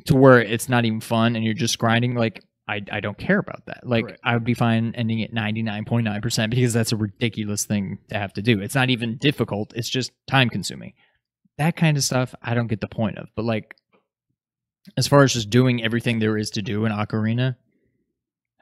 to 0.06 0.16
where 0.16 0.42
it's 0.42 0.70
not 0.70 0.86
even 0.86 1.02
fun 1.02 1.36
and 1.36 1.44
you're 1.44 1.54
just 1.54 1.78
grinding. 1.78 2.16
Like, 2.16 2.44
I, 2.68 2.82
I 2.92 3.00
don't 3.00 3.18
care 3.18 3.40
about 3.40 3.66
that. 3.66 3.88
Like, 3.88 4.06
Correct. 4.06 4.20
I 4.24 4.34
would 4.34 4.44
be 4.44 4.54
fine 4.54 4.94
ending 4.96 5.24
at 5.24 5.34
99.9% 5.34 6.50
because 6.50 6.74
that's 6.74 6.92
a 6.92 6.98
ridiculous 6.98 7.66
thing 7.66 8.00
to 8.10 8.18
have 8.18 8.34
to 8.34 8.42
do. 8.42 8.62
It's 8.62 8.76
not 8.76 8.90
even 8.90 9.18
difficult, 9.18 9.74
it's 9.76 9.90
just 9.90 10.12
time 10.28 10.50
consuming. 10.50 10.94
That 11.58 11.76
kind 11.76 11.98
of 11.98 12.04
stuff, 12.04 12.36
I 12.42 12.54
don't 12.54 12.68
get 12.68 12.82
the 12.82 12.88
point 12.88 13.18
of. 13.18 13.30
But, 13.36 13.46
like, 13.46 13.76
as 14.96 15.08
far 15.08 15.24
as 15.24 15.34
just 15.34 15.50
doing 15.50 15.84
everything 15.84 16.20
there 16.20 16.38
is 16.38 16.52
to 16.52 16.62
do 16.62 16.86
in 16.86 16.92
Ocarina, 16.92 17.56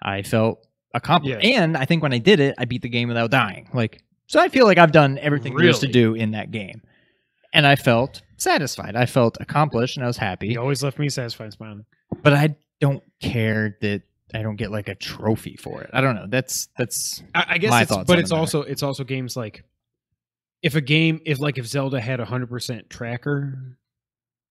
I 0.02 0.22
felt 0.22 0.66
accomplished. 0.94 1.44
Yeah. 1.44 1.62
And 1.64 1.76
I 1.76 1.86
think 1.86 2.02
when 2.02 2.14
I 2.14 2.20
did 2.20 2.40
it, 2.40 2.56
I 2.58 2.66
beat 2.66 2.84
the 2.84 2.90
game 2.90 3.10
without 3.10 3.32
dying. 3.32 3.70
Like, 3.74 4.02
so 4.28 4.40
I 4.40 4.48
feel 4.48 4.66
like 4.66 4.78
I've 4.78 4.94
done 4.94 5.18
everything 5.20 5.56
there 5.56 5.68
is 5.68 5.80
to 5.80 5.88
do 5.88 6.14
in 6.14 6.32
that 6.32 6.52
game. 6.52 6.82
And 7.54 7.68
I 7.68 7.76
felt 7.76 8.22
satisfied. 8.38 8.96
I 8.96 9.06
felt 9.06 9.38
accomplished 9.40 9.98
and 9.98 10.04
I 10.04 10.08
was 10.08 10.18
happy. 10.18 10.50
He 10.50 10.58
always 10.58 10.84
left 10.84 11.00
me 11.00 11.10
satisfied, 11.10 11.54
smiling. 11.54 11.86
But 12.22 12.34
I 12.34 12.56
don't 12.80 13.04
care 13.22 13.78
that 13.82 14.04
I 14.34 14.42
don't 14.42 14.56
get 14.56 14.72
like 14.72 14.88
a 14.88 14.96
trophy 14.96 15.56
for 15.56 15.82
it. 15.82 15.90
I 15.94 16.02
don't 16.02 16.16
know. 16.16 16.28
That's 16.28 16.68
that's 16.78 17.24
I, 17.34 17.46
I 17.50 17.58
guess, 17.58 17.72
My 17.72 17.82
it's, 17.84 17.92
thoughts 17.92 18.08
but 18.08 18.20
it's 18.20 18.32
matter. 18.32 18.40
also 18.40 18.62
it's 18.64 18.84
also 18.84 19.04
games 19.04 19.36
like 19.38 19.64
if 20.62 20.76
a 20.76 20.82
game 20.82 21.22
if 21.26 21.40
like 21.40 21.58
if 21.58 21.68
Zelda 21.68 22.02
had 22.02 22.20
a 22.20 22.26
hundred 22.26 22.50
percent 22.50 22.90
tracker, 22.90 23.78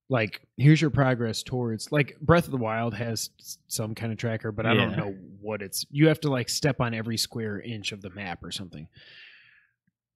like 0.09 0.41
here's 0.57 0.80
your 0.80 0.91
progress 0.91 1.43
towards 1.43 1.91
like 1.91 2.16
Breath 2.20 2.45
of 2.45 2.53
the 2.53 2.57
Wild 2.57 2.95
has 2.95 3.30
some 3.66 3.95
kind 3.95 4.12
of 4.12 4.18
tracker, 4.18 4.53
but 4.53 4.64
I 4.66 4.74
don't 4.74 4.97
know 4.97 5.14
what 5.41 5.61
it's. 5.61 5.85
You 5.91 6.09
have 6.09 6.20
to 6.20 6.30
like 6.30 6.49
step 6.49 6.80
on 6.80 6.95
every 6.95 7.16
square 7.16 7.61
inch 7.61 7.93
of 7.93 8.01
the 8.01 8.11
map 8.11 8.45
or 8.45 8.51
something. 8.51 8.87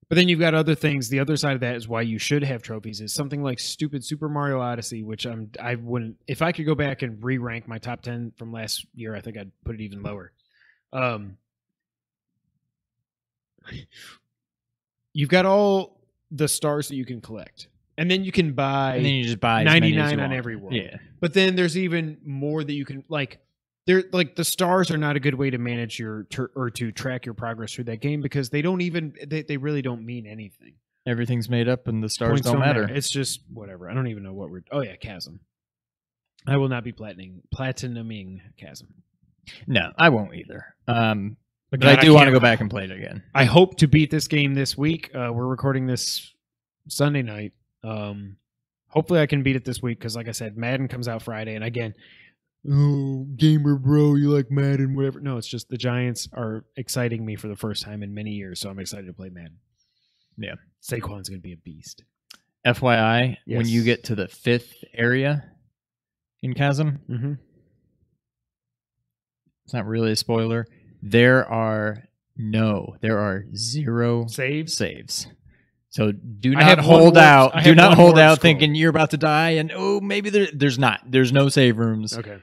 But 0.09 0.15
then 0.15 0.27
you've 0.27 0.39
got 0.39 0.55
other 0.55 0.73
things. 0.73 1.07
The 1.09 1.19
other 1.19 1.37
side 1.37 1.53
of 1.53 1.59
that 1.59 1.75
is 1.75 1.87
why 1.87 2.01
you 2.01 2.17
should 2.17 2.43
have 2.43 2.63
trophies. 2.63 2.99
Is 2.99 3.13
something 3.13 3.43
like 3.43 3.59
stupid 3.59 4.03
Super 4.03 4.27
Mario 4.27 4.59
Odyssey, 4.59 5.03
which 5.03 5.25
I'm 5.27 5.51
I 5.61 5.75
wouldn't 5.75 6.15
if 6.27 6.41
I 6.41 6.51
could 6.51 6.65
go 6.65 6.73
back 6.73 7.03
and 7.03 7.23
re 7.23 7.37
rank 7.37 7.67
my 7.67 7.77
top 7.77 8.01
ten 8.01 8.31
from 8.35 8.51
last 8.51 8.87
year. 8.95 9.15
I 9.15 9.21
think 9.21 9.37
I'd 9.37 9.51
put 9.63 9.75
it 9.75 9.81
even 9.81 10.01
lower. 10.01 10.31
Um, 10.91 11.37
you've 15.13 15.29
got 15.29 15.45
all 15.45 15.99
the 16.31 16.47
stars 16.47 16.87
that 16.89 16.95
you 16.95 17.05
can 17.05 17.21
collect, 17.21 17.67
and 17.97 18.09
then 18.09 18.23
you 18.23 18.31
can 18.31 18.53
buy. 18.53 18.95
and 18.95 19.05
then 19.05 19.13
you 19.13 19.23
just 19.23 19.39
buy 19.39 19.61
as 19.61 19.65
99 19.65 20.19
on 20.19 20.33
every 20.33 20.55
world. 20.55 20.73
Yeah. 20.73 20.97
but 21.19 21.33
then 21.33 21.55
there's 21.55 21.77
even 21.77 22.17
more 22.25 22.63
that 22.63 22.73
you 22.73 22.85
can 22.85 23.03
like. 23.09 23.39
They're 23.85 24.03
like 24.11 24.35
the 24.35 24.43
stars 24.43 24.91
are 24.91 24.97
not 24.97 25.15
a 25.15 25.19
good 25.19 25.35
way 25.35 25.49
to 25.49 25.57
manage 25.57 25.97
your 25.99 26.23
tur 26.23 26.51
or 26.55 26.69
to 26.71 26.91
track 26.91 27.25
your 27.25 27.33
progress 27.33 27.73
through 27.73 27.85
that 27.85 28.01
game 28.01 28.21
because 28.21 28.49
they 28.49 28.61
don't 28.61 28.81
even 28.81 29.13
they, 29.25 29.41
they 29.41 29.57
really 29.57 29.81
don't 29.81 30.05
mean 30.05 30.27
anything. 30.27 30.75
Everything's 31.07 31.49
made 31.49 31.67
up 31.67 31.87
and 31.87 32.03
the 32.03 32.09
stars 32.09 32.41
Points 32.41 32.51
don't 32.51 32.59
matter. 32.59 32.83
It's 32.83 33.09
just 33.09 33.41
whatever. 33.51 33.89
I 33.89 33.93
don't 33.93 34.07
even 34.07 34.23
know 34.23 34.33
what 34.33 34.51
we're. 34.51 34.63
Oh 34.71 34.81
yeah, 34.81 34.95
chasm. 34.95 35.39
I 36.45 36.57
will 36.57 36.69
not 36.69 36.83
be 36.83 36.91
platinum 36.91 37.41
platinuming 37.55 38.41
chasm. 38.57 38.93
No, 39.65 39.91
I 39.97 40.09
won't 40.09 40.35
either. 40.35 40.75
Um 40.87 41.37
but 41.71 41.81
God, 41.81 41.99
I 41.99 42.01
do 42.01 42.13
want 42.13 42.25
to 42.25 42.31
go 42.31 42.39
back 42.39 42.61
and 42.61 42.69
play 42.69 42.85
it 42.85 42.91
again. 42.91 43.23
I 43.33 43.45
hope 43.45 43.77
to 43.77 43.87
beat 43.87 44.09
this 44.09 44.27
game 44.27 44.55
this 44.55 44.75
week. 44.75 45.11
Uh, 45.13 45.31
we're 45.31 45.45
recording 45.45 45.85
this 45.85 46.33
Sunday 46.87 47.21
night. 47.21 47.53
Um, 47.83 48.37
hopefully, 48.87 49.19
I 49.19 49.27
can 49.27 49.43
beat 49.43 49.55
it 49.55 49.65
this 49.65 49.79
week 49.79 49.99
because, 49.99 50.15
like 50.15 50.27
I 50.27 50.31
said, 50.31 50.57
Madden 50.57 50.87
comes 50.87 51.07
out 51.07 51.21
Friday. 51.21 51.53
And 51.53 51.63
again, 51.63 51.93
oh, 52.71 53.27
gamer 53.35 53.75
bro, 53.75 54.15
you 54.15 54.29
like 54.29 54.49
Madden, 54.49 54.95
whatever. 54.95 55.19
No, 55.19 55.37
it's 55.37 55.47
just 55.47 55.69
the 55.69 55.77
Giants 55.77 56.27
are 56.33 56.65
exciting 56.75 57.25
me 57.25 57.35
for 57.35 57.47
the 57.47 57.55
first 57.55 57.83
time 57.83 58.01
in 58.03 58.13
many 58.13 58.31
years, 58.31 58.59
so 58.59 58.69
I'm 58.69 58.79
excited 58.79 59.05
to 59.07 59.13
play 59.13 59.29
Madden. 59.29 59.57
Yeah. 60.37 60.55
Saquon's 60.81 61.29
going 61.29 61.39
to 61.39 61.43
be 61.43 61.53
a 61.53 61.57
beast. 61.57 62.03
FYI, 62.65 63.37
when 63.45 63.67
you 63.67 63.83
get 63.83 64.05
to 64.05 64.15
the 64.15 64.27
fifth 64.27 64.73
area 64.93 65.43
in 66.41 66.53
Chasm, 66.53 66.99
Mm-hmm. 67.09 67.33
it's 69.65 69.73
not 69.73 69.85
really 69.85 70.11
a 70.11 70.15
spoiler. 70.15 70.65
There 71.01 71.47
are 71.49 72.03
no, 72.37 72.95
there 73.01 73.19
are 73.19 73.43
zero 73.55 74.27
Saves. 74.27 74.73
saves. 74.75 75.27
So 75.89 76.11
do 76.11 76.51
not 76.51 76.79
hold 76.79 77.17
out. 77.17 77.63
Do 77.63 77.73
not 77.73 77.95
hold 77.95 78.19
out 78.19 78.35
scroll. 78.37 78.41
thinking 78.51 78.75
you're 78.75 78.89
about 78.91 79.09
to 79.11 79.17
die 79.17 79.51
and 79.51 79.71
oh 79.73 79.99
maybe 79.99 80.29
there 80.29 80.47
there's 80.53 80.77
not. 80.77 80.99
There's 81.07 81.31
no 81.31 81.49
save 81.49 81.77
rooms. 81.79 82.15
Okay. 82.15 82.37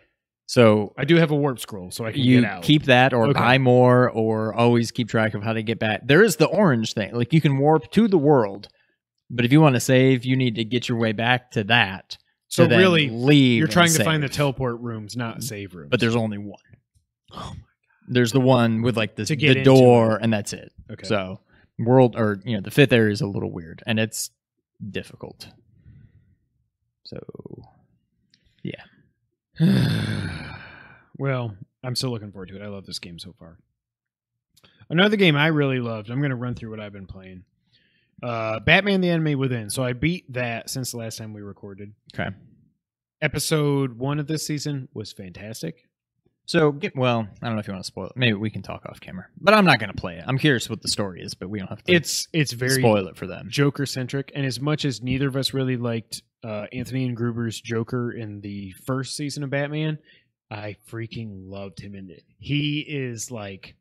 So 0.46 0.94
I 0.96 1.04
do 1.04 1.16
have 1.16 1.32
a 1.32 1.36
warp 1.36 1.58
scroll, 1.58 1.90
so 1.90 2.04
I 2.04 2.12
can 2.12 2.20
you 2.20 2.40
get 2.40 2.50
out. 2.50 2.62
keep 2.62 2.84
that 2.84 3.12
or 3.12 3.26
Okay. 3.26 3.38
buy 3.38 3.58
more 3.58 4.08
or 4.10 4.54
always 4.54 4.92
keep 4.92 5.08
track 5.08 5.34
of 5.34 5.42
how 5.42 5.52
to 5.52 5.62
get 5.62 5.80
back. 5.80 6.06
There 6.06 6.22
is 6.22 6.36
the 6.36 6.46
orange 6.46 6.94
thing. 6.94 7.12
Like 7.12 7.32
you 7.32 7.40
can 7.40 7.58
warp 7.58 7.90
to 7.92 8.06
the 8.06 8.18
world. 8.18 8.68
But 9.28 9.44
if 9.44 9.50
you 9.50 9.60
want 9.60 9.74
to 9.74 9.80
save, 9.80 10.24
you 10.24 10.36
need 10.36 10.54
to 10.54 10.64
get 10.64 10.88
your 10.88 10.98
way 10.98 11.10
back 11.10 11.50
to 11.52 11.64
that. 11.64 12.16
so 12.46 12.68
really, 12.68 13.10
leave. 13.10 13.58
you're 13.58 13.66
trying 13.66 13.90
to 13.92 14.04
find 14.04 14.22
the 14.22 14.28
teleport 14.28 14.80
rooms, 14.80 15.16
not 15.16 15.38
mm-hmm. 15.38 15.42
save 15.42 15.74
rooms. 15.74 15.90
But 15.90 15.98
there's 15.98 16.14
only 16.14 16.38
one. 16.38 16.60
Oh 17.32 17.52
my 17.52 17.62
There's 18.06 18.30
the 18.30 18.40
one 18.40 18.82
with 18.82 18.96
like 18.96 19.16
this 19.16 19.28
To 19.28 19.36
get 19.36 19.54
the 19.54 19.58
into 19.58 19.64
door 19.64 20.16
and 20.16 20.32
that's 20.32 20.52
it. 20.52 20.70
okay. 20.90 21.06
So 21.08 21.40
world 21.76 22.14
or 22.16 22.40
you 22.44 22.54
know 22.54 22.62
the 22.62 22.70
fifth 22.70 22.92
area 22.92 23.12
is 23.12 23.20
a 23.20 23.26
little 23.26 23.50
weird 23.50 23.82
and 23.84 23.98
it's 23.98 24.30
difficult. 24.92 25.48
So 27.04 27.18
well, 31.18 31.54
I'm 31.82 31.96
still 31.96 32.10
looking 32.10 32.32
forward 32.32 32.48
to 32.48 32.56
it. 32.56 32.62
I 32.62 32.68
love 32.68 32.86
this 32.86 32.98
game 32.98 33.18
so 33.18 33.34
far. 33.38 33.58
Another 34.88 35.16
game 35.16 35.36
I 35.36 35.48
really 35.48 35.80
loved. 35.80 36.10
I'm 36.10 36.18
going 36.18 36.30
to 36.30 36.36
run 36.36 36.54
through 36.54 36.70
what 36.70 36.80
I've 36.80 36.92
been 36.92 37.06
playing. 37.06 37.44
Uh, 38.22 38.60
Batman: 38.60 39.00
The 39.00 39.10
Enemy 39.10 39.34
Within. 39.34 39.70
So 39.70 39.82
I 39.82 39.92
beat 39.92 40.32
that 40.32 40.70
since 40.70 40.92
the 40.92 40.98
last 40.98 41.18
time 41.18 41.32
we 41.32 41.42
recorded. 41.42 41.92
okay. 42.14 42.30
Episode 43.22 43.98
one 43.98 44.18
of 44.18 44.26
this 44.26 44.46
season 44.46 44.88
was 44.92 45.12
fantastic. 45.12 45.88
So 46.44 46.70
get 46.70 46.94
well. 46.94 47.26
I 47.42 47.46
don't 47.46 47.56
know 47.56 47.60
if 47.60 47.66
you 47.66 47.72
want 47.72 47.84
to 47.84 47.86
spoil 47.86 48.06
it. 48.06 48.12
Maybe 48.14 48.34
we 48.34 48.50
can 48.50 48.62
talk 48.62 48.86
off 48.86 49.00
camera. 49.00 49.26
But 49.40 49.54
I'm 49.54 49.64
not 49.64 49.80
going 49.80 49.90
to 49.90 50.00
play 50.00 50.16
it. 50.16 50.24
I'm 50.26 50.38
curious 50.38 50.70
what 50.70 50.80
the 50.80 50.88
story 50.88 51.20
is, 51.20 51.34
but 51.34 51.48
we 51.50 51.58
don't 51.58 51.68
have 51.68 51.82
to. 51.84 51.92
It's 51.92 52.28
it's 52.32 52.52
very 52.52 52.80
spoil 52.80 53.08
it 53.08 53.16
for 53.16 53.26
them. 53.26 53.48
Joker 53.50 53.84
centric, 53.84 54.30
and 54.34 54.46
as 54.46 54.60
much 54.60 54.84
as 54.84 55.02
neither 55.02 55.28
of 55.28 55.36
us 55.36 55.52
really 55.52 55.76
liked 55.76 56.22
uh, 56.46 56.66
Anthony 56.72 57.06
Ingruber's 57.12 57.60
Joker 57.60 58.12
in 58.12 58.40
the 58.40 58.72
first 58.84 59.16
season 59.16 59.42
of 59.42 59.50
Batman, 59.50 59.98
I 60.50 60.76
freaking 60.88 61.48
loved 61.50 61.80
him 61.80 61.94
in 61.94 62.08
it. 62.10 62.22
He 62.38 62.80
is 62.80 63.30
like, 63.30 63.74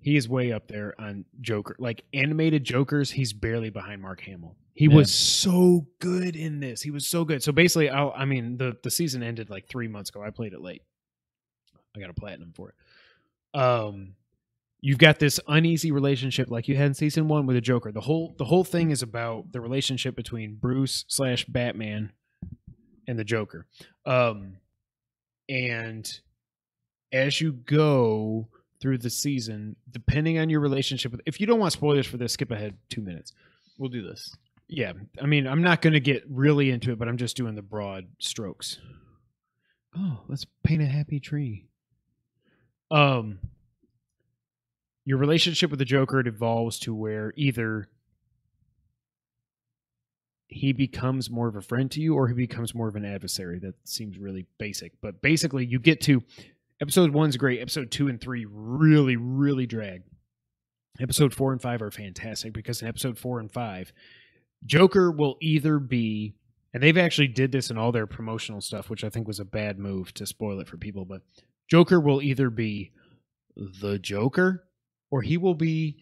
he 0.00 0.16
is 0.16 0.28
way 0.28 0.52
up 0.52 0.68
there 0.68 0.94
on 1.00 1.24
Joker. 1.40 1.76
Like 1.78 2.04
animated 2.14 2.64
Jokers, 2.64 3.10
he's 3.10 3.32
barely 3.32 3.70
behind 3.70 4.00
Mark 4.00 4.20
Hamill. 4.22 4.56
He 4.74 4.86
Yeah. 4.86 4.94
was 4.96 5.12
so 5.12 5.86
good 6.00 6.36
in 6.36 6.60
this. 6.60 6.82
He 6.82 6.90
was 6.90 7.06
so 7.06 7.24
good. 7.24 7.42
So 7.42 7.50
basically, 7.52 7.90
i 7.90 8.08
I 8.10 8.24
mean, 8.24 8.56
the 8.56 8.76
the 8.82 8.90
season 8.90 9.22
ended 9.22 9.50
like 9.50 9.68
three 9.68 9.88
months 9.88 10.10
ago. 10.10 10.22
I 10.22 10.30
played 10.30 10.52
it 10.52 10.60
late. 10.60 10.82
I 11.96 12.00
got 12.00 12.10
a 12.10 12.14
platinum 12.14 12.52
for 12.54 12.70
it. 12.70 13.58
Um, 13.58 14.14
you've 14.80 14.98
got 14.98 15.18
this 15.18 15.40
uneasy 15.48 15.90
relationship 15.90 16.50
like 16.50 16.68
you 16.68 16.76
had 16.76 16.86
in 16.86 16.94
season 16.94 17.28
one 17.28 17.46
with 17.46 17.56
the 17.56 17.60
Joker. 17.60 17.92
The 17.92 18.00
whole 18.00 18.34
the 18.38 18.44
whole 18.44 18.64
thing 18.64 18.90
is 18.90 19.02
about 19.02 19.52
the 19.52 19.60
relationship 19.60 20.16
between 20.16 20.56
Bruce 20.56 21.04
slash 21.08 21.44
Batman 21.46 22.12
and 23.08 23.18
the 23.18 23.24
Joker. 23.24 23.66
Um, 24.04 24.58
and 25.48 26.20
as 27.12 27.40
you 27.40 27.52
go 27.52 28.48
through 28.80 28.98
the 28.98 29.10
season, 29.10 29.76
depending 29.90 30.38
on 30.38 30.50
your 30.50 30.60
relationship 30.60 31.12
with, 31.12 31.20
if 31.26 31.40
you 31.40 31.46
don't 31.46 31.60
want 31.60 31.72
spoilers 31.72 32.06
for 32.06 32.16
this, 32.16 32.32
skip 32.32 32.50
ahead 32.50 32.76
two 32.90 33.00
minutes. 33.00 33.32
We'll 33.78 33.90
do 33.90 34.02
this. 34.02 34.34
Yeah, 34.68 34.92
I 35.22 35.26
mean, 35.26 35.46
I'm 35.46 35.62
not 35.62 35.80
going 35.80 35.92
to 35.92 36.00
get 36.00 36.24
really 36.28 36.70
into 36.70 36.90
it, 36.90 36.98
but 36.98 37.06
I'm 37.08 37.16
just 37.16 37.36
doing 37.36 37.54
the 37.54 37.62
broad 37.62 38.08
strokes. 38.18 38.78
Oh, 39.96 40.20
let's 40.28 40.44
paint 40.64 40.82
a 40.82 40.86
happy 40.86 41.20
tree. 41.20 41.66
Um, 42.90 43.38
your 45.06 45.18
relationship 45.18 45.70
with 45.70 45.78
the 45.78 45.84
Joker 45.84 46.20
evolves 46.26 46.80
to 46.80 46.92
where 46.92 47.32
either 47.36 47.88
he 50.48 50.72
becomes 50.72 51.30
more 51.30 51.48
of 51.48 51.54
a 51.54 51.62
friend 51.62 51.90
to 51.92 52.00
you 52.00 52.14
or 52.14 52.26
he 52.28 52.34
becomes 52.34 52.74
more 52.74 52.88
of 52.88 52.96
an 52.96 53.04
adversary. 53.04 53.60
That 53.60 53.76
seems 53.84 54.18
really 54.18 54.46
basic, 54.58 55.00
but 55.00 55.22
basically, 55.22 55.64
you 55.64 55.78
get 55.78 56.00
to 56.02 56.24
episode 56.82 57.12
one's 57.12 57.36
great. 57.36 57.60
Episode 57.60 57.92
two 57.92 58.08
and 58.08 58.20
three 58.20 58.46
really, 58.50 59.16
really 59.16 59.66
drag. 59.66 60.02
Episode 61.00 61.32
four 61.32 61.52
and 61.52 61.62
five 61.62 61.82
are 61.82 61.90
fantastic 61.92 62.52
because 62.52 62.82
in 62.82 62.88
episode 62.88 63.16
four 63.16 63.38
and 63.38 63.52
five, 63.52 63.92
Joker 64.64 65.12
will 65.12 65.36
either 65.40 65.78
be, 65.78 66.34
and 66.74 66.82
they've 66.82 66.98
actually 66.98 67.28
did 67.28 67.52
this 67.52 67.70
in 67.70 67.78
all 67.78 67.92
their 67.92 68.08
promotional 68.08 68.60
stuff, 68.60 68.90
which 68.90 69.04
I 69.04 69.10
think 69.10 69.28
was 69.28 69.38
a 69.38 69.44
bad 69.44 69.78
move 69.78 70.12
to 70.14 70.26
spoil 70.26 70.58
it 70.58 70.66
for 70.66 70.78
people, 70.78 71.04
but 71.04 71.22
Joker 71.68 72.00
will 72.00 72.22
either 72.22 72.50
be 72.50 72.90
the 73.56 73.98
Joker 73.98 74.65
or 75.10 75.22
he 75.22 75.36
will 75.36 75.54
be 75.54 75.98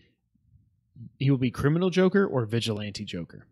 he 1.19 1.31
will 1.31 1.39
be 1.39 1.51
criminal 1.51 1.91
Joker 1.91 2.27
or 2.27 2.45
vigilante 2.47 3.05
Joker. 3.05 3.47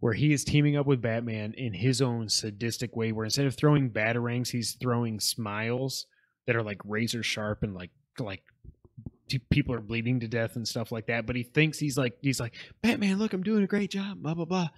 Where 0.00 0.12
he 0.12 0.32
is 0.32 0.44
teaming 0.44 0.76
up 0.76 0.86
with 0.86 1.00
Batman 1.00 1.54
in 1.54 1.72
his 1.72 2.02
own 2.02 2.28
sadistic 2.28 2.94
way, 2.94 3.12
where 3.12 3.24
instead 3.24 3.46
of 3.46 3.56
throwing 3.56 3.90
batarangs, 3.90 4.48
he's 4.48 4.72
throwing 4.72 5.18
smiles 5.18 6.06
that 6.46 6.56
are 6.56 6.62
like 6.62 6.80
razor 6.84 7.22
sharp 7.22 7.62
and 7.62 7.74
like 7.74 7.90
like 8.18 8.42
people 9.50 9.74
are 9.74 9.80
bleeding 9.80 10.20
to 10.20 10.28
death 10.28 10.56
and 10.56 10.68
stuff 10.68 10.92
like 10.92 11.06
that. 11.06 11.26
But 11.26 11.36
he 11.36 11.42
thinks 11.42 11.78
he's 11.78 11.96
like 11.96 12.18
he's 12.20 12.40
like 12.40 12.54
Batman. 12.82 13.18
Look, 13.18 13.32
I'm 13.32 13.42
doing 13.42 13.64
a 13.64 13.68
great 13.68 13.90
job. 13.90 14.22
Blah 14.22 14.34
blah 14.34 14.44
blah, 14.44 14.68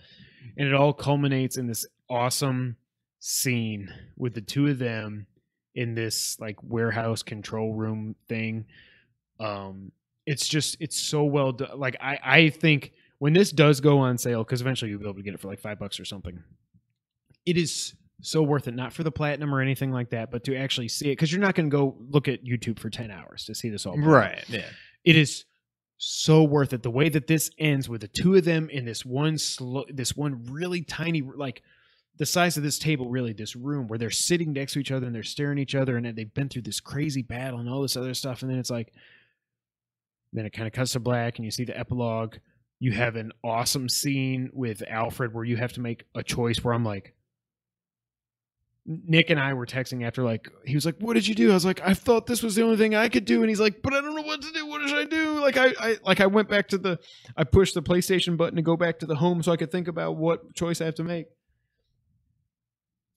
and 0.57 0.69
it 0.69 0.75
all 0.75 0.93
culminates 0.93 1.57
in 1.57 1.67
this 1.67 1.87
awesome 2.09 2.77
scene 3.19 3.93
with 4.17 4.35
the 4.35 4.41
two 4.41 4.69
of 4.69 4.79
them 4.79 5.27
in 5.75 5.95
this 5.95 6.39
like 6.41 6.57
warehouse 6.63 7.23
control 7.23 7.75
room 7.75 8.15
thing. 8.29 8.67
Um, 9.39 9.93
it's 10.27 10.49
just 10.49 10.77
it's 10.81 11.01
so 11.01 11.25
well 11.25 11.53
done. 11.53 11.79
Like 11.79 11.97
I 12.01 12.19
I 12.25 12.49
think 12.51 12.93
when 13.19 13.33
this 13.33 13.51
does 13.51 13.81
go 13.81 13.99
on 13.99 14.19
sale, 14.19 14.45
because 14.45 14.61
eventually 14.61 14.91
you'll 14.91 15.01
be 15.01 15.07
able 15.07 15.15
to 15.15 15.23
get 15.23 15.35
it 15.35 15.41
for 15.41 15.49
like 15.49 15.61
five 15.61 15.79
bucks 15.79 16.01
or 16.01 16.05
something. 16.05 16.43
It 17.45 17.57
is 17.57 17.95
so 18.23 18.43
worth 18.43 18.67
it, 18.67 18.75
not 18.75 18.93
for 18.93 19.03
the 19.05 19.13
platinum 19.13 19.55
or 19.55 19.61
anything 19.61 19.93
like 19.93 20.11
that, 20.11 20.31
but 20.31 20.43
to 20.45 20.57
actually 20.57 20.89
see 20.89 21.09
it, 21.09 21.13
because 21.13 21.31
you're 21.31 21.41
not 21.41 21.55
going 21.55 21.71
to 21.71 21.77
go 21.77 21.97
look 22.11 22.29
at 22.29 22.45
YouTube 22.45 22.79
for 22.79 22.91
ten 22.91 23.11
hours 23.11 23.45
to 23.45 23.55
see 23.55 23.69
this 23.69 23.87
all. 23.87 23.95
out. 24.39 24.49
Yeah. 24.49 24.65
It 25.05 25.17
is 25.17 25.45
so 25.99 26.43
worth 26.43 26.73
it. 26.73 26.83
The 26.83 26.91
way 26.91 27.09
that 27.09 27.27
this 27.27 27.51
ends 27.59 27.89
with 27.89 28.01
the 28.01 28.09
two 28.09 28.35
of 28.35 28.45
them 28.45 28.69
in 28.69 28.85
this 28.85 29.05
one 29.05 29.39
slow, 29.39 29.85
this 29.89 30.17
one 30.17 30.45
really 30.51 30.83
tiny, 30.83 31.23
like 31.23 31.63
the 32.19 32.27
size 32.27 32.57
of 32.57 32.63
this 32.63 32.79
table, 32.79 33.09
really 33.09 33.33
this 33.33 33.55
room 33.55 33.87
where 33.87 33.99
they're 33.99 34.11
sitting 34.11 34.53
next 34.53 34.73
to 34.73 34.79
each 34.79 34.91
other 34.91 35.07
and 35.07 35.15
they're 35.15 35.23
staring 35.23 35.59
at 35.59 35.63
each 35.63 35.75
other, 35.75 35.97
and 35.97 36.17
they've 36.17 36.35
been 36.35 36.49
through 36.49 36.63
this 36.63 36.81
crazy 36.81 37.23
battle 37.23 37.61
and 37.61 37.69
all 37.69 37.83
this 37.83 37.97
other 37.97 38.15
stuff, 38.15 38.43
and 38.43 38.51
then 38.51 38.59
it's 38.59 38.71
like, 38.71 38.93
then 40.37 40.47
it 40.47 40.53
kind 40.53 40.67
of 40.67 40.73
cuts 40.73 40.93
to 40.93 41.01
black, 41.01 41.39
and 41.39 41.45
you 41.45 41.51
see 41.51 41.65
the 41.65 41.77
epilogue. 41.77 42.37
You 42.79 42.93
have 42.93 43.17
an 43.17 43.33
awesome 43.43 43.89
scene 43.89 44.51
with 44.53 44.83
Alfred 44.87 45.33
where 45.33 45.45
you 45.45 45.57
have 45.57 45.73
to 45.73 45.81
make 45.81 46.05
a 46.15 46.23
choice. 46.23 46.63
Where 46.63 46.75
I'm 46.75 46.85
like, 46.85 47.15
Nick 48.85 49.31
and 49.31 49.41
I 49.41 49.55
were 49.55 49.67
texting 49.67 50.07
after 50.07 50.23
like 50.23 50.49
he 50.65 50.75
was 50.75 50.85
like, 50.85 50.97
"What 50.99 51.15
did 51.15 51.27
you 51.27 51.35
do?" 51.35 51.51
I 51.51 51.55
was 51.55 51.65
like, 51.65 51.81
"I 51.83 51.95
thought 51.95 52.27
this 52.27 52.43
was 52.43 52.55
the 52.55 52.63
only 52.63 52.77
thing 52.77 52.95
I 52.95 53.09
could 53.09 53.25
do," 53.25 53.41
and 53.41 53.49
he's 53.49 53.61
like, 53.61 53.83
"But 53.83 53.95
I 53.95 54.03
don't 54.03 54.15
know 54.15 54.23
what 54.23 54.43
to 54.43 54.53
do. 54.53 54.67
What 54.67 54.87
should 54.87 54.99
I 54.99 55.05
do?" 55.05 55.41
Like 55.41 55.57
I, 55.57 55.73
I 55.81 55.97
like 56.05 56.21
I 56.21 56.27
went 56.27 56.49
back 56.49 56.69
to 56.69 56.79
the, 56.79 56.99
I 57.37 57.45
pushed 57.45 57.75
the 57.75 57.83
PlayStation 57.83 58.37
button 58.37 58.57
to 58.57 58.63
go 58.63 58.77
back 58.77 58.99
to 59.01 59.07
the 59.07 59.17
home 59.17 59.43
so 59.43 59.53
I 59.53 59.57
could 59.57 59.73
think 59.73 59.89
about 59.89 60.17
what 60.17 60.55
choice 60.55 60.81
I 60.81 60.85
have 60.85 60.95
to 60.97 61.05
make. 61.05 61.27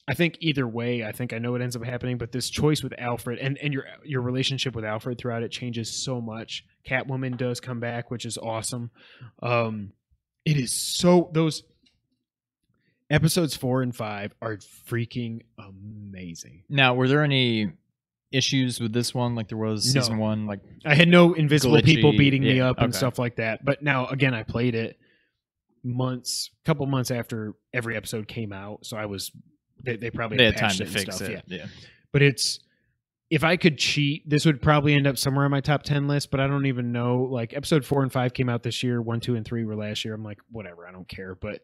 I 0.07 0.15
think 0.15 0.37
either 0.39 0.67
way, 0.67 1.03
I 1.03 1.11
think 1.11 1.33
I 1.33 1.37
know 1.37 1.51
what 1.51 1.61
ends 1.61 1.75
up 1.75 1.83
happening, 1.83 2.17
but 2.17 2.31
this 2.31 2.49
choice 2.49 2.81
with 2.81 2.93
Alfred 2.97 3.37
and 3.37 3.57
and 3.59 3.71
your 3.73 3.85
your 4.03 4.21
relationship 4.21 4.73
with 4.73 4.85
Alfred 4.85 5.19
throughout 5.19 5.43
it 5.43 5.51
changes 5.51 5.91
so 5.91 6.19
much. 6.19 6.65
Catwoman 6.87 7.37
does 7.37 7.59
come 7.59 7.79
back, 7.79 8.09
which 8.11 8.25
is 8.25 8.37
awesome. 8.37 8.91
Um, 9.41 9.93
it 10.45 10.57
is 10.57 10.71
so 10.71 11.29
those 11.33 11.63
episodes 13.09 13.55
four 13.55 13.81
and 13.81 13.95
five 13.95 14.33
are 14.41 14.57
freaking 14.87 15.41
amazing. 15.57 16.63
Now, 16.69 16.93
were 16.93 17.07
there 17.07 17.23
any 17.23 17.71
issues 18.31 18.79
with 18.79 18.93
this 18.93 19.13
one 19.13 19.35
like 19.35 19.49
there 19.49 19.57
was 19.57 19.93
No. 19.93 20.01
season 20.01 20.17
one? 20.17 20.45
Like, 20.45 20.61
I 20.85 20.95
had 20.95 21.07
no 21.07 21.33
invisible 21.33 21.77
Glitchy, 21.77 21.85
people 21.85 22.11
beating 22.11 22.43
me 22.43 22.57
yeah, 22.57 22.69
up 22.69 22.79
and 22.79 22.93
stuff 22.93 23.17
like 23.19 23.37
that. 23.37 23.65
But 23.65 23.81
now 23.81 24.07
again, 24.07 24.33
I 24.33 24.43
played 24.43 24.75
it 24.75 24.97
months, 25.83 26.51
a 26.63 26.65
couple 26.65 26.85
months 26.85 27.11
after 27.11 27.55
every 27.73 27.95
episode 27.95 28.27
came 28.27 28.53
out, 28.53 28.85
so 28.85 28.97
I 28.97 29.05
was 29.05 29.31
they, 29.83 29.95
they 29.95 30.11
probably 30.11 30.37
they 30.37 30.45
had 30.45 30.57
time 30.57 30.75
to 30.75 30.85
fix 30.85 31.15
stuff, 31.15 31.29
it. 31.29 31.43
Yeah. 31.47 31.57
Yeah. 31.57 31.65
But 32.11 32.21
it's 32.21 32.59
if 33.29 33.43
I 33.43 33.57
could 33.57 33.77
cheat, 33.77 34.27
this 34.27 34.45
would 34.45 34.61
probably 34.61 34.93
end 34.93 35.05
up 35.05 35.17
somewhere 35.17 35.45
on 35.45 35.51
my 35.51 35.61
top 35.61 35.83
ten 35.83 36.07
list. 36.07 36.31
But 36.31 36.39
I 36.39 36.47
don't 36.47 36.65
even 36.65 36.91
know. 36.91 37.27
Like 37.29 37.53
episode 37.53 37.85
four 37.85 38.01
and 38.01 38.11
five 38.11 38.33
came 38.33 38.49
out 38.49 38.63
this 38.63 38.83
year. 38.83 39.01
One, 39.01 39.19
two, 39.19 39.35
and 39.35 39.45
three 39.45 39.63
were 39.63 39.75
last 39.75 40.03
year. 40.03 40.13
I'm 40.13 40.23
like, 40.23 40.39
whatever, 40.51 40.87
I 40.87 40.91
don't 40.91 41.07
care. 41.07 41.35
But 41.35 41.61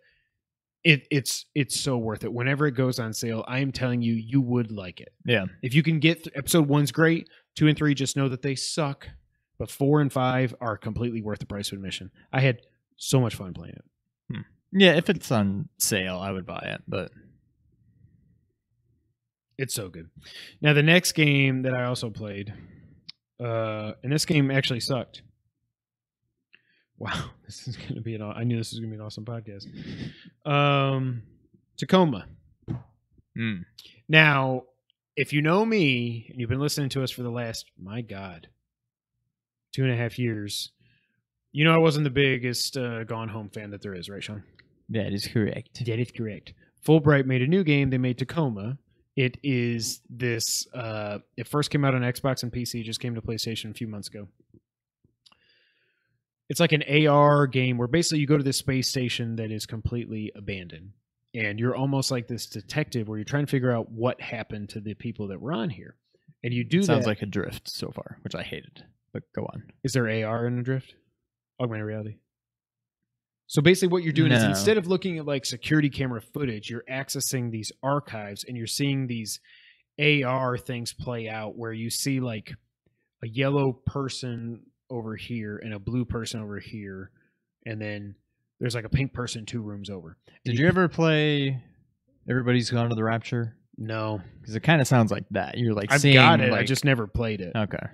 it 0.83 1.07
it's 1.09 1.45
it's 1.55 1.79
so 1.79 1.97
worth 1.97 2.23
it. 2.23 2.31
Whenever 2.31 2.67
it 2.67 2.73
goes 2.73 2.99
on 2.99 3.13
sale, 3.13 3.43
I 3.47 3.59
am 3.59 3.71
telling 3.71 4.01
you, 4.01 4.13
you 4.13 4.39
would 4.39 4.71
like 4.71 5.01
it. 5.01 5.13
Yeah. 5.25 5.45
If 5.63 5.73
you 5.73 5.81
can 5.81 5.99
get 5.99 6.23
th- 6.23 6.35
episode 6.37 6.67
one's 6.67 6.91
great, 6.91 7.27
two 7.55 7.67
and 7.67 7.77
three, 7.77 7.95
just 7.95 8.15
know 8.15 8.29
that 8.29 8.43
they 8.43 8.55
suck. 8.55 9.09
But 9.57 9.71
four 9.71 10.01
and 10.01 10.13
five 10.13 10.53
are 10.61 10.77
completely 10.77 11.21
worth 11.21 11.39
the 11.39 11.45
price 11.45 11.71
of 11.71 11.77
admission. 11.77 12.11
I 12.31 12.41
had 12.41 12.61
so 12.97 13.19
much 13.19 13.35
fun 13.35 13.53
playing 13.53 13.75
it. 13.75 13.85
Hmm. 14.31 14.41
Yeah, 14.71 14.93
if 14.93 15.09
it's 15.09 15.31
on 15.31 15.69
sale, 15.79 16.17
I 16.17 16.31
would 16.31 16.45
buy 16.45 16.59
it. 16.59 16.83
But 16.87 17.11
It's 19.57 19.73
so 19.73 19.89
good. 19.89 20.09
Now 20.61 20.73
the 20.73 20.83
next 20.83 21.13
game 21.13 21.61
that 21.63 21.73
I 21.73 21.85
also 21.85 22.09
played, 22.09 22.53
uh, 23.43 23.93
and 24.03 24.11
this 24.11 24.25
game 24.25 24.51
actually 24.51 24.79
sucked. 24.81 25.21
Wow, 26.97 27.29
this 27.45 27.67
is 27.67 27.77
gonna 27.77 28.01
be 28.01 28.15
an. 28.15 28.21
I 28.21 28.43
knew 28.43 28.57
this 28.57 28.71
was 28.71 28.79
gonna 28.79 28.89
be 28.91 28.95
an 28.95 29.01
awesome 29.01 29.25
podcast. 29.25 29.65
Um, 30.49 31.23
Tacoma. 31.77 32.25
mm, 33.37 33.63
Now, 34.07 34.63
if 35.15 35.33
you 35.33 35.41
know 35.41 35.65
me 35.65 36.27
and 36.29 36.39
you've 36.39 36.49
been 36.49 36.59
listening 36.59 36.89
to 36.89 37.03
us 37.03 37.11
for 37.11 37.23
the 37.23 37.29
last, 37.31 37.65
my 37.77 38.01
God, 38.01 38.47
two 39.73 39.83
and 39.83 39.91
a 39.91 39.97
half 39.97 40.17
years, 40.19 40.71
you 41.51 41.63
know 41.65 41.73
I 41.73 41.77
wasn't 41.79 42.03
the 42.05 42.09
biggest 42.09 42.75
uh, 42.77 43.03
Gone 43.05 43.29
Home 43.29 43.49
fan 43.49 43.71
that 43.71 43.81
there 43.81 43.93
is, 43.95 44.09
right, 44.09 44.23
Sean? 44.23 44.43
that 44.89 45.11
is 45.13 45.27
correct. 45.27 45.83
That 45.85 45.99
is 45.99 46.11
correct. 46.11 46.53
Fullbright 46.85 47.25
made 47.25 47.41
a 47.41 47.47
new 47.47 47.63
game. 47.63 47.89
They 47.89 47.97
made 47.97 48.17
Tacoma. 48.19 48.77
It 49.15 49.37
is 49.43 50.01
this. 50.09 50.67
Uh, 50.73 51.19
it 51.37 51.47
first 51.47 51.69
came 51.69 51.85
out 51.85 51.95
on 51.95 52.01
Xbox 52.01 52.43
and 52.43 52.51
PC. 52.51 52.83
Just 52.83 52.99
came 52.99 53.15
to 53.15 53.21
PlayStation 53.21 53.71
a 53.71 53.73
few 53.73 53.87
months 53.87 54.09
ago. 54.09 54.27
It's 56.49 56.59
like 56.59 56.73
an 56.73 56.83
AR 57.07 57.47
game 57.47 57.77
where 57.77 57.87
basically 57.87 58.19
you 58.19 58.27
go 58.27 58.37
to 58.37 58.43
this 58.43 58.57
space 58.57 58.87
station 58.89 59.37
that 59.37 59.51
is 59.51 59.65
completely 59.65 60.31
abandoned, 60.35 60.91
and 61.33 61.59
you're 61.59 61.75
almost 61.75 62.11
like 62.11 62.27
this 62.27 62.45
detective 62.45 63.07
where 63.07 63.17
you're 63.17 63.25
trying 63.25 63.45
to 63.45 63.49
figure 63.51 63.71
out 63.71 63.89
what 63.89 64.21
happened 64.21 64.69
to 64.69 64.79
the 64.79 64.93
people 64.93 65.29
that 65.29 65.41
were 65.41 65.53
on 65.53 65.69
here. 65.69 65.95
And 66.43 66.53
you 66.53 66.63
do 66.63 66.83
Sounds 66.83 67.05
that. 67.05 67.09
like 67.09 67.21
a 67.23 67.25
drift 67.25 67.67
so 67.67 67.89
far, 67.89 68.19
which 68.21 68.35
I 68.35 68.43
hated. 68.43 68.83
But 69.13 69.23
go 69.33 69.43
on. 69.51 69.63
Is 69.83 69.93
there 69.93 70.07
AR 70.27 70.45
in 70.45 70.57
the 70.57 70.61
drift? 70.61 70.93
Augmented 71.59 71.87
reality. 71.87 72.17
So 73.47 73.61
basically, 73.61 73.89
what 73.89 74.03
you're 74.03 74.13
doing 74.13 74.31
is 74.31 74.43
instead 74.43 74.77
of 74.77 74.87
looking 74.87 75.19
at 75.19 75.25
like 75.25 75.45
security 75.45 75.89
camera 75.89 76.21
footage, 76.21 76.69
you're 76.69 76.83
accessing 76.89 77.51
these 77.51 77.71
archives 77.83 78.43
and 78.47 78.57
you're 78.57 78.65
seeing 78.67 79.07
these 79.07 79.39
AR 79.99 80.57
things 80.57 80.93
play 80.93 81.29
out 81.29 81.55
where 81.55 81.71
you 81.71 81.89
see 81.89 82.19
like 82.19 82.51
a 83.23 83.27
yellow 83.27 83.73
person 83.85 84.61
over 84.89 85.15
here 85.15 85.59
and 85.63 85.73
a 85.73 85.79
blue 85.79 86.05
person 86.05 86.41
over 86.41 86.59
here, 86.59 87.11
and 87.65 87.79
then 87.81 88.15
there's 88.59 88.75
like 88.75 88.85
a 88.85 88.89
pink 88.89 89.13
person 89.13 89.45
two 89.45 89.61
rooms 89.61 89.89
over. 89.89 90.17
Did 90.43 90.57
you 90.57 90.67
ever 90.67 90.87
play 90.87 91.61
Everybody's 92.29 92.69
Gone 92.69 92.89
to 92.89 92.95
the 92.95 93.03
Rapture? 93.03 93.55
No, 93.77 94.21
Because 94.39 94.55
it 94.55 94.61
kind 94.61 94.79
of 94.79 94.87
sounds 94.87 95.11
like 95.11 95.25
that. 95.31 95.57
You're 95.57 95.73
like 95.73 95.91
I've 95.91 96.01
seeing, 96.01 96.15
got 96.15 96.39
it. 96.39 96.53
I 96.53 96.63
just 96.63 96.85
never 96.85 97.07
played 97.07 97.41
it. 97.41 97.53
okay. 97.55 97.87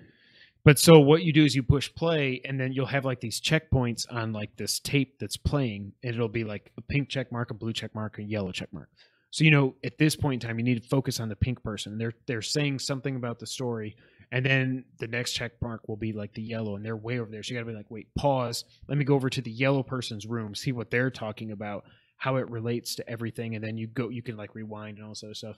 But 0.63 0.77
so 0.77 0.99
what 0.99 1.23
you 1.23 1.33
do 1.33 1.43
is 1.43 1.55
you 1.55 1.63
push 1.63 1.93
play, 1.93 2.41
and 2.45 2.59
then 2.59 2.71
you'll 2.71 2.85
have 2.85 3.03
like 3.03 3.19
these 3.19 3.41
checkpoints 3.41 4.05
on 4.11 4.31
like 4.31 4.55
this 4.57 4.79
tape 4.79 5.17
that's 5.19 5.37
playing, 5.37 5.93
and 6.03 6.13
it'll 6.13 6.27
be 6.27 6.43
like 6.43 6.71
a 6.77 6.81
pink 6.81 7.09
check 7.09 7.31
mark, 7.31 7.49
a 7.49 7.55
blue 7.55 7.73
check 7.73 7.95
mark, 7.95 8.19
a 8.19 8.23
yellow 8.23 8.51
check 8.51 8.71
mark. 8.71 8.89
So 9.31 9.43
you 9.43 9.51
know 9.51 9.75
at 9.83 9.97
this 9.97 10.15
point 10.15 10.43
in 10.43 10.47
time, 10.47 10.59
you 10.59 10.65
need 10.65 10.81
to 10.81 10.87
focus 10.87 11.19
on 11.19 11.29
the 11.29 11.35
pink 11.35 11.63
person. 11.63 11.97
They're 11.97 12.13
they're 12.27 12.43
saying 12.43 12.79
something 12.79 13.15
about 13.15 13.39
the 13.39 13.47
story, 13.47 13.95
and 14.31 14.45
then 14.45 14.85
the 14.99 15.07
next 15.07 15.33
check 15.33 15.53
mark 15.61 15.87
will 15.87 15.97
be 15.97 16.13
like 16.13 16.33
the 16.33 16.43
yellow, 16.43 16.75
and 16.75 16.85
they're 16.85 16.95
way 16.95 17.19
over 17.19 17.31
there. 17.31 17.41
So 17.41 17.53
you 17.53 17.59
got 17.59 17.65
to 17.65 17.71
be 17.71 17.77
like, 17.77 17.89
wait, 17.89 18.13
pause. 18.15 18.63
Let 18.87 18.97
me 18.99 19.05
go 19.05 19.15
over 19.15 19.29
to 19.29 19.41
the 19.41 19.51
yellow 19.51 19.81
person's 19.81 20.27
room, 20.27 20.53
see 20.53 20.73
what 20.73 20.91
they're 20.91 21.09
talking 21.09 21.51
about, 21.51 21.85
how 22.17 22.35
it 22.35 22.49
relates 22.51 22.93
to 22.95 23.09
everything, 23.09 23.55
and 23.55 23.63
then 23.63 23.77
you 23.77 23.87
go. 23.87 24.09
You 24.09 24.21
can 24.21 24.37
like 24.37 24.53
rewind 24.53 24.97
and 24.97 25.05
all 25.05 25.11
this 25.13 25.23
other 25.23 25.33
stuff. 25.33 25.57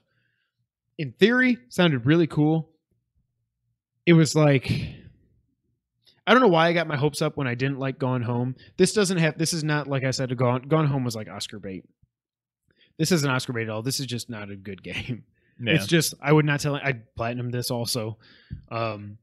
In 0.98 1.12
theory, 1.12 1.58
sounded 1.70 2.06
really 2.06 2.28
cool. 2.28 2.70
It 4.06 4.14
was 4.14 4.36
like 4.36 4.72
I 6.26 6.34
don't 6.34 6.42
know 6.42 6.48
why 6.48 6.68
I 6.68 6.74
got 6.74 6.88
my 6.88 6.96
hopes 6.96 7.22
up 7.22 7.36
when 7.36 7.48
I 7.48 7.56
didn't 7.56 7.80
like 7.80 8.00
Gone 8.00 8.22
Home. 8.22 8.56
This 8.78 8.94
doesn't 8.94 9.18
have. 9.18 9.38
This 9.38 9.54
is 9.54 9.64
not 9.64 9.88
like 9.88 10.04
I 10.04 10.12
said. 10.12 10.36
Gone 10.38 10.64
Gone 10.64 10.88
Home 10.88 11.04
was 11.04 11.16
like 11.16 11.30
Oscar 11.30 11.60
bait. 11.60 11.86
This 12.98 13.12
isn't 13.12 13.30
Oscar 13.30 13.54
bait 13.54 13.64
at 13.64 13.70
all. 13.70 13.82
This 13.82 14.00
is 14.00 14.06
just 14.06 14.30
not 14.30 14.50
a 14.50 14.56
good 14.56 14.84
game. 14.84 15.24
Yeah. 15.60 15.74
It's 15.74 15.88
just 15.88 16.14
I 16.22 16.32
would 16.32 16.46
not 16.46 16.62
tell. 16.62 16.76
I 16.76 16.94
platinum 17.16 17.52
this 17.52 17.72
also. 17.72 18.18
Um, 18.72 19.18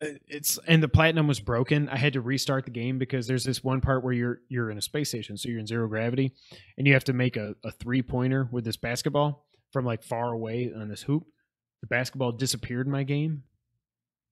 it's 0.00 0.58
and 0.66 0.82
the 0.82 0.88
platinum 0.88 1.26
was 1.26 1.40
broken. 1.40 1.88
I 1.88 1.96
had 1.96 2.12
to 2.12 2.20
restart 2.20 2.66
the 2.66 2.70
game 2.70 2.98
because 2.98 3.26
there's 3.26 3.44
this 3.44 3.64
one 3.64 3.80
part 3.80 4.04
where 4.04 4.12
you're 4.12 4.40
you're 4.48 4.70
in 4.70 4.76
a 4.76 4.82
space 4.82 5.08
station, 5.08 5.38
so 5.38 5.48
you're 5.48 5.58
in 5.58 5.66
zero 5.66 5.88
gravity, 5.88 6.34
and 6.76 6.86
you 6.86 6.92
have 6.92 7.04
to 7.04 7.14
make 7.14 7.38
a, 7.38 7.54
a 7.64 7.70
three 7.70 8.02
pointer 8.02 8.46
with 8.52 8.64
this 8.64 8.76
basketball 8.76 9.46
from 9.72 9.86
like 9.86 10.02
far 10.02 10.32
away 10.32 10.70
on 10.74 10.88
this 10.88 11.02
hoop. 11.02 11.26
The 11.80 11.86
basketball 11.86 12.32
disappeared 12.32 12.86
in 12.86 12.92
my 12.92 13.02
game, 13.02 13.42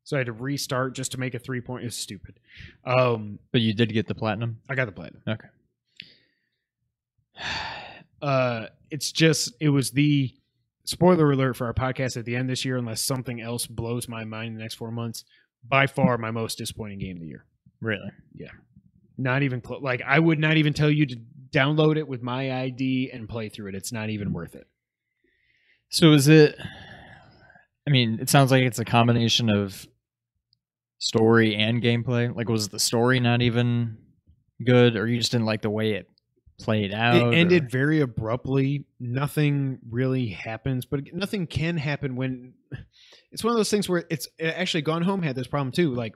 so 0.04 0.16
I 0.16 0.20
had 0.20 0.26
to 0.26 0.32
restart 0.32 0.94
just 0.94 1.12
to 1.12 1.20
make 1.20 1.34
a 1.34 1.38
three 1.38 1.60
point. 1.60 1.84
It's 1.84 1.96
stupid. 1.96 2.38
Um, 2.84 3.38
but 3.52 3.60
you 3.60 3.74
did 3.74 3.92
get 3.92 4.06
the 4.06 4.14
platinum? 4.14 4.60
I 4.68 4.74
got 4.74 4.86
the 4.86 4.92
platinum. 4.92 5.22
Okay. 5.28 5.48
Uh, 8.22 8.68
it's 8.90 9.12
just 9.12 9.52
it 9.60 9.68
was 9.68 9.90
the 9.90 10.32
spoiler 10.84 11.30
alert 11.30 11.58
for 11.58 11.66
our 11.66 11.74
podcast 11.74 12.16
at 12.16 12.24
the 12.24 12.34
end 12.34 12.48
this 12.48 12.64
year, 12.64 12.78
unless 12.78 13.02
something 13.02 13.38
else 13.38 13.66
blows 13.66 14.08
my 14.08 14.24
mind 14.24 14.48
in 14.48 14.54
the 14.54 14.62
next 14.62 14.76
four 14.76 14.90
months. 14.90 15.24
By 15.68 15.86
far, 15.86 16.16
my 16.16 16.30
most 16.30 16.56
disappointing 16.56 17.00
game 17.00 17.16
of 17.16 17.20
the 17.20 17.26
year. 17.28 17.44
Really? 17.82 18.10
Yeah. 18.34 18.52
Not 19.18 19.42
even 19.42 19.60
close. 19.60 19.82
Like 19.82 20.00
I 20.06 20.18
would 20.18 20.38
not 20.38 20.56
even 20.56 20.72
tell 20.72 20.90
you 20.90 21.04
to 21.04 21.16
download 21.50 21.98
it 21.98 22.08
with 22.08 22.22
my 22.22 22.62
ID 22.62 23.10
and 23.12 23.28
play 23.28 23.50
through 23.50 23.68
it. 23.68 23.74
It's 23.74 23.92
not 23.92 24.08
even 24.08 24.32
worth 24.32 24.54
it. 24.54 24.66
So 25.90 26.12
is 26.12 26.26
it? 26.28 26.56
I 27.86 27.90
mean, 27.90 28.18
it 28.20 28.30
sounds 28.30 28.50
like 28.50 28.62
it's 28.62 28.78
a 28.78 28.84
combination 28.84 29.50
of 29.50 29.86
story 30.98 31.54
and 31.54 31.82
gameplay? 31.82 32.34
Like, 32.34 32.48
was 32.48 32.68
the 32.68 32.78
story 32.78 33.20
not 33.20 33.42
even 33.42 33.98
good, 34.64 34.96
or 34.96 35.06
you 35.06 35.18
just 35.18 35.32
didn't 35.32 35.46
like 35.46 35.62
the 35.62 35.70
way 35.70 35.92
it 35.92 36.08
played 36.58 36.92
out? 36.94 37.32
it 37.32 37.36
ended 37.36 37.64
or- 37.64 37.68
very 37.68 38.00
abruptly. 38.00 38.86
Nothing 38.98 39.78
really 39.90 40.28
happens, 40.28 40.86
but 40.86 41.00
nothing 41.12 41.46
can 41.46 41.76
happen 41.76 42.16
when 42.16 42.54
it's 43.32 43.44
one 43.44 43.50
of 43.52 43.56
those 43.58 43.70
things 43.70 43.88
where 43.88 44.04
it's 44.10 44.28
actually 44.40 44.82
Gone 44.82 45.02
Home 45.02 45.22
had 45.22 45.36
this 45.36 45.46
problem 45.46 45.72
too. 45.72 45.94
Like 45.94 46.14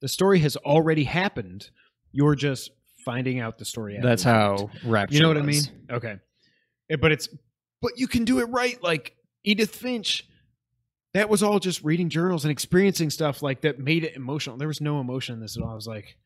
the 0.00 0.08
story 0.08 0.38
has 0.40 0.56
already 0.56 1.04
happened. 1.04 1.68
You're 2.12 2.34
just 2.34 2.70
finding 3.04 3.40
out 3.40 3.58
the 3.58 3.64
story. 3.64 3.98
That's 4.00 4.22
how 4.22 4.70
Rapture. 4.84 5.16
You 5.16 5.22
know 5.22 5.28
what 5.28 5.36
I 5.36 5.42
mean? 5.42 5.62
Okay. 5.90 6.16
Eh, 6.88 6.96
But 6.96 7.12
it's 7.12 7.28
but 7.82 7.92
you 7.96 8.06
can 8.06 8.24
do 8.24 8.38
it 8.40 8.44
right. 8.46 8.82
Like 8.82 9.14
Edith 9.44 9.74
Finch, 9.74 10.26
that 11.14 11.28
was 11.28 11.42
all 11.42 11.58
just 11.58 11.82
reading 11.82 12.08
journals 12.08 12.44
and 12.44 12.52
experiencing 12.52 13.10
stuff 13.10 13.42
like 13.42 13.62
that 13.62 13.78
made 13.78 14.04
it 14.04 14.14
emotional. 14.16 14.56
There 14.56 14.68
was 14.68 14.80
no 14.80 15.00
emotion 15.00 15.34
in 15.34 15.40
this 15.40 15.56
at 15.56 15.62
all. 15.62 15.70
I 15.70 15.74
was 15.74 15.86
like, 15.86 16.16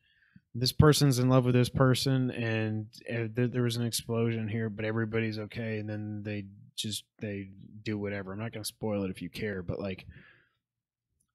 this 0.53 0.71
person's 0.71 1.19
in 1.19 1.27
love 1.27 1.45
with 1.45 1.55
this 1.55 1.69
person, 1.69 2.31
and 2.31 2.87
uh, 3.11 3.27
there, 3.33 3.47
there 3.47 3.63
was 3.63 3.75
an 3.75 3.85
explosion 3.85 4.47
here, 4.47 4.69
but 4.69 4.85
everybody's 4.85 5.37
okay. 5.37 5.79
And 5.79 5.89
then 5.89 6.23
they 6.23 6.45
just 6.77 7.03
they 7.19 7.49
do 7.83 7.97
whatever. 7.97 8.31
I'm 8.31 8.39
not 8.39 8.53
going 8.53 8.63
to 8.63 8.67
spoil 8.67 9.03
it 9.03 9.11
if 9.11 9.21
you 9.21 9.29
care, 9.29 9.61
but 9.61 9.79
like, 9.79 10.05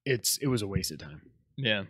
it's 0.05 0.37
it 0.37 0.47
was 0.47 0.63
a 0.63 0.67
waste 0.67 0.91
of 0.91 0.97
time. 0.97 1.21
Yeah. 1.55 1.83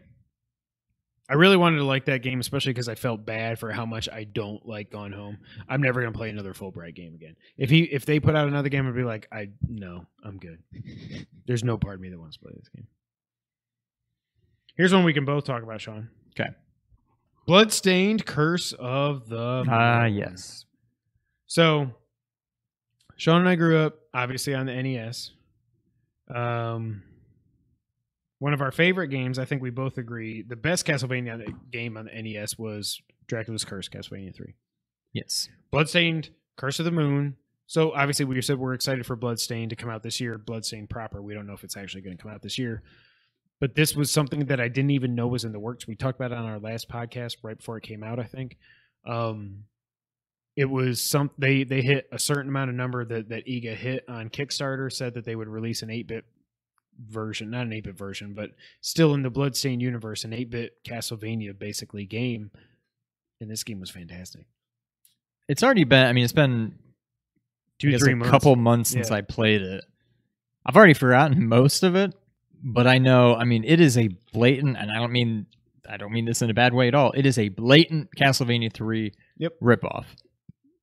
I 1.32 1.36
really 1.36 1.56
wanted 1.56 1.78
to 1.78 1.86
like 1.86 2.04
that 2.06 2.24
game, 2.24 2.42
especially 2.42 2.74
because 2.74 2.90
I 2.90 2.96
felt 2.96 3.26
bad 3.26 3.58
for 3.58 3.72
how 3.72 3.86
much 3.86 4.10
I 4.10 4.26
don't 4.26 4.66
like 4.68 4.92
Gone 4.92 5.14
Home. 5.14 5.38
I'm 5.70 5.82
never 5.82 6.02
gonna 6.02 6.12
play 6.12 6.30
another 6.30 6.54
Fullbright 6.54 6.94
game 6.94 7.16
again. 7.16 7.38
If 7.58 7.70
he 7.70 7.84
if 7.84 8.06
they 8.06 8.20
put 8.20 8.36
out 8.36 8.50
another 8.50 8.68
game, 8.68 8.86
I'd 8.86 8.94
be 8.96 9.04
like, 9.04 9.30
I 9.32 9.50
no, 9.66 10.06
I'm 10.26 10.38
good. 10.40 10.60
There's 11.48 11.64
no 11.64 11.78
part 11.78 11.96
of 11.96 12.02
me 12.02 12.10
that 12.10 12.20
wants 12.20 12.36
to 12.36 12.44
play 12.44 12.52
this 12.58 12.68
game. 12.76 12.86
Here's 14.76 14.94
one 14.94 15.06
we 15.06 15.14
can 15.14 15.24
both 15.24 15.46
talk 15.46 15.64
about, 15.64 15.80
Sean. 15.80 16.10
Okay. 16.38 16.50
Bloodstained 17.48 18.26
Curse 18.26 18.74
of 18.74 19.30
the 19.30 19.64
Ah, 19.70 20.04
Moon. 20.04 20.14
yes. 20.16 20.66
So, 21.48 21.92
Sean 23.16 23.40
and 23.40 23.50
I 23.50 23.56
grew 23.56 23.78
up 23.80 23.96
obviously 24.14 24.54
on 24.54 24.66
the 24.66 24.74
NES. 24.84 25.32
Um, 26.34 27.04
one 28.42 28.56
of 28.56 28.62
our 28.62 28.72
favorite 28.72 29.10
games, 29.10 29.38
I 29.38 29.46
think 29.46 29.62
we 29.62 29.70
both 29.70 30.00
agree, 30.00 30.42
the 30.42 30.56
best 30.56 30.84
Castlevania 30.88 31.46
game 31.72 31.96
on 31.96 32.06
the 32.06 32.22
NES 32.24 32.58
was 32.58 33.00
Dracula's 33.28 33.64
Curse, 33.64 33.88
Castlevania 33.88 34.36
3. 34.36 34.56
Yes. 35.14 35.48
Bloodstained, 35.70 36.32
Curse 36.58 36.80
of 36.80 36.86
the 36.86 36.92
Moon. 36.92 37.36
So, 37.68 37.92
obviously, 37.94 38.26
we 38.26 38.42
said 38.42 38.58
we're 38.58 38.74
excited 38.74 39.06
for 39.06 39.16
Bloodstained 39.16 39.70
to 39.70 39.76
come 39.76 39.92
out 39.92 40.02
this 40.02 40.20
year. 40.20 40.39
Bloodstained 40.39 40.89
proper. 40.89 41.22
We 41.22 41.36
don't 41.36 41.46
know 41.46 41.54
if 41.54 41.64
it's 41.64 41.78
actually 41.78 42.02
going 42.02 42.18
to 42.18 42.24
come 42.24 42.32
out 42.32 42.42
this 42.42 42.58
year. 42.58 42.82
But 43.60 43.76
this 43.76 43.96
was 43.96 44.10
something 44.10 44.48
that 44.48 44.60
I 44.60 44.70
didn't 44.70 44.89
even 44.89 45.14
know 45.14 45.28
was 45.28 45.46
in 45.46 45.52
the 45.52 45.60
works. 45.60 45.86
We 45.86 45.96
talked 45.96 46.20
about 46.20 46.32
it 46.32 46.39
on 46.39 46.46
our 46.46 46.58
last 46.58 46.89
podcast 46.89 47.36
right 47.44 47.60
before 47.60 47.78
it 47.78 47.84
came 47.84 48.04
out, 48.04 48.20
I 48.20 48.24
think. 48.24 48.58
Um, 49.06 49.66
it 50.56 50.66
was 50.66 51.00
some 51.00 51.30
they 51.38 51.64
they 51.64 51.84
hit 51.84 52.08
a 52.12 52.18
certain 52.18 52.50
amount 52.50 52.72
of 52.72 52.76
number 52.76 53.06
that 53.06 53.30
that 53.30 53.46
IGA 53.46 53.76
hit 53.76 54.06
on 54.10 54.30
Kickstarter 54.30 54.92
said 54.92 55.14
that 55.14 55.26
they 55.26 55.36
would 55.36 55.48
release 55.48 55.84
an 55.84 55.89
8-bit 55.89 56.26
version, 57.00 57.50
not 57.50 57.62
an 57.66 57.72
8-bit 57.72 57.96
version, 57.98 58.34
but 58.34 58.52
still 58.82 59.14
in 59.14 59.24
the 59.24 59.30
Bloodstained 59.30 59.82
universe, 59.82 60.24
an 60.24 60.32
8-bit 60.32 60.84
Castlevania 60.84 61.58
basically 61.58 62.06
game. 62.06 62.52
And 63.39 63.50
this 63.50 63.64
game 63.64 63.80
was 63.80 63.89
fantastic. 63.89 64.46
It's 65.48 65.64
already 65.64 65.84
been. 65.84 66.06
I 66.06 66.14
mean, 66.14 66.24
it's 66.24 66.34
been 66.34 66.76
Two 67.80 67.98
three 67.98 68.14
a 68.14 68.16
months. 68.16 68.30
couple 68.30 68.56
months 68.56 68.92
since 68.92 69.10
Yeah. 69.10 69.16
I 69.18 69.22
played 69.22 69.62
it. 69.64 69.84
I've 70.66 70.78
already 70.78 70.94
forgotten 70.94 71.48
most 71.48 71.82
of 71.82 71.96
it, 71.96 72.14
but 72.64 72.86
I 72.86 73.00
know. 73.00 73.34
I 73.36 73.44
mean, 73.46 73.64
it 73.64 73.80
is 73.82 73.98
a 73.98 74.10
blatant, 74.32 74.78
and 74.78 74.92
I 74.92 74.96
don't 74.96 75.12
mean 75.12 75.48
I 75.89 75.98
don't 75.98 76.12
mean 76.14 76.26
this 76.26 76.44
in 76.44 76.50
a 76.52 76.54
bad 76.54 76.74
way 76.76 76.88
at 76.88 76.94
all. 76.94 77.12
It 77.14 77.26
is 77.26 77.39
a 77.39 77.50
blatant 77.50 78.10
Castlevania 78.16 78.72
three 78.72 79.14
Yep. 79.39 79.54
ripoff. 79.62 80.06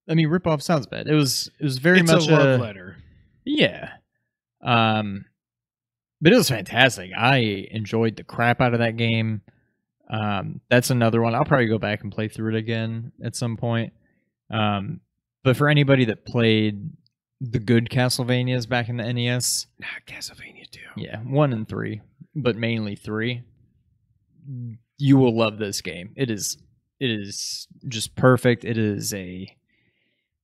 I 0.09 0.15
mean, 0.15 0.29
ripoff 0.29 0.61
sounds 0.61 0.87
bad. 0.89 1.07
It 1.07 1.15
was 1.15 1.49
it 1.61 1.65
was 1.65 1.79
very 1.79 2.01
it's 2.01 2.11
much 2.11 2.27
a 2.27 2.33
love 2.33 2.61
a- 2.61 2.63
letter. 2.63 2.97
Yeah. 3.45 3.93
Um 4.61 5.27
but 6.21 6.33
it 6.33 6.37
was 6.37 6.49
fantastic. 6.49 7.11
I 7.16 7.66
enjoyed 7.71 8.16
the 8.16 8.25
crap 8.25 8.61
out 8.61 8.73
of 8.75 8.81
that 8.81 8.97
game. 8.97 9.43
Um 10.11 10.61
that's 10.71 10.91
another 10.91 11.21
one. 11.21 11.35
I'll 11.35 11.45
probably 11.45 11.66
go 11.66 11.79
back 11.79 12.03
and 12.03 12.11
play 12.12 12.29
through 12.29 12.55
it 12.55 12.59
again 12.59 13.12
at 13.23 13.37
some 13.37 13.57
point. 13.57 13.93
Um 14.51 15.01
but 15.45 15.57
for 15.57 15.69
anybody 15.69 16.05
that 16.07 16.25
played 16.25 16.91
the 17.41 17.59
good 17.61 17.89
Castlevanias 17.91 18.69
back 18.69 18.89
in 18.89 18.97
the 18.97 19.12
NES, 19.12 19.66
Not 19.79 19.89
Castlevania 20.07 20.69
2. 20.71 20.81
yeah, 20.97 21.19
1 21.21 21.53
and 21.53 21.69
3, 21.69 22.01
but 22.35 22.57
mainly 22.57 22.97
3, 22.97 23.43
you 24.99 25.16
will 25.16 25.37
love 25.37 25.59
this 25.59 25.81
game. 25.81 26.12
It 26.16 26.31
is 26.31 26.59
it 27.01 27.11
is 27.11 27.69
just 27.87 28.16
perfect. 28.16 28.64
It 28.64 28.77
is 28.77 29.14
a 29.14 29.55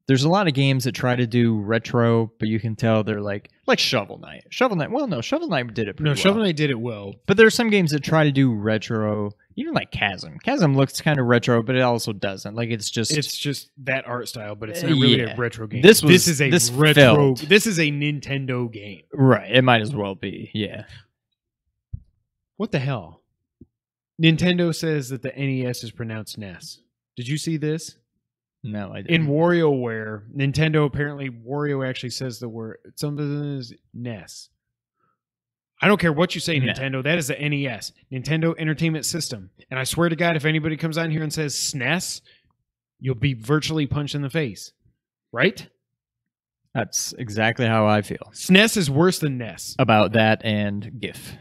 there's 0.07 0.25
a 0.25 0.29
lot 0.29 0.47
of 0.49 0.55
games 0.55 0.85
that 0.85 0.93
try 0.93 1.17
to 1.17 1.27
do 1.27 1.59
retro, 1.59 2.31
but 2.39 2.49
you 2.49 2.61
can 2.61 2.77
tell 2.77 3.03
they're 3.05 3.21
like 3.23 3.51
like 3.67 3.79
Shovel 3.79 4.19
Knight. 4.19 4.45
Shovel 4.51 4.77
Knight. 4.77 4.91
Well, 4.91 5.07
no, 5.07 5.21
Shovel 5.23 5.49
Knight 5.49 5.73
did 5.73 5.89
it 5.89 5.97
pretty 5.97 6.05
No, 6.05 6.11
well. 6.11 6.17
Shovel 6.17 6.43
Knight 6.43 6.57
did 6.57 6.71
it 6.71 6.79
well. 6.79 7.15
But 7.27 7.37
there's 7.39 7.55
some 7.55 7.71
games 7.71 7.91
that 7.93 8.03
try 8.03 8.25
to 8.25 8.31
do 8.33 8.53
retro, 8.55 9.33
even 9.57 9.73
like 9.73 9.91
Chasm. 9.91 10.39
Chasm 10.41 10.77
looks 10.77 11.01
kind 11.01 11.19
of 11.19 11.25
retro, 11.27 11.63
but 11.63 11.75
it 11.75 11.81
also 11.81 12.13
doesn't. 12.13 12.55
Like 12.55 12.69
it's 12.71 12.91
just 12.91 13.17
It's 13.17 13.35
just 13.37 13.71
that 13.85 14.07
art 14.07 14.29
style, 14.29 14.55
but 14.55 14.69
it's 14.69 14.85
Uh, 14.85 14.89
not 14.89 15.01
really 15.01 15.21
yeah. 15.21 15.33
a 15.33 15.37
retro 15.37 15.67
game. 15.67 15.81
This 15.81 16.03
was- 16.03 16.13
this 16.13 16.29
is 16.29 16.43
a 16.43 16.51
this 16.51 16.71
retro. 16.71 17.03
felt- 17.35 17.49
This 17.49 17.67
is 17.67 17.79
a 17.79 17.91
Nintendo 17.91 18.71
game. 18.71 19.03
right. 19.15 19.51
It 19.51 19.63
might 19.63 19.81
as 19.81 19.95
well 19.95 20.15
be. 20.15 20.51
Yeah. 20.53 20.85
What 22.57 22.71
the 22.73 22.79
hell? 22.79 23.23
Nintendo 24.23 24.75
says 24.75 25.09
that 25.09 25.23
the 25.23 25.33
NES 25.37 25.83
is 25.83 25.91
pronounced 25.91 26.39
NES. 26.39 26.81
Did 27.17 27.27
you 27.29 27.37
see 27.37 27.57
this? 27.57 27.97
No, 28.67 28.93
I 28.95 28.99
In 29.01 29.05
didn't. 29.05 29.27
WarioWare, 29.29 30.23
Nintendo 30.35 30.87
apparently 30.87 31.29
Wario 31.29 31.87
actually 31.87 32.11
says 32.11 32.39
the 32.39 32.49
word 32.49 32.79
something 32.97 33.59
is 33.59 33.75
NES. 33.93 34.49
I 35.83 35.87
don't 35.87 36.01
care 36.01 36.12
what 36.15 36.35
you 36.35 36.41
say, 36.41 36.59
No. 36.59 36.73
Nintendo. 36.73 37.03
That 37.05 37.19
is 37.19 37.27
the 37.29 37.35
NES, 37.37 37.93
Nintendo 38.11 38.55
Entertainment 38.59 39.05
System. 39.05 39.51
And 39.71 39.79
I 39.79 39.85
swear 39.85 40.09
to 40.09 40.17
God, 40.17 40.35
if 40.37 40.47
anybody 40.47 40.79
comes 40.79 40.97
on 40.97 41.11
here 41.11 41.23
and 41.23 41.31
says 41.33 41.55
SNES, 41.55 42.23
you'll 43.01 43.17
be 43.17 43.35
virtually 43.35 43.87
punched 43.87 44.15
in 44.15 44.23
the 44.23 44.31
face. 44.31 44.73
Right? 45.31 45.69
That's 46.73 47.12
exactly 47.19 47.67
how 47.67 47.87
I 47.87 48.01
feel 48.01 48.31
SNES 48.33 48.77
is 48.79 48.91
worse 48.91 49.19
than 49.19 49.37
NES. 49.37 49.76
about 49.79 50.13
that 50.13 50.43
and 50.43 50.91
GIF. 51.01 51.37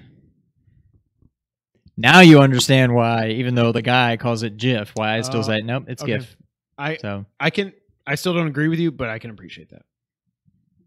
Now 1.96 2.20
you 2.20 2.42
understand 2.42 2.94
why, 2.94 3.30
even 3.30 3.56
though 3.56 3.72
the 3.72 3.82
guy 3.82 4.18
calls 4.18 4.44
it 4.44 4.58
GIF, 4.58 4.92
why 4.96 5.16
I 5.18 5.22
still 5.22 5.40
Uh, 5.40 5.44
say 5.44 5.62
nope, 5.62 5.86
it's 5.88 6.04
okay. 6.04 6.18
GIF. 6.18 6.36
I 6.78 6.98
So 6.98 7.26
I 7.40 7.50
can 7.50 7.74
I 8.06 8.16
still 8.16 8.34
don't 8.34 8.48
agree 8.48 8.68
with 8.68 8.80
you, 8.80 8.92
but 8.92 9.10
I 9.10 9.20
can 9.20 9.32
appreciate 9.32 9.70
that. 9.70 9.84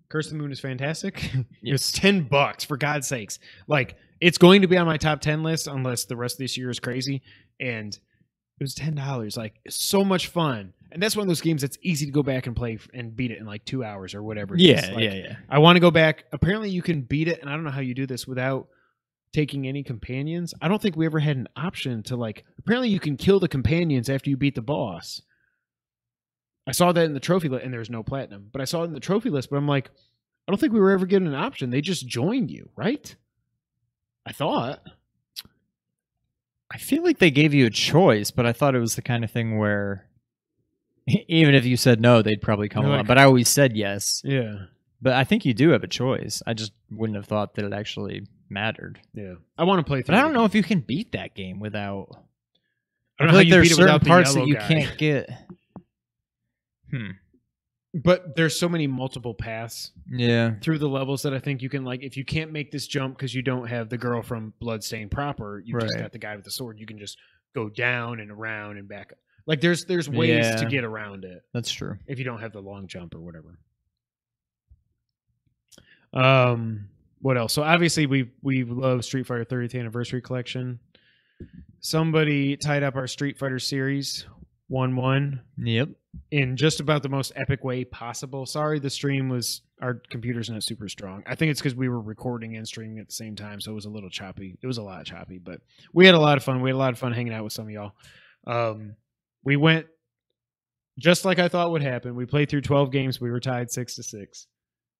Curse 0.09 0.27
of 0.27 0.33
the 0.33 0.39
Moon 0.39 0.53
is 0.53 0.61
fantastic. 0.61 1.31
It's 1.63 1.91
ten 1.93 2.23
bucks 2.23 2.65
for 2.65 2.77
God's 2.77 3.09
sakes. 3.09 3.39
Like 3.67 3.97
it's 4.21 4.39
going 4.39 4.63
to 4.63 4.69
be 4.69 4.77
on 4.77 4.87
my 4.87 4.97
top 4.97 5.21
ten 5.21 5.43
list 5.43 5.67
unless 5.67 6.05
the 6.05 6.17
rest 6.17 6.37
of 6.37 6.39
this 6.39 6.57
year 6.57 6.71
is 6.71 6.79
crazy. 6.79 7.23
And 7.61 7.93
it 7.95 8.63
was 8.63 8.75
ten 8.75 8.95
dollars. 8.95 9.37
Like 9.37 9.61
so 9.69 10.05
much 10.05 10.29
fun. 10.29 10.73
And 10.93 11.03
that's 11.03 11.17
one 11.17 11.23
of 11.23 11.29
those 11.29 11.41
games 11.41 11.63
that's 11.63 11.77
easy 11.83 12.07
to 12.07 12.13
go 12.13 12.23
back 12.23 12.47
and 12.47 12.55
play 12.55 12.79
and 12.95 13.15
beat 13.15 13.31
it 13.31 13.39
in 13.39 13.47
like 13.47 13.65
two 13.65 13.83
hours 13.85 14.15
or 14.15 14.23
whatever. 14.23 14.55
yeah, 14.57 14.93
Like, 14.95 15.05
yeah, 15.05 15.15
yeah. 15.15 15.37
I 15.51 15.59
want 15.59 15.77
to 15.77 15.81
go 15.81 15.91
back. 15.91 16.25
Apparently, 16.33 16.71
you 16.71 16.81
can 16.81 17.03
beat 17.03 17.29
it, 17.29 17.41
and 17.41 17.51
I 17.51 17.55
don't 17.55 17.65
know 17.65 17.71
how 17.71 17.81
you 17.81 17.93
do 17.93 18.07
this 18.07 18.27
without 18.27 18.69
taking 19.33 19.67
any 19.67 19.83
companions. 19.83 20.55
I 20.63 20.69
don't 20.69 20.81
think 20.81 20.97
we 20.97 21.05
ever 21.05 21.19
had 21.19 21.37
an 21.37 21.49
option 21.57 22.03
to 22.05 22.17
like. 22.17 22.45
Apparently, 22.59 22.89
you 22.89 23.01
can 23.01 23.17
kill 23.17 23.41
the 23.41 23.49
companions 23.49 24.09
after 24.09 24.31
you 24.31 24.37
beat 24.37 24.55
the 24.55 24.63
boss. 24.63 25.21
I 26.67 26.73
saw 26.73 26.93
that 26.93 27.05
in 27.05 27.15
the 27.15 27.21
trophy 27.21 27.49
list, 27.49 27.65
and 27.65 27.73
there's 27.73 27.91
no 27.91 28.03
platinum, 28.03 28.49
but 28.53 28.61
I 28.61 28.65
saw 28.65 28.83
it 28.83 28.87
in 28.87 28.93
the 28.93 29.01
trophy 29.01 29.31
list. 29.31 29.51
But 29.51 29.57
I'm 29.57 29.69
like, 29.69 29.89
I 30.49 30.53
don't 30.53 30.59
think 30.59 30.73
we 30.73 30.81
were 30.81 30.91
ever 30.91 31.07
given 31.07 31.29
an 31.29 31.35
option. 31.35 31.71
They 31.71 31.81
just 31.81 32.07
joined 32.09 32.51
you, 32.51 32.71
right? 32.77 33.15
I 34.27 34.33
thought. 34.33 34.81
I 36.71 36.79
feel 36.79 37.05
like 37.05 37.19
they 37.19 37.31
gave 37.31 37.55
you 37.55 37.67
a 37.67 37.71
choice, 37.71 38.31
but 38.31 38.45
I 38.47 38.53
thought 38.53 38.75
it 38.75 38.81
was 38.81 38.97
the 38.97 39.03
kind 39.03 39.23
of 39.23 39.31
thing 39.31 39.59
where 39.59 40.07
even 41.07 41.55
if 41.55 41.65
you 41.65 41.77
said 41.77 42.01
no, 42.01 42.23
they'd 42.23 42.43
probably 42.43 42.69
come 42.69 42.85
along. 42.85 42.99
like- 42.99 43.07
But 43.07 43.19
I 43.19 43.25
always 43.25 43.49
said 43.49 43.77
yes. 43.77 44.21
Yeah, 44.25 44.65
But 45.01 45.13
I 45.13 45.23
think 45.25 45.45
you 45.45 45.55
do 45.55 45.71
have 45.71 45.85
a 45.85 45.89
choice. 45.89 46.43
I 46.47 46.55
just 46.55 46.73
wouldn't 46.91 47.17
have 47.17 47.27
thought 47.27 47.55
that 47.55 47.65
it 47.65 47.73
actually 47.73 48.27
mattered. 48.49 48.99
yeah. 49.15 49.35
I 49.57 49.63
want 49.65 49.79
to 49.79 49.89
play. 49.89 50.03
But 50.03 50.17
I 50.17 50.21
don't 50.23 50.33
know 50.33 50.45
if 50.45 50.55
you 50.57 50.63
can 50.65 50.81
beat 50.81 51.13
that 51.13 51.35
game 51.35 51.61
without. 51.61 52.09
I 53.19 53.25
I 53.25 53.27
don't 53.27 53.29
know 53.29 53.29
feel 53.29 53.31
how 53.31 53.37
like 53.37 53.47
you 53.47 53.53
there's 53.53 53.69
beat 53.69 53.73
it 53.73 53.77
certain 53.77 54.01
parts 54.01 54.35
that 54.35 54.47
you 54.47 54.55
guy. 54.57 54.69
can't 54.69 54.99
get. 54.99 55.31
Hmm. 56.97 57.11
But 57.95 58.37
there's 58.37 58.59
so 58.59 58.69
many 58.69 58.87
multiple 58.87 59.33
paths 59.35 59.93
Yeah. 60.11 60.55
through 60.61 60.79
the 60.79 60.89
levels 60.89 61.23
that 61.23 61.33
I 61.33 61.39
think 61.39 61.63
you 61.63 61.71
can 61.71 61.85
like 61.85 62.03
if 62.03 62.17
you 62.17 62.25
can't 62.25 62.53
make 62.53 62.71
this 62.71 62.87
jump 62.87 63.17
because 63.17 63.35
you 63.35 63.41
don't 63.43 63.67
have 63.69 63.89
the 63.89 63.97
girl 63.97 64.23
from 64.23 64.53
Bloodstain 64.61 65.09
proper, 65.09 65.63
you 65.65 65.79
just 65.81 65.97
got 65.97 66.13
the 66.13 66.19
guy 66.19 66.37
with 66.37 66.45
the 66.45 66.51
sword. 66.51 66.79
You 66.79 66.87
can 66.87 66.99
just 66.99 67.17
go 67.55 67.69
down 67.71 68.21
and 68.21 68.31
around 68.31 68.77
and 68.77 68.87
back. 68.89 69.15
Like 69.47 69.61
there's 69.63 69.85
there's 69.87 70.11
ways 70.11 70.61
to 70.61 70.67
get 70.67 70.85
around 70.85 71.25
it 71.25 71.43
That's 71.55 71.71
true. 71.71 71.97
if 72.07 72.19
you 72.19 72.25
don't 72.25 72.41
have 72.41 72.53
the 72.53 72.61
long 72.61 72.87
jump 72.87 73.15
or 73.15 73.21
whatever. 73.21 73.59
Um, 76.13 76.89
what 77.21 77.37
else? 77.37 77.53
So 77.53 77.63
obviously 77.63 78.07
we 78.07 78.31
we 78.43 78.65
love 78.65 79.05
Street 79.05 79.27
Fighter 79.27 79.45
30th 79.45 79.79
Anniversary 79.79 80.21
Collection. 80.21 80.79
Somebody 81.81 82.57
tied 82.57 82.83
up 82.83 82.97
our 82.97 83.07
Street 83.07 83.39
Fighter 83.39 83.59
series 83.59 84.27
one 84.69 84.97
one 84.97 85.43
Yep. 85.59 85.91
In 86.31 86.57
just 86.57 86.81
about 86.81 87.03
the 87.03 87.09
most 87.09 87.33
epic 87.37 87.65
way 87.65 87.85
possible. 87.85 88.47
Sorry, 88.47 88.79
the 88.79 88.91
stream 88.91 89.29
was 89.29 89.63
our 89.81 89.95
computer's 90.11 90.49
not 90.51 90.63
super 90.63 90.89
strong. 90.89 91.23
I 91.27 91.35
think 91.35 91.51
it's 91.51 91.61
because 91.61 91.75
we 91.75 91.89
were 91.89 92.01
recording 92.01 92.57
and 92.57 92.67
streaming 92.67 92.99
at 92.99 93.09
the 93.09 93.15
same 93.15 93.37
time, 93.37 93.61
so 93.61 93.73
it 93.73 93.75
was 93.75 93.85
a 93.85 93.91
little 93.91 94.11
choppy. 94.11 94.59
It 94.63 94.67
was 94.67 94.79
a 94.79 94.83
lot 94.83 95.05
choppy, 95.07 95.39
but 95.39 95.61
we 95.93 96.07
had 96.07 96.15
a 96.15 96.21
lot 96.21 96.37
of 96.37 96.45
fun. 96.45 96.63
We 96.63 96.71
had 96.71 96.75
a 96.77 96.79
lot 96.79 96.93
of 96.93 96.99
fun 96.99 97.13
hanging 97.13 97.33
out 97.33 97.45
with 97.45 97.53
some 97.53 97.67
of 97.67 97.71
y'all. 97.71 97.93
Um, 98.47 98.97
we 99.45 99.57
went 99.57 99.87
just 100.99 101.25
like 101.25 101.39
I 101.39 101.49
thought 101.49 101.71
would 101.73 101.83
happen. 101.83 102.15
We 102.15 102.27
played 102.27 102.49
through 102.49 102.63
twelve 102.63 102.91
games. 102.91 103.21
We 103.21 103.31
were 103.31 103.41
tied 103.41 103.71
six 103.71 103.97
to 103.97 104.03
six, 104.03 104.47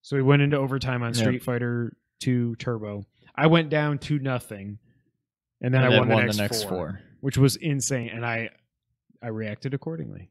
so 0.03 0.17
we 0.17 0.23
went 0.23 0.43
into 0.43 0.59
overtime 0.59 1.03
on 1.03 1.09
Yep. 1.15 1.17
Street 1.17 1.43
Fighter 1.43 1.97
Two 2.21 2.55
Turbo. 2.57 3.05
I 3.35 3.47
went 3.47 3.71
down 3.71 3.99
to 4.01 4.19
nothing, 4.19 4.79
and 5.61 5.73
then 5.73 5.83
And 5.83 5.95
I 5.95 5.97
then 5.99 6.09
won, 6.09 6.27
the, 6.27 6.35
next 6.35 6.65
four 6.65 7.01
which 7.21 7.39
was 7.39 7.57
insane, 7.57 8.11
and 8.11 8.25
I 8.25 8.51
I 9.23 9.29
reacted 9.29 9.75
accordingly. 9.75 10.31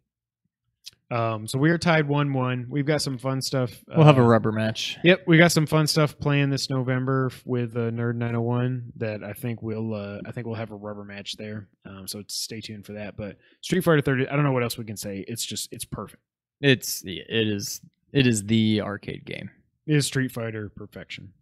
Um, 1.12 1.48
so 1.48 1.60
we 1.60 1.70
are 1.70 1.78
tied 1.78 2.08
one 2.08 2.34
one. 2.34 2.66
We've 2.68 2.86
got 2.86 3.02
some 3.02 3.18
fun 3.20 3.42
stuff. 3.42 3.72
We'll 3.88 4.06
have 4.06 4.18
a 4.18 4.24
uh, 4.24 4.26
rubber 4.26 4.52
match. 4.52 4.98
Yep, 5.04 5.26
we 5.28 5.38
got 5.38 5.52
some 5.52 5.68
fun 5.68 5.86
stuff 5.86 6.18
planned 6.18 6.52
this 6.52 6.70
November 6.70 7.30
with 7.46 7.76
uh, 7.76 7.92
Nerd 7.92 8.16
901 8.16 8.94
that 8.98 9.24
I 9.24 9.34
think 9.34 9.62
we'll 9.62 9.94
uh, 9.94 10.20
I 10.26 10.32
think 10.32 10.48
we'll 10.48 10.56
have 10.56 10.72
a 10.72 10.76
rubber 10.76 11.04
match 11.04 11.38
there. 11.38 11.68
Um, 11.86 12.08
so 12.08 12.24
stay 12.28 12.60
tuned 12.60 12.88
for 12.88 12.94
that. 12.94 13.18
But 13.18 13.38
Street 13.62 13.84
Fighter 13.84 14.02
30, 14.02 14.30
I 14.30 14.36
don't 14.36 14.44
know 14.44 14.52
what 14.52 14.64
else 14.64 14.78
we 14.78 14.86
can 14.86 14.98
say. 14.98 15.24
It's 15.28 15.46
just 15.46 15.72
it's 15.72 15.86
perfect. 15.86 16.24
It's 16.60 17.04
it 17.06 17.26
is 17.30 17.82
it 18.12 18.26
is 18.26 18.44
the 18.46 18.82
arcade 18.82 19.26
game. 19.26 19.52
It 19.86 19.96
is 19.96 20.08
Street 20.08 20.32
Fighter 20.32 20.70
perfection. 20.70 21.34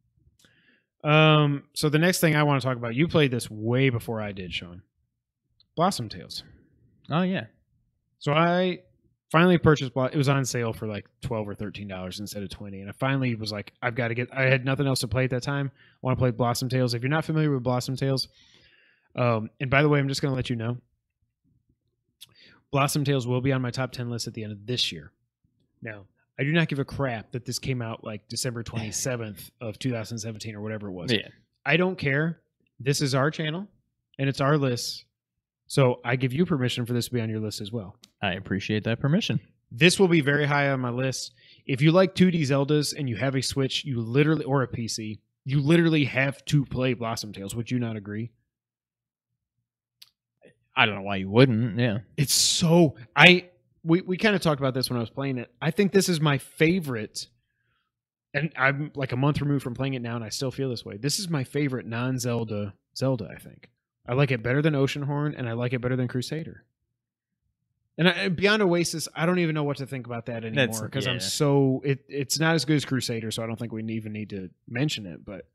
Um, 1.06 1.64
so 1.74 1.88
the 1.90 2.00
next 2.00 2.20
thing 2.20 2.36
I 2.36 2.44
want 2.44 2.62
to 2.62 2.68
talk 2.68 2.78
about, 2.78 2.96
you 2.96 3.08
played 3.08 3.32
this 3.32 3.50
way 3.50 3.90
before 3.90 4.22
I 4.22 4.32
did, 4.32 4.54
Sean. 4.54 4.82
Blossom 5.76 6.10
Tales. 6.10 6.44
Oh 7.10 7.22
yeah. 7.22 7.46
So 8.20 8.34
I 8.34 8.80
finally 9.34 9.58
purchased. 9.58 9.92
It 9.96 10.16
was 10.16 10.30
on 10.30 10.46
sale 10.46 10.72
for 10.72 10.88
like 10.88 11.06
twelve 11.22 11.50
or 11.50 11.56
thirteen 11.56 11.88
dollars 11.88 12.20
instead 12.20 12.44
of 12.44 12.50
twenty, 12.50 12.80
and 12.80 12.90
I 12.90 12.94
finally 12.94 13.34
was 13.36 13.52
like, 13.52 13.74
I've 13.82 13.96
got 13.96 14.10
to 14.10 14.14
get. 14.14 14.30
I 14.32 14.44
had 14.44 14.64
nothing 14.64 14.88
else 14.88 15.00
to 15.00 15.08
play 15.08 15.26
at 15.26 15.32
that 15.32 15.44
time. 15.44 15.72
I 15.76 15.98
want 16.02 16.18
to 16.18 16.22
play 16.22 16.32
Blossom 16.32 16.70
Tales. 16.70 16.94
If 16.94 17.02
you're 17.02 17.10
not 17.10 17.26
familiar 17.26 17.52
with 17.52 17.64
Blossom 17.64 17.98
Tales, 17.98 18.30
um, 19.16 19.50
and 19.60 19.70
by 19.70 19.82
the 19.82 19.90
way, 19.90 20.00
I'm 20.00 20.08
just 20.08 20.22
going 20.22 20.32
to 20.32 20.36
let 20.36 20.50
you 20.50 20.56
know, 20.56 20.78
Blossom 22.72 23.04
Tales 23.04 23.28
will 23.28 23.42
be 23.42 23.52
on 23.52 23.62
my 23.62 23.72
top 23.72 23.92
ten 23.92 24.10
list 24.10 24.28
at 24.28 24.36
the 24.36 24.44
end 24.44 24.54
of 24.54 24.66
this 24.66 24.92
year. 24.92 25.12
Now, 25.82 26.06
I 26.40 26.44
do 26.44 26.52
not 26.52 26.68
give 26.68 26.80
a 26.80 26.86
crap 26.86 27.32
that 27.32 27.46
this 27.46 27.60
came 27.60 27.82
out 27.82 28.04
like 28.04 28.28
December 28.30 28.64
27th 28.64 29.50
of 29.60 29.80
2017 29.80 30.56
or 30.56 30.62
whatever 30.62 30.88
it 30.88 30.94
was. 30.94 31.12
Yeah. 31.12 31.28
I 31.66 31.78
don't 31.78 31.98
care. 31.98 32.40
This 32.80 33.02
is 33.02 33.16
our 33.16 33.32
channel 33.32 33.68
and 34.20 34.30
it's 34.30 34.42
our 34.42 34.58
list. 34.58 35.06
So 35.68 36.00
I 36.04 36.16
give 36.16 36.34
you 36.34 36.46
permission 36.46 36.86
for 36.86 36.94
this 36.94 37.08
to 37.08 37.14
be 37.14 37.22
on 37.22 37.30
your 37.30 37.40
list 37.40 37.62
as 37.62 37.72
well. 37.72 37.96
I 38.22 38.34
appreciate 38.34 38.84
that 38.84 39.00
permission. 39.00 39.40
This 39.72 40.00
will 40.00 40.08
be 40.08 40.22
very 40.22 40.46
high 40.46 40.70
on 40.70 40.80
my 40.80 40.92
list. 40.92 41.34
If 41.66 41.82
you 41.82 41.92
like 41.92 42.14
2D 42.14 42.42
Zeldas 42.42 42.94
and 42.96 43.10
you 43.10 43.16
have 43.16 43.36
a 43.36 43.42
Switch, 43.42 43.84
you 43.86 44.02
literally 44.02 44.46
or 44.46 44.62
a 44.62 44.68
PC, 44.68 45.20
you 45.46 45.62
literally 45.62 46.06
have 46.06 46.44
to 46.46 46.64
play 46.66 46.94
Blossom 46.94 47.34
Tales. 47.34 47.56
Would 47.56 47.72
you 47.72 47.80
not 47.80 47.96
agree? 47.96 48.32
I 50.76 50.86
don't 50.86 50.96
know 50.96 51.02
why 51.02 51.18
you 51.18 51.30
wouldn't. 51.30 51.80
Yeah. 51.80 52.00
It's 52.18 52.34
so 52.34 52.96
I 53.16 53.50
we 53.84 54.02
we 54.02 54.18
kind 54.18 54.36
of 54.36 54.42
talked 54.42 54.60
about 54.60 54.74
this 54.74 54.90
when 54.90 54.98
I 54.98 55.02
was 55.02 55.10
playing 55.10 55.38
it. 55.38 55.52
I 55.62 55.72
think 55.72 55.92
this 55.92 56.10
is 56.10 56.20
my 56.20 56.38
favorite 56.38 57.28
and 58.34 58.52
I'm 58.58 58.92
like 58.96 59.12
a 59.12 59.18
month 59.18 59.42
removed 59.42 59.64
from 59.64 59.76
playing 59.76 59.94
it 59.94 60.02
now 60.02 60.16
and 60.16 60.24
I 60.24 60.30
still 60.30 60.52
feel 60.52 60.70
this 60.70 60.84
way. 60.86 60.98
This 60.98 61.20
is 61.20 61.30
my 61.30 61.44
favorite 61.44 61.86
non-Zelda 61.86 62.74
Zelda, 62.96 63.30
I 63.32 63.40
think. 63.40 63.70
I 64.08 64.14
like 64.14 64.32
it 64.32 64.44
better 64.44 64.62
than 64.62 64.74
Oceanhorn 64.74 65.34
and 65.38 65.48
I 65.48 65.54
like 65.54 65.74
it 65.74 65.80
better 65.80 65.96
than 65.96 66.08
Crusader. 66.08 66.66
And 67.98 68.10
I, 68.10 68.30
beyond 68.30 68.62
Oasis, 68.64 69.08
I 69.16 69.26
don't 69.26 69.38
even 69.40 69.54
know 69.54 69.64
what 69.64 69.78
to 69.78 69.86
think 69.86 70.08
about 70.08 70.26
that 70.26 70.44
anymore 70.44 70.86
because 70.86 71.06
I'm 71.08 71.20
so 71.20 71.82
it 71.86 72.04
it's 72.10 72.40
not 72.40 72.56
as 72.56 72.66
good 72.66 72.76
as 72.76 72.86
Crusader, 72.86 73.30
so 73.32 73.44
I 73.44 73.48
don't 73.48 73.58
think 73.58 73.72
we 73.72 73.84
even 73.84 74.14
need 74.14 74.32
to 74.32 74.50
mention 74.68 75.06
it, 75.06 75.24
but 75.24 75.46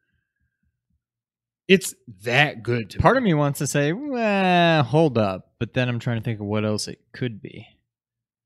it's 1.67 1.95
that 2.23 2.63
good 2.63 2.91
to 2.91 2.99
Part 2.99 3.17
me. 3.17 3.19
of 3.19 3.25
me 3.25 3.35
wants 3.35 3.59
to 3.59 3.67
say, 3.67 3.93
well, 3.93 4.83
hold 4.85 5.19
up, 5.19 5.53
but 5.59 5.75
then 5.75 5.89
I'm 5.89 5.99
trying 5.99 6.19
to 6.19 6.25
think 6.25 6.41
of 6.41 6.47
what 6.47 6.65
else 6.65 6.87
it 6.89 7.01
could 7.13 7.43
be. 7.43 7.67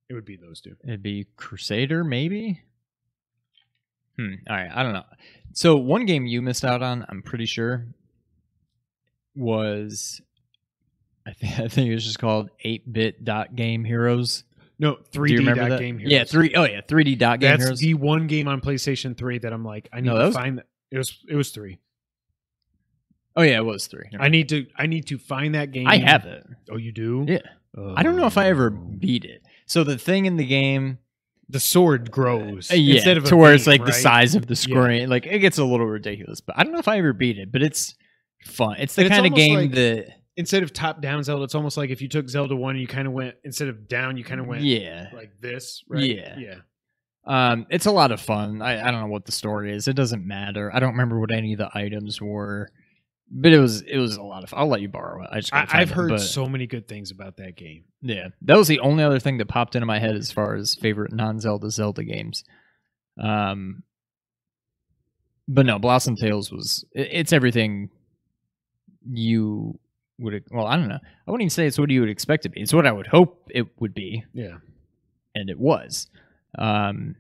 it 0.09 0.15
would 0.15 0.25
be 0.25 0.37
those 0.37 0.61
two. 0.61 0.75
It'd 0.85 1.03
be 1.03 1.27
Crusader, 1.37 2.03
maybe. 2.03 2.63
Hmm. 4.17 4.35
All 4.49 4.57
right. 4.57 4.71
I 4.75 4.83
don't 4.83 4.93
know. 4.95 5.05
So 5.53 5.77
one 5.77 6.07
game 6.07 6.27
you 6.27 6.43
missed 6.43 6.65
out 6.65 6.83
on, 6.83 7.05
I'm 7.09 7.23
pretty 7.23 7.47
sure, 7.47 7.87
was 9.35 10.21
I 11.27 11.33
think 11.33 11.53
I 11.61 11.69
think 11.69 11.89
it 11.91 11.95
was 11.95 12.05
just 12.05 12.19
called 12.19 12.51
Eight 12.65 12.91
Bit 12.93 13.25
Dot 13.25 13.55
Game 13.57 13.85
Heroes. 13.85 14.45
No, 14.79 14.97
3D 15.13 15.39
remember 15.39 15.61
dot 15.61 15.71
that? 15.71 15.79
game 15.79 15.99
heroes. 15.99 16.13
Yeah, 16.13 16.25
three 16.25 16.55
oh 16.57 16.65
yeah, 16.65 16.81
3D 16.81 17.17
Dot 17.19 17.39
Game 17.39 17.51
That's 17.51 17.63
Heroes. 17.63 17.79
the 17.81 17.95
one 17.95 18.27
game 18.27 18.49
on 18.49 18.61
PlayStation 18.61 19.17
3 19.17 19.39
that 19.41 19.53
I'm 19.53 19.65
like, 19.65 19.89
I 19.93 20.01
need 20.01 20.07
No, 20.09 20.19
to 20.19 20.25
was- 20.27 20.35
find 20.35 20.59
that. 20.59 20.67
It 20.91 20.99
was 20.99 21.19
it 21.29 21.37
was 21.37 21.51
three. 21.51 21.79
oh 23.37 23.43
yeah, 23.43 23.57
it 23.59 23.65
was 23.65 23.87
three. 23.87 24.09
I 24.19 24.29
need 24.29 24.49
to 24.51 24.67
I 24.77 24.87
need 24.87 25.07
to 25.09 25.19
find 25.19 25.55
that 25.55 25.71
game. 25.73 25.87
I 25.87 25.97
have 25.99 26.25
it. 26.27 26.45
Oh, 26.71 26.77
you 26.77 26.93
do? 26.93 27.25
Yeah. 27.29 27.39
I 27.97 28.03
don't 28.03 28.17
know 28.17 28.27
if 28.27 28.37
I 28.37 28.49
ever 28.49 28.69
beat 28.69 29.25
it. 29.25 29.43
So 29.65 29.85
the 29.85 29.97
thing 29.97 30.27
in 30.27 30.37
the 30.37 30.45
game, 30.45 30.99
The 31.49 31.61
sword 31.61 32.11
grows. 32.11 32.71
uh, 32.71 32.75
yeah, 32.75 32.97
instead 32.97 33.17
of 33.17 33.25
to 33.25 33.37
where 33.37 33.55
it's 33.55 33.67
like 33.67 33.87
the 33.87 33.93
size 33.93 34.35
of 34.35 34.47
the 34.47 34.53
Yeah. 34.55 34.57
screen, 34.83 35.09
like 35.09 35.25
it 35.27 35.39
gets 35.39 35.57
a 35.57 35.65
little 35.65 35.87
ridiculous. 35.87 36.43
But 36.43 36.59
I 36.59 36.65
don't 36.65 36.73
know 36.75 36.79
if 36.81 36.89
I 36.89 36.99
ever 36.99 37.15
beat 37.15 37.39
it. 37.39 37.51
But 37.51 37.63
it's 37.63 37.95
fun. 38.45 38.77
It's 38.79 38.95
the 38.95 39.03
And 39.03 39.07
it's 39.11 39.17
kind 39.17 39.27
of 39.27 39.35
game 39.35 39.55
like- 39.57 39.73
that 39.73 40.07
Instead 40.35 40.63
of 40.63 40.73
top 40.73 41.03
down 41.03 41.23
Zelda, 41.23 41.45
it's 41.45 41.55
almost 41.55 41.77
like 41.77 41.91
if 41.91 42.01
you 42.01 42.09
took 42.09 42.27
Zelda 42.27 42.57
one, 42.57 42.71
and 42.75 42.81
you 42.81 42.87
kind 42.87 43.07
of 43.07 43.13
went 43.13 43.35
instead 43.45 43.69
of 43.69 43.87
down, 43.87 44.17
you 44.17 44.25
kind 44.25 44.41
of 44.41 44.47
went 44.47 44.63
yeah, 44.63 45.09
like 45.13 45.31
this, 45.43 45.85
right? 45.91 46.03
Yeah. 46.03 46.39
yeah. 46.39 46.55
Um, 47.27 47.67
it's 47.69 47.85
a 47.85 47.91
lot 47.93 48.13
of 48.13 48.21
fun. 48.21 48.63
I, 48.63 48.81
I 48.81 48.91
don't 48.91 49.01
know 49.03 49.09
what 49.09 49.27
the 49.27 49.33
story 49.33 49.77
is. 49.77 49.89
It 49.89 49.95
doesn't 49.95 50.27
matter. 50.27 50.75
I 50.75 50.81
don't 50.81 50.93
remember 50.93 51.21
what 51.21 51.33
any 51.33 51.53
of 51.53 51.59
the 51.59 51.69
items 51.75 52.19
were, 52.19 52.71
but 53.31 53.53
it 53.53 53.59
was 53.59 53.83
it 53.83 53.99
was 53.99 54.17
a 54.17 54.23
lot 54.23 54.43
of. 54.43 54.49
fun. 54.49 54.61
I'll 54.61 54.69
let 54.69 54.81
you 54.81 54.89
borrow 54.89 55.23
it. 55.23 55.29
I 55.31 55.41
just 55.41 55.53
I, 55.53 55.67
I've 55.71 55.91
it, 55.91 55.95
heard 55.95 56.09
but, 56.09 56.21
so 56.21 56.47
many 56.47 56.67
good 56.67 56.89
things 56.89 57.11
about 57.11 57.37
that 57.37 57.55
game. 57.55 57.85
yeah. 58.01 58.29
That 58.41 58.57
was 58.57 58.69
the 58.69 58.81
only 58.81 59.05
other 59.05 59.19
thing 59.21 59.37
that 59.37 59.49
popped 59.49 59.77
into 59.77 59.85
my 59.85 59.99
head 59.99 60.17
as 60.17 60.33
far 60.33 60.55
as 60.55 60.75
favorite 60.75 61.13
non 61.13 61.41
Zelda 61.41 61.71
Zelda 61.71 62.05
games. 62.05 62.43
Um, 63.23 63.83
but 65.47 65.67
no, 65.67 65.79
Blossom 65.79 66.17
Tales 66.17 66.51
was 66.51 66.87
it, 66.93 67.09
it's 67.13 67.33
everything 67.35 67.91
you 69.11 69.79
would. 70.19 70.45
Well, 70.51 70.67
I 70.67 70.77
don't 70.77 70.89
know. 70.89 70.99
I 71.27 71.31
wouldn't 71.31 71.43
even 71.43 71.51
say 71.51 71.67
it's 71.67 71.79
what 71.79 71.91
you 71.91 72.01
would 72.01 72.11
expect 72.11 72.43
to 72.45 72.49
be. 72.49 72.61
It's 72.61 72.73
what 72.75 72.87
I 72.87 72.93
would 72.93 73.07
hope 73.07 73.49
it 73.51 73.67
would 73.81 73.95
be. 73.95 74.25
Yeah. 74.33 74.59
and 75.35 75.49
it 75.51 75.59
was. 75.59 76.09
Um, 76.59 77.17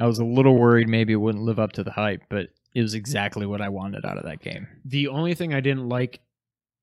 I 0.00 0.06
was 0.06 0.18
a 0.18 0.24
little 0.24 0.56
worried 0.56 0.88
maybe 0.88 1.12
it 1.12 1.16
wouldn't 1.16 1.44
live 1.44 1.58
up 1.58 1.72
to 1.72 1.84
the 1.84 1.90
hype, 1.90 2.22
but 2.30 2.48
it 2.74 2.80
was 2.82 2.94
exactly 2.94 3.44
what 3.46 3.60
I 3.60 3.68
wanted 3.68 4.04
out 4.06 4.16
of 4.18 4.24
that 4.24 4.40
game. 4.40 4.66
The 4.84 5.08
only 5.08 5.34
thing 5.34 5.52
I 5.52 5.60
didn't 5.60 5.88
like 5.88 6.20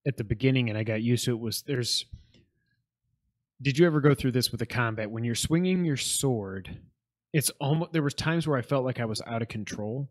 at 0.07 0.17
the 0.17 0.23
beginning, 0.23 0.69
and 0.69 0.77
I 0.77 0.83
got 0.83 1.01
used 1.01 1.25
to 1.25 1.31
it, 1.31 1.39
was 1.39 1.63
there's. 1.63 2.05
Did 3.61 3.77
you 3.77 3.85
ever 3.87 3.99
go 3.99 4.13
through 4.13 4.31
this 4.31 4.51
with 4.51 4.59
the 4.59 4.65
combat 4.65 5.11
when 5.11 5.23
you're 5.23 5.35
swinging 5.35 5.83
your 5.83 5.97
sword? 5.97 6.77
It's 7.33 7.49
almost 7.59 7.91
there 7.91 8.01
was 8.03 8.13
times 8.13 8.47
where 8.47 8.57
I 8.57 8.61
felt 8.61 8.85
like 8.85 8.99
I 8.99 9.05
was 9.05 9.21
out 9.25 9.41
of 9.41 9.47
control. 9.49 10.09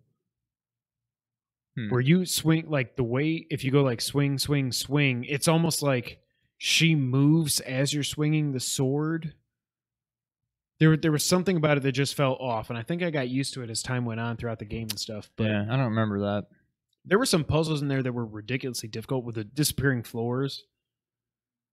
Hmm. 1.78 1.90
Where 1.90 2.00
you 2.00 2.24
swing 2.26 2.68
like 2.68 2.96
the 2.96 3.05
way 3.05 3.46
if 3.50 3.62
you 3.62 3.70
go 3.70 3.82
like 3.82 4.00
swing, 4.00 4.38
swing, 4.38 4.72
swing, 4.72 5.24
it's 5.28 5.46
almost 5.48 5.82
like 5.82 6.18
she 6.56 6.94
moves 6.96 7.60
as 7.60 7.94
you're 7.94 8.02
swinging 8.02 8.52
the 8.52 8.60
sword. 8.60 9.34
There, 10.80 10.96
there 10.96 11.12
was 11.12 11.24
something 11.24 11.56
about 11.56 11.76
it 11.76 11.82
that 11.82 11.92
just 11.92 12.14
felt 12.14 12.40
off, 12.40 12.70
and 12.70 12.78
I 12.78 12.82
think 12.82 13.02
I 13.02 13.10
got 13.10 13.28
used 13.28 13.52
to 13.55 13.62
it 13.62 13.70
as 13.70 13.82
time 13.82 14.05
went 14.05 14.20
on 14.20 14.36
throughout 14.36 14.59
the 14.60 14.64
game 14.64 14.86
and 14.90 14.98
stuff. 14.98 15.28
But 15.36 15.44
Yeah, 15.48 15.62
I 15.68 15.76
don't 15.76 15.86
remember 15.86 16.20
that. 16.20 16.46
there 17.05 17.18
were 17.18 17.26
some 17.26 17.42
puzzles 17.44 17.82
in 17.82 17.88
there 17.88 18.02
that 18.02 18.12
were 18.12 18.26
ridiculously 18.26 18.88
difficult 18.88 19.24
with 19.24 19.34
the 19.34 19.44
disappearing 19.44 20.02
floors 20.05 20.64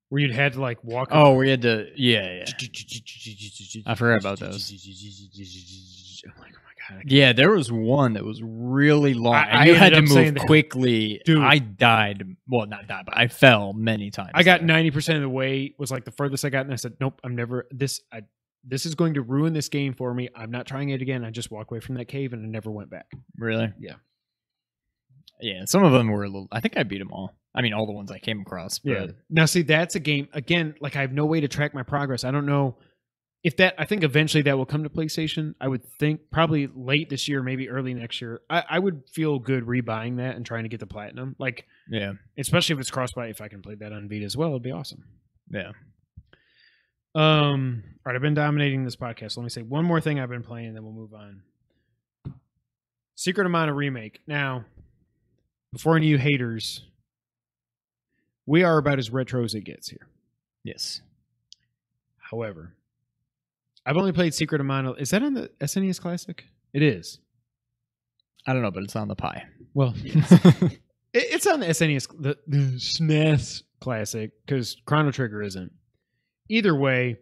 where 0.10 0.22
you'd 0.22 0.32
had 0.32 0.54
to 0.54 0.62
like 0.62 0.84
walk 0.84 1.10
Oh, 1.12 1.34
we 1.36 1.50
had 1.50 1.62
to. 1.64 1.88
Yeah, 1.96 2.44
yeah. 2.46 3.82
I 3.86 3.96
forgot 3.96 4.20
about 4.22 4.40
those. 4.40 4.72
I'm 4.72 6.32
like, 6.42 6.54
oh 6.56 6.65
god. 6.90 7.04
Yeah, 7.06 7.34
there 7.34 7.52
was 7.52 7.72
one 7.72 8.14
that 8.14 8.24
was 8.24 8.42
really 8.44 9.14
long. 9.14 9.36
I- 9.36 9.66
you 9.66 9.76
had 9.76 9.94
to 9.94 10.02
move 10.02 10.36
quickly. 10.36 11.22
Dude. 11.26 11.44
I 11.44 11.60
died. 11.60 12.24
Well, 12.48 12.66
not 12.66 12.88
died, 12.88 13.06
but 13.06 13.18
I 13.18 13.28
fell 13.28 13.74
many 13.74 14.12
times. 14.12 14.32
I 14.34 14.44
got 14.44 14.64
ninety 14.64 14.92
percent 14.92 15.18
of 15.18 15.22
the 15.24 15.30
way 15.30 15.74
was 15.78 15.92
like 15.92 16.06
the 16.06 16.12
furthest 16.12 16.46
I 16.46 16.50
got, 16.50 16.66
and 16.66 16.74
I 16.74 16.78
said, 16.78 16.94
"Nope, 17.00 17.20
I'm 17.24 17.36
never 17.36 17.68
this. 17.72 18.02
I 18.12 18.22
this 18.68 18.86
is 18.86 18.96
going 18.96 19.14
to 19.16 19.22
ruin 19.22 19.54
this 19.54 19.70
game 19.70 19.94
for 19.94 20.14
me. 20.14 20.30
I'm 20.36 20.52
not 20.52 20.66
trying 20.68 20.90
it 20.90 21.02
again." 21.02 21.24
I 21.26 21.32
just 21.32 21.52
walked 21.52 21.72
away 21.72 21.80
from 21.80 21.96
that 21.96 22.06
cave 22.06 22.34
and 22.34 22.44
I 22.44 22.48
never 22.48 22.72
went 22.72 22.90
back. 22.90 23.06
Really? 23.38 23.72
Yeah. 23.80 23.96
Yeah, 25.42 25.66
some 25.66 25.84
of 25.84 25.92
them 25.92 26.08
were 26.10 26.24
a 26.24 26.28
little. 26.28 26.48
I 26.52 26.62
think 26.62 26.78
I 26.78 26.84
beat 26.84 27.00
them 27.00 27.12
all. 27.12 27.36
I 27.54 27.62
mean, 27.62 27.74
all 27.74 27.86
the 27.86 27.92
ones 27.92 28.12
I 28.12 28.20
came 28.20 28.42
across. 28.42 28.80
But 28.80 28.92
Yeah. 28.92 29.06
Now, 29.30 29.46
see, 29.46 29.62
that's 29.64 29.96
a 29.96 30.00
game 30.00 30.28
again. 30.34 30.76
Like 30.80 30.96
I 30.96 31.02
have 31.02 31.12
no 31.12 31.26
way 31.26 31.42
to 31.42 31.48
track 31.48 31.74
my 31.74 31.84
progress. 31.84 32.24
I 32.24 32.32
don't 32.32 32.46
know 32.46 32.78
if 33.46 33.58
that, 33.58 33.76
I 33.78 33.86
think 33.86 34.04
eventually 34.04 34.42
that 34.42 34.58
will 34.58 34.66
come 34.66 34.82
to 34.84 34.90
PlayStation. 34.90 35.54
I 35.62 35.68
would 35.68 35.84
think 36.00 36.32
probably 36.32 36.68
late 36.76 37.12
this 37.12 37.28
year, 37.28 37.44
maybe 37.44 37.70
early 37.70 37.94
next 37.94 38.20
year. 38.20 38.42
I, 38.50 38.64
I 38.68 38.80
would 38.80 39.04
feel 39.14 39.38
good 39.38 39.66
rebuying 39.66 40.18
that 40.18 40.36
and 40.36 40.44
trying 40.44 40.64
to 40.64 40.70
get 40.70 40.80
the 40.80 40.88
platinum. 40.88 41.36
Like, 41.38 41.68
Yeah. 41.88 42.14
especially 42.40 42.74
if 42.74 42.80
it's 42.80 42.90
cross 42.90 43.12
if 43.16 43.42
I 43.42 43.48
can 43.48 43.62
play 43.62 43.76
that 43.76 43.94
on 43.94 44.10
Vita 44.10 44.26
as 44.26 44.36
well, 44.36 44.50
it'd 44.50 44.64
be 44.64 44.72
awesome. 44.72 45.04
Yeah. 45.52 45.74
Um, 47.14 47.84
all 47.86 48.02
right, 48.08 48.16
I've 48.16 48.22
been 48.24 48.34
dominating 48.34 48.84
this 48.84 48.96
podcast. 48.96 49.38
Let 49.38 49.44
me 49.44 49.50
say 49.50 49.62
one 49.62 49.86
more 49.86 50.02
thing 50.02 50.20
I've 50.20 50.28
been 50.30 50.44
playing, 50.44 50.74
then 50.74 50.84
we'll 50.84 50.92
move 50.92 51.14
on. 51.14 51.44
Secret 53.14 53.46
of 53.46 53.52
Mana 53.52 53.74
remake. 53.74 54.22
Now, 54.26 54.66
before 55.72 55.96
any 55.96 56.08
of 56.08 56.12
you 56.12 56.18
haters, 56.18 56.84
we 58.48 58.64
are 58.64 58.78
about 58.80 58.98
as 58.98 59.12
retro 59.12 59.44
as 59.44 59.54
it 59.54 59.62
gets 59.66 59.88
here. 59.90 60.08
Yes. 60.64 61.02
However, 62.18 62.75
I've 63.86 63.98
only 63.98 64.12
played 64.12 64.34
Secret 64.34 64.62
of 64.62 64.68
Mana. 64.68 64.94
Is 64.94 65.12
that 65.12 65.22
on 65.22 65.34
the 65.34 65.50
SNES 65.62 66.02
Classic? 66.02 66.46
It 66.74 66.82
is. 66.82 67.20
I 68.48 68.54
don't 68.54 68.62
know, 68.62 68.72
but 68.72 68.84
it's 68.84 68.96
on 68.96 69.08
the 69.08 69.16
pie. 69.16 69.46
Well, 69.74 69.94
it, 70.04 70.80
it's 71.14 71.48
on 71.48 71.60
the 71.60 71.68
SNES, 71.68 72.08
the, 72.22 72.38
the 72.48 72.78
SNES 72.78 73.64
Classic, 73.80 74.32
because 74.46 74.78
Chrono 74.86 75.12
Trigger 75.12 75.42
isn't. 75.42 75.72
Either 76.50 76.76
way, 76.76 77.18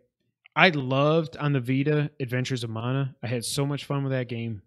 I 0.56 0.69
loved 0.69 1.38
on 1.38 1.53
the 1.53 1.60
Vita 1.60 2.11
Adventures 2.19 2.64
of 2.64 2.69
Mana. 2.69 3.15
I 3.23 3.27
had 3.27 3.44
so 3.44 3.65
much 3.65 3.85
fun 3.85 4.03
with 4.03 4.11
that 4.11 4.27
game. 4.27 4.61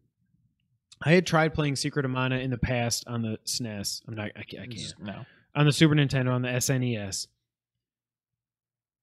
I 1.03 1.13
had 1.13 1.27
tried 1.27 1.55
playing 1.55 1.77
Secret 1.77 2.05
of 2.05 2.11
Mana 2.11 2.39
in 2.39 2.51
the 2.51 2.59
past 2.59 3.05
on 3.07 3.23
the 3.23 3.39
SNES. 3.47 4.03
I'm 4.09 4.15
not. 4.15 4.31
I 4.37 4.43
can't. 4.43 4.63
I 4.63 4.67
can't. 4.67 4.95
No. 5.01 5.25
on 5.55 5.67
the 5.67 5.73
Super 5.73 5.95
Nintendo 5.95 6.33
on 6.33 6.43
the 6.43 6.49
SNES, 6.49 7.27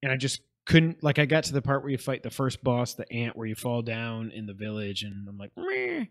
and 0.02 0.11
I 0.11 0.18
just 0.18 0.41
couldn't. 0.65 1.03
Like, 1.03 1.19
I 1.19 1.26
got 1.26 1.45
to 1.45 1.53
the 1.53 1.61
part 1.61 1.81
where 1.84 1.91
you 1.91 1.98
fight 1.98 2.23
the 2.23 2.30
first 2.30 2.64
boss, 2.64 2.94
the 2.94 3.11
ant, 3.11 3.35
where 3.35 3.48
you 3.48 3.56
fall 3.56 3.81
down 3.81 4.31
in 4.31 4.45
the 4.45 4.53
village, 4.53 5.03
and 5.03 5.27
I'm 5.27 5.38
like, 5.38 5.52
Meh. 5.57 6.06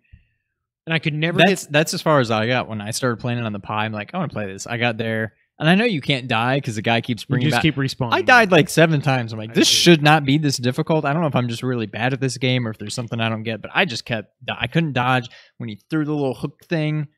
and 0.86 0.94
I 0.94 0.98
could 0.98 1.14
never 1.14 1.38
That's 1.38 1.64
get. 1.64 1.72
that's 1.72 1.94
as 1.94 2.02
far 2.02 2.20
as 2.20 2.30
I 2.30 2.46
got 2.46 2.68
when 2.68 2.80
I 2.80 2.90
started 2.90 3.20
playing 3.20 3.38
it 3.38 3.44
on 3.46 3.52
the 3.52 3.60
pie. 3.60 3.84
I'm 3.84 3.92
like, 3.92 4.12
I 4.14 4.18
want 4.18 4.30
to 4.30 4.34
play 4.34 4.46
this. 4.46 4.66
I 4.66 4.76
got 4.78 4.98
there, 4.98 5.34
and 5.58 5.68
I 5.68 5.74
know 5.74 5.84
you 5.84 6.00
can't 6.00 6.28
die 6.28 6.56
because 6.58 6.74
the 6.76 6.82
guy 6.82 7.00
keeps 7.00 7.22
You 7.22 7.28
bringing 7.28 7.48
just 7.48 7.56
back. 7.56 7.62
keep 7.62 7.76
respawning. 7.76 8.12
I 8.14 8.22
died 8.22 8.50
like 8.50 8.68
seven 8.68 9.00
times. 9.00 9.32
I'm 9.32 9.38
like, 9.38 9.54
this 9.54 9.68
should 9.68 10.02
not 10.02 10.24
be 10.24 10.38
this 10.38 10.56
difficult. 10.56 11.04
I 11.04 11.12
don't 11.12 11.22
know 11.22 11.28
if 11.28 11.36
I'm 11.36 11.48
just 11.48 11.62
really 11.62 11.86
bad 11.86 12.12
at 12.12 12.20
this 12.20 12.36
game 12.36 12.66
or 12.66 12.70
if 12.70 12.78
there's 12.78 12.94
something 12.94 13.20
I 13.20 13.28
don't 13.28 13.42
get, 13.44 13.62
but 13.62 13.70
I 13.74 13.84
just 13.84 14.04
kept. 14.04 14.32
I 14.50 14.66
couldn't 14.66 14.92
dodge 14.92 15.28
when 15.58 15.68
he 15.68 15.80
threw 15.88 16.04
the 16.04 16.12
little 16.12 16.34
hook 16.34 16.64
thing. 16.64 17.08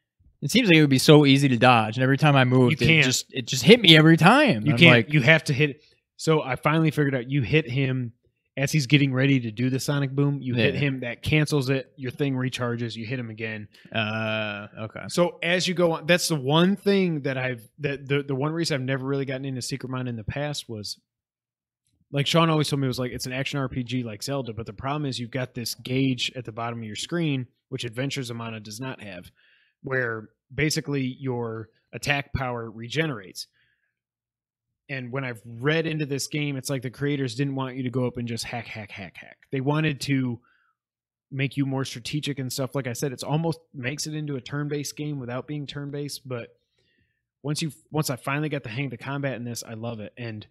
It 0.43 0.51
seems 0.51 0.69
like 0.69 0.77
it 0.77 0.81
would 0.82 0.90
be 0.90 0.98
so 0.98 1.24
easy 1.24 1.48
to 1.48 1.56
dodge, 1.56 1.97
and 1.97 2.02
every 2.05 2.19
time 2.19 2.36
I 2.36 2.44
moved, 2.44 2.78
You 2.81 2.85
it 2.85 2.89
can't. 2.89 3.05
just 3.06 3.27
it 3.32 3.47
just 3.47 3.62
hit 3.65 3.81
me 3.81 3.97
every 3.97 4.19
time. 4.19 4.66
You 4.66 4.73
I'm 4.73 4.78
can't. 4.78 4.93
Like, 4.93 5.12
you 5.12 5.23
have 5.23 5.43
to 5.44 5.55
hit. 5.55 5.82
So 6.25 6.41
I 6.41 6.57
finally 6.57 6.91
figured 6.91 7.15
out. 7.15 7.31
You 7.31 7.43
hit 7.43 7.69
him 7.69 8.15
as 8.57 8.73
he's 8.73 8.87
getting 8.87 9.13
ready 9.13 9.41
to 9.41 9.51
do 9.51 9.69
the 9.69 9.79
sonic 9.79 10.11
boom. 10.13 10.41
You 10.41 10.55
hit 10.55 10.73
Yeah. 10.73 10.81
him. 10.81 11.01
That 11.01 11.21
cancels 11.23 11.69
it. 11.69 11.93
Your 11.97 12.11
thing 12.13 12.33
recharges. 12.35 12.97
You 12.97 13.05
hit 13.05 13.19
him 13.19 13.29
again. 13.29 13.69
uh, 13.93 14.69
okay. 14.85 15.01
So 15.09 15.39
as 15.43 15.69
you 15.69 15.75
go 15.75 15.93
on, 15.93 16.07
that's 16.07 16.29
the 16.29 16.37
one 16.37 16.77
thing 16.77 17.21
that 17.25 17.37
I've 17.37 17.69
that 17.81 18.09
the 18.09 18.23
the 18.23 18.35
one 18.35 18.53
reason 18.53 18.75
I've 18.77 18.87
never 18.87 19.05
really 19.05 19.27
gotten 19.27 19.45
into 19.45 19.61
Secret 19.61 19.91
Mind 19.91 20.09
in 20.09 20.17
the 20.17 20.25
past 20.25 20.67
was 20.67 20.99
like 22.11 22.27
Sean 22.27 22.49
always 22.49 22.71
told 22.71 22.81
me 22.81 22.87
it 22.87 22.89
was 22.89 22.99
like 22.99 23.13
it's 23.13 23.27
an 23.27 23.35
action 23.35 23.61
RPG 23.61 24.03
like 24.03 24.23
Zelda, 24.23 24.55
but 24.55 24.65
the 24.65 24.73
problem 24.73 25.05
is 25.05 25.21
you've 25.21 25.31
got 25.31 25.53
this 25.53 25.75
gauge 25.75 26.33
at 26.35 26.47
the 26.47 26.53
bottom 26.53 26.79
of 26.79 26.87
your 26.87 26.97
screen, 26.97 27.49
which 27.69 27.85
Adventures 27.85 28.31
of 28.31 28.37
Mana 28.37 28.61
does 28.61 28.81
not 28.81 29.03
have, 29.03 29.31
where 29.83 30.31
basically 30.55 31.03
your 31.21 31.69
attack 31.93 32.33
power 32.33 32.71
regenerates. 32.71 33.47
And 34.89 35.11
when 35.11 35.24
I've 35.24 35.40
read 35.47 35.86
into 35.86 36.06
this 36.06 36.27
game, 36.27 36.56
it's 36.56 36.69
like 36.69 36.82
the 36.82 36.90
creators 36.90 37.35
didn't 37.35 37.55
want 37.55 37.77
you 37.77 37.82
to 37.85 37.90
go 37.90 38.06
up 38.06 38.19
and 38.19 38.28
just 38.28 38.44
hack, 38.44 38.66
hack, 38.66 38.90
hack, 38.90 39.16
hack. 39.16 39.39
They 39.51 39.61
wanted 39.61 40.01
to 40.02 40.40
make 41.31 41.56
you 41.56 41.65
more 41.65 41.85
strategic 41.85 42.39
and 42.39 42.52
stuff. 42.52 42.74
Like 42.74 42.86
I 42.86 42.93
said, 42.93 43.12
it's 43.12 43.23
almost 43.23 43.61
makes 43.73 44.06
it 44.06 44.15
into 44.15 44.36
a 44.36 44.40
turn-based 44.40 44.97
game 44.97 45.19
without 45.19 45.47
being 45.47 45.66
turn-based. 45.66 46.28
But 46.28 46.56
once 47.43 47.62
you 47.62 47.73
once 47.90 48.11
I 48.11 48.16
finally 48.16 48.48
got 48.48 48.62
the 48.62 48.69
hang 48.69 48.86
of 48.86 48.90
the 48.90 48.98
combat 48.98 49.36
in 49.36 49.44
this, 49.44 49.62
I 49.66 49.74
love 49.74 50.01
it. 50.01 50.12
And 50.19 50.47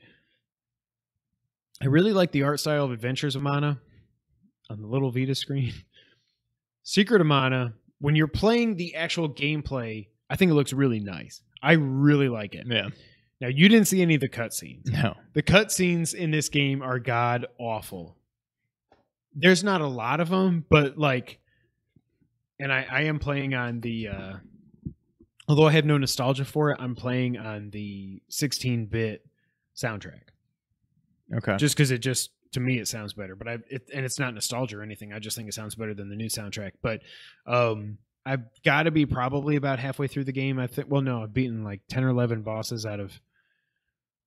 I 1.81 1.85
really 1.85 2.14
like 2.14 2.31
the 2.31 2.43
art 2.43 2.60
style 2.60 2.85
of 2.85 2.91
Adventures 2.91 3.35
of 3.35 3.43
Mana 3.43 3.80
on 4.69 4.81
the 4.81 4.88
little 4.88 5.11
Vita 5.11 5.35
screen. 5.35 5.73
Secret 6.84 7.22
of 7.22 7.27
Mana, 7.27 7.73
when 7.99 8.15
you're 8.15 8.27
playing 8.27 8.76
the 8.76 8.95
actual 8.95 9.30
gameplay, 9.30 10.07
I 10.30 10.35
think 10.35 10.51
it 10.51 10.55
looks 10.55 10.73
really 10.73 10.99
nice. 10.99 11.41
I 11.61 11.73
really 11.73 12.30
like 12.30 12.55
it. 12.55 12.65
Yeah. 12.68 12.89
Now 13.41 13.47
you 13.49 13.68
didn't 13.68 13.88
see 13.88 14.01
any 14.01 14.15
of 14.15 14.22
the 14.22 14.30
cutscenes. 14.30 14.88
No. 14.91 15.15
The 15.34 15.43
cutscenes 15.43 16.14
in 16.14 16.31
this 16.31 16.49
game 16.49 16.81
are 16.81 16.99
god 16.99 17.47
awful. 17.60 18.18
There's 19.35 19.64
not 19.64 19.81
a 19.81 19.88
lot 19.88 20.19
of 20.19 20.30
them, 20.30 20.65
but 20.69 20.97
like, 20.97 21.39
and 22.60 22.72
I, 22.72 22.85
I 22.89 23.01
am 23.03 23.19
playing 23.19 23.53
on 23.55 23.81
the, 23.81 24.07
uh, 24.10 24.34
although 25.49 25.68
I 25.68 25.72
have 25.72 25.85
no 25.85 25.97
nostalgia 25.97 26.45
for 26.45 26.72
it, 26.72 26.77
I'm 26.80 26.95
playing 26.95 27.38
on 27.38 27.72
the 27.72 28.22
16 28.30 28.85
bit 28.85 29.26
soundtrack 29.76 30.22
Okay. 31.35 31.57
just 31.57 31.76
because 31.76 31.89
it 31.89 31.97
just, 31.97 32.30
to 32.51 32.60
me, 32.60 32.77
it 32.77 32.88
sounds 32.88 33.14
better. 33.14 33.35
But 33.35 33.47
I, 33.47 33.57
it, 33.69 33.89
and 33.91 34.05
it's 34.05 34.19
not 34.19 34.35
nostalgia 34.35 34.77
or 34.77 34.84
anything. 34.84 35.11
I 35.11 35.18
just 35.18 35.35
think 35.35 35.49
it 35.49 35.55
sounds 35.55 35.73
better 35.73 35.95
than 35.95 36.10
the 36.10 36.15
new 36.15 36.30
soundtrack. 36.30 36.73
But, 36.84 37.01
um, 37.47 37.97
I've 38.26 38.44
got 38.64 38.84
to 38.84 38.91
be 38.91 39.06
probably 39.06 39.56
about 39.56 39.80
halfway 39.80 40.08
through 40.08 40.24
the 40.26 40.32
game. 40.32 40.60
I 40.60 40.68
think, 40.68 40.90
well, 40.90 41.02
no, 41.02 41.24
I've 41.24 41.34
beaten 41.34 41.64
like 41.64 41.82
10 41.90 42.04
or 42.04 42.10
11 42.10 42.41
bosses 42.41 42.86
out 42.86 43.00
of 43.00 43.20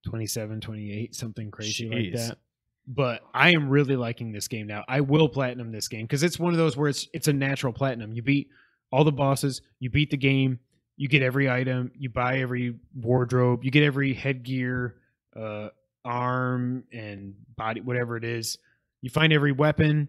27, 0.06 0.60
28, 0.60 1.14
something 1.14 1.50
crazy 1.50 1.88
like 1.88 2.12
that. 2.12 2.38
But 2.86 3.22
I 3.34 3.50
am 3.50 3.68
really 3.68 3.96
liking 3.96 4.32
this 4.32 4.48
game 4.48 4.66
now. 4.66 4.84
I 4.86 5.00
will 5.00 5.28
platinum 5.28 5.72
this 5.72 5.88
game 5.88 6.04
because 6.04 6.22
it's 6.22 6.38
one 6.38 6.52
of 6.52 6.58
those 6.58 6.76
where 6.76 6.88
it's 6.88 7.08
it's 7.12 7.26
a 7.26 7.32
natural 7.32 7.72
platinum. 7.72 8.12
You 8.12 8.22
beat 8.22 8.48
all 8.92 9.02
the 9.02 9.10
bosses, 9.10 9.60
you 9.80 9.90
beat 9.90 10.10
the 10.10 10.16
game, 10.16 10.60
you 10.96 11.08
get 11.08 11.22
every 11.22 11.50
item, 11.50 11.90
you 11.96 12.08
buy 12.08 12.38
every 12.38 12.76
wardrobe, 12.94 13.64
you 13.64 13.72
get 13.72 13.82
every 13.82 14.14
headgear, 14.14 14.94
uh, 15.34 15.70
arm 16.04 16.84
and 16.92 17.34
body, 17.56 17.80
whatever 17.80 18.16
it 18.16 18.24
is. 18.24 18.58
You 19.02 19.10
find 19.10 19.32
every 19.32 19.52
weapon, 19.52 20.08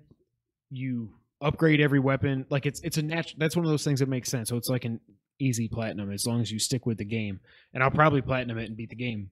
you 0.70 1.14
upgrade 1.42 1.80
every 1.82 2.00
weapon. 2.00 2.46
Like 2.50 2.66
it's 2.66 2.80
it's 2.82 2.98
a 2.98 3.02
natural. 3.02 3.36
That's 3.40 3.56
one 3.56 3.66
of 3.66 3.72
those 3.72 3.84
things 3.84 4.00
that 4.00 4.10
makes 4.10 4.30
sense. 4.30 4.50
So 4.50 4.58
it's 4.58 4.70
like 4.70 4.86
an 4.86 5.00
easy 5.40 5.68
platinum 5.68 6.12
as 6.12 6.26
long 6.26 6.42
as 6.42 6.52
you 6.52 6.60
stick 6.60 6.86
with 6.86 6.98
the 6.98 7.06
game. 7.06 7.40
And 7.74 7.84
I'll 7.84 7.92
probably 7.92 8.22
platinum 8.22 8.58
it 8.58 8.66
and 8.66 8.76
beat 8.78 8.90
the 8.90 8.96
game. 8.96 9.30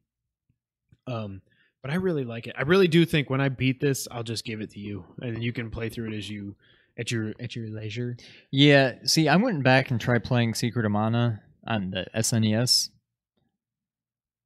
Um, 1.07 1.41
but 1.82 1.91
I 1.91 1.95
really 1.95 2.23
like 2.23 2.48
it. 2.48 2.56
I 2.57 2.64
really 2.64 2.88
do 2.88 3.06
think 3.06 3.30
when 3.30 3.41
I 3.41 3.49
beat 3.49 3.80
this, 3.80 4.07
I'll 4.10 4.23
just 4.23 4.44
give 4.44 4.60
it 4.61 4.72
to 4.72 4.80
you, 4.80 5.06
and 5.22 5.44
you 5.44 5.53
can 5.53 5.69
play 5.69 5.90
through 5.90 6.11
it 6.11 6.18
as 6.18 6.30
you 6.30 6.56
at 6.98 7.11
your 7.11 7.34
at 7.40 7.56
your 7.56 7.68
leisure. 7.69 8.18
Yeah, 8.52 8.94
see, 9.03 9.27
I 9.27 9.36
went 9.36 9.64
back 9.64 9.91
and 9.91 10.02
tried 10.02 10.23
playing 10.23 10.56
Secret 10.56 10.86
of 10.86 10.91
Mana 10.91 11.44
on 11.68 11.91
the 11.91 12.06
SNES. 12.15 12.90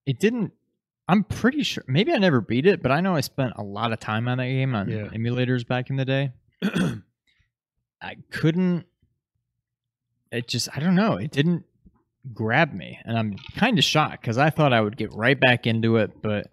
It 0.06 0.20
didn't. 0.20 0.52
I'm 1.08 1.24
pretty 1.24 1.64
sure. 1.64 1.84
Maybe 1.88 2.12
I 2.14 2.18
never 2.18 2.42
beat 2.42 2.66
it, 2.68 2.82
but 2.84 2.92
I 2.92 3.00
know 3.02 3.16
I 3.16 3.22
spent 3.22 3.54
a 3.56 3.64
lot 3.64 3.94
of 3.94 4.00
time 4.00 4.28
on 4.28 4.38
that 4.38 4.46
game 4.46 4.76
on 4.76 4.90
Yeah. 4.90 5.06
emulators 5.08 5.66
back 5.66 5.90
in 5.90 5.96
the 5.96 6.06
day. 6.06 6.32
I 8.02 8.16
couldn't. 8.32 8.86
It 10.32 10.48
just. 10.48 10.70
I 10.76 10.80
don't 10.80 10.96
know. 10.96 11.14
It 11.14 11.32
didn't 11.32 11.66
grab 12.34 12.74
me, 12.74 13.00
and 13.06 13.18
I'm 13.18 13.36
kind 13.58 13.78
of 13.78 13.84
shocked 13.84 14.22
because 14.22 14.38
I 14.38 14.50
thought 14.50 14.74
I 14.74 14.82
would 14.82 14.98
get 14.98 15.14
right 15.14 15.40
back 15.40 15.68
into 15.68 15.98
it, 15.98 16.22
but. 16.22 16.48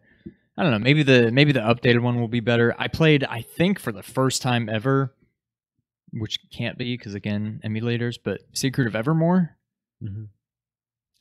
I 0.58 0.62
don't 0.62 0.72
know. 0.72 0.78
Maybe 0.78 1.02
the 1.02 1.30
maybe 1.30 1.52
the 1.52 1.60
updated 1.60 2.00
one 2.00 2.18
will 2.18 2.28
be 2.28 2.40
better. 2.40 2.74
I 2.78 2.88
played, 2.88 3.24
I 3.24 3.42
think, 3.42 3.78
for 3.78 3.92
the 3.92 4.02
first 4.02 4.40
time 4.40 4.70
ever, 4.70 5.14
which 6.12 6.38
can't 6.50 6.78
be 6.78 6.96
because 6.96 7.14
again 7.14 7.60
emulators 7.64 8.16
but 8.22 8.40
secret 8.52 8.86
of 8.86 8.96
evermore 8.96 9.56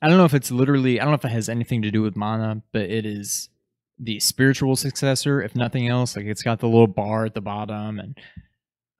i 0.02 0.08
don't 0.08 0.18
know 0.18 0.24
if 0.24 0.34
it's 0.34 0.50
literally 0.50 1.00
i 1.00 1.04
don't 1.04 1.10
know 1.12 1.16
if 1.16 1.24
it 1.24 1.30
has 1.30 1.48
anything 1.48 1.82
to 1.82 1.90
do 1.90 2.02
with 2.02 2.16
mana 2.16 2.62
but 2.72 2.82
it 2.82 3.04
is 3.04 3.48
the 3.98 4.20
spiritual 4.20 4.76
successor 4.76 5.42
if 5.42 5.54
nothing 5.54 5.88
else 5.88 6.16
like 6.16 6.26
it's 6.26 6.42
got 6.42 6.60
the 6.60 6.68
little 6.68 6.86
bar 6.86 7.24
at 7.24 7.34
the 7.34 7.40
bottom 7.40 7.98
and 7.98 8.18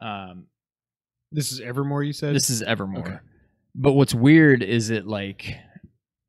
um 0.01 0.47
This 1.33 1.53
is 1.53 1.61
Evermore. 1.61 2.03
You 2.03 2.13
said 2.13 2.35
this 2.35 2.51
is 2.51 2.63
evermore 2.63 3.07
Okay. 3.07 3.19
but 3.75 3.93
what's 3.93 4.15
weird 4.15 4.63
is 4.63 4.91
it 4.91 5.07
like 5.07 5.57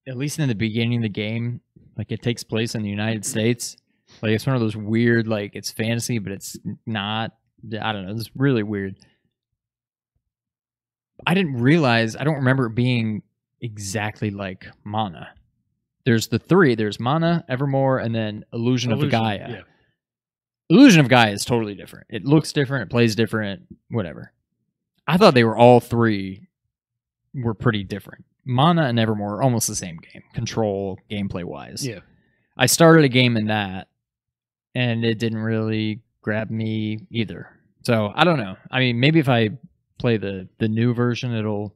at 0.08 0.18
least 0.18 0.40
in 0.40 0.48
the 0.48 0.56
beginning 0.56 0.98
of 0.98 1.04
the 1.04 1.10
game 1.10 1.62
like 1.98 2.12
it 2.12 2.22
takes 2.22 2.44
place 2.44 2.76
in 2.76 2.82
the 2.84 2.90
united 2.90 3.26
states 3.26 3.76
like 4.22 4.32
it's 4.32 4.46
one 4.46 4.56
of 4.56 4.62
those 4.62 4.76
weird 4.76 5.28
like 5.28 5.52
it's 5.54 5.70
fantasy 5.72 6.18
but 6.20 6.32
it's 6.32 6.58
not 6.86 7.32
i 7.82 7.92
don't 7.92 8.06
know 8.06 8.12
it's 8.14 8.30
really 8.36 8.64
weird 8.64 8.96
i 11.26 11.34
didn't 11.34 11.58
realize 11.58 12.16
i 12.16 12.24
don't 12.24 12.36
remember 12.36 12.68
it 12.68 12.76
being 12.76 13.22
exactly 13.62 14.30
like 14.32 14.66
mana 14.84 15.28
there's 16.06 16.28
the 16.28 16.40
three 16.40 16.76
there's 16.76 17.00
mana 17.00 17.44
evermore 17.50 18.00
and 18.00 18.14
then 18.16 18.44
illusion, 18.54 18.92
Illusion, 18.92 19.06
of 19.08 19.12
gaia 19.12 19.50
Yeah. 19.50 19.62
Illusion 20.70 21.00
of 21.00 21.08
Gaia 21.08 21.32
is 21.32 21.46
totally 21.46 21.76
different. 21.76 22.08
It 22.10 22.26
looks 22.26 22.52
different, 22.52 22.84
it 22.84 22.90
plays 22.92 23.16
different, 23.16 23.62
whatever. 23.90 24.34
I 25.08 25.18
thought 25.18 25.34
they 25.34 25.44
were 25.44 25.58
all 25.58 25.80
three 25.80 26.48
were 27.34 27.54
pretty 27.54 27.84
different. 27.84 28.26
Mana 28.46 28.84
and 28.84 29.00
Evermore 29.00 29.36
are 29.36 29.44
almost 29.44 29.68
the 29.68 29.76
same 29.76 29.98
game, 29.98 30.24
control, 30.34 31.00
gameplay 31.10 31.44
wise. 31.44 31.86
Yeah. 31.86 32.00
I 32.58 32.66
started 32.66 33.06
a 33.06 33.10
game 33.10 33.38
in 33.38 33.48
that 33.48 33.88
and 34.74 35.04
it 35.06 35.20
didn't 35.20 35.40
really 35.40 36.02
grab 36.22 36.50
me 36.50 37.00
either. 37.10 37.50
So 37.84 38.12
I 38.16 38.24
don't 38.24 38.40
know. 38.40 38.58
I 38.72 38.80
mean, 38.80 39.00
maybe 39.00 39.20
if 39.20 39.30
I 39.30 39.52
play 39.98 40.18
the 40.18 40.48
the 40.58 40.68
new 40.68 40.94
version, 40.94 41.34
it'll 41.34 41.74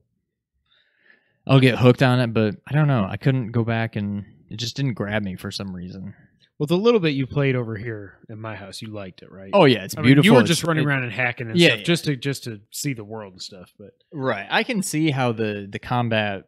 I'll 1.48 1.60
get 1.60 1.80
hooked 1.80 2.04
on 2.04 2.20
it. 2.20 2.34
But 2.34 2.56
I 2.68 2.74
don't 2.74 2.88
know. 2.88 3.08
I 3.10 3.18
couldn't 3.18 3.52
go 3.52 3.64
back 3.64 3.96
and 3.96 4.26
it 4.50 4.58
just 4.58 4.76
didn't 4.76 4.94
grab 4.94 5.24
me 5.24 5.36
for 5.36 5.52
some 5.52 5.76
reason. 5.76 6.14
Well, 6.62 6.68
the 6.68 6.78
little 6.78 7.00
bit 7.00 7.16
you 7.16 7.26
played 7.26 7.56
over 7.56 7.76
here 7.76 8.20
in 8.30 8.40
my 8.40 8.56
house, 8.56 8.84
you 8.84 8.90
liked 8.90 9.24
it, 9.24 9.32
right? 9.32 9.50
Oh 9.52 9.66
yeah, 9.66 9.84
it's 9.84 9.98
I 9.98 10.02
mean, 10.02 10.10
beautiful. 10.10 10.26
you 10.28 10.34
were 10.34 10.42
It's- 10.42 10.48
just 10.50 10.64
running 10.64 10.84
it- 10.84 10.88
around 10.88 11.02
and 11.02 11.12
hacking 11.12 11.50
and 11.50 11.58
Yeah, 11.60 11.70
stuff 11.70 11.80
yeah. 11.80 11.84
just 11.86 12.04
to 12.06 12.16
just 12.16 12.44
to 12.44 12.62
see 12.70 12.94
the 12.94 13.04
world 13.04 13.34
and 13.34 13.42
stuff. 13.42 13.74
But 13.80 13.96
Right. 14.14 14.46
I 14.48 14.62
can 14.62 14.84
see 14.84 15.10
how 15.10 15.32
the 15.32 15.68
the 15.68 15.80
combat 15.80 16.48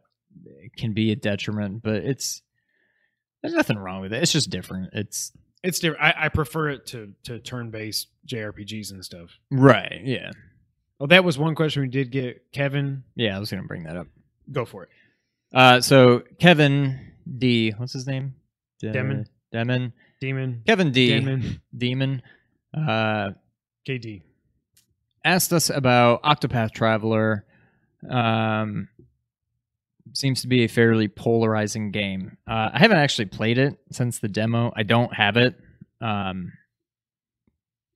can 0.76 0.92
be 0.92 1.10
a 1.10 1.16
detriment, 1.16 1.82
but 1.82 2.04
it's 2.04 2.42
there's 3.42 3.54
nothing 3.54 3.76
wrong 3.76 4.02
with 4.02 4.12
it. 4.12 4.22
It's 4.22 4.30
just 4.30 4.50
different. 4.50 4.90
It's 4.92 5.32
it's 5.64 5.80
different. 5.80 6.04
I, 6.04 6.26
I 6.26 6.28
prefer 6.28 6.68
it 6.68 6.86
to 6.86 7.12
to 7.24 7.40
turn 7.40 7.72
based 7.72 8.06
JRPGs 8.28 8.92
and 8.92 9.04
stuff. 9.04 9.36
right. 9.50 10.00
Yeah. 10.04 10.30
Oh, 11.00 11.06
that 11.08 11.24
was 11.24 11.38
one 11.38 11.56
question 11.56 11.82
we 11.82 11.88
did 11.88 12.12
get. 12.12 12.52
Kevin, 12.52 13.02
Yeah. 13.16 13.36
I 13.36 13.40
was 13.40 13.50
gonna 13.50 13.64
bring 13.64 13.82
that 13.82 13.96
up. 13.96 14.06
go 14.52 14.64
for 14.64 14.84
it. 14.84 14.90
Uh, 15.52 15.80
so 15.80 16.22
Kevin 16.38 17.00
D, 17.36 17.70
what's 17.72 17.94
his 17.94 18.06
name? 18.06 18.36
De- 18.78 18.92
Demon. 18.92 19.26
Demon. 19.50 19.92
Demon, 20.20 20.62
Kevin 20.66 20.90
D. 20.92 21.08
Demon, 21.08 21.60
Demon. 21.76 22.22
Uh, 22.76 23.30
KD. 23.86 24.22
asked 25.24 25.52
us 25.52 25.70
about 25.70 26.22
Octopath 26.22 26.72
Traveler. 26.72 27.44
Um, 28.08 28.88
seems 30.12 30.42
to 30.42 30.48
be 30.48 30.64
a 30.64 30.68
fairly 30.68 31.08
polarizing 31.08 31.90
game. 31.90 32.36
Uh, 32.46 32.70
I 32.72 32.78
haven't 32.78 32.98
actually 32.98 33.26
played 33.26 33.58
it 33.58 33.78
since 33.90 34.18
the 34.18 34.28
demo. 34.28 34.72
I 34.76 34.82
don't 34.82 35.12
have 35.14 35.36
it. 35.36 35.54
Um, 36.00 36.52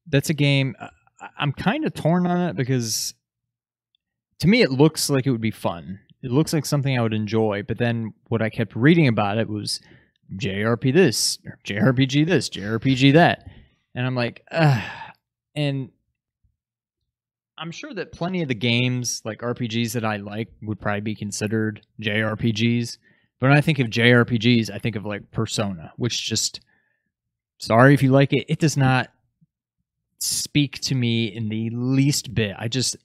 that's 0.06 0.30
a 0.30 0.34
game 0.34 0.74
uh, 0.80 0.88
I- 1.20 1.28
I'm 1.38 1.52
kind 1.52 1.84
of 1.84 1.92
torn 1.94 2.26
on 2.26 2.48
it 2.50 2.56
because 2.56 3.14
to 4.40 4.48
me 4.48 4.62
it 4.62 4.70
looks 4.70 5.10
like 5.10 5.26
it 5.26 5.30
would 5.30 5.40
be 5.40 5.50
fun. 5.50 6.00
It 6.22 6.30
looks 6.30 6.52
like 6.52 6.64
something 6.66 6.98
I 6.98 7.02
would 7.02 7.12
enjoy, 7.14 7.62
but 7.66 7.78
then 7.78 8.14
what 8.28 8.40
I 8.42 8.50
kept 8.50 8.74
reading 8.74 9.06
about 9.08 9.38
it 9.38 9.48
was 9.48 9.80
JRP 10.36 10.92
this, 10.92 11.38
JRPG 11.64 12.26
this, 12.26 12.48
JRPG 12.48 13.14
that. 13.14 13.48
And 13.94 14.06
I'm 14.06 14.14
like, 14.14 14.44
Ugh. 14.50 14.82
and 15.54 15.90
I'm 17.56 17.70
sure 17.70 17.92
that 17.94 18.12
plenty 18.12 18.42
of 18.42 18.48
the 18.48 18.54
games, 18.54 19.22
like 19.24 19.40
RPGs 19.40 19.92
that 19.92 20.04
I 20.04 20.16
like, 20.16 20.48
would 20.62 20.80
probably 20.80 21.00
be 21.00 21.14
considered 21.14 21.80
JRPGs. 22.00 22.98
But 23.40 23.48
when 23.48 23.56
I 23.56 23.60
think 23.60 23.78
of 23.78 23.88
JRPGs, 23.88 24.70
I 24.70 24.78
think 24.78 24.96
of 24.96 25.04
like 25.04 25.30
Persona, 25.30 25.92
which 25.96 26.24
just, 26.26 26.60
sorry 27.58 27.94
if 27.94 28.02
you 28.02 28.10
like 28.10 28.32
it, 28.32 28.44
it 28.48 28.58
does 28.58 28.76
not 28.76 29.10
speak 30.18 30.80
to 30.82 30.94
me 30.94 31.26
in 31.26 31.48
the 31.48 31.70
least 31.70 32.34
bit. 32.34 32.54
I 32.58 32.68
just, 32.68 32.96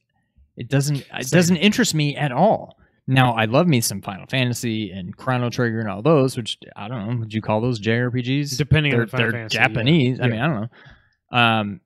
it 0.58 0.68
doesn't, 0.68 0.98
it 0.98 1.28
Same. 1.28 1.38
doesn't 1.38 1.58
interest 1.58 1.96
me 1.96 2.16
at 2.16 2.32
all. 2.32 2.78
Now, 3.06 3.34
I 3.34 3.46
love 3.46 3.68
me 3.68 3.82
some 3.82 4.02
Final 4.02 4.26
Fantasy 4.28 4.92
and 4.92 5.16
Chrono 5.18 5.50
Trigger 5.50 5.80
and 5.82 5.90
all 5.90 6.02
those, 6.02 6.38
which 6.38 6.58
I 6.76 6.88
don't 6.88 7.06
know, 7.10 7.18
would 7.18 7.34
you 7.34 7.42
call 7.42 7.60
those 7.60 7.80
JRPGs? 7.80 8.58
Depending 8.58 8.94
they're, 8.94 9.02
on 9.02 9.08
Final 9.10 9.26
they're 9.32 9.40
Fantasy, 9.40 9.58
yeah. 9.58 9.68
Japanese. 9.68 10.20
I 10.22 10.24
Yeah. 10.26 10.30
mean, 10.32 10.40
I 10.40 10.48
don't 10.48 10.62
know. 10.62 11.38
Um, 11.38 11.82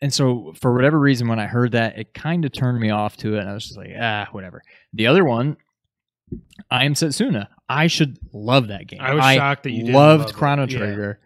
and 0.00 0.12
so 0.14 0.52
for 0.60 0.72
whatever 0.74 0.98
reason, 1.00 1.26
when 1.28 1.40
I 1.40 1.46
heard 1.46 1.72
that, 1.72 1.98
it 1.98 2.14
kind 2.14 2.44
of 2.44 2.52
turned 2.52 2.78
me 2.78 2.90
off 2.90 3.16
to 3.18 3.34
it, 3.36 3.40
and 3.40 3.48
I 3.48 3.54
was 3.54 3.64
just 3.64 3.76
like, 3.78 3.90
ah, 3.98 4.28
whatever. 4.32 4.62
The 4.92 5.06
other 5.08 5.24
one, 5.24 5.56
I 6.70 6.84
am 6.84 6.94
Setsuna. 6.94 7.48
I 7.68 7.86
should 7.86 8.18
love 8.32 8.68
that 8.68 8.86
game. 8.86 9.00
I 9.00 9.14
was 9.14 9.24
shocked 9.24 9.62
that 9.64 9.70
you 9.72 9.86
loved 9.92 10.26
love. 10.26 10.34
Chrono 10.34 10.66
Yeah. 10.68 10.78
Trigger, 10.78 11.20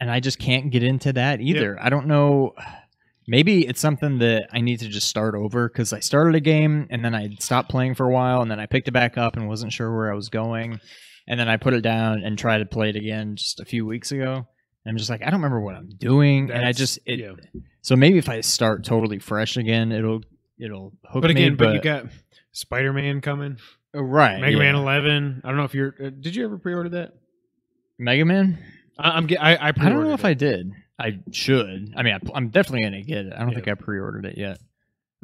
and 0.00 0.10
I 0.10 0.20
just 0.20 0.38
can't 0.38 0.70
get 0.70 0.82
into 0.82 1.12
that 1.12 1.40
either. 1.40 1.78
I 1.80 1.90
don't 1.90 2.06
know. 2.06 2.54
Maybe 3.26 3.66
it's 3.66 3.80
something 3.80 4.18
that 4.18 4.48
I 4.52 4.60
need 4.60 4.80
to 4.80 4.88
just 4.88 5.08
start 5.08 5.34
over 5.34 5.68
because 5.68 5.92
I 5.92 6.00
started 6.00 6.34
a 6.34 6.40
game 6.40 6.86
and 6.90 7.04
then 7.04 7.14
I 7.14 7.30
stopped 7.40 7.70
playing 7.70 7.94
for 7.94 8.06
a 8.06 8.12
while, 8.12 8.42
and 8.42 8.50
then 8.50 8.60
I 8.60 8.66
picked 8.66 8.88
it 8.88 8.92
back 8.92 9.16
up 9.16 9.36
and 9.36 9.48
wasn't 9.48 9.72
sure 9.72 9.94
where 9.94 10.12
I 10.12 10.14
was 10.14 10.28
going, 10.28 10.80
and 11.26 11.40
then 11.40 11.48
I 11.48 11.56
put 11.56 11.72
it 11.74 11.80
down 11.80 12.22
and 12.22 12.38
tried 12.38 12.58
to 12.58 12.66
play 12.66 12.90
it 12.90 12.96
again 12.96 13.36
just 13.36 13.60
a 13.60 13.64
few 13.64 13.86
weeks 13.86 14.12
ago. 14.12 14.46
And 14.86 14.92
I'm 14.92 14.98
just 14.98 15.08
like, 15.08 15.22
I 15.22 15.26
don't 15.26 15.40
remember 15.40 15.60
what 15.60 15.74
I'm 15.74 15.88
doing, 15.96 16.50
and 16.50 16.66
I 16.66 16.72
just 16.72 16.98
it, 17.06 17.18
yeah. 17.20 17.32
so 17.80 17.96
maybe 17.96 18.18
if 18.18 18.28
I 18.28 18.42
start 18.42 18.84
totally 18.84 19.18
fresh 19.18 19.56
again, 19.56 19.90
it'll 19.92 20.20
it'll 20.58 20.92
hook 21.06 21.22
But 21.22 21.30
again, 21.30 21.52
me. 21.52 21.56
but, 21.56 21.74
you 21.74 21.80
got 21.80 22.06
Spider 22.52 22.92
Man 22.92 23.22
coming, 23.22 23.56
Oh, 23.94 24.02
right 24.02 24.40
Mega 24.40 24.58
Man 24.58 24.74
11. 24.74 25.40
I 25.44 25.48
don't 25.48 25.56
know 25.56 25.64
if 25.64 25.74
you're. 25.74 25.94
Uh, 25.98 26.10
did 26.10 26.36
you 26.36 26.44
ever 26.44 26.58
pre-order 26.58 26.88
that? 26.90 27.14
Mega 27.98 28.24
Man. 28.24 28.58
I, 28.98 29.10
I'm. 29.10 29.28
I, 29.40 29.56
I, 29.56 29.68
I 29.68 29.72
don't 29.72 30.02
know 30.02 30.12
if 30.14 30.24
it. 30.24 30.26
I 30.26 30.34
did. 30.34 30.72
I 30.98 31.18
should. 31.32 31.92
I 31.96 32.02
mean, 32.02 32.14
I, 32.14 32.18
I'm 32.34 32.48
definitely 32.50 32.82
gonna 32.84 33.02
get 33.02 33.26
it. 33.26 33.32
I 33.32 33.40
don't 33.40 33.48
Yeah. 33.50 33.54
think 33.56 33.68
I 33.68 33.74
pre-ordered 33.74 34.26
it 34.26 34.38
yet. 34.38 34.58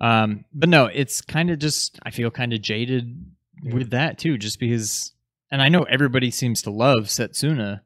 Um, 0.00 0.44
but 0.52 0.68
no, 0.68 0.86
it's 0.86 1.20
kind 1.20 1.50
of 1.50 1.58
just 1.58 1.98
I 2.02 2.10
feel 2.10 2.30
kind 2.30 2.52
of 2.52 2.60
jaded 2.62 3.24
Yeah. 3.62 3.74
with 3.74 3.90
that 3.90 4.18
too, 4.18 4.38
just 4.38 4.58
because. 4.58 5.12
And 5.52 5.60
I 5.60 5.68
know 5.68 5.82
everybody 5.82 6.30
seems 6.30 6.62
to 6.62 6.70
love 6.70 7.04
Setsuna. 7.06 7.80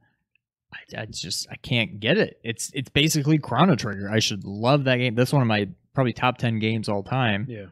I, 0.73 1.03
I 1.03 1.07
just 1.07 1.47
I 1.51 1.57
can't 1.57 1.99
get 2.01 2.19
it. 2.19 2.39
It's 2.45 2.71
it's 2.75 2.91
basically 2.91 3.39
Chrono 3.39 3.75
Trigger. 3.75 4.11
I 4.11 4.19
should 4.19 4.45
love 4.45 4.85
that 4.85 4.97
game. 4.97 5.15
That's 5.15 5.33
one 5.33 5.43
of 5.43 5.49
my 5.49 5.69
probably 5.95 6.13
top 6.13 6.39
ten 6.39 6.59
games 6.59 6.89
all 6.89 7.03
time. 7.03 7.47
Yeah. 7.49 7.67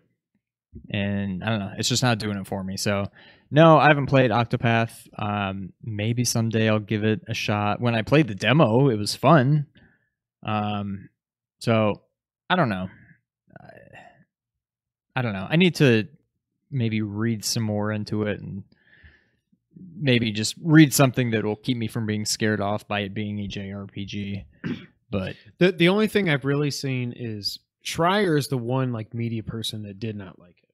and 0.91 1.45
I 1.45 1.49
don't 1.51 1.59
know, 1.59 1.73
it's 1.77 1.89
just 1.89 2.03
not 2.03 2.19
doing 2.19 2.39
it 2.39 2.47
for 2.47 2.65
me. 2.65 2.77
So, 2.79 3.07
no, 3.51 3.79
I 3.79 3.89
haven't 3.89 4.07
played 4.07 4.31
Octopath. 4.31 5.07
Um, 5.19 5.73
maybe 5.83 6.25
someday 6.25 6.69
I'll 6.71 6.79
give 6.79 7.05
it 7.05 7.21
a 7.29 7.35
shot. 7.35 7.81
When 7.81 7.95
I 7.95 8.01
played 8.03 8.29
the 8.29 8.35
demo, 8.35 8.89
it 8.89 8.97
was 8.97 9.15
fun. 9.15 9.67
Um, 10.43 11.09
so 11.61 12.03
I 12.51 12.57
don't 12.57 12.69
know. 12.69 12.89
I, 13.61 13.67
I 15.17 15.23
don't 15.23 15.33
know. 15.33 15.47
I 15.49 15.57
need 15.57 15.75
to 15.77 16.09
maybe 16.71 17.03
read 17.03 17.45
some 17.45 17.63
more 17.63 17.93
into 17.93 18.23
it 18.25 18.41
and 18.41 18.65
maybe 19.97 20.33
just 20.33 20.55
read 20.63 20.93
something 20.93 21.31
that 21.33 21.45
will 21.45 21.57
keep 21.57 21.77
me 21.77 21.87
from 21.89 22.07
being 22.07 22.25
scared 22.25 22.61
off 22.61 22.87
by 22.89 23.01
it 23.01 23.15
being 23.15 23.39
a 23.41 23.49
JRPG. 23.49 24.45
But 25.11 25.37
The 25.59 25.73
the 25.73 25.89
only 25.91 26.07
thing 26.09 26.31
I've 26.31 26.47
really 26.47 26.71
seen 26.71 27.13
is 27.15 27.59
Schreier 27.85 28.39
is 28.39 28.49
the 28.49 28.57
one 28.57 28.93
like 28.95 29.13
media 29.13 29.43
person 29.43 29.83
that 29.83 30.01
did 30.01 30.17
not 30.17 30.39
like 30.39 30.57
it. 30.63 30.71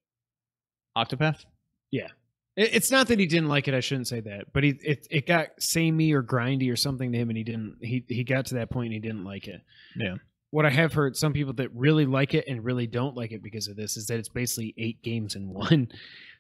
Octopath, 0.96 1.44
It- 1.90 2.12
It's 2.60 2.90
not 2.90 3.06
that 3.08 3.20
he 3.20 3.26
didn't 3.26 3.48
like 3.48 3.68
it. 3.68 3.74
I 3.74 3.80
shouldn't 3.80 4.08
say 4.08 4.18
that, 4.20 4.52
but 4.52 4.64
he 4.64 4.70
it 4.82 5.06
it 5.10 5.26
got 5.26 5.50
samey 5.60 6.12
or 6.12 6.22
grindy 6.24 6.72
or 6.72 6.76
something 6.76 7.12
to 7.12 7.18
him, 7.18 7.28
and 7.30 7.36
he 7.38 7.44
didn't. 7.44 7.76
He 7.80 8.04
he 8.08 8.24
got 8.24 8.46
to 8.46 8.54
that 8.56 8.68
point 8.70 8.86
and 8.86 8.94
he 8.94 8.98
didn't 9.00 9.24
like 9.24 9.46
it. 9.46 9.60
Yeah. 9.96 10.16
What 10.50 10.66
I 10.66 10.70
have 10.70 10.92
heard 10.92 11.14
some 11.16 11.32
people 11.32 11.52
that 11.54 11.70
really 11.74 12.04
like 12.06 12.34
it 12.34 12.46
and 12.48 12.64
really 12.64 12.86
don't 12.86 13.14
like 13.14 13.32
it 13.32 13.42
because 13.42 13.68
of 13.68 13.76
this 13.76 13.96
is 13.96 14.06
that 14.06 14.18
it's 14.18 14.28
basically 14.30 14.74
eight 14.76 15.02
games 15.02 15.36
in 15.36 15.48
one. 15.48 15.88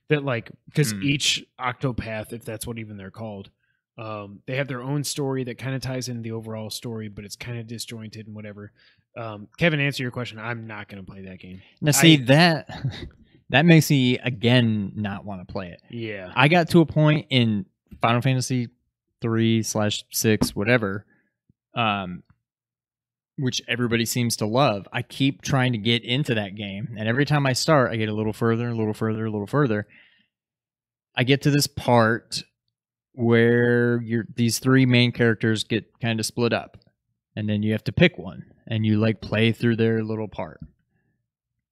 That 0.08 0.24
like 0.24 0.50
because 0.64 0.92
Hmm. 0.92 1.02
each 1.02 1.44
Octopath, 1.60 2.32
if 2.32 2.42
that's 2.42 2.66
what 2.66 2.78
even 2.78 2.96
they're 2.96 3.10
called, 3.10 3.50
um, 3.98 4.40
they 4.46 4.56
have 4.56 4.66
their 4.66 4.80
own 4.80 5.04
story 5.04 5.44
that 5.44 5.58
kind 5.58 5.74
of 5.76 5.82
ties 5.82 6.08
into 6.08 6.22
the 6.22 6.32
overall 6.32 6.70
story, 6.70 7.08
but 7.10 7.26
it's 7.26 7.36
kind 7.36 7.58
of 7.58 7.66
disjointed 7.66 8.26
and 8.26 8.34
whatever. 8.34 8.72
Um, 9.18 9.48
Kevin, 9.58 9.80
answer 9.80 10.02
your 10.02 10.10
question. 10.10 10.38
I'm 10.38 10.66
not 10.66 10.88
going 10.88 11.04
to 11.04 11.12
play 11.12 11.20
that 11.26 11.40
game. 11.40 11.60
now 11.82 11.90
see 11.90 12.14
I- 12.14 12.24
that 12.24 12.84
that 13.50 13.64
makes 13.64 13.90
me 13.90 14.18
again 14.18 14.92
not 14.94 15.24
want 15.24 15.46
to 15.46 15.52
play 15.52 15.68
it. 15.68 15.80
Yeah, 15.90 16.32
I 16.34 16.48
got 16.48 16.70
to 16.70 16.80
a 16.80 16.86
point 16.86 17.26
in 17.30 17.66
Final 18.00 18.20
Fantasy 18.20 18.68
three 19.20 19.62
slash 19.62 20.04
six, 20.10 20.54
whatever, 20.54 21.04
um, 21.74 22.22
which 23.36 23.62
everybody 23.68 24.04
seems 24.04 24.36
to 24.36 24.46
love. 24.46 24.86
I 24.92 25.02
keep 25.02 25.42
trying 25.42 25.72
to 25.72 25.78
get 25.78 26.04
into 26.04 26.34
that 26.34 26.54
game, 26.54 26.94
and 26.98 27.08
every 27.08 27.24
time 27.24 27.46
I 27.46 27.52
start, 27.52 27.92
I 27.92 27.96
get 27.96 28.08
a 28.08 28.14
little 28.14 28.32
further, 28.32 28.68
a 28.68 28.74
little 28.74 28.94
further, 28.94 29.26
a 29.26 29.30
little 29.30 29.46
further. 29.46 29.86
I 31.16 31.24
get 31.24 31.42
to 31.42 31.50
this 31.50 31.66
part 31.66 32.44
where 33.12 34.00
you're 34.02 34.26
these 34.36 34.60
three 34.60 34.86
main 34.86 35.10
characters 35.10 35.64
get 35.64 35.98
kind 36.00 36.20
of 36.20 36.26
split 36.26 36.52
up, 36.52 36.76
and 37.34 37.48
then 37.48 37.62
you 37.64 37.72
have 37.72 37.84
to 37.84 37.92
pick 37.92 38.16
one, 38.18 38.44
and 38.68 38.86
you 38.86 38.98
like 38.98 39.20
play 39.20 39.50
through 39.50 39.74
their 39.76 40.04
little 40.04 40.28
part, 40.28 40.60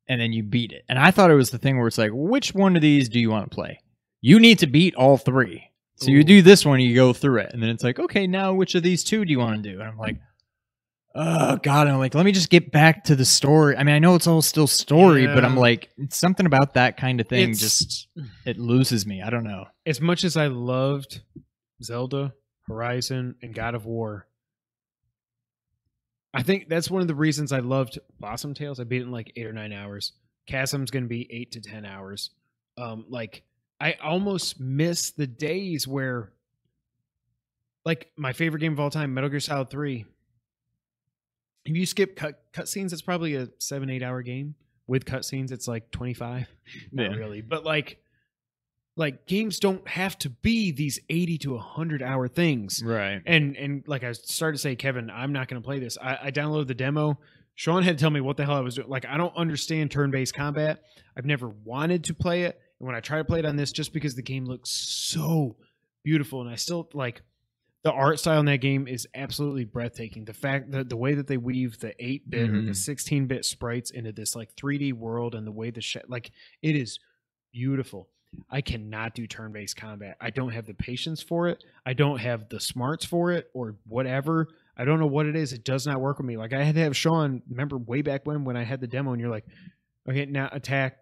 and 0.08 0.20
then 0.20 0.32
you 0.32 0.42
beat 0.42 0.72
it. 0.72 0.84
And 0.88 0.98
I 0.98 1.10
thought 1.10 1.30
it 1.30 1.34
was 1.34 1.50
the 1.50 1.58
thing 1.58 1.78
where 1.78 1.86
it's 1.88 1.98
like, 1.98 2.10
which 2.14 2.54
one 2.54 2.76
of 2.76 2.82
these 2.82 3.08
do 3.08 3.18
you 3.18 3.30
want 3.30 3.50
to 3.50 3.54
play? 3.54 3.80
You 4.20 4.38
need 4.40 4.58
to 4.60 4.66
beat 4.66 4.94
all 4.94 5.16
three. 5.16 5.64
So 5.96 6.10
you 6.10 6.24
do 6.24 6.42
this 6.42 6.64
one, 6.66 6.80
you 6.80 6.94
go 6.94 7.12
through 7.14 7.40
it, 7.40 7.52
and 7.54 7.62
then 7.62 7.70
it's 7.70 7.82
like, 7.82 7.98
okay, 7.98 8.26
now 8.26 8.52
which 8.52 8.74
of 8.74 8.82
these 8.82 9.02
two 9.02 9.24
do 9.24 9.30
you 9.32 9.38
want 9.38 9.62
to 9.62 9.72
do? 9.72 9.80
And 9.80 9.88
I'm 9.88 9.96
like, 9.96 10.18
oh 11.14 11.56
god, 11.62 11.86
and 11.86 11.94
I'm 11.94 11.98
like, 11.98 12.14
let 12.14 12.26
me 12.26 12.32
just 12.32 12.50
get 12.50 12.70
back 12.70 13.04
to 13.04 13.16
the 13.16 13.24
story. 13.24 13.76
I 13.76 13.82
mean, 13.82 13.94
I 13.94 13.98
know 13.98 14.14
it's 14.14 14.26
all 14.26 14.42
still 14.42 14.66
story, 14.66 15.26
but 15.26 15.42
I'm 15.44 15.56
like, 15.56 15.88
it's 15.96 16.18
something 16.18 16.44
about 16.44 16.74
that 16.74 16.96
kind 16.98 17.20
of 17.20 17.28
thing 17.28 17.50
It's- 17.52 17.60
just 17.60 18.08
it 18.44 18.58
loses 18.58 19.06
me. 19.06 19.22
I 19.22 19.30
don't 19.30 19.44
know. 19.44 19.64
as 19.86 20.00
much 20.00 20.24
as 20.24 20.36
I 20.36 20.48
loved 20.48 21.22
Zelda, 21.82 22.34
Horizon, 22.68 23.36
and 23.42 23.54
God 23.54 23.74
of 23.74 23.86
War, 23.86 24.26
I 26.36 26.42
think 26.42 26.68
that's 26.68 26.90
one 26.90 27.02
of 27.02 27.08
the 27.08 27.14
reasons 27.14 27.52
I 27.52 27.60
loved 27.60 27.98
Blossom 28.20 28.54
Tales. 28.54 28.78
I 28.80 28.84
beat 28.84 29.00
it 29.00 29.04
in 29.04 29.10
like 29.12 29.32
eight 29.36 29.46
or 29.46 29.52
nine 29.52 29.72
hours. 29.72 30.12
Chasm's 30.48 30.90
going 30.90 31.04
to 31.04 31.08
be 31.08 31.26
eight 31.32 31.52
to 31.52 31.60
ten 31.60 31.84
hours. 31.84 32.30
Um, 32.78 33.06
like 33.08 33.42
I 33.80 33.94
almost 34.02 34.60
miss 34.60 35.10
the 35.12 35.26
days 35.26 35.88
where, 35.88 36.32
like 37.84 38.10
my 38.16 38.32
favorite 38.32 38.60
game 38.60 38.72
of 38.72 38.80
all 38.80 38.90
time, 38.90 39.14
Metal 39.14 39.30
Gear 39.30 39.40
Solid 39.40 39.70
Three. 39.70 40.04
if 41.64 41.74
you 41.76 41.86
skip 41.86 42.16
cut 42.16 42.40
cutscenes, 42.52 42.92
it's 42.92 43.02
probably 43.02 43.34
a 43.34 43.48
seven 43.58 43.90
eight 43.90 44.02
hour 44.02 44.22
game. 44.22 44.54
With 44.88 45.04
cutscenes, 45.04 45.50
it's 45.50 45.66
like 45.66 45.90
twenty 45.90 46.14
five. 46.14 46.46
Not 46.92 47.10
Yeah. 47.12 47.16
really, 47.16 47.40
but 47.40 47.64
like, 47.64 47.98
like 48.96 49.26
games 49.26 49.58
don't 49.60 49.86
have 49.88 50.18
to 50.20 50.30
be 50.30 50.70
these 50.72 50.98
eighty 51.10 51.36
to 51.38 51.58
hundred 51.58 52.02
hour 52.02 52.28
things. 52.28 52.82
Right. 52.84 53.20
And 53.26 53.56
and 53.56 53.84
like 53.86 54.02
I 54.04 54.12
started 54.12 54.56
to 54.56 54.60
say, 54.62 54.74
Kevin, 54.76 55.10
I'm 55.10 55.32
not 55.32 55.48
going 55.48 55.60
to 55.62 55.66
play 55.66 55.78
this. 55.78 55.98
I, 56.00 56.18
I 56.24 56.30
downloaded 56.30 56.66
the 56.68 56.74
demo. 56.74 57.18
Sean 57.54 57.82
had 57.82 57.96
to 57.98 58.02
tell 58.02 58.10
me 58.10 58.20
what 58.20 58.36
the 58.36 58.44
hell 58.44 58.56
I 58.56 58.60
was 58.60 58.74
doing. 58.74 58.88
Like 58.88 59.06
I 59.06 59.16
don't 59.16 59.34
understand 59.36 59.90
turn 59.90 60.10
based 60.10 60.34
combat. 60.34 60.82
I've 61.16 61.24
never 61.26 61.48
wanted 61.48 62.04
to 62.04 62.14
play 62.14 62.42
it, 62.44 62.58
and 62.80 62.86
when 62.86 62.94
I 62.96 63.00
try 63.00 63.18
to 63.18 63.24
play 63.24 63.38
it 63.38 63.44
on 63.46 63.56
this, 63.56 63.72
just 63.72 63.92
because 63.94 64.14
the 64.14 64.22
game 64.22 64.44
looks 64.44 64.70
so 64.70 65.56
beautiful, 66.04 66.40
and 66.42 66.50
I 66.50 66.56
still 66.56 66.88
like 66.92 67.22
the 67.82 67.92
art 67.92 68.18
style 68.18 68.40
in 68.40 68.46
that 68.46 68.58
game 68.58 68.88
is 68.88 69.06
absolutely 69.14 69.64
breathtaking. 69.64 70.24
The 70.24 70.34
fact 70.34 70.72
that 70.72 70.88
the 70.90 70.96
way 70.96 71.14
that 71.14 71.28
they 71.28 71.36
weave 71.36 71.78
the 71.78 71.94
eight 72.04 72.28
bit 72.28 72.50
or 72.50 72.60
the 72.62 72.70
Mhm. 72.72 72.76
sixteen 72.76 73.26
bit 73.26 73.44
sprites 73.44 73.90
into 73.90 74.12
this 74.12 74.34
like 74.36 74.54
3D 74.56 74.92
world, 74.92 75.34
and 75.34 75.46
the 75.46 75.52
way 75.52 75.70
the 75.70 75.80
sh- 75.80 75.96
like 76.08 76.30
it 76.62 76.74
is 76.76 76.98
beautiful. 77.52 78.08
I 78.50 78.60
cannot 78.60 79.14
do 79.14 79.26
turn 79.26 79.52
based 79.52 79.76
combat. 79.76 80.16
I 80.20 80.30
don't 80.30 80.50
have 80.50 80.66
the 80.66 80.74
patience 80.74 81.22
for 81.22 81.48
it. 81.48 81.64
I 81.84 81.92
don't 81.92 82.18
have 82.18 82.48
the 82.48 82.60
smarts 82.60 83.04
for 83.04 83.32
it 83.32 83.50
or 83.54 83.76
whatever. 83.86 84.48
I 84.76 84.84
don't 84.84 85.00
know 85.00 85.06
what 85.06 85.26
it 85.26 85.36
is. 85.36 85.52
It 85.52 85.64
does 85.64 85.86
not 85.86 86.00
work 86.00 86.18
with 86.18 86.26
me. 86.26 86.36
Like 86.36 86.52
I 86.52 86.62
had 86.62 86.74
to 86.74 86.82
have 86.82 86.96
Sean. 86.96 87.42
Remember 87.48 87.78
way 87.78 88.02
back 88.02 88.26
when 88.26 88.44
when 88.44 88.56
I 88.56 88.64
had 88.64 88.80
the 88.80 88.86
demo, 88.86 89.12
and 89.12 89.20
you're 89.20 89.30
like, 89.30 89.46
okay, 90.08 90.26
now 90.26 90.48
attack. 90.52 90.98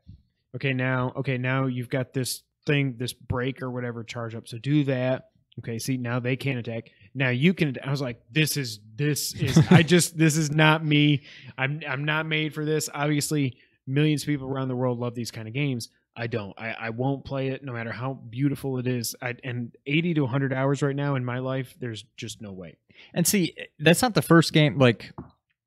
Okay, 0.55 0.73
now 0.73 1.13
okay, 1.17 1.39
now 1.39 1.67
you've 1.67 1.91
got 1.91 2.13
this 2.13 2.43
thing, 2.67 2.97
this 2.99 3.13
break 3.13 3.63
or 3.63 3.71
whatever 3.71 4.05
charge 4.05 4.35
up. 4.35 4.49
So 4.49 4.59
do 4.59 4.85
that. 4.85 5.31
Okay, 5.59 5.79
see 5.79 5.97
now 5.97 6.21
they 6.21 6.37
can't 6.37 6.59
attack. 6.59 6.91
Now 7.15 7.31
you 7.31 7.55
can. 7.55 7.77
I 7.85 7.91
was 7.91 8.01
like, 8.01 8.21
this 8.31 8.57
is 8.57 8.81
this 8.95 9.35
is. 9.35 9.59
I 9.71 9.83
just 9.85 10.17
this 10.17 10.37
is 10.37 10.51
not 10.51 10.85
me. 10.85 11.23
I'm 11.59 11.81
I'm 11.89 12.05
not 12.05 12.27
made 12.27 12.55
for 12.55 12.65
this. 12.65 12.89
Obviously, 12.93 13.59
millions 13.87 14.23
of 14.23 14.27
people 14.27 14.49
around 14.49 14.69
the 14.69 14.77
world 14.77 14.99
love 14.99 15.15
these 15.15 15.31
kind 15.31 15.49
of 15.49 15.55
games. 15.55 15.89
I 16.17 16.27
don't. 16.29 16.55
I, 16.59 16.75
I 16.79 16.91
won't 16.91 17.25
play 17.25 17.49
it 17.49 17.65
no 17.65 17.73
matter 17.73 17.91
how 17.91 18.15
beautiful 18.15 18.79
it 18.79 18.87
is. 18.87 19.17
I, 19.21 19.35
and 19.43 19.75
80 19.87 20.15
to 20.15 20.21
100 20.23 20.53
hours 20.53 20.83
right 20.83 20.95
now 20.95 21.17
in 21.17 21.25
my 21.25 21.41
life, 21.41 21.75
there's 21.81 22.05
just 22.17 22.41
no 22.41 22.53
way. 22.53 22.77
And 23.13 23.27
see, 23.27 23.57
that's 23.79 24.03
not 24.03 24.15
the 24.15 24.23
first 24.23 24.53
game. 24.53 24.79
Like 24.79 25.13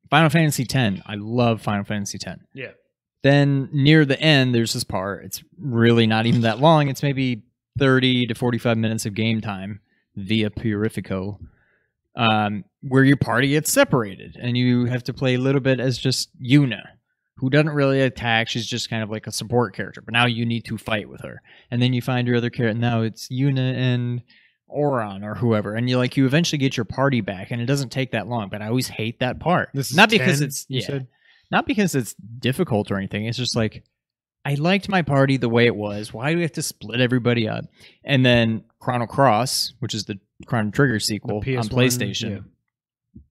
Final 0.09 0.29
Fantasy 0.29 0.65
X, 0.69 1.01
I 1.05 1.15
love 1.15 1.61
Final 1.61 1.83
Fantasy 1.83 2.17
X. 2.25 2.39
Yeah. 2.53 2.71
Then 3.23 3.69
near 3.73 4.05
the 4.05 4.19
end, 4.21 4.55
there's 4.55 4.73
this 4.73 4.83
part. 4.83 5.25
It's 5.25 5.43
really 5.59 6.07
not 6.07 6.25
even 6.25 6.41
that 6.41 6.59
long. 6.59 6.87
It's 6.87 7.03
maybe 7.03 7.43
30 7.77 8.27
to 8.27 8.35
45 8.35 8.77
minutes 8.77 9.05
of 9.05 9.13
game 9.13 9.41
time 9.41 9.81
via 10.15 10.49
Purifico, 10.49 11.39
um, 12.15 12.63
where 12.81 13.03
your 13.03 13.17
party 13.17 13.49
gets 13.49 13.71
separated 13.71 14.37
and 14.39 14.57
you 14.57 14.85
have 14.85 15.03
to 15.03 15.13
play 15.13 15.35
a 15.35 15.39
little 15.39 15.61
bit 15.61 15.79
as 15.79 15.97
just 15.97 16.29
Yuna, 16.41 16.81
who 17.37 17.49
doesn't 17.49 17.69
really 17.69 18.01
attack. 18.01 18.47
She's 18.47 18.65
just 18.65 18.89
kind 18.89 19.03
of 19.03 19.09
like 19.09 19.27
a 19.27 19.31
support 19.31 19.75
character. 19.75 20.01
But 20.01 20.13
now 20.13 20.25
you 20.25 20.45
need 20.45 20.65
to 20.65 20.77
fight 20.77 21.07
with 21.07 21.21
her. 21.21 21.41
And 21.71 21.81
then 21.81 21.93
you 21.93 22.01
find 22.01 22.27
your 22.27 22.37
other 22.37 22.49
character. 22.49 22.79
Now 22.79 23.01
it's 23.01 23.27
Yuna 23.29 23.75
and 23.75 24.23
Auron 24.67 25.23
or 25.23 25.35
whoever. 25.35 25.75
And 25.75 25.89
you 25.89 25.97
like, 25.97 26.17
you 26.17 26.25
eventually 26.25 26.57
get 26.57 26.75
your 26.75 26.85
party 26.85 27.21
back. 27.21 27.51
And 27.51 27.61
it 27.61 27.65
doesn't 27.65 27.89
take 27.89 28.11
that 28.11 28.27
long. 28.27 28.49
But 28.49 28.61
I 28.61 28.67
always 28.67 28.87
hate 28.87 29.19
that 29.19 29.39
part. 29.39 29.69
This 29.73 29.91
is 29.91 29.95
not 29.95 30.09
because 30.09 30.39
10, 30.39 30.47
it's, 30.47 30.65
you 30.67 30.79
yeah, 30.79 30.87
said? 30.87 31.07
not 31.51 31.67
because 31.67 31.93
it's 31.93 32.15
difficult 32.39 32.91
or 32.91 32.97
anything. 32.97 33.25
It's 33.25 33.37
just 33.37 33.55
like 33.55 33.83
I 34.43 34.55
liked 34.55 34.89
my 34.89 35.01
party 35.01 35.37
the 35.37 35.49
way 35.49 35.65
it 35.65 35.75
was. 35.75 36.13
Why 36.13 36.31
do 36.31 36.37
we 36.37 36.41
have 36.41 36.53
to 36.53 36.61
split 36.61 37.01
everybody 37.01 37.47
up? 37.47 37.65
And 38.03 38.25
then 38.25 38.63
Chrono 38.79 39.05
Cross, 39.05 39.73
which 39.79 39.93
is 39.93 40.05
the 40.05 40.19
Chrono 40.45 40.71
Trigger 40.71 40.99
sequel 40.99 41.37
on 41.37 41.43
PlayStation, 41.43 42.43
yeah. 43.15 43.21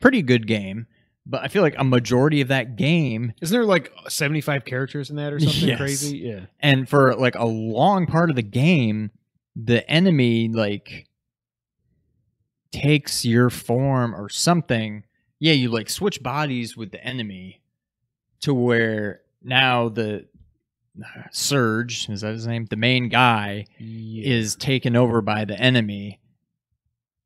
pretty 0.00 0.22
good 0.22 0.46
game. 0.46 0.86
But 1.26 1.42
I 1.42 1.48
feel 1.48 1.62
like 1.62 1.74
a 1.78 1.84
majority 1.84 2.40
of 2.42 2.48
that 2.48 2.76
game, 2.76 3.32
Isn't 3.40 3.54
there 3.54 3.64
like 3.64 3.90
75 4.08 4.64
characters 4.66 5.08
in 5.10 5.16
that 5.16 5.32
or 5.32 5.40
something 5.40 5.68
Yes. 5.68 5.78
crazy? 5.78 6.18
Yeah. 6.18 6.40
and 6.60 6.86
for 6.88 7.14
like 7.14 7.34
a 7.34 7.46
long 7.46 8.06
part 8.06 8.28
of 8.30 8.36
the 8.36 8.42
game, 8.42 9.10
the 9.56 9.88
enemy 9.90 10.48
like 10.48 11.08
takes 12.72 13.24
your 13.24 13.50
form 13.50 14.14
or 14.14 14.28
something. 14.28 15.04
Yeah, 15.38 15.52
you 15.52 15.70
like 15.70 15.88
switch 15.90 16.22
bodies 16.22 16.76
with 16.76 16.90
the 16.92 17.02
enemy 17.04 17.62
to 18.40 18.52
where 18.54 19.20
now 19.42 19.88
the 19.88 20.26
uh, 21.02 21.22
Serge 21.30 22.08
is 22.08 22.20
that 22.22 22.32
his 22.32 22.46
name? 22.46 22.66
The 22.66 22.76
main 22.76 23.08
guy 23.08 23.66
is 23.78 24.56
taken 24.56 24.96
over 24.96 25.20
by 25.22 25.44
the 25.44 25.58
enemy, 25.58 26.20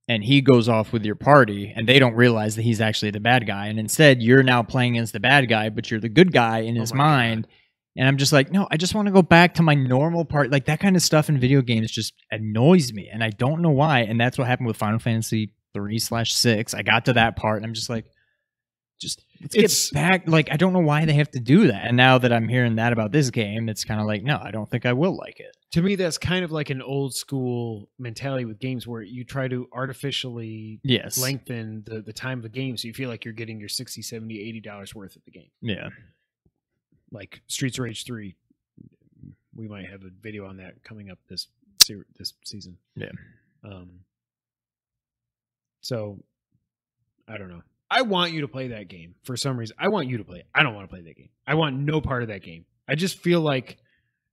and 0.09 0.25
he 0.25 0.41
goes 0.41 0.69
off 0.69 0.93
with 0.93 1.05
your 1.05 1.15
party, 1.15 1.73
and 1.77 1.87
they 1.87 1.99
don't 1.99 2.15
realize 2.15 2.57
that 2.57 2.63
he's 2.63 2.81
actually 2.81 3.11
the 3.11 3.21
bad 3.21 3.47
guy, 3.47 3.67
and 3.67 3.79
instead 3.79 4.23
you're 4.23 4.43
now 4.43 4.63
playing 4.63 4.97
as 4.99 5.13
the 5.13 5.21
bad 5.21 5.49
guy, 5.49 5.69
but 5.69 5.91
you're 5.91 6.01
the 6.01 6.09
good 6.09 6.33
guy 6.33 6.61
in 6.61 6.77
Oh 6.77 6.81
his 6.81 6.93
God. 6.93 6.99
mind. 6.99 7.47
And 7.97 8.07
I'm 8.07 8.17
just 8.17 8.33
like, 8.33 8.53
no, 8.53 8.69
I 8.71 8.77
just 8.77 8.95
want 8.95 9.07
to 9.07 9.13
go 9.13 9.23
back 9.23 9.55
to 9.55 9.63
my 9.63 9.75
normal 9.75 10.25
part. 10.25 10.53
Like 10.53 10.67
that 10.67 10.79
kind 10.79 10.95
of 10.95 11.03
stuff 11.03 11.29
in 11.29 11.39
video 11.39 11.63
games 11.63 11.91
just 11.91 12.15
annoys 12.31 12.93
me, 12.93 13.09
and 13.13 13.23
I 13.25 13.31
don't 13.31 13.61
know 13.61 13.71
why. 13.71 14.01
And 14.01 14.21
that's 14.21 14.39
what 14.39 14.47
happened 14.47 14.69
with 14.69 14.77
Final 14.77 14.99
Fantasy 15.01 15.53
three 15.75 15.99
slash 15.99 16.33
six. 16.33 16.75
I 16.75 16.83
got 16.83 17.05
to 17.07 17.13
that 17.15 17.37
part, 17.37 17.57
and 17.59 17.67
I'm 17.67 17.75
just 17.75 17.91
like, 17.91 18.07
just 19.01 19.23
let's 19.41 19.55
It's- 19.57 19.91
get 19.91 19.95
back. 19.95 20.29
Like 20.29 20.49
I 20.53 20.57
don't 20.57 20.73
know 20.73 20.79
why 20.81 21.05
they 21.05 21.15
have 21.15 21.31
to 21.33 21.41
do 21.41 21.67
that. 21.69 21.87
And 21.87 21.97
now 21.97 22.19
that 22.19 22.33
I'm 22.33 22.49
hearing 22.49 22.77
that 22.77 22.93
about 22.93 23.11
this 23.13 23.31
game, 23.31 23.69
it's 23.69 23.85
kind 23.85 24.01
of 24.01 24.07
like, 24.07 24.23
no, 24.23 24.41
I 24.43 24.53
don't 24.53 24.71
think 24.71 24.87
I 24.87 24.93
will 24.93 25.17
like 25.17 25.41
it. 25.41 25.57
To 25.73 25.83
me, 25.83 25.97
that's 25.97 26.17
kind 26.17 26.45
of 26.45 26.51
like 26.51 26.71
an 26.71 26.81
old 26.81 27.15
school 27.15 27.91
mentality 27.99 28.47
with 28.47 28.59
games 28.59 28.87
where 28.87 29.03
you 29.03 29.23
try 29.25 29.49
to 29.49 29.69
artificially 29.73 30.81
Yes. 30.83 31.19
lengthen 31.19 31.83
the, 31.85 32.01
the 32.01 32.13
time 32.13 32.39
of 32.39 32.43
the 32.43 32.49
game 32.49 32.77
so 32.79 32.89
you 32.89 32.95
feel 32.95 33.11
like 33.11 33.25
you're 33.25 33.35
getting 33.35 33.61
your 33.61 33.69
60 33.69 34.01
70 34.01 34.41
80 34.41 34.61
dollars 34.61 34.95
worth 34.95 35.15
of 35.17 35.25
the 35.27 35.31
game. 35.31 35.51
Yeah. 35.61 35.91
like 37.11 37.43
streets 37.49 37.79
of 37.79 37.85
rage 37.85 38.05
3 38.05 38.35
we 39.55 39.67
might 39.69 39.89
have 39.91 40.03
a 40.05 40.11
video 40.23 40.47
on 40.47 40.57
that 40.59 40.83
coming 40.85 41.11
up 41.11 41.19
this 41.29 41.49
ser- 41.83 42.07
this 42.19 42.33
season. 42.45 42.79
Yeah. 42.97 43.11
um 43.65 43.91
so 45.81 46.19
i 47.29 47.37
don't 47.37 47.49
know. 47.49 47.63
I 47.91 48.03
want 48.03 48.33
you 48.33 48.43
to 48.43 48.49
play 48.49 48.69
that 48.69 48.89
game 48.89 49.15
for 49.25 49.35
some 49.37 49.57
reason. 49.59 49.75
I 49.79 49.89
want 49.89 50.09
you 50.09 50.19
to 50.19 50.25
play 50.25 50.41
it. 50.41 50.47
I 50.55 50.63
don't 50.63 50.75
want 50.75 50.89
to 50.89 50.95
play 50.95 51.01
that 51.03 51.17
game. 51.17 51.31
I 51.47 51.55
want 51.55 51.77
no 51.77 52.03
part 52.03 52.21
of 52.23 52.29
that 52.29 52.43
game. 52.43 52.67
I 52.87 52.95
just 52.97 53.19
feel 53.19 53.41
like 53.41 53.79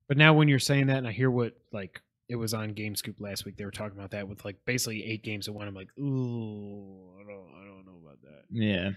but 0.07 0.17
now 0.17 0.33
when 0.33 0.47
you're 0.47 0.59
saying 0.59 0.87
that 0.87 0.97
and 0.97 1.07
i 1.07 1.11
hear 1.11 1.29
what 1.31 1.53
like 1.71 2.01
it 2.27 2.35
was 2.35 2.53
on 2.53 2.73
game 2.73 2.95
scoop 2.95 3.15
last 3.19 3.45
week 3.45 3.55
they 3.57 3.65
were 3.65 3.71
talking 3.71 3.97
about 3.97 4.11
that 4.11 4.27
with 4.27 4.43
like 4.43 4.57
basically 4.65 5.03
eight 5.05 5.23
games 5.23 5.47
at 5.47 5.53
one 5.53 5.67
i'm 5.67 5.75
like 5.75 5.89
ooh 5.99 7.13
i 7.19 7.23
don't 7.23 7.49
i 7.61 7.65
don't 7.65 7.85
know 7.85 7.99
about 8.03 8.21
that 8.21 8.43
Yeah. 8.49 8.91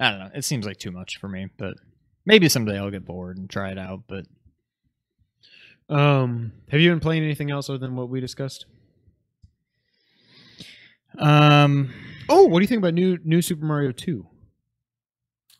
I 0.00 0.10
don't 0.10 0.18
know. 0.20 0.30
It 0.34 0.44
seems 0.44 0.64
like 0.64 0.78
too 0.78 0.90
much 0.90 1.18
for 1.18 1.28
me, 1.28 1.48
but 1.58 1.74
maybe 2.24 2.48
someday 2.48 2.78
I'll 2.78 2.90
get 2.90 3.04
bored 3.04 3.36
and 3.36 3.48
try 3.48 3.70
it 3.72 3.78
out. 3.78 4.04
But 4.08 4.24
um 5.94 6.52
have 6.70 6.80
you 6.80 6.88
been 6.90 6.98
playing 7.00 7.24
anything 7.24 7.50
else 7.50 7.68
other 7.68 7.78
than 7.78 7.94
what 7.94 8.08
we 8.08 8.18
discussed 8.20 8.64
um, 11.18 11.92
oh 12.30 12.44
what 12.44 12.60
do 12.60 12.62
you 12.62 12.68
think 12.68 12.78
about 12.78 12.94
new 12.94 13.18
new 13.22 13.42
super 13.42 13.66
mario 13.66 13.92
2 13.92 14.26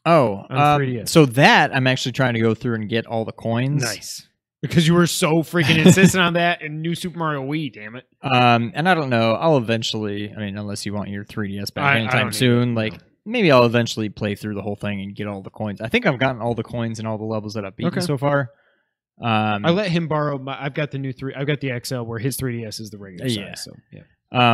oh, 0.07 0.47
um, 0.49 1.07
so 1.07 1.27
that 1.27 1.75
I'm 1.75 1.87
actually 1.87 2.13
trying 2.13 2.35
to 2.35 2.41
go 2.41 2.55
through 2.55 2.77
and 2.77 2.89
get 2.89 3.07
all 3.07 3.25
the 3.25 3.33
coins. 3.33 3.83
Nice. 3.83 4.27
Because 4.63 4.87
you 4.87 4.95
were 4.95 5.09
so 5.09 5.43
freaking 5.43 5.85
insistent 5.85 6.23
on 6.23 6.35
that 6.35 6.63
in 6.63 6.81
New 6.83 6.95
Super 6.95 7.19
Mario 7.19 7.43
Wii, 7.43 7.73
damn 7.73 7.97
it. 7.97 8.07
Um, 8.23 8.71
and 8.75 8.89
I 8.89 8.95
don't 8.95 9.11
know. 9.11 9.35
I'll 9.35 9.57
eventually. 9.59 10.33
I 10.33 10.39
mean, 10.39 10.57
unless 10.57 10.87
you 10.87 10.95
want 10.95 11.09
your 11.11 11.25
3ds 11.25 11.75
back 11.75 11.85
I- 11.85 11.97
I 11.97 11.99
anytime 12.01 12.27
don't 12.27 12.33
soon, 12.33 12.71
it, 12.71 12.75
like 12.77 12.93
no. 12.93 12.99
maybe 13.27 13.51
I'll 13.51 13.65
eventually 13.67 14.09
play 14.09 14.37
through 14.37 14.55
the 14.55 14.63
whole 14.63 14.77
thing 14.77 15.01
and 15.01 15.15
get 15.17 15.27
all 15.27 15.43
the 15.43 15.51
coins. 15.51 15.81
I 15.81 15.89
think 15.89 16.07
I've 16.07 16.19
gotten 16.19 16.41
all 16.41 16.55
the 16.55 16.63
coins 16.63 17.01
and 17.01 17.09
all 17.09 17.19
the 17.19 17.25
levels 17.25 17.55
that 17.55 17.65
I've 17.65 17.77
beaten 17.77 17.93
Okay. 17.93 18.07
so 18.07 18.17
far. 18.17 18.51
Um, 19.21 19.67
I 19.67 19.71
let 19.71 19.91
him 19.91 20.09
borrow 20.09 20.39
my 20.39 20.57
I've 20.61 20.75
got 20.75 20.91
the 20.91 20.99
new 20.99 21.13
three 21.13 21.35
I've 21.35 21.47
got 21.47 21.61
the 21.61 21.79
XL 21.85 22.01
where 22.03 22.19
his 22.19 22.37
3DS 22.39 22.81
is 22.81 22.91
the 22.91 22.99
regular 22.99 23.29
size. 23.29 23.37
Yeah. 23.39 23.55
So 23.55 23.73
yeah. 23.93 24.03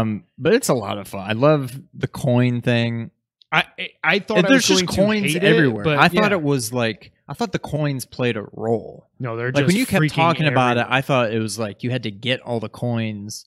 um, 0.01 0.25
but 0.37 0.53
it's 0.55 0.69
a 0.69 0.75
lot 0.75 0.99
of 0.99 1.07
fun. 1.09 1.29
I 1.29 1.33
love 1.33 1.79
the 1.95 2.09
coin 2.09 2.61
thing. 2.61 3.11
I 3.53 3.65
I, 3.79 3.89
I 4.03 4.19
thought 4.19 4.39
And 4.39 4.47
I 4.47 4.51
was 4.51 4.67
there's 4.67 4.81
just 4.81 4.97
going 4.97 5.23
to 5.23 5.29
coins 5.29 5.33
hate 5.35 5.45
everywhere. 5.45 5.83
It, 5.83 5.85
but 5.85 5.99
I 5.99 6.09
thought 6.09 6.33
yeah. 6.33 6.39
it 6.39 6.43
was 6.43 6.73
like 6.73 7.13
I 7.29 7.35
thought 7.35 7.53
the 7.53 7.59
coins 7.59 8.07
played 8.07 8.37
a 8.37 8.47
role. 8.53 9.11
no, 9.19 9.37
they're 9.37 9.49
Like 9.49 9.57
just 9.57 9.67
when 9.67 9.77
you 9.77 9.87
kept 9.87 10.15
talking 10.15 10.47
about 10.47 10.79
it. 10.79 10.87
I 10.89 11.03
thought 11.03 11.33
it 11.33 11.39
was 11.41 11.59
like 11.59 11.83
you 11.83 11.91
had 11.91 12.05
to 12.05 12.11
get 12.11 12.41
all 12.41 12.59
the 12.59 12.71
coins, 12.71 13.45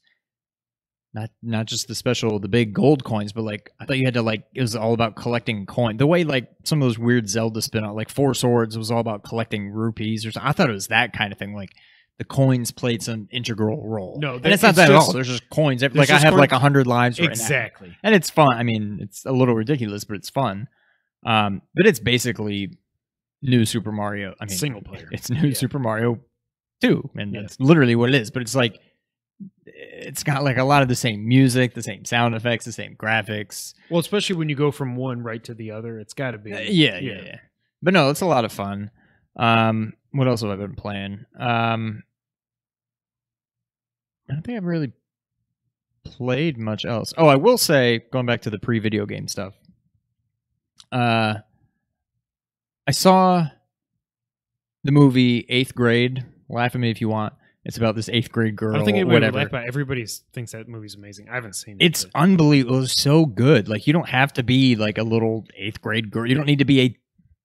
not 1.14 1.30
not 1.42 1.66
just 1.66 1.88
the 1.88 1.96
special, 1.96 2.40
the 2.40 2.48
big 2.48 2.74
gold 2.74 3.04
coins, 3.04 3.34
but 3.34 3.44
like 3.44 3.72
I 3.80 3.86
thought 3.86 3.98
you 3.98 4.06
had 4.06 4.14
to 4.14 4.22
like 4.22 4.44
it 4.54 4.62
was 4.62 4.76
all 4.76 4.94
about 4.94 5.16
collecting 5.16 5.66
coin. 5.66 5.98
The 5.98 6.08
way 6.08 6.24
like 6.24 6.50
some 6.64 6.82
of 6.82 6.86
those 6.86 7.00
weird 7.00 7.28
Zelda 7.28 7.62
spin 7.62 7.84
out, 7.84 7.96
like 7.96 8.10
Four 8.10 8.34
Swords, 8.34 8.78
was 8.78 8.92
all 8.92 9.00
about 9.00 9.24
collecting 9.24 9.72
rupees 9.72 10.26
or 10.26 10.32
something. 10.32 10.48
I 10.48 10.54
thought 10.54 10.70
it 10.70 10.74
was 10.74 10.88
that 10.88 11.12
kind 11.14 11.34
of 11.34 11.40
thing. 11.40 11.56
Like 11.56 11.72
the 12.20 12.24
coins 12.26 12.70
played 12.72 13.02
some 13.02 13.28
integral 13.32 13.88
role. 13.90 14.20
No, 14.22 14.36
and 14.36 14.46
it's 14.46 14.62
not 14.62 14.70
it's 14.70 14.78
that 14.78 14.90
at 14.92 14.96
all. 14.96 15.12
There's 15.12 15.28
just 15.28 15.50
coins. 15.50 15.82
there's 15.82 15.96
Like 15.96 16.10
I 16.10 16.14
just 16.14 16.24
have 16.24 16.36
like 16.36 16.52
coins- 16.52 16.60
a 16.60 16.62
hundred 16.62 16.86
lives 16.88 17.20
right 17.20 17.26
now 17.26 17.32
exactly. 17.32 17.98
and 18.04 18.14
it's 18.14 18.30
fun. 18.30 18.54
I 18.54 18.62
mean, 18.62 19.00
it's 19.02 19.26
a 19.26 19.32
little 19.32 19.56
ridiculous, 19.56 20.04
but 20.04 20.18
it's 20.18 20.30
fun. 20.30 20.68
Um, 21.26 21.62
but 21.76 21.88
it's 21.88 22.00
basically 22.00 22.78
new 23.42 23.66
Super 23.66 23.92
Mario. 23.92 24.34
I 24.40 24.46
mean, 24.46 24.58
Single 24.58 24.82
player. 24.82 25.08
It's 25.12 25.30
new 25.30 25.50
Yeah. 25.50 25.54
Super 25.54 25.80
Mario 25.80 26.20
Two, 26.82 27.10
and 27.16 27.34
Yeah. 27.34 27.42
that's 27.42 27.60
literally 27.60 27.96
what 27.96 28.10
it 28.10 28.16
is. 28.16 28.32
But 28.32 28.42
it's 28.42 28.56
like 28.56 28.80
it's 29.66 30.24
got 30.24 30.44
like 30.44 30.58
a 30.58 30.64
lot 30.64 30.82
of 30.82 30.88
the 30.88 30.96
same 30.96 31.28
music, 31.28 31.74
the 31.74 31.82
same 31.84 32.06
sound 32.06 32.36
effects, 32.36 32.66
the 32.66 32.72
same 32.72 32.96
graphics. 32.96 33.74
Well, 33.90 34.00
especially 34.00 34.36
when 34.36 34.50
you 34.50 34.56
go 34.56 34.72
from 34.72 34.96
one 34.96 35.22
right 35.24 35.44
to 35.46 35.54
the 35.54 35.72
other, 35.72 36.00
it's 36.00 36.14
got 36.14 36.32
to 36.32 36.38
be. 36.38 36.54
Uh, 36.54 36.60
yeah, 36.60 37.00
yeah, 37.00 37.22
yeah. 37.24 37.38
But 37.82 37.94
no, 37.94 38.10
it's 38.10 38.22
a 38.22 38.26
lot 38.26 38.46
of 38.46 38.52
fun. 38.52 38.92
Um, 39.36 39.94
what 40.12 40.28
else 40.28 40.42
have 40.42 40.52
I 40.52 40.56
been 40.58 40.76
playing? 40.76 41.26
Um, 41.40 42.04
I 44.30 44.34
don't 44.34 44.44
think 44.44 44.58
I've 44.58 44.66
really 44.66 44.92
played 46.04 46.58
much 46.58 46.86
else. 46.86 47.14
Oh, 47.18 47.28
I 47.28 47.36
will 47.36 47.58
say, 47.58 48.04
going 48.12 48.26
back 48.26 48.42
to 48.42 48.50
the 48.50 48.60
pre-video 48.60 49.06
game 49.06 49.28
stuff. 49.28 49.54
Uh, 50.92 51.36
I 52.92 52.94
saw 52.94 53.48
the 54.84 54.92
movie 54.92 55.46
Eighth 55.48 55.74
Grade. 55.74 56.26
Laugh 56.50 56.76
at 56.76 56.82
me 56.82 56.92
if 56.92 57.00
you 57.00 57.08
want. 57.08 57.32
It's 57.64 57.78
about 57.78 57.96
this 57.96 58.10
eighth 58.10 58.34
grade 58.34 58.58
girl. 58.58 58.74
I 58.74 58.80
don't 58.80 58.86
think 58.86 58.96
anybody 58.98 59.14
would 59.14 59.34
whatever. 59.34 59.38
like 59.38 59.52
that. 59.52 59.66
Everybody 59.66 60.06
thinks 60.34 60.52
that 60.52 60.68
movie's 60.68 60.96
amazing. 60.96 61.30
I 61.30 61.36
haven't 61.36 61.56
seen 61.56 61.78
it. 61.80 61.86
It's 61.86 62.04
but- 62.04 62.16
unbelievable. 62.16 62.84
It's 62.84 63.02
so 63.02 63.26
good. 63.26 63.70
Like 63.70 63.88
you 63.88 63.94
don't 63.94 64.10
have 64.10 64.34
to 64.34 64.44
be 64.44 64.76
like 64.76 64.98
a 64.98 65.04
little 65.04 65.46
eighth 65.56 65.80
grade 65.80 66.12
girl. 66.12 66.28
You 66.28 66.36
don't 66.36 66.46
need 66.46 66.60
to 66.60 66.66
be 66.66 66.82
a 66.82 66.98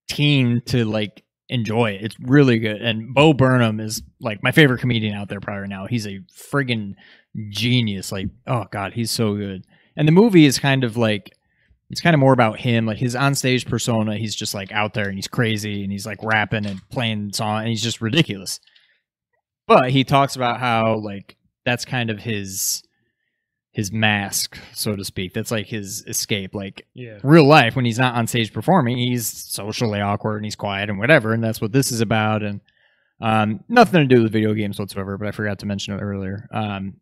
teen 0.09 0.62
to 0.66 0.85
like 0.85 1.23
enjoy 1.48 1.93
it. 1.93 2.02
It's 2.02 2.18
really 2.18 2.59
good. 2.59 2.82
And 2.82 3.14
Bo 3.14 3.32
Burnham 3.32 3.78
is 3.78 4.02
like 4.20 4.43
my 4.43 4.51
favorite 4.51 4.81
comedian 4.81 5.14
out 5.14 5.28
there 5.28 5.39
probably 5.39 5.68
now. 5.68 5.86
He's 5.86 6.09
a 6.09 6.18
friggin' 6.36 6.94
genius. 7.51 8.10
Like, 8.10 8.31
oh 8.48 8.64
god, 8.73 8.94
he's 8.94 9.12
so 9.12 9.36
good. 9.36 9.64
And 9.97 10.09
the 10.09 10.12
movie 10.12 10.44
is 10.44 10.59
kind 10.59 10.82
of 10.82 10.97
like 10.97 11.35
it's 11.90 12.00
kind 12.00 12.14
of 12.14 12.20
more 12.20 12.32
about 12.32 12.58
him, 12.58 12.86
like 12.86 12.98
his 12.98 13.14
onstage 13.14 13.66
persona. 13.68 14.16
He's 14.16 14.34
just 14.34 14.54
like 14.54 14.72
out 14.72 14.94
there 14.94 15.06
and 15.06 15.14
he's 15.14 15.28
crazy 15.28 15.82
and 15.82 15.92
he's 15.92 16.06
like 16.06 16.18
rapping 16.22 16.66
and 16.66 16.80
playing 16.90 17.32
song 17.32 17.60
and 17.60 17.68
he's 17.68 17.82
just 17.82 18.00
ridiculous. 18.00 18.58
But 19.68 19.90
he 19.90 20.04
talks 20.04 20.36
about 20.36 20.58
how 20.58 20.98
like 20.98 21.36
that's 21.64 21.84
kind 21.84 22.10
of 22.10 22.20
his 22.20 22.82
his 23.76 23.92
mask, 23.92 24.58
so 24.72 24.96
to 24.96 25.04
speak. 25.04 25.34
That's 25.34 25.50
like 25.50 25.66
his 25.66 26.02
escape. 26.06 26.54
Like 26.54 26.86
yeah. 26.94 27.18
real 27.22 27.46
life, 27.46 27.76
when 27.76 27.84
he's 27.84 27.98
not 27.98 28.14
on 28.14 28.26
stage 28.26 28.52
performing, 28.52 28.96
he's 28.96 29.28
socially 29.28 30.00
awkward 30.00 30.36
and 30.36 30.46
he's 30.46 30.56
quiet 30.56 30.88
and 30.88 30.98
whatever, 30.98 31.32
and 31.32 31.44
that's 31.44 31.60
what 31.60 31.72
this 31.72 31.92
is 31.92 32.00
about. 32.00 32.42
And 32.42 32.60
um, 33.20 33.60
nothing 33.68 34.00
to 34.08 34.14
do 34.14 34.22
with 34.22 34.32
video 34.32 34.54
games 34.54 34.78
whatsoever. 34.78 35.18
But 35.18 35.28
I 35.28 35.32
forgot 35.32 35.58
to 35.60 35.66
mention 35.66 35.94
it 35.94 36.00
earlier. 36.00 36.48
Um, 36.52 37.00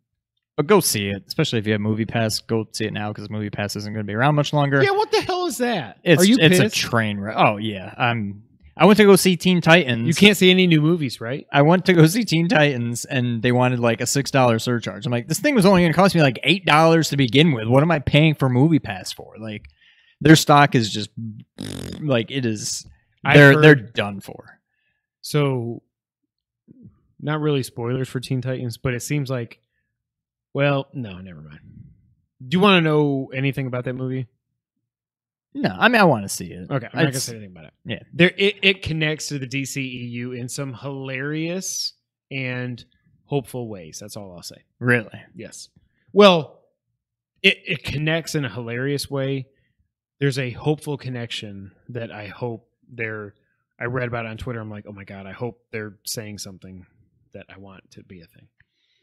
but 0.57 0.67
go 0.67 0.81
see 0.81 1.09
it, 1.09 1.25
especially 1.27 1.59
if 1.59 1.67
you 1.67 1.73
have 1.73 1.81
Movie 1.81 2.05
Pass. 2.07 2.41
Go 2.41 2.67
see 2.73 2.85
it 2.87 2.93
now 2.93 3.13
because 3.13 3.29
Movie 3.31 3.51
Pass 3.51 3.77
isn't 3.77 3.93
going 3.93 4.05
to 4.05 4.11
be 4.11 4.15
around 4.15 4.35
much 4.35 4.53
longer. 4.53 4.83
Yeah. 4.83 4.91
What 4.93 5.11
the 5.11 5.21
hell 5.21 5.47
is 5.47 5.59
that? 5.59 5.99
it's 6.05 6.23
Are 6.23 6.25
you 6.25 6.37
it's 6.41 6.59
a 6.59 6.69
train 6.71 7.19
wreck. 7.19 7.35
Oh 7.37 7.57
yeah, 7.57 7.95
um, 7.97 8.43
I 8.77 8.87
went 8.87 8.97
to 8.99 9.05
go 9.05 9.17
see 9.17 9.37
Teen 9.37 9.61
Titans. 9.61 10.07
you 10.09 10.15
can't 10.15 10.37
see 10.37 10.51
any 10.51 10.67
new 10.67 10.81
movies, 10.81 11.21
right? 11.21 11.47
I 11.53 11.63
went 11.63 11.85
to 11.87 11.93
go 11.93 12.07
see 12.07 12.25
Teen 12.25 12.49
Titans 12.49 13.05
and 13.05 13.43
they 13.43 13.53
wanted 13.53 13.79
like 13.81 14.01
a 14.01 14.07
six 14.07 14.31
dollar 14.31 14.59
surcharge. 14.59 15.07
I'm 15.07 15.13
like, 15.13 15.29
this 15.29 15.39
thing 15.41 15.55
was 15.55 15.67
only 15.67 15.83
gonna 15.83 15.95
cost 15.95 16.15
me 16.15 16.23
like 16.23 16.39
eight 16.43 16.65
dollars 16.65 17.09
to 17.11 17.17
begin 17.17 17.53
with. 17.53 17.69
What 17.69 17.83
am 17.83 17.91
I 17.91 18.01
paying 18.01 18.35
for 18.35 18.49
movie 18.49 18.79
pass 18.81 19.13
for? 19.13 19.35
Like 19.39 19.67
their 20.21 20.37
stock 20.37 20.75
is 20.75 20.91
just 20.91 21.11
like 22.01 22.31
it 22.31 22.47
is 22.47 22.87
they're 23.23 23.53
heard- 23.55 23.63
they're 23.65 23.75
done 23.75 24.21
for. 24.21 24.61
So, 25.21 25.83
not 27.21 27.41
really 27.41 27.63
spoilers 27.63 28.09
for 28.09 28.21
Teen 28.21 28.43
Titans, 28.43 28.77
but 28.77 28.93
it 28.93 29.01
seems 29.01 29.31
like, 29.31 29.59
well, 30.55 30.89
no, 30.95 31.19
never 31.19 31.43
mind. 31.43 31.61
Do 32.47 32.57
you 32.57 32.61
want 32.61 32.79
to 32.79 32.89
know 32.89 33.31
anything 33.35 33.67
about 33.67 33.85
that 33.85 33.95
movie? 33.95 34.27
No, 35.55 35.75
I 35.79 35.89
mean 35.89 36.01
I 36.01 36.05
want 36.05 36.25
to 36.25 36.29
see 36.29 36.47
it. 36.47 36.69
Okay, 36.71 36.89
I'm 36.93 37.05
not 37.05 37.13
gonna 37.13 37.21
say 37.21 37.37
anything 37.37 37.53
about 37.53 37.67
it. 37.67 37.75
yeah. 37.85 38.01
there 38.13 38.33
it, 38.37 38.57
it 38.63 38.83
connects 38.83 39.29
to 39.29 39.39
the 39.39 39.47
DCEU 39.47 40.37
in 40.37 40.49
some 40.49 40.75
hilarious 40.75 41.93
and 42.31 42.85
hopeful 43.25 43.69
ways. 43.69 43.99
That's 44.01 44.17
all 44.17 44.33
I'll 44.35 44.43
say. 44.43 44.65
Really? 44.81 45.23
Yes. 45.35 45.69
Well, 46.13 46.61
it 47.43 47.59
it 47.65 47.85
connects 47.85 48.35
in 48.35 48.45
a 48.45 48.49
hilarious 48.49 49.09
way. 49.09 49.47
There's 50.19 50.41
a 50.41 50.51
hopeful 50.51 50.97
connection 50.97 51.71
that 51.91 52.11
I 52.11 52.27
hope 52.27 52.69
they're. 52.89 53.35
I 53.79 53.85
read 53.85 54.09
about 54.09 54.27
it 54.27 54.31
on 54.31 54.37
Twitter. 54.37 54.61
I'm 54.61 54.71
like, 54.71 54.87
oh 54.89 54.93
my 54.93 55.05
god, 55.05 55.27
I 55.27 55.33
hope 55.33 55.61
they're 55.71 55.97
saying 56.05 56.39
something 56.39 56.85
that 57.33 57.47
I 57.55 57.59
want 57.59 57.91
to 57.93 58.03
be 58.03 58.23
a 58.23 58.27
thing. 58.27 58.49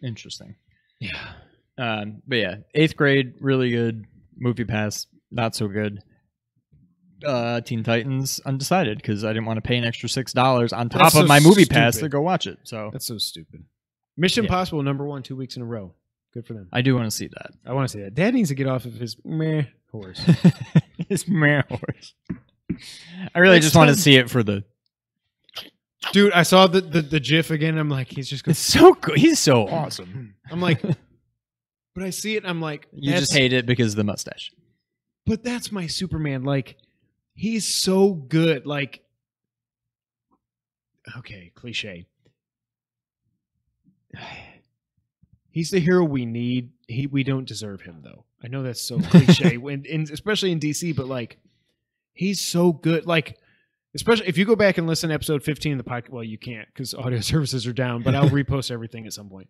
Interesting. 0.03 0.55
Yeah. 1.01 1.19
Um, 1.77 2.21
but 2.27 2.35
yeah, 2.37 2.55
eighth 2.73 2.95
grade, 2.95 3.33
really 3.41 3.71
good. 3.71 4.05
Movie 4.37 4.63
pass, 4.65 5.07
not 5.31 5.55
so 5.55 5.67
good. 5.67 6.01
Uh, 7.25 7.61
Teen 7.61 7.83
Titans, 7.83 8.39
undecided 8.45 8.97
because 8.97 9.23
I 9.23 9.29
didn't 9.33 9.45
want 9.45 9.57
to 9.57 9.61
pay 9.61 9.77
an 9.77 9.83
extra 9.83 10.07
six 10.09 10.31
dollars 10.33 10.73
on 10.73 10.89
top 10.89 11.01
That's 11.03 11.15
of 11.15 11.21
so 11.21 11.27
my 11.27 11.39
movie 11.39 11.65
pass 11.65 11.95
stupid. 11.95 12.05
to 12.05 12.09
go 12.09 12.21
watch 12.21 12.47
it. 12.47 12.57
So 12.63 12.89
That's 12.93 13.05
so 13.05 13.17
stupid. 13.19 13.63
Mission 14.17 14.43
Yeah. 14.43 14.47
Impossible 14.49 14.81
number 14.83 15.05
one 15.05 15.21
two 15.21 15.35
weeks 15.35 15.55
in 15.55 15.61
a 15.61 15.65
row. 15.65 15.93
Good 16.33 16.47
for 16.47 16.53
them. 16.53 16.67
I 16.71 16.81
do 16.81 16.95
want 16.95 17.05
to 17.09 17.11
see 17.15 17.27
that. 17.27 17.51
I 17.65 17.73
want 17.73 17.89
to 17.89 17.91
see 17.97 18.01
that. 18.03 18.15
Dad 18.15 18.33
needs 18.33 18.49
to 18.49 18.55
get 18.55 18.67
off 18.67 18.85
of 18.85 18.93
his 18.93 19.17
meh 19.25 19.63
horse. 19.91 20.21
His 21.09 21.27
mare 21.27 21.65
horse. 21.67 22.13
I 23.35 23.39
really 23.39 23.55
Next 23.57 23.65
just 23.65 23.75
want 23.75 23.89
to 23.89 23.95
time- 23.95 24.01
see 24.01 24.15
it 24.15 24.29
for 24.29 24.43
the. 24.43 24.63
Dude, 26.13 26.33
I 26.33 26.43
saw 26.43 26.67
the, 26.67 26.81
the 26.81 27.01
the 27.01 27.19
GIF 27.19 27.51
again. 27.51 27.77
I'm 27.77 27.89
like, 27.89 28.07
he's 28.09 28.27
just 28.27 28.43
going. 28.43 28.51
It's 28.53 28.59
so 28.59 28.93
good. 28.95 29.17
He's 29.17 29.39
so 29.39 29.67
awesome. 29.69 30.35
I'm 30.49 30.59
like, 30.59 30.81
but 31.95 32.03
I 32.03 32.09
see 32.09 32.35
it. 32.35 32.43
and 32.43 32.47
I'm 32.49 32.59
like, 32.61 32.87
You 32.91 33.11
just 33.13 33.33
hate 33.33 33.53
it 33.53 33.65
because 33.65 33.93
of 33.93 33.97
the 33.97 34.03
mustache. 34.03 34.51
but 35.25 35.43
that's 35.43 35.71
my 35.71 35.87
Superman. 35.87 36.43
Like, 36.43 36.77
he's 37.35 37.67
so 37.67 38.13
good. 38.13 38.65
Like, 38.65 39.03
okay, 41.17 41.51
cliche. 41.55 42.05
He's 45.53 45.69
the 45.69 45.79
hero 45.81 46.05
we 46.05 46.25
need. 46.25 46.69
He 46.87 47.07
we 47.07 47.23
don't 47.25 47.45
deserve 47.45 47.81
him 47.81 47.99
though. 48.03 48.23
I 48.41 48.47
know 48.47 48.63
that's 48.63 48.81
so 48.81 48.99
cliche, 49.01 49.57
when, 49.57 49.83
in, 49.83 50.03
especially 50.11 50.53
in 50.53 50.61
DC. 50.61 50.95
But 50.95 51.07
like, 51.07 51.39
he's 52.13 52.39
so 52.39 52.71
good. 52.71 53.05
Like, 53.05 53.37
especially 53.95 54.27
if 54.27 54.37
you 54.37 54.45
go 54.45 54.55
back 54.55 54.77
and 54.77 54.87
listen 54.87 55.09
to 55.09 55.13
episode 55.13 55.43
15 55.43 55.79
of 55.79 55.83
the 55.83 55.89
podcast. 55.89 56.09
Well, 56.09 56.23
you 56.23 56.37
can't 56.37 56.67
because 56.73 56.93
audio 56.93 57.19
services 57.21 57.67
are 57.67 57.73
down. 57.73 58.03
But 58.03 58.15
I'll 58.15 58.29
repost 58.31 58.71
everything 58.71 59.05
at 59.05 59.13
some 59.13 59.29
point. 59.29 59.49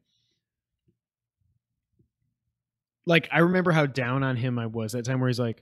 Like, 3.06 3.28
I 3.32 3.40
remember 3.40 3.72
how 3.72 3.86
down 3.88 4.24
on 4.24 4.36
him 4.36 4.60
I 4.60 4.68
was 4.68 4.92
that 4.92 5.06
time 5.06 5.20
where 5.20 5.28
he's 5.30 5.40
like, 5.40 5.62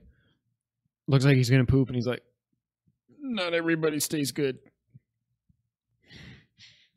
looks 1.07 1.25
like 1.25 1.37
he's 1.37 1.49
gonna 1.49 1.65
poop, 1.65 1.87
and 1.87 1.95
he's 1.95 2.07
like, 2.07 2.21
"Not 3.19 3.53
everybody 3.53 3.99
stays 3.99 4.31
good." 4.31 4.59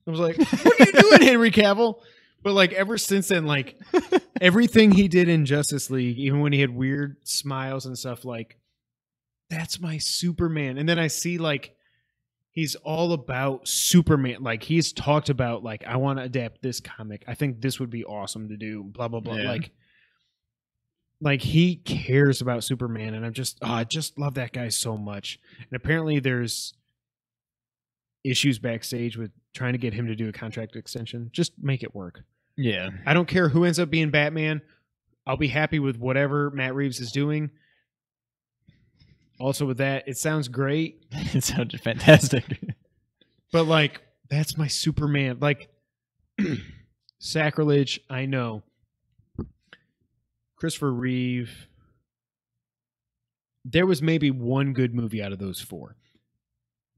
I 0.06 0.10
was 0.10 0.20
like, 0.20 0.36
"What 0.36 0.80
are 0.80 0.84
you 0.84 0.92
doing, 1.10 1.22
Henry 1.22 1.50
Cavill?" 1.50 2.00
But 2.42 2.54
like 2.54 2.72
ever 2.72 2.98
since 2.98 3.28
then, 3.28 3.46
like 3.46 3.78
everything 4.40 4.90
he 4.90 5.06
did 5.06 5.28
in 5.28 5.46
Justice 5.46 5.90
League, 5.90 6.18
even 6.18 6.40
when 6.40 6.52
he 6.52 6.60
had 6.60 6.70
weird 6.70 7.16
smiles 7.22 7.86
and 7.86 7.96
stuff, 7.96 8.24
like 8.24 8.58
that's 9.52 9.78
my 9.78 9.98
Superman. 9.98 10.78
And 10.78 10.88
then 10.88 10.98
I 10.98 11.08
see 11.08 11.36
like 11.36 11.76
he's 12.50 12.74
all 12.76 13.12
about 13.12 13.68
Superman. 13.68 14.42
Like 14.42 14.62
he's 14.62 14.92
talked 14.92 15.28
about 15.28 15.62
like 15.62 15.84
I 15.86 15.96
want 15.96 16.18
to 16.18 16.24
adapt 16.24 16.62
this 16.62 16.80
comic. 16.80 17.22
I 17.28 17.34
think 17.34 17.60
this 17.60 17.78
would 17.78 17.90
be 17.90 18.04
awesome 18.04 18.48
to 18.48 18.56
do. 18.56 18.82
Blah 18.82 19.08
blah 19.08 19.20
blah. 19.20 19.36
Yeah. 19.36 19.50
Like 19.50 19.70
like 21.20 21.42
he 21.42 21.76
cares 21.76 22.40
about 22.40 22.64
Superman, 22.64 23.14
and 23.14 23.26
I'm 23.26 23.34
just 23.34 23.58
oh, 23.60 23.70
I 23.70 23.84
just 23.84 24.18
love 24.18 24.34
that 24.34 24.52
guy 24.52 24.70
so 24.70 24.96
much. 24.96 25.38
And 25.58 25.76
apparently 25.76 26.18
there's 26.18 26.72
issues 28.24 28.58
backstage 28.58 29.18
with 29.18 29.32
trying 29.54 29.72
to 29.72 29.78
get 29.78 29.92
him 29.92 30.06
to 30.06 30.14
do 30.14 30.28
a 30.28 30.32
contract 30.32 30.76
extension. 30.76 31.30
Just 31.32 31.52
make 31.60 31.82
it 31.82 31.94
work. 31.94 32.22
Yeah. 32.56 32.90
I 33.04 33.12
don't 33.12 33.28
care 33.28 33.48
who 33.50 33.64
ends 33.64 33.78
up 33.78 33.90
being 33.90 34.10
Batman. 34.10 34.62
I'll 35.26 35.36
be 35.36 35.48
happy 35.48 35.78
with 35.78 35.98
whatever 35.98 36.50
Matt 36.50 36.74
Reeves 36.74 37.00
is 37.00 37.12
doing. 37.12 37.50
Also, 39.42 39.66
with 39.66 39.78
that, 39.78 40.04
it 40.06 40.16
sounds 40.16 40.46
great, 40.46 41.02
It 41.12 41.42
sounded 41.42 41.80
fantastic. 41.80 42.44
but 43.50 43.64
like 43.64 44.00
that's 44.30 44.56
my 44.56 44.68
Superman. 44.68 45.38
Like 45.40 45.68
sacrilege, 47.18 47.98
I 48.08 48.26
know. 48.26 48.62
Christopher 50.54 50.92
Reeve. 50.92 51.66
There 53.64 53.84
was 53.84 54.00
maybe 54.00 54.30
one 54.30 54.74
good 54.74 54.94
movie 54.94 55.20
out 55.20 55.32
of 55.32 55.40
those 55.40 55.60
four. 55.60 55.96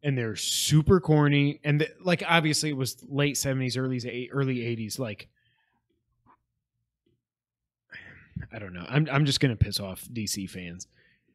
And 0.03 0.19
they're 0.19 0.37
super 0.37 1.01
corny. 1.01 1.61
And 1.65 1.81
the, 1.81 1.89
like 2.03 2.23
obviously 2.29 2.69
it 2.69 2.77
was 2.77 3.03
late 3.09 3.37
70s, 3.37 3.79
early 3.79 4.29
early 4.31 4.57
80s. 4.59 4.99
Like 4.99 5.29
I 8.53 8.59
don't 8.59 8.75
know. 8.75 8.85
I'm 8.87 9.09
I'm 9.11 9.25
just 9.25 9.41
gonna 9.41 9.57
piss 9.57 9.81
off 9.81 10.07
DC 10.13 10.51
fans. 10.51 10.89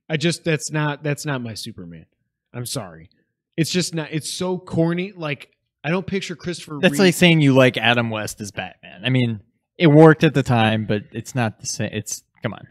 I 0.10 0.18
just 0.18 0.44
that's 0.44 0.72
not 0.72 1.04
that's 1.04 1.26
not 1.26 1.42
my 1.42 1.54
Superman. 1.54 2.06
I'm 2.54 2.66
sorry. 2.66 3.10
It's 3.56 3.70
just 3.70 3.94
not 3.94 4.10
it's 4.12 4.32
so 4.32 4.58
corny. 4.58 5.12
Like 5.16 5.52
I 5.84 5.92
don't 5.92 6.06
picture 6.08 6.36
Christopher 6.36 6.80
That's 6.82 6.94
Reeve. 6.94 7.00
like 7.00 7.14
saying 7.16 7.42
you 7.42 7.54
like 7.54 7.78
Adam 7.78 8.10
West 8.10 8.42
as 8.42 8.52
Batman. 8.52 9.02
I 9.06 9.10
mean, 9.10 9.42
it 9.78 9.88
worked 9.88 10.24
at 10.24 10.34
the 10.34 10.44
time, 10.44 10.86
but 10.86 11.04
it's 11.12 11.36
not 11.36 11.60
the 11.60 11.68
same. 11.68 11.90
It's 11.94 12.24
come 12.42 12.54
on, 12.54 12.68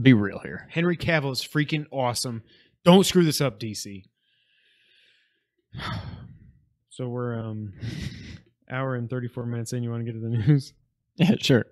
be 0.00 0.14
real 0.14 0.38
here. 0.40 0.66
Henry 0.70 0.96
Cavill 0.96 1.32
is 1.32 1.46
freaking 1.46 1.86
awesome. 1.92 2.42
Don't 2.84 3.04
screw 3.04 3.24
this 3.24 3.40
up, 3.40 3.60
DC. 3.60 4.04
So 6.92 7.08
we're 7.08 7.38
um 7.38 7.72
hour 8.70 8.94
and 8.94 9.08
34 9.08 9.46
minutes 9.46 9.72
in. 9.72 9.82
You 9.82 9.90
want 9.90 10.04
to 10.04 10.12
get 10.12 10.20
to 10.20 10.20
the 10.20 10.36
news? 10.36 10.74
Yeah, 11.16 11.34
sure. 11.40 11.66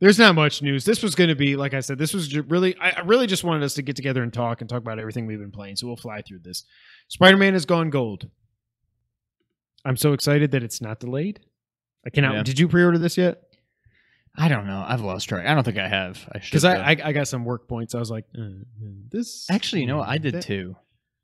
There's 0.00 0.18
not 0.18 0.34
much 0.34 0.62
news. 0.62 0.84
This 0.84 1.02
was 1.02 1.14
going 1.14 1.28
to 1.28 1.34
be, 1.36 1.56
like 1.56 1.74
I 1.74 1.80
said, 1.80 1.98
this 1.98 2.14
was 2.14 2.36
really, 2.36 2.76
I 2.78 3.00
really 3.00 3.26
just 3.26 3.44
wanted 3.44 3.64
us 3.64 3.74
to 3.74 3.82
get 3.82 3.96
together 3.96 4.22
and 4.22 4.32
talk 4.32 4.60
and 4.60 4.68
talk 4.70 4.78
about 4.82 4.98
everything 4.98 5.26
we've 5.26 5.38
been 5.38 5.50
playing. 5.50 5.76
So 5.76 5.86
we'll 5.86 5.96
fly 5.96 6.22
through 6.22 6.40
this. 6.40 6.64
Spider 7.08 7.36
Man 7.36 7.52
has 7.54 7.64
gone 7.66 7.90
gold. 7.90 8.28
I'm 9.84 9.96
so 9.96 10.12
excited 10.12 10.50
that 10.52 10.62
it's 10.62 10.80
not 10.80 11.00
delayed. 11.00 11.40
I 12.06 12.10
cannot. 12.10 12.34
Yeah. 12.34 12.42
Did 12.42 12.58
you 12.58 12.68
pre-order 12.68 12.98
this 12.98 13.16
yet? 13.16 13.42
I 14.36 14.48
don't 14.48 14.66
know. 14.66 14.84
I've 14.86 15.00
lost 15.00 15.28
track. 15.28 15.46
I 15.46 15.54
don't 15.54 15.64
think 15.64 15.78
I 15.78 15.88
have. 15.88 16.28
I 16.32 16.38
should. 16.40 16.50
Because 16.50 16.64
I. 16.64 16.76
I 16.92 16.96
I 17.04 17.12
got 17.12 17.26
some 17.26 17.44
work 17.44 17.66
points. 17.68 17.94
I 17.94 17.98
was 17.98 18.10
like, 18.10 18.24
uh, 18.38 18.42
this. 19.10 19.46
actually, 19.50 19.80
you 19.80 19.88
know, 19.88 19.98
what? 19.98 20.08
I 20.08 20.18
did 20.18 20.34
that- 20.34 20.42
too. 20.44 20.76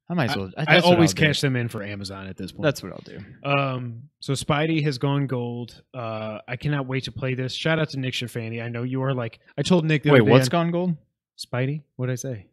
I 0.09 0.15
might 0.15 0.31
as 0.31 0.37
well. 0.37 0.51
I, 0.59 0.77
what 0.77 0.85
always 0.85 1.15
cash 1.15 1.41
them 1.41 1.57
in 1.57 1.69
for 1.69 1.83
Amazon 1.83 2.27
at 2.27 2.37
this 2.37 2.53
point. 2.53 2.63
That's 2.63 2.83
what 2.83 2.93
I'll 2.93 3.03
do. 3.05 3.19
Um, 3.43 4.03
so 4.21 4.35
Spidey 4.35 4.83
has 4.85 4.99
gone 4.99 5.27
gold. 5.27 5.83
Uh, 5.95 6.41
I 6.47 6.57
cannot 6.57 6.87
wait 6.87 7.05
to 7.05 7.13
play 7.13 7.35
this. 7.35 7.55
Shout 7.55 7.79
out 7.79 7.89
to 7.91 7.99
Nick 7.99 8.13
Shafani. 8.13 8.63
I 8.63 8.69
know 8.69 8.83
you 8.83 9.03
are 9.03 9.15
like 9.15 9.39
I 9.57 9.63
told 9.63 9.85
Nick 9.87 10.03
the 10.03 10.11
Wait, 10.11 10.21
what's 10.21 10.49
on- 10.49 10.51
gone 10.51 10.71
gold? 10.73 10.97
Spidey? 11.39 11.83
What 11.97 12.07
did 12.07 12.13
I 12.13 12.17
say? 12.17 12.47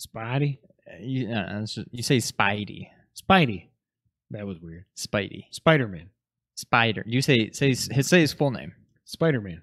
Spidey? 0.00 0.58
Uh, 0.90 0.96
You, 1.00 1.28
uh, 1.30 1.60
just- 1.66 1.78
you 1.92 2.02
say 2.02 2.16
Spidey, 2.16 2.88
Spidey. 3.14 3.66
That 4.30 4.46
was 4.46 4.58
weird. 4.60 4.84
Spidey, 4.96 5.44
Spider 5.50 5.86
Man. 5.88 6.08
Spider. 6.54 7.02
You 7.06 7.20
say 7.22 7.50
say 7.50 7.68
his 7.70 8.08
say 8.08 8.20
his 8.20 8.32
full 8.32 8.50
name. 8.50 8.72
Spider 9.04 9.40
Man. 9.40 9.60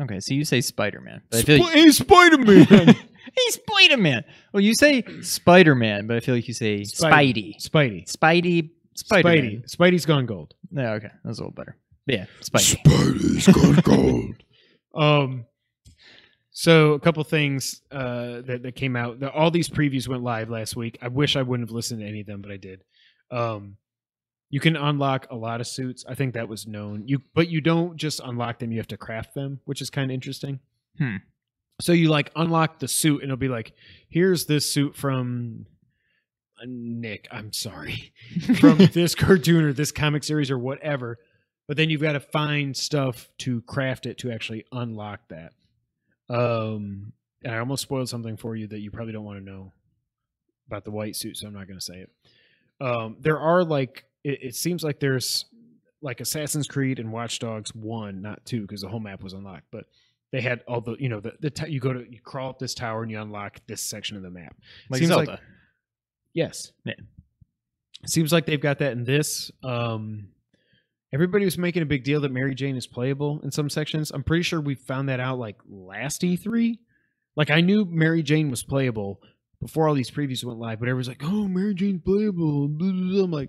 Okay, 0.00 0.20
so 0.20 0.34
you 0.34 0.44
say 0.44 0.60
Spider 0.60 1.00
Man. 1.00 1.22
I 1.32 1.42
feel 1.42 1.58
like, 1.58 1.72
Hey, 1.72 1.90
Spider 1.90 2.38
Man. 2.38 2.64
hey, 2.66 3.50
Spider 3.50 3.96
Man. 3.96 4.24
Well, 4.52 4.62
you 4.62 4.74
say 4.74 5.02
Spider 5.22 5.74
Man, 5.74 6.06
but 6.06 6.16
I 6.16 6.20
feel 6.20 6.34
like 6.34 6.46
you 6.48 6.54
say 6.54 6.80
Spidey. 6.80 7.56
Spidey. 7.56 8.04
Spidey. 8.10 8.10
Spidey. 8.10 8.70
Spider 8.94 9.28
Spidey. 9.28 9.76
Spidey's 9.76 10.06
gone 10.06 10.26
gold. 10.26 10.54
Yeah, 10.70 10.92
okay, 10.92 11.10
that's 11.24 11.38
a 11.38 11.42
little 11.42 11.52
better. 11.54 11.76
But 12.06 12.14
yeah, 12.14 12.26
Spidey. 12.40 12.76
Spidey's 12.82 13.46
gone 13.46 13.80
gold. 13.82 14.34
Um. 14.94 15.44
So 16.52 16.94
a 16.94 17.00
couple 17.00 17.22
things 17.24 17.82
uh, 17.90 18.40
that 18.46 18.60
that 18.62 18.76
came 18.76 18.96
out. 18.96 19.20
The, 19.20 19.30
all 19.30 19.50
these 19.50 19.68
previews 19.68 20.08
went 20.08 20.22
live 20.22 20.48
last 20.48 20.74
week. 20.74 20.96
I 21.02 21.08
wish 21.08 21.36
I 21.36 21.42
wouldn't 21.42 21.68
have 21.68 21.74
listened 21.74 22.00
to 22.00 22.06
any 22.06 22.20
of 22.20 22.26
them, 22.26 22.40
but 22.40 22.50
I 22.50 22.56
did. 22.56 22.82
Um, 23.30 23.76
you 24.48 24.60
can 24.60 24.76
unlock 24.76 25.26
a 25.30 25.36
lot 25.36 25.60
of 25.60 25.66
suits. 25.66 26.04
I 26.08 26.14
think 26.14 26.34
that 26.34 26.48
was 26.48 26.66
known. 26.66 27.02
You 27.06 27.22
but 27.34 27.48
you 27.48 27.60
don't 27.60 27.96
just 27.96 28.20
unlock 28.22 28.58
them. 28.58 28.72
You 28.72 28.78
have 28.78 28.86
to 28.88 28.96
craft 28.96 29.34
them, 29.34 29.60
which 29.64 29.80
is 29.82 29.90
kind 29.90 30.10
of 30.10 30.14
interesting. 30.14 30.60
Hmm. 30.98 31.16
So 31.80 31.92
you 31.92 32.08
like 32.08 32.30
unlock 32.36 32.78
the 32.78 32.88
suit, 32.88 33.22
and 33.22 33.24
it'll 33.24 33.36
be 33.36 33.48
like, 33.48 33.72
"Here's 34.08 34.46
this 34.46 34.70
suit 34.70 34.96
from 34.96 35.66
uh, 36.60 36.64
Nick." 36.66 37.28
I'm 37.30 37.52
sorry, 37.52 38.12
from 38.60 38.78
this 38.78 39.14
cartoon 39.14 39.64
or 39.64 39.72
this 39.72 39.92
comic 39.92 40.24
series 40.24 40.50
or 40.50 40.58
whatever. 40.58 41.18
But 41.68 41.76
then 41.76 41.90
you've 41.90 42.02
got 42.02 42.12
to 42.12 42.20
find 42.20 42.76
stuff 42.76 43.28
to 43.38 43.60
craft 43.62 44.06
it 44.06 44.18
to 44.18 44.30
actually 44.30 44.64
unlock 44.70 45.28
that. 45.30 45.52
Um, 46.28 47.12
and 47.42 47.54
I 47.54 47.58
almost 47.58 47.82
spoiled 47.82 48.08
something 48.08 48.36
for 48.36 48.54
you 48.54 48.68
that 48.68 48.78
you 48.78 48.92
probably 48.92 49.12
don't 49.12 49.24
want 49.24 49.40
to 49.40 49.44
know 49.44 49.72
about 50.68 50.84
the 50.84 50.92
white 50.92 51.16
suit, 51.16 51.36
so 51.36 51.48
I'm 51.48 51.54
not 51.54 51.66
going 51.66 51.78
to 51.78 51.84
say 51.84 51.98
it. 52.06 52.10
Um, 52.80 53.16
there 53.20 53.38
are 53.38 53.64
like 53.64 54.04
it, 54.26 54.38
it 54.48 54.54
seems 54.54 54.82
like 54.82 55.00
there's 55.00 55.46
like 56.02 56.20
Assassin's 56.20 56.66
Creed 56.66 56.98
and 56.98 57.12
Watch 57.12 57.38
Dogs 57.38 57.74
one, 57.74 58.20
not 58.22 58.44
two, 58.44 58.62
because 58.62 58.80
the 58.82 58.88
whole 58.88 59.00
map 59.00 59.22
was 59.22 59.32
unlocked, 59.32 59.66
but 59.70 59.84
they 60.32 60.40
had 60.40 60.60
all 60.68 60.80
the 60.80 60.96
you 60.98 61.08
know 61.08 61.20
the 61.20 61.32
the 61.40 61.50
t- 61.50 61.70
you 61.70 61.80
go 61.80 61.92
to 61.92 62.00
you 62.10 62.20
crawl 62.20 62.50
up 62.50 62.58
this 62.58 62.74
tower 62.74 63.02
and 63.02 63.10
you 63.10 63.20
unlock 63.20 63.60
this 63.66 63.80
section 63.82 64.16
of 64.16 64.22
the 64.22 64.30
map. 64.30 64.56
like 64.90 64.98
Seems 64.98 65.08
Zelda. 65.08 65.30
like- 65.32 65.40
Yes. 66.34 66.72
Yeah. 66.84 66.94
Seems 68.06 68.30
like 68.30 68.44
they've 68.44 68.60
got 68.60 68.80
that 68.80 68.92
in 68.92 69.04
this. 69.04 69.50
Um, 69.62 70.28
everybody 71.12 71.46
was 71.46 71.56
making 71.56 71.82
a 71.82 71.86
big 71.86 72.04
deal 72.04 72.20
that 72.20 72.30
Mary 72.30 72.54
Jane 72.54 72.76
is 72.76 72.86
playable 72.86 73.40
in 73.42 73.50
some 73.50 73.70
sections. 73.70 74.10
I'm 74.10 74.22
pretty 74.22 74.42
sure 74.42 74.60
we 74.60 74.74
found 74.74 75.08
that 75.08 75.18
out 75.18 75.38
like 75.38 75.56
last 75.66 76.20
E3. 76.20 76.78
Like 77.36 77.48
I 77.50 77.62
knew 77.62 77.86
Mary 77.86 78.22
Jane 78.22 78.50
was 78.50 78.62
playable 78.62 79.22
before 79.62 79.88
all 79.88 79.94
these 79.94 80.10
previews 80.10 80.44
went 80.44 80.58
live, 80.58 80.78
but 80.78 80.88
everyone's 80.88 81.08
like, 81.08 81.22
"Oh, 81.24 81.48
Mary 81.48 81.74
Jane's 81.74 82.02
playable." 82.04 82.66
I'm 82.66 83.30
like, 83.30 83.48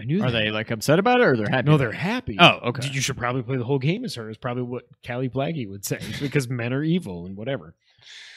I 0.00 0.04
knew. 0.04 0.22
Are 0.22 0.30
that. 0.30 0.38
they 0.38 0.50
like 0.50 0.70
upset 0.70 0.98
about 0.98 1.20
it 1.20 1.26
or 1.26 1.36
they're 1.36 1.48
happy? 1.48 1.70
No, 1.70 1.76
they're 1.76 1.92
happy. 1.92 2.36
Oh, 2.38 2.58
okay. 2.68 2.88
You 2.88 3.00
should 3.00 3.16
probably 3.16 3.42
play 3.42 3.56
the 3.56 3.64
whole 3.64 3.78
game 3.78 4.04
as 4.04 4.14
her. 4.16 4.28
Is 4.28 4.36
probably 4.36 4.64
what 4.64 4.84
Kallie 5.02 5.30
Plagge 5.30 5.66
would 5.68 5.84
say 5.84 6.00
because 6.20 6.48
men 6.48 6.72
are 6.72 6.82
evil 6.82 7.26
and 7.26 7.36
whatever. 7.36 7.74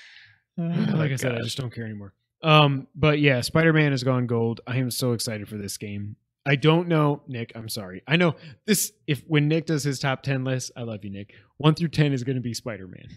like 0.57 1.11
I 1.11 1.15
said, 1.15 1.33
I 1.33 1.41
just 1.41 1.57
don't 1.57 1.73
care 1.73 1.85
anymore. 1.85 2.13
Um, 2.43 2.87
but 2.95 3.19
yeah, 3.19 3.41
Spider 3.41 3.73
Man 3.73 3.91
has 3.91 4.03
gone 4.03 4.27
gold. 4.27 4.61
I 4.67 4.77
am 4.77 4.91
so 4.91 5.13
excited 5.13 5.47
for 5.47 5.57
this 5.57 5.77
game. 5.77 6.15
I 6.45 6.55
don't 6.55 6.87
know, 6.87 7.23
Nick. 7.27 7.51
I'm 7.55 7.69
sorry. 7.69 8.03
I 8.07 8.17
know 8.17 8.35
this. 8.65 8.91
If 9.07 9.23
when 9.27 9.47
Nick 9.47 9.65
does 9.65 9.83
his 9.83 9.97
top 9.99 10.21
ten 10.21 10.43
list, 10.43 10.71
I 10.77 10.83
love 10.83 11.03
you, 11.03 11.09
Nick. 11.09 11.33
One 11.57 11.73
through 11.73 11.87
ten 11.87 12.13
is 12.13 12.23
going 12.23 12.35
to 12.35 12.41
be 12.41 12.53
Spider 12.53 12.87
Man, 12.87 13.07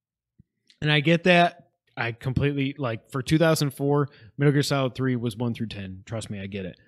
and 0.80 0.90
I 0.90 1.00
get 1.00 1.24
that. 1.24 1.64
I 1.98 2.12
completely 2.12 2.74
like 2.76 3.10
for 3.10 3.22
2004, 3.22 4.08
Metal 4.36 4.52
Gear 4.52 4.62
Solid 4.62 4.94
3 4.94 5.16
was 5.16 5.34
one 5.34 5.54
through 5.54 5.68
ten. 5.68 6.02
Trust 6.04 6.28
me, 6.28 6.40
I 6.40 6.46
get 6.46 6.66
it. 6.66 6.78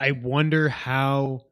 I 0.00 0.12
wonder 0.12 0.68
how. 0.68 1.44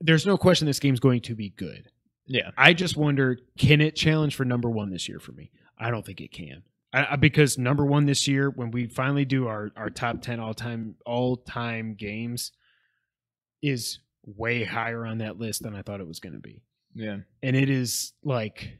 There's 0.00 0.26
no 0.26 0.36
question 0.36 0.66
this 0.66 0.80
game's 0.80 1.00
going 1.00 1.20
to 1.22 1.34
be 1.34 1.48
good. 1.50 1.88
yeah. 2.26 2.50
I 2.58 2.74
just 2.74 2.96
wonder, 2.96 3.38
can 3.56 3.80
it 3.80 3.96
challenge 3.96 4.34
for 4.34 4.44
number 4.44 4.68
one 4.68 4.90
this 4.90 5.08
year 5.08 5.18
for 5.18 5.32
me? 5.32 5.50
I 5.78 5.90
don't 5.90 6.04
think 6.04 6.20
it 6.20 6.30
can. 6.32 6.62
I, 6.92 7.16
because 7.16 7.56
number 7.58 7.84
one 7.86 8.04
this 8.06 8.28
year, 8.28 8.50
when 8.50 8.70
we 8.70 8.86
finally 8.86 9.24
do 9.24 9.46
our, 9.46 9.70
our 9.76 9.88
top 9.90 10.20
ten 10.20 10.40
all 10.40 10.52
time 10.54 10.96
all 11.06 11.36
time 11.36 11.94
games, 11.94 12.52
is 13.62 13.98
way 14.26 14.64
higher 14.64 15.06
on 15.06 15.18
that 15.18 15.38
list 15.38 15.62
than 15.62 15.74
I 15.74 15.82
thought 15.82 16.00
it 16.00 16.06
was 16.06 16.20
going 16.20 16.34
to 16.34 16.38
be, 16.40 16.62
Yeah. 16.94 17.18
and 17.42 17.56
it 17.56 17.70
is 17.70 18.12
like 18.22 18.76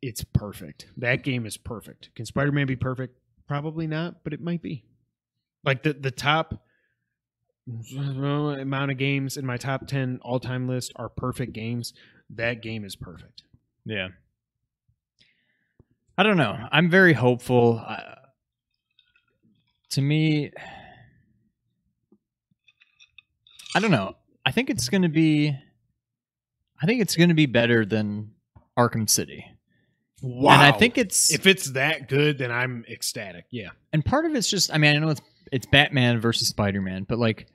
it's 0.00 0.24
perfect. 0.24 0.86
That 0.96 1.22
game 1.24 1.44
is 1.46 1.56
perfect. 1.56 2.10
Can 2.14 2.24
Spider 2.26 2.52
Man 2.52 2.66
be 2.66 2.76
perfect? 2.76 3.18
Probably 3.48 3.86
not, 3.86 4.22
but 4.24 4.32
it 4.32 4.40
might 4.40 4.62
be. 4.62 4.84
Like 5.64 5.82
the 5.82 5.92
the 5.92 6.10
top 6.10 6.62
amount 7.96 8.90
of 8.90 8.96
games 8.96 9.36
in 9.36 9.44
my 9.44 9.58
top 9.58 9.86
10 9.86 10.20
all-time 10.22 10.66
list 10.66 10.90
are 10.96 11.10
perfect 11.10 11.52
games 11.52 11.92
that 12.30 12.62
game 12.62 12.82
is 12.82 12.96
perfect 12.96 13.42
Yeah. 13.84 14.08
I 16.16 16.22
don't 16.22 16.36
know. 16.38 16.56
I'm 16.72 16.88
very 16.90 17.12
hopeful. 17.12 17.80
Uh, 17.86 17.98
to 19.90 20.00
me, 20.02 20.50
I 23.74 23.80
don't 23.80 23.90
know. 23.92 24.16
I 24.44 24.50
think 24.50 24.68
it's 24.70 24.88
going 24.88 25.02
to 25.02 25.08
be. 25.08 25.56
I 26.82 26.86
think 26.86 27.00
it's 27.02 27.14
going 27.16 27.28
to 27.28 27.34
be 27.36 27.46
better 27.46 27.84
than 27.84 28.32
Arkham 28.76 29.08
City. 29.08 29.44
wow 30.22 30.54
And 30.54 30.62
I 30.62 30.72
think 30.72 30.98
it's 30.98 31.32
if 31.32 31.46
it's 31.46 31.70
that 31.72 32.08
good 32.08 32.38
then 32.38 32.50
i'm 32.50 32.84
ecstatic 32.88 33.44
yeah 33.52 33.68
and 33.92 34.04
part 34.04 34.24
of 34.26 34.34
it's 34.34 34.50
just 34.50 34.72
I 34.72 34.78
mean 34.78 34.96
I 34.96 34.98
know 34.98 35.10
it's 35.10 35.20
it's 35.52 35.66
Batman 35.66 36.20
versus 36.20 36.48
Spider 36.48 36.80
Man, 36.80 37.04
but 37.08 37.18
like 37.18 37.48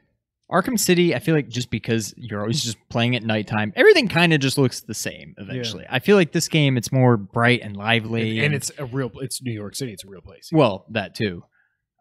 Arkham 0.51 0.79
City, 0.79 1.15
I 1.15 1.19
feel 1.19 1.33
like 1.35 1.47
just 1.47 1.71
because 1.71 2.13
you're 2.17 2.41
always 2.41 2.63
just 2.63 2.77
playing 2.89 3.15
at 3.15 3.23
nighttime, 3.23 3.73
everything 3.75 4.07
kind 4.07 4.33
of 4.33 4.39
just 4.39 4.57
looks 4.57 4.81
the 4.81 4.93
same 4.93 5.33
eventually. 5.37 5.85
I 5.89 5.99
feel 5.99 6.15
like 6.15 6.31
this 6.31 6.47
game 6.47 6.77
it's 6.77 6.91
more 6.91 7.17
bright 7.17 7.61
and 7.61 7.75
lively, 7.75 8.39
and 8.45 8.53
it's 8.53 8.71
a 8.77 8.85
real 8.85 9.11
it's 9.15 9.41
new 9.41 9.51
york 9.51 9.75
city 9.75 9.93
it's 9.93 10.03
a 10.03 10.07
real 10.07 10.21
place 10.21 10.49
well 10.51 10.85
that 10.91 11.15
too. 11.15 11.43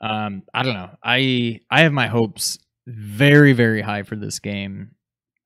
Um, 0.00 0.42
I 0.52 0.64
don't 0.64 0.74
know. 0.74 0.90
I 1.02 1.60
I 1.70 1.82
have 1.82 1.92
my 1.92 2.08
hopes 2.08 2.58
very 2.86 3.52
very 3.52 3.80
high 3.80 4.02
for 4.02 4.16
this 4.16 4.38
game. 4.40 4.90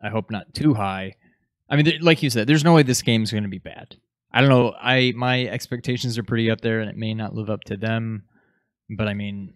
I 0.02 0.09
hope 0.09 0.31
not 0.31 0.55
too 0.55 0.74
high. 0.74 1.16
I 1.68 1.77
mean, 1.77 1.98
like 2.01 2.23
you 2.23 2.31
said, 2.31 2.47
there's 2.47 2.64
no 2.64 2.74
way 2.74 2.82
this 2.82 3.02
game's 3.02 3.31
going 3.31 3.43
to 3.43 3.48
be 3.48 3.59
bad. 3.59 3.97
I 4.32 4.40
don't 4.40 4.51
know. 4.51 4.74
I 4.81 5.12
my 5.16 5.47
expectations 5.47 6.18
are 6.18 6.23
pretty 6.23 6.51
up 6.51 6.60
there, 6.60 6.81
and 6.81 6.90
it 6.90 6.97
may 6.97 7.14
not 7.14 7.35
live 7.35 7.51
up 7.51 7.64
to 7.64 7.77
them. 7.77 8.24
But 8.90 9.09
I 9.09 9.14
mean, 9.14 9.55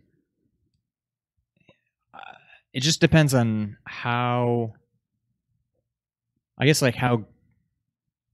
it 2.72 2.80
just 2.80 3.00
depends 3.00 3.34
on 3.34 3.76
how. 3.84 4.74
I 6.58 6.66
guess 6.66 6.82
like 6.82 6.94
how 6.94 7.24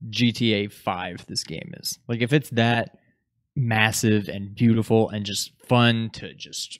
GTA 0.09 0.71
Five 0.71 1.25
this 1.27 1.43
game 1.43 1.73
is. 1.79 1.97
Like 2.07 2.21
if 2.21 2.33
it's 2.33 2.49
that 2.51 2.97
massive 3.55 4.27
and 4.27 4.53
beautiful 4.53 5.09
and 5.09 5.25
just 5.25 5.51
fun 5.67 6.09
to 6.13 6.33
just 6.33 6.79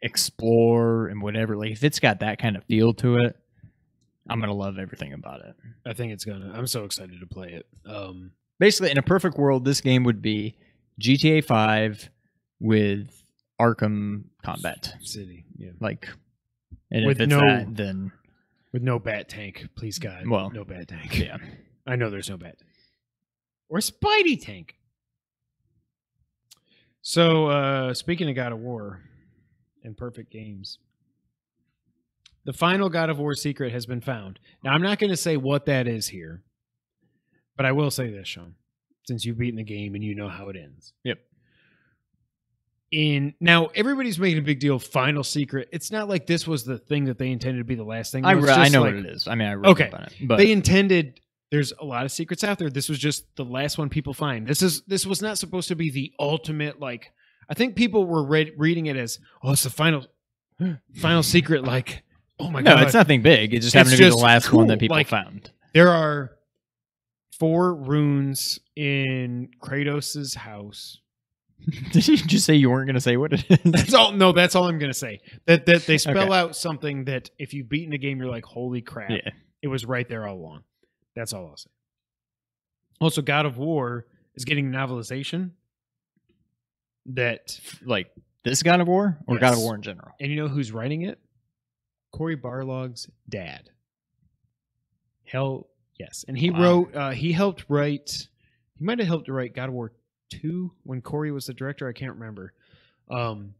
explore 0.00 1.08
and 1.08 1.22
whatever. 1.22 1.56
Like 1.56 1.70
if 1.72 1.84
it's 1.84 2.00
got 2.00 2.20
that 2.20 2.38
kind 2.38 2.56
of 2.56 2.64
feel 2.64 2.94
to 2.94 3.18
it, 3.18 3.36
I'm 4.28 4.40
gonna 4.40 4.54
love 4.54 4.78
everything 4.78 5.12
about 5.12 5.40
it. 5.40 5.54
i 5.84 5.92
think 5.92 6.12
it's 6.12 6.24
gonna 6.24 6.52
i'm 6.54 6.66
so 6.66 6.84
excited 6.84 7.18
to 7.20 7.26
play 7.26 7.48
it 7.54 7.66
um 7.90 8.30
Basically, 8.58 8.92
in 8.92 8.98
a 8.98 9.02
perfect 9.02 9.38
world, 9.38 9.64
this 9.64 9.80
game 9.80 10.04
would 10.04 10.22
be 10.22 10.54
GTA 11.00 11.44
5 11.44 12.10
with 12.60 13.21
Arkham 13.62 14.24
combat. 14.44 14.94
city 15.02 15.44
yeah 15.56 15.70
Like, 15.80 16.08
and 16.90 17.06
With 17.06 17.18
if 17.20 17.24
it's 17.24 17.30
no- 17.30 17.40
that, 17.40 17.76
then 17.76 18.12
with 18.72 18.82
no 18.82 18.98
bat 18.98 19.28
tank 19.28 19.68
please 19.76 19.98
god 19.98 20.26
Well, 20.28 20.50
no 20.50 20.64
bat 20.64 20.88
tank 20.88 21.18
yeah. 21.18 21.36
i 21.86 21.96
know 21.96 22.10
there's 22.10 22.30
no 22.30 22.36
bat 22.36 22.58
tank 22.58 22.70
or 23.68 23.78
spidey 23.78 24.40
tank 24.42 24.76
so 27.00 27.46
uh 27.46 27.94
speaking 27.94 28.28
of 28.28 28.36
god 28.36 28.52
of 28.52 28.58
war 28.58 29.02
and 29.84 29.96
perfect 29.96 30.30
games 30.32 30.78
the 32.44 32.52
final 32.52 32.88
God 32.88 33.08
of 33.08 33.20
War 33.20 33.34
secret 33.36 33.70
has 33.70 33.86
been 33.86 34.00
found. 34.00 34.40
Now, 34.64 34.72
I'm 34.72 34.82
not 34.82 34.98
going 34.98 35.10
to 35.12 35.16
say 35.16 35.36
what 35.36 35.66
that 35.66 35.86
is 35.86 36.08
here, 36.08 36.42
but 37.56 37.64
I 37.66 37.70
will 37.70 37.92
say 37.92 38.10
this, 38.10 38.26
Sean, 38.26 38.56
since 39.06 39.24
you've 39.24 39.38
beaten 39.38 39.58
the 39.58 39.62
game 39.62 39.94
and 39.94 40.02
you 40.02 40.16
know 40.16 40.28
how 40.28 40.48
it 40.48 40.56
ends. 40.56 40.92
Yep. 41.04 41.18
In 42.92 43.34
now, 43.40 43.66
everybody's 43.74 44.18
making 44.18 44.38
a 44.38 44.42
big 44.42 44.60
deal. 44.60 44.76
of 44.76 44.84
Final 44.84 45.24
secret. 45.24 45.68
It's 45.72 45.90
not 45.90 46.08
like 46.10 46.26
this 46.26 46.46
was 46.46 46.64
the 46.64 46.76
thing 46.78 47.06
that 47.06 47.16
they 47.18 47.30
intended 47.30 47.58
to 47.60 47.64
be 47.64 47.74
the 47.74 47.82
last 47.84 48.12
thing. 48.12 48.24
I, 48.24 48.32
re- 48.32 48.50
I 48.50 48.68
know 48.68 48.82
like- 48.82 48.94
what 48.94 49.04
it 49.04 49.06
is. 49.06 49.26
I 49.26 49.34
mean, 49.34 49.48
I 49.48 49.54
read 49.54 49.70
Okay. 49.70 49.90
on 49.90 50.02
it, 50.02 50.14
but 50.22 50.36
they 50.36 50.52
intended 50.52 51.18
there's 51.50 51.72
a 51.80 51.84
lot 51.84 52.04
of 52.06 52.10
secrets 52.12 52.44
out 52.44 52.58
there 52.58 52.70
this 52.70 52.88
was 52.88 52.98
just 52.98 53.24
the 53.36 53.44
last 53.44 53.76
one 53.76 53.90
people 53.90 54.14
find 54.14 54.46
this 54.46 54.62
is 54.62 54.80
this 54.86 55.04
was 55.04 55.20
not 55.20 55.36
supposed 55.36 55.68
to 55.68 55.76
be 55.76 55.90
the 55.90 56.10
ultimate 56.18 56.80
like 56.80 57.12
i 57.50 57.52
think 57.52 57.76
people 57.76 58.06
were 58.06 58.24
read, 58.24 58.52
reading 58.56 58.86
it 58.86 58.96
as 58.96 59.18
oh 59.42 59.52
it's 59.52 59.62
the 59.64 59.68
final 59.68 60.06
final 60.94 61.22
secret 61.22 61.62
like 61.62 62.04
oh 62.40 62.50
my 62.50 62.62
no, 62.62 62.72
god 62.74 62.84
it's 62.84 62.94
nothing 62.94 63.20
big. 63.20 63.52
It 63.52 63.58
just 63.58 63.66
It's 63.66 63.74
happened 63.74 63.92
to 63.92 63.98
be 63.98 64.04
the 64.04 64.10
just 64.12 64.22
last 64.22 64.50
one 64.50 64.66
that 64.68 64.78
people 64.78 64.96
like- 64.96 65.08
found. 65.08 65.50
there 65.74 65.90
are 65.90 66.32
four 67.38 67.74
runes 67.74 68.58
in 68.76 69.50
kratos's 69.62 70.34
house 70.34 70.98
Did 71.92 72.08
you 72.08 72.16
just 72.16 72.44
say 72.46 72.54
you 72.54 72.70
weren't 72.70 72.86
going 72.86 72.94
to 72.94 73.00
say 73.00 73.16
what 73.16 73.32
it 73.32 73.44
is? 73.48 73.58
that's 73.72 73.94
all 73.94 74.12
no 74.12 74.32
that's 74.32 74.54
all 74.56 74.66
i'm 74.68 74.78
gonna 74.78 74.92
say 74.94 75.20
that 75.46 75.66
that 75.66 75.86
they 75.86 75.96
spell 75.98 76.16
Okay. 76.28 76.32
out 76.34 76.56
something 76.56 77.04
that 77.04 77.30
if 77.38 77.54
you've 77.54 77.68
beaten 77.68 77.90
the 77.90 77.98
game 77.98 78.18
you're 78.18 78.28
like 78.30 78.44
holy 78.44 78.80
crap 78.82 79.10
yeah. 79.10 79.30
It 79.62 79.68
was 79.68 79.86
right 79.86 80.08
there 80.08 80.26
all 80.26 80.34
along. 80.36 80.64
That's 81.14 81.32
all 81.32 81.46
I'll 81.46 81.56
say. 81.56 81.70
Also, 83.00 83.22
God 83.22 83.46
of 83.46 83.58
War 83.58 84.06
is 84.34 84.44
getting 84.44 84.72
novelization 84.72 85.50
that, 87.06 87.60
Like 87.84 88.10
this 88.44 88.62
God 88.64 88.80
of 88.80 88.88
War 88.88 89.18
or 89.28 89.38
God 89.38 89.52
of 89.52 89.60
War 89.60 89.76
in 89.76 89.82
general? 89.82 90.12
and 90.20 90.30
you 90.30 90.36
know 90.36 90.48
who's 90.48 90.72
writing 90.72 91.02
it? 91.02 91.20
Cory 92.12 92.34
Barlog's 92.34 93.08
dad. 93.28 93.70
Hell 95.24 95.68
yes, 95.98 96.24
and 96.26 96.36
he 96.36 96.50
Wow. 96.50 96.60
wrote. 96.60 96.94
Uh, 96.96 97.10
he 97.10 97.32
helped 97.32 97.64
write. 97.68 98.26
He 98.78 98.84
might 98.84 98.98
have 98.98 99.06
helped 99.06 99.26
to 99.26 99.32
write 99.32 99.54
God 99.54 99.68
of 99.68 99.74
War 99.74 99.92
two 100.40 100.72
when 100.84 101.00
Cory 101.00 101.30
was 101.32 101.46
the 101.46 101.54
director. 101.54 101.88
I 101.88 101.92
can't 101.92 102.12
remember. 102.14 102.52
Um, 103.10 103.54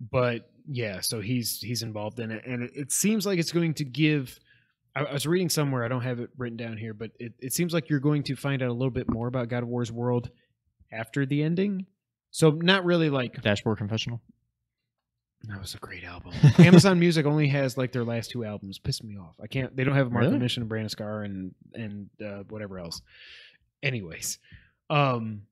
but 0.00 0.50
yeah, 0.70 1.00
so 1.00 1.20
he's 1.20 1.60
he's 1.60 1.82
involved 1.82 2.20
in 2.20 2.30
it, 2.30 2.44
and 2.46 2.62
it, 2.64 2.70
it 2.74 2.92
seems 2.92 3.26
like 3.26 3.38
it's 3.38 3.52
going 3.52 3.74
to 3.74 3.84
give. 3.84 4.38
I, 4.94 5.04
I 5.04 5.12
was 5.12 5.26
reading 5.26 5.48
somewhere. 5.48 5.84
I 5.84 5.88
don't 5.88 6.02
have 6.02 6.20
it 6.20 6.30
written 6.36 6.56
down 6.56 6.76
here, 6.76 6.94
but 6.94 7.10
it, 7.18 7.32
it 7.40 7.52
seems 7.52 7.72
like 7.74 7.88
you're 7.90 8.00
going 8.00 8.22
to 8.24 8.36
find 8.36 8.62
out 8.62 8.68
a 8.68 8.72
little 8.72 8.90
bit 8.90 9.10
more 9.10 9.26
about 9.28 9.48
God 9.48 9.62
of 9.62 9.68
War's 9.68 9.92
world 9.92 10.30
after 10.92 11.26
the 11.26 11.42
ending. 11.42 11.86
So 12.30 12.50
not 12.50 12.84
really 12.84 13.10
like 13.10 13.40
Dashboard 13.42 13.78
Confessional. 13.78 14.20
that 15.44 15.58
was 15.60 15.74
a 15.74 15.78
great 15.78 16.04
album. 16.04 16.32
Amazon 16.58 16.98
Music 17.00 17.24
only 17.26 17.48
has 17.48 17.76
like 17.78 17.90
their 17.92 18.04
last 18.04 18.30
two 18.30 18.44
albums. 18.44 18.78
Pissed 18.78 19.02
me 19.02 19.16
off. 19.16 19.34
I 19.42 19.46
can't. 19.46 19.74
They 19.74 19.84
don't 19.84 19.94
have 19.94 20.12
Martha 20.12 20.28
Really? 20.28 20.40
Mission 20.40 20.62
and 20.62 20.68
Brandon 20.68 20.90
Scar 20.90 21.22
and 21.22 21.54
and 21.74 22.08
uh, 22.24 22.42
whatever 22.48 22.78
else. 22.78 23.00
Anyways, 23.82 24.38
um, 24.90 25.42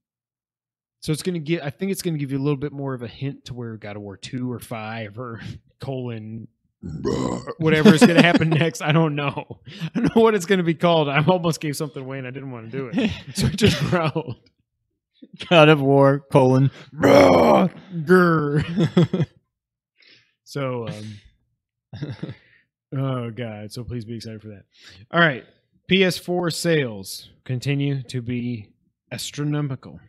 so 1.07 1.13
it's 1.13 1.23
gonna 1.23 1.39
get. 1.39 1.63
I 1.63 1.71
think 1.71 1.93
it's 1.93 2.03
gonna 2.03 2.19
give 2.19 2.33
you 2.33 2.39
a 2.39 2.43
little 2.43 2.57
bit 2.57 2.73
more 2.73 2.93
of 2.93 3.01
a 3.01 3.07
hint 3.07 3.45
to 3.45 3.55
where 3.55 3.77
God 3.77 3.95
of 3.95 4.03
War 4.03 4.17
two 4.17 4.51
or 4.51 4.59
five 4.59 5.21
or 5.21 5.41
colon 5.81 6.49
whatever 7.59 7.95
is 7.95 8.01
gonna 8.01 8.21
happen 8.21 8.49
next. 8.51 8.83
I 8.83 8.91
don't 8.91 9.15
know. 9.15 9.61
I 9.95 10.01
don't 10.01 10.17
know 10.17 10.23
what 10.23 10.35
it's 10.35 10.47
gonna 10.47 10.65
be 10.65 10.75
called. 10.75 11.09
I 11.09 11.25
almost 11.25 11.61
gave 11.61 11.77
something 11.77 12.03
away 12.03 12.19
and 12.19 12.27
I 12.27 12.33
didn't 12.33 12.51
want 12.51 12.73
to 12.73 12.77
do 12.77 12.91
it, 12.93 13.13
so 13.37 13.47
I 13.47 13.51
just 13.51 13.79
growled. 13.85 14.35
God 15.49 15.69
of 15.69 15.81
War 15.81 16.25
colon. 16.33 16.73
Grr. 16.93 18.65
So, 20.43 20.89
um, 20.89 21.19
oh 22.97 23.31
god! 23.31 23.71
So 23.71 23.85
please 23.85 24.05
be 24.05 24.17
excited 24.17 24.43
for 24.43 24.49
that. 24.49 24.65
All 25.13 25.21
right, 25.21 25.45
PS4 25.89 26.53
sales 26.53 27.31
continue 27.45 28.03
to 28.09 28.21
be 28.21 28.71
astronomical. 29.13 30.01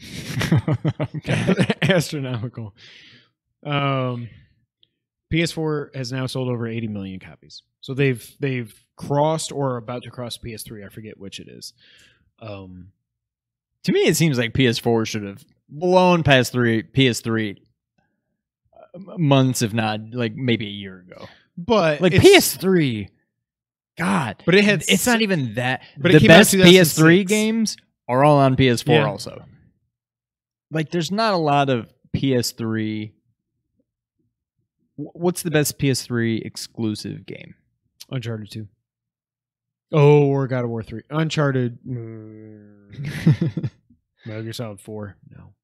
astronomical. 1.82 2.74
Um, 3.64 4.28
PS4 5.32 5.94
has 5.96 6.12
now 6.12 6.26
sold 6.26 6.48
over 6.48 6.66
80 6.68 6.88
million 6.88 7.18
copies. 7.20 7.62
So 7.80 7.94
they've 7.94 8.24
they've 8.40 8.72
crossed 8.96 9.52
or 9.52 9.72
are 9.72 9.76
about 9.78 10.02
to 10.04 10.10
cross 10.10 10.38
PS3. 10.38 10.84
I 10.86 10.88
forget 10.88 11.18
which 11.18 11.40
it 11.40 11.48
is. 11.48 11.72
Um, 12.40 12.88
to 13.84 13.92
me, 13.92 14.00
it 14.06 14.16
seems 14.16 14.38
like 14.38 14.52
PS4 14.52 15.06
should 15.06 15.24
have 15.24 15.44
blown 15.68 16.22
past 16.22 16.52
three 16.52 16.82
PS3 16.82 17.56
uh, 18.94 19.18
months, 19.18 19.62
if 19.62 19.72
not 19.74 20.00
like 20.12 20.34
maybe 20.34 20.66
a 20.66 20.70
year 20.70 21.00
ago. 21.00 21.26
but 21.56 22.00
Like 22.00 22.12
PS3, 22.12 23.08
God, 23.98 24.42
But 24.46 24.54
it 24.54 24.64
had 24.64 24.84
it's 24.88 25.06
not 25.06 25.20
even 25.22 25.54
that. 25.54 25.82
but 25.98 26.14
it 26.14 26.20
the 26.22 26.28
best 26.28 26.54
PS3 26.54 27.26
games 27.26 27.76
are 28.08 28.24
all 28.24 28.38
on 28.38 28.56
PS4 28.56 28.88
Yeah. 28.88 29.06
also. 29.06 29.44
Like, 30.74 30.90
there's 30.90 31.10
not 31.12 31.32
a 31.34 31.38
lot 31.38 31.70
of 31.70 31.92
PS3. 32.14 33.12
What's 34.96 35.42
the 35.42 35.50
best 35.50 35.78
PS3 35.78 36.44
exclusive 36.44 37.24
game? 37.26 37.54
Uncharted 38.10 38.50
2. 38.50 38.68
Oh, 39.92 40.26
or 40.26 40.46
God 40.46 40.64
of 40.64 40.70
War 40.70 40.82
3. 40.82 41.02
Uncharted. 41.10 41.78
mm, 41.86 43.70
Metal 44.26 44.42
Gear 44.42 44.52
Solid 44.52 44.80
4. 44.80 45.16
No. 45.30 45.54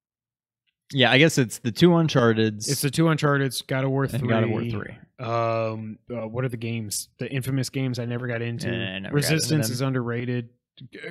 yeah, 0.92 1.10
I 1.10 1.18
guess 1.18 1.38
it's 1.38 1.58
the 1.58 1.72
two 1.72 1.94
Uncharted's 1.94 2.68
It's 2.68 2.80
the 2.82 2.90
two 2.90 3.08
Uncharted's, 3.08 3.62
God 3.62 3.84
of 3.84 3.90
War 3.90 4.06
3. 4.06 4.18
and 4.20 4.28
God 4.28 4.44
of 4.44 4.50
War 4.50 4.62
3. 4.62 4.98
Um, 5.18 5.98
uh, 6.10 6.26
what 6.26 6.44
are 6.44 6.48
the 6.48 6.56
games? 6.56 7.08
The 7.18 7.30
infamous 7.30 7.70
games 7.70 7.98
I 7.98 8.04
never 8.04 8.26
got 8.26 8.42
into. 8.42 8.68
Eh, 8.68 8.70
never 8.70 9.00
got 9.00 9.06
into 9.06 9.10
Resistance 9.14 9.70
is 9.70 9.80
underrated. 9.80 10.50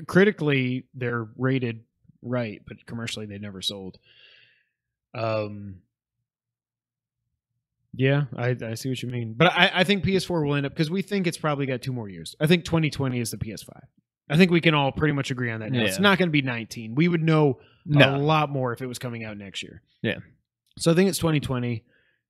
Critically, 0.07 0.85
they're 0.93 1.27
rated 1.37 1.81
right, 2.21 2.61
but 2.67 2.85
commercially, 2.85 3.25
they 3.25 3.37
never 3.37 3.61
sold. 3.61 3.97
Um, 5.13 5.81
yeah, 7.95 8.25
I, 8.37 8.55
I 8.63 8.73
see 8.75 8.89
what 8.89 9.01
you 9.01 9.09
mean, 9.09 9.33
but 9.35 9.47
I, 9.51 9.71
I 9.75 9.83
think 9.83 10.03
PS4 10.03 10.45
will 10.45 10.55
end 10.55 10.65
up 10.65 10.73
because 10.73 10.91
we 10.91 11.01
think 11.01 11.25
it's 11.27 11.37
probably 11.37 11.65
got 11.65 11.81
two 11.81 11.91
more 11.93 12.07
years. 12.07 12.35
I 12.39 12.45
think 12.47 12.63
2020 12.65 13.19
is 13.19 13.31
the 13.31 13.37
PS5. 13.37 13.69
I 14.29 14.37
think 14.37 14.51
we 14.51 14.61
can 14.61 14.75
all 14.75 14.91
pretty 14.91 15.13
much 15.13 15.31
agree 15.31 15.49
on 15.51 15.61
that. 15.61 15.71
Now. 15.71 15.81
It's 15.83 15.99
not 15.99 16.19
going 16.19 16.27
to 16.29 16.31
be 16.31 16.43
19. 16.43 16.93
We 16.93 17.07
would 17.07 17.23
know 17.23 17.59
a 17.91 18.17
lot 18.17 18.49
more 18.51 18.73
if 18.73 18.81
it 18.81 18.85
was 18.85 18.99
coming 18.99 19.23
out 19.23 19.37
next 19.37 19.63
year. 19.63 19.81
Yeah. 20.03 20.19
So 20.77 20.91
I 20.91 20.95
think 20.95 21.09
it's 21.09 21.17
2020. 21.17 21.83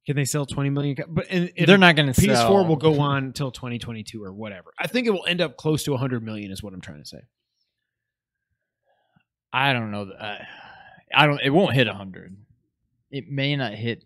Can 0.06 0.16
they 0.16 0.24
sell 0.24 0.46
20 0.46 0.70
million? 0.70 0.96
co- 0.96 1.04
But 1.10 1.28
and, 1.30 1.52
and 1.58 1.68
They're 1.68 1.78
not 1.78 1.98
going 1.98 2.12
to 2.12 2.14
sell 2.14 2.26
PS4 2.36 2.38
sell. 2.38 2.66
will 2.66 2.78
go 2.78 3.02
on 3.02 3.26
until 3.26 3.52
2022 3.52 4.24
or 4.24 4.32
whatever. 4.32 4.72
I 4.80 4.88
think 4.88 5.08
it 5.08 5.10
will 5.12 5.26
end 5.28 5.42
up 5.42 5.58
close 5.58 5.84
to 5.84 5.92
100 5.92 6.24
million. 6.24 6.52
Is 6.52 6.64
what 6.64 6.74
I'm 6.74 6.80
trying 6.80 7.04
to 7.04 7.06
say. 7.06 7.20
I 9.54 9.74
don't 9.74 9.92
know. 9.92 10.06
that- 10.06 10.22
I, 10.22 10.48
I 11.24 11.26
don't. 11.28 11.42
It 11.42 11.50
won't 11.50 11.74
hit 11.74 11.88
hundred. 11.88 12.36
It 13.12 13.30
may 13.30 13.56
not 13.56 13.74
hit 13.74 14.04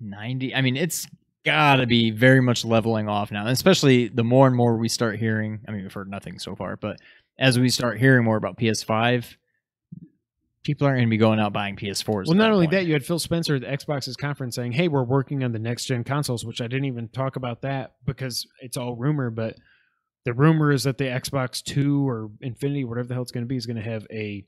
ninety. 0.00 0.54
I 0.54 0.60
mean, 0.62 0.76
it's 0.76 1.08
got 1.44 1.76
to 1.76 1.86
be 1.86 2.10
very 2.10 2.40
much 2.40 2.64
leveling 2.64 3.08
off 3.08 3.30
now. 3.32 3.46
Especially 3.48 4.08
the 4.08 4.24
more 4.24 4.46
and 4.46 4.54
more 4.56 4.76
we 4.76 4.88
start 4.88 5.18
hearing. 5.18 5.60
I 5.66 5.72
mean, 5.72 5.82
we've 5.82 5.92
heard 5.92 6.08
nothing 6.10 6.38
so 6.38 6.54
far, 6.54 6.76
but 6.76 6.98
as 7.38 7.58
we 7.58 7.68
start 7.68 7.98
hearing 7.98 8.24
more 8.24 8.36
about 8.36 8.56
PS5, 8.58 9.36
people 10.62 10.86
aren't 10.86 10.98
going 10.98 11.08
to 11.08 11.10
be 11.10 11.16
going 11.16 11.38
out 11.38 11.52
buying 11.52 11.76
PS4s. 11.76 12.26
Well, 12.26 12.34
not 12.36 12.50
only 12.52 12.66
that, 12.68 12.86
you 12.86 12.92
had 12.92 13.04
Phil 13.04 13.18
Spencer 13.18 13.56
at 13.56 13.62
the 13.62 13.66
Xbox's 13.68 14.16
conference 14.16 14.54
saying, 14.56 14.72
"Hey, 14.72 14.88
we're 14.88 15.02
working 15.04 15.42
on 15.44 15.52
the 15.52 15.58
next 15.58 15.86
gen 15.86 16.04
consoles," 16.04 16.44
which 16.44 16.60
I 16.60 16.66
didn't 16.68 16.86
even 16.86 17.08
talk 17.08 17.36
about 17.36 17.62
that 17.62 17.94
because 18.04 18.46
it's 18.60 18.76
all 18.76 18.94
rumor. 18.94 19.30
But 19.30 19.56
the 20.26 20.34
rumor 20.34 20.70
is 20.72 20.82
that 20.82 20.98
the 20.98 21.04
Xbox 21.04 21.62
Two 21.62 22.06
or 22.06 22.30
Infinity, 22.42 22.84
whatever 22.84 23.08
the 23.08 23.14
hell 23.14 23.22
it's 23.22 23.32
going 23.32 23.44
to 23.44 23.48
be, 23.48 23.56
is 23.56 23.64
going 23.64 23.76
to 23.76 23.82
have 23.82 24.06
a 24.10 24.44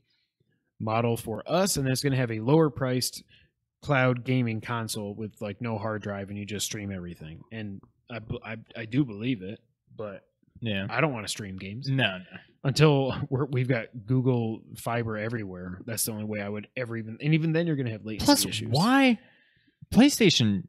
model 0.79 1.17
for 1.17 1.41
us, 1.47 1.77
and 1.77 1.85
then 1.85 1.91
it's 1.91 2.01
going 2.03 2.11
to 2.11 2.17
have 2.19 2.31
a 2.31 2.39
lower 2.41 2.69
priced 2.69 3.23
cloud 3.81 4.23
gaming 4.25 4.59
console 4.61 5.15
with 5.15 5.31
like 5.41 5.61
no 5.61 5.77
hard 5.77 6.01
drive, 6.01 6.29
and 6.29 6.37
you 6.37 6.45
just 6.45 6.65
stream 6.65 6.91
everything. 6.91 7.39
And 7.51 7.81
I 8.11 8.57
I 8.75 8.85
do 8.85 9.05
believe 9.05 9.41
it, 9.41 9.59
but 9.95 10.23
yeah. 10.61 10.85
I 10.89 10.99
don't 10.99 11.13
want 11.13 11.25
to 11.25 11.29
stream 11.31 11.57
games 11.57 11.87
No, 11.87 12.17
no. 12.17 12.23
until 12.65 13.15
we're, 13.29 13.45
we've 13.45 13.69
got 13.69 13.85
Google 14.05 14.61
Fiber 14.75 15.17
everywhere. 15.17 15.79
That's 15.85 16.03
the 16.03 16.11
only 16.11 16.25
way 16.25 16.41
I 16.41 16.49
would 16.49 16.67
ever 16.75 16.97
even. 16.97 17.17
And 17.21 17.33
even 17.33 17.53
then, 17.53 17.65
you're 17.65 17.77
going 17.77 17.85
to 17.85 17.93
have 17.93 18.03
latency 18.05 18.25
Plus, 18.25 18.45
issues. 18.45 18.67
why 18.69 19.19
PlayStation? 19.93 20.63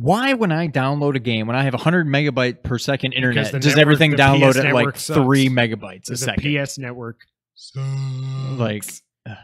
Why, 0.00 0.34
when 0.34 0.52
I 0.52 0.68
download 0.68 1.14
a 1.16 1.18
game, 1.20 1.46
when 1.46 1.56
I 1.56 1.62
have 1.64 1.74
100 1.74 2.06
megabyte 2.06 2.62
per 2.62 2.78
second 2.78 3.12
internet, 3.14 3.52
does 3.52 3.64
network- 3.66 3.78
everything 3.80 4.12
download 4.12 4.52
PS 4.52 4.56
at 4.58 4.72
like 4.74 4.96
sucks. 4.98 5.18
three 5.18 5.48
megabytes 5.48 6.08
a 6.08 6.10
The 6.12 6.16
second? 6.16 6.64
PS 6.66 6.78
network. 6.78 7.20
like 8.56 8.84
uh, 9.28 9.34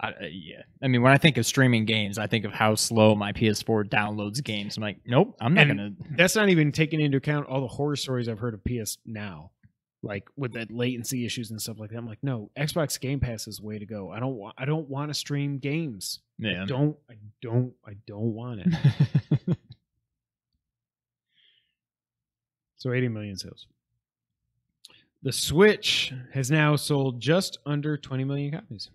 I, 0.00 0.08
uh, 0.08 0.12
yeah 0.30 0.62
i 0.82 0.88
mean 0.88 1.02
when 1.02 1.12
i 1.12 1.18
think 1.18 1.36
of 1.36 1.44
streaming 1.44 1.84
games 1.84 2.18
i 2.18 2.26
think 2.26 2.44
of 2.46 2.52
how 2.52 2.74
slow 2.74 3.14
my 3.14 3.32
ps4 3.32 3.84
downloads 3.88 4.42
games 4.42 4.76
i'm 4.78 4.82
like 4.82 4.98
nope 5.06 5.36
i'm 5.40 5.52
not 5.54 5.66
And 5.68 5.78
gonna 5.78 5.90
That's 6.16 6.34
not 6.36 6.48
even 6.48 6.72
taking 6.72 7.00
into 7.00 7.18
account 7.18 7.46
all 7.48 7.60
the 7.60 7.66
horror 7.68 7.96
stories 7.96 8.28
I've 8.28 8.38
heard 8.38 8.54
of 8.54 8.62
PS 8.64 8.96
Now. 9.04 9.50
Like 10.06 10.28
with 10.36 10.52
that 10.54 10.70
latency 10.70 11.26
issues 11.26 11.50
and 11.50 11.60
stuff 11.60 11.78
like 11.78 11.90
that. 11.90 11.96
I'm 11.98 12.06
like, 12.06 12.22
no, 12.22 12.50
Xbox 12.56 12.98
Game 13.00 13.18
Pass 13.20 13.46
is 13.48 13.60
way 13.60 13.78
to 13.78 13.86
go. 13.86 14.10
I 14.10 14.20
don't 14.20 14.36
want 14.36 14.54
I 14.58 14.64
don't 14.64 14.88
want 14.88 15.10
to 15.10 15.14
stream 15.14 15.58
games. 15.58 16.20
Yeah. 16.38 16.64
Don't 16.66 16.96
I 17.10 17.14
don't 17.42 17.72
I 17.86 17.94
don't 18.06 18.34
want 18.34 18.60
it. 18.60 19.56
so 22.76 22.92
80 22.92 23.08
million 23.08 23.36
sales. 23.36 23.66
The 25.22 25.32
Switch 25.32 26.12
has 26.32 26.50
now 26.50 26.76
sold 26.76 27.20
just 27.20 27.58
under 27.66 27.96
20 27.96 28.24
million 28.24 28.52
copies. 28.52 28.90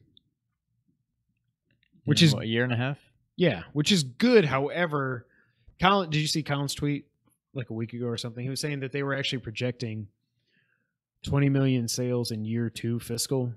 Which 2.06 2.22
In, 2.22 2.28
is- 2.28 2.34
what, 2.34 2.44
a 2.44 2.48
year 2.48 2.64
and 2.64 2.74
a 2.74 2.78
half. 2.78 2.98
Yeah, 3.38 3.64
which 3.74 3.92
is 3.92 4.04
good. 4.04 4.46
However, 4.46 5.26
Colin, 5.82 6.10
did 6.10 6.20
you 6.20 6.28
see 6.28 6.44
Colin's 6.44 6.76
tweet 6.76 7.08
like 7.54 7.70
a 7.70 7.74
week 7.74 7.94
ago 7.94 8.06
or 8.06 8.18
something? 8.18 8.44
He 8.44 8.50
was 8.50 8.60
saying 8.60 8.82
that 8.82 8.92
they 8.92 9.02
were 9.04 9.16
actually 9.16 9.40
projecting 9.40 10.08
20 11.23 11.49
million 11.49 11.88
sales 11.88 12.31
in 12.31 12.43
year 12.45 12.69
two 12.69 12.99
fiscal, 12.99 13.53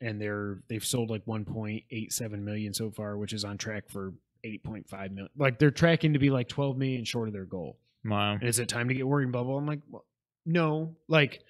and 0.00 0.20
they're 0.20 0.62
they've 0.68 0.84
sold 0.84 1.10
like 1.10 1.24
1.87 1.26 2.30
million 2.40 2.72
so 2.74 2.90
far, 2.90 3.16
which 3.16 3.32
is 3.32 3.44
on 3.44 3.58
track 3.58 3.88
for 3.88 4.12
8.5 4.44 4.90
million. 5.10 5.28
Like 5.36 5.58
they're 5.58 5.70
tracking 5.70 6.12
to 6.12 6.18
be 6.18 6.30
like 6.30 6.48
12 6.48 6.76
million 6.76 7.04
short 7.04 7.28
of 7.28 7.34
their 7.34 7.44
goal. 7.44 7.78
Wow. 8.04 8.32
And 8.34 8.44
is 8.44 8.58
it 8.58 8.68
time 8.68 8.88
to 8.88 8.94
get 8.94 9.06
worried, 9.06 9.30
bubble? 9.32 9.56
I'm 9.56 9.66
like, 9.66 9.80
well, 9.88 10.04
no. 10.44 10.96
Like 11.08 11.40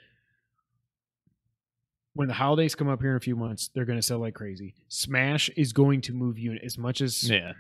when 2.15 2.29
the 2.29 2.35
holidays 2.35 2.75
come 2.75 2.89
up 2.89 3.01
here 3.01 3.11
in 3.13 3.17
a 3.17 3.21
few 3.21 3.37
months, 3.37 3.71
they're 3.75 3.87
going 3.87 3.99
to 3.99 4.03
sell 4.03 4.19
like 4.19 4.35
crazy. 4.35 4.75
Smash 4.89 5.49
is 5.57 5.73
going 5.73 6.03
to 6.03 6.13
move 6.13 6.39
you 6.39 6.59
as 6.63 6.77
much 6.77 7.01
as 7.01 7.29
Yeah. 7.29 7.53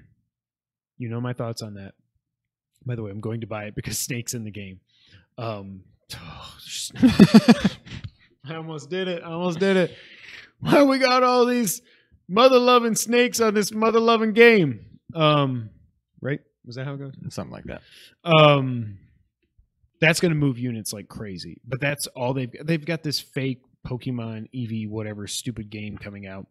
you 0.99 1.09
know 1.09 1.21
my 1.21 1.33
thoughts 1.33 1.63
on 1.63 1.75
that. 1.75 1.95
By 2.85 2.95
the 2.97 3.03
way, 3.03 3.11
I'm 3.11 3.21
going 3.21 3.41
to 3.43 3.47
buy 3.47 3.65
it 3.65 3.75
because 3.75 3.99
Snake's 4.07 4.35
in 4.35 4.45
the 4.45 4.51
game. 4.51 4.81
Um, 5.39 5.83
I 8.45 8.57
almost 8.57 8.91
did 8.91 9.09
it. 9.09 9.23
I 9.23 9.33
almost 9.33 9.59
did 9.59 9.77
it. 9.77 9.97
Why 10.61 10.83
we 10.83 10.99
got 10.99 11.23
all 11.23 11.47
these 11.47 11.83
mother 12.29 12.59
loving 12.59 12.95
snakes 12.95 13.41
on 13.41 13.55
this 13.55 13.73
mother 13.73 14.01
loving 14.01 14.33
game? 14.33 14.85
Um, 15.15 15.71
right? 16.21 16.41
Was 16.65 16.77
that 16.77 16.87
how 16.87 16.95
it 16.95 16.99
goes? 16.99 17.15
Something 17.31 17.53
like 17.53 17.65
that. 17.65 17.83
Um, 18.25 18.99
that's 20.01 20.21
going 20.21 20.31
to 20.31 20.39
move 20.39 20.59
units 20.59 20.93
like 20.93 21.09
crazy. 21.09 21.61
But 21.65 21.81
that's 21.81 22.07
all 22.09 22.35
they've 22.35 22.53
they've 22.65 22.85
got 22.85 23.03
this 23.03 23.21
fake 23.21 23.63
Pokemon 23.87 24.49
EV 24.55 24.91
whatever 24.91 25.27
stupid 25.27 25.71
game 25.71 25.99
coming 25.99 26.27
out. 26.27 26.47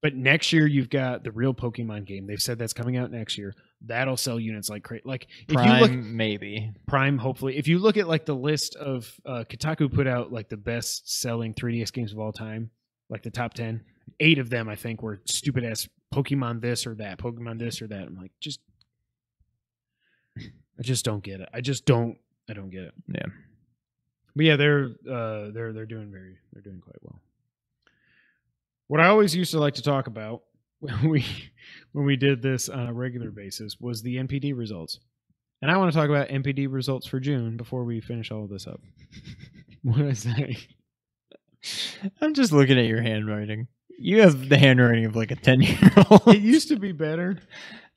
But 0.00 0.14
next 0.14 0.52
year 0.52 0.66
you've 0.66 0.90
got 0.90 1.24
the 1.24 1.32
real 1.32 1.54
Pokemon 1.54 2.04
game. 2.04 2.26
They've 2.26 2.40
said 2.40 2.58
that's 2.58 2.72
coming 2.72 2.96
out 2.96 3.10
next 3.10 3.38
year. 3.38 3.54
That'll 3.86 4.16
sell 4.16 4.38
units 4.40 4.68
like 4.68 4.82
crazy. 4.82 5.02
Like 5.04 5.26
if 5.48 5.54
Prime, 5.54 5.68
you 5.68 5.80
look 5.80 5.92
maybe. 5.92 6.72
Prime, 6.86 7.18
hopefully, 7.18 7.56
if 7.56 7.68
you 7.68 7.78
look 7.78 7.96
at 7.96 8.08
like 8.08 8.26
the 8.26 8.34
list 8.34 8.76
of 8.76 9.12
uh, 9.26 9.44
Kotaku 9.48 9.92
put 9.92 10.06
out 10.06 10.32
like 10.32 10.48
the 10.48 10.56
best 10.56 11.20
selling 11.20 11.54
3DS 11.54 11.92
games 11.92 12.12
of 12.12 12.18
all 12.18 12.32
time, 12.32 12.70
like 13.08 13.22
the 13.22 13.30
top 13.30 13.54
ten, 13.54 13.82
eight 14.20 14.38
of 14.38 14.50
them 14.50 14.68
I 14.68 14.76
think 14.76 15.02
were 15.02 15.20
stupid 15.26 15.64
ass 15.64 15.88
Pokemon 16.14 16.60
this 16.60 16.86
or 16.86 16.94
that, 16.96 17.18
Pokemon 17.18 17.58
this 17.58 17.82
or 17.82 17.88
that. 17.88 18.06
I'm 18.06 18.16
like, 18.16 18.32
just, 18.40 18.60
I 20.38 20.82
just 20.82 21.04
don't 21.04 21.22
get 21.22 21.40
it. 21.40 21.48
I 21.52 21.60
just 21.60 21.84
don't, 21.84 22.16
I 22.48 22.52
don't 22.52 22.70
get 22.70 22.84
it. 22.84 22.94
Yeah. 23.08 23.26
But 24.36 24.44
yeah, 24.44 24.56
they're 24.56 24.90
uh, 25.10 25.50
they're 25.52 25.72
they're 25.72 25.86
doing 25.86 26.10
very, 26.10 26.38
they're 26.52 26.62
doing 26.62 26.80
quite 26.80 26.98
well. 27.02 27.20
What 28.88 29.00
I 29.00 29.06
always 29.06 29.34
used 29.34 29.52
to 29.52 29.60
like 29.60 29.74
to 29.74 29.82
talk 29.82 30.06
about 30.06 30.42
when 30.80 31.08
we 31.08 31.24
when 31.92 32.04
we 32.04 32.16
did 32.16 32.42
this 32.42 32.68
on 32.68 32.86
a 32.86 32.92
regular 32.92 33.30
basis 33.30 33.78
was 33.80 34.02
the 34.02 34.16
NPD 34.16 34.56
results. 34.56 34.98
And 35.62 35.70
I 35.70 35.78
want 35.78 35.92
to 35.92 35.98
talk 35.98 36.10
about 36.10 36.28
NPD 36.28 36.70
results 36.70 37.06
for 37.06 37.20
June 37.20 37.56
before 37.56 37.84
we 37.84 38.00
finish 38.00 38.30
all 38.30 38.44
of 38.44 38.50
this 38.50 38.66
up. 38.66 38.80
what 39.82 39.96
did 39.96 40.08
I 40.08 40.12
say? 40.12 40.58
I'm 42.20 42.34
just 42.34 42.52
looking 42.52 42.78
at 42.78 42.86
your 42.86 43.00
handwriting. 43.00 43.68
You 43.98 44.20
have 44.20 44.48
the 44.48 44.58
handwriting 44.58 45.06
of 45.06 45.16
like 45.16 45.30
a 45.30 45.36
10 45.36 45.62
year 45.62 45.78
old. 46.10 46.28
It 46.28 46.42
used 46.42 46.68
to 46.68 46.76
be 46.76 46.92
better. 46.92 47.38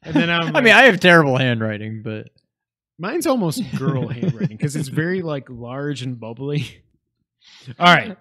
And 0.04 0.16
then 0.16 0.30
I'm 0.30 0.56
I 0.56 0.62
mean, 0.62 0.74
I 0.74 0.84
have 0.84 1.00
terrible 1.00 1.38
handwriting, 1.38 2.04
but 2.04 2.30
Mine's 3.00 3.28
almost 3.28 3.62
girl 3.78 4.08
handwriting 4.08 4.56
because 4.56 4.76
it's 4.76 4.88
very 4.88 5.22
like 5.22 5.50
large 5.50 6.04
and 6.04 6.20
bubbly. 6.20 6.84
All 7.80 7.94
right. 7.94 8.18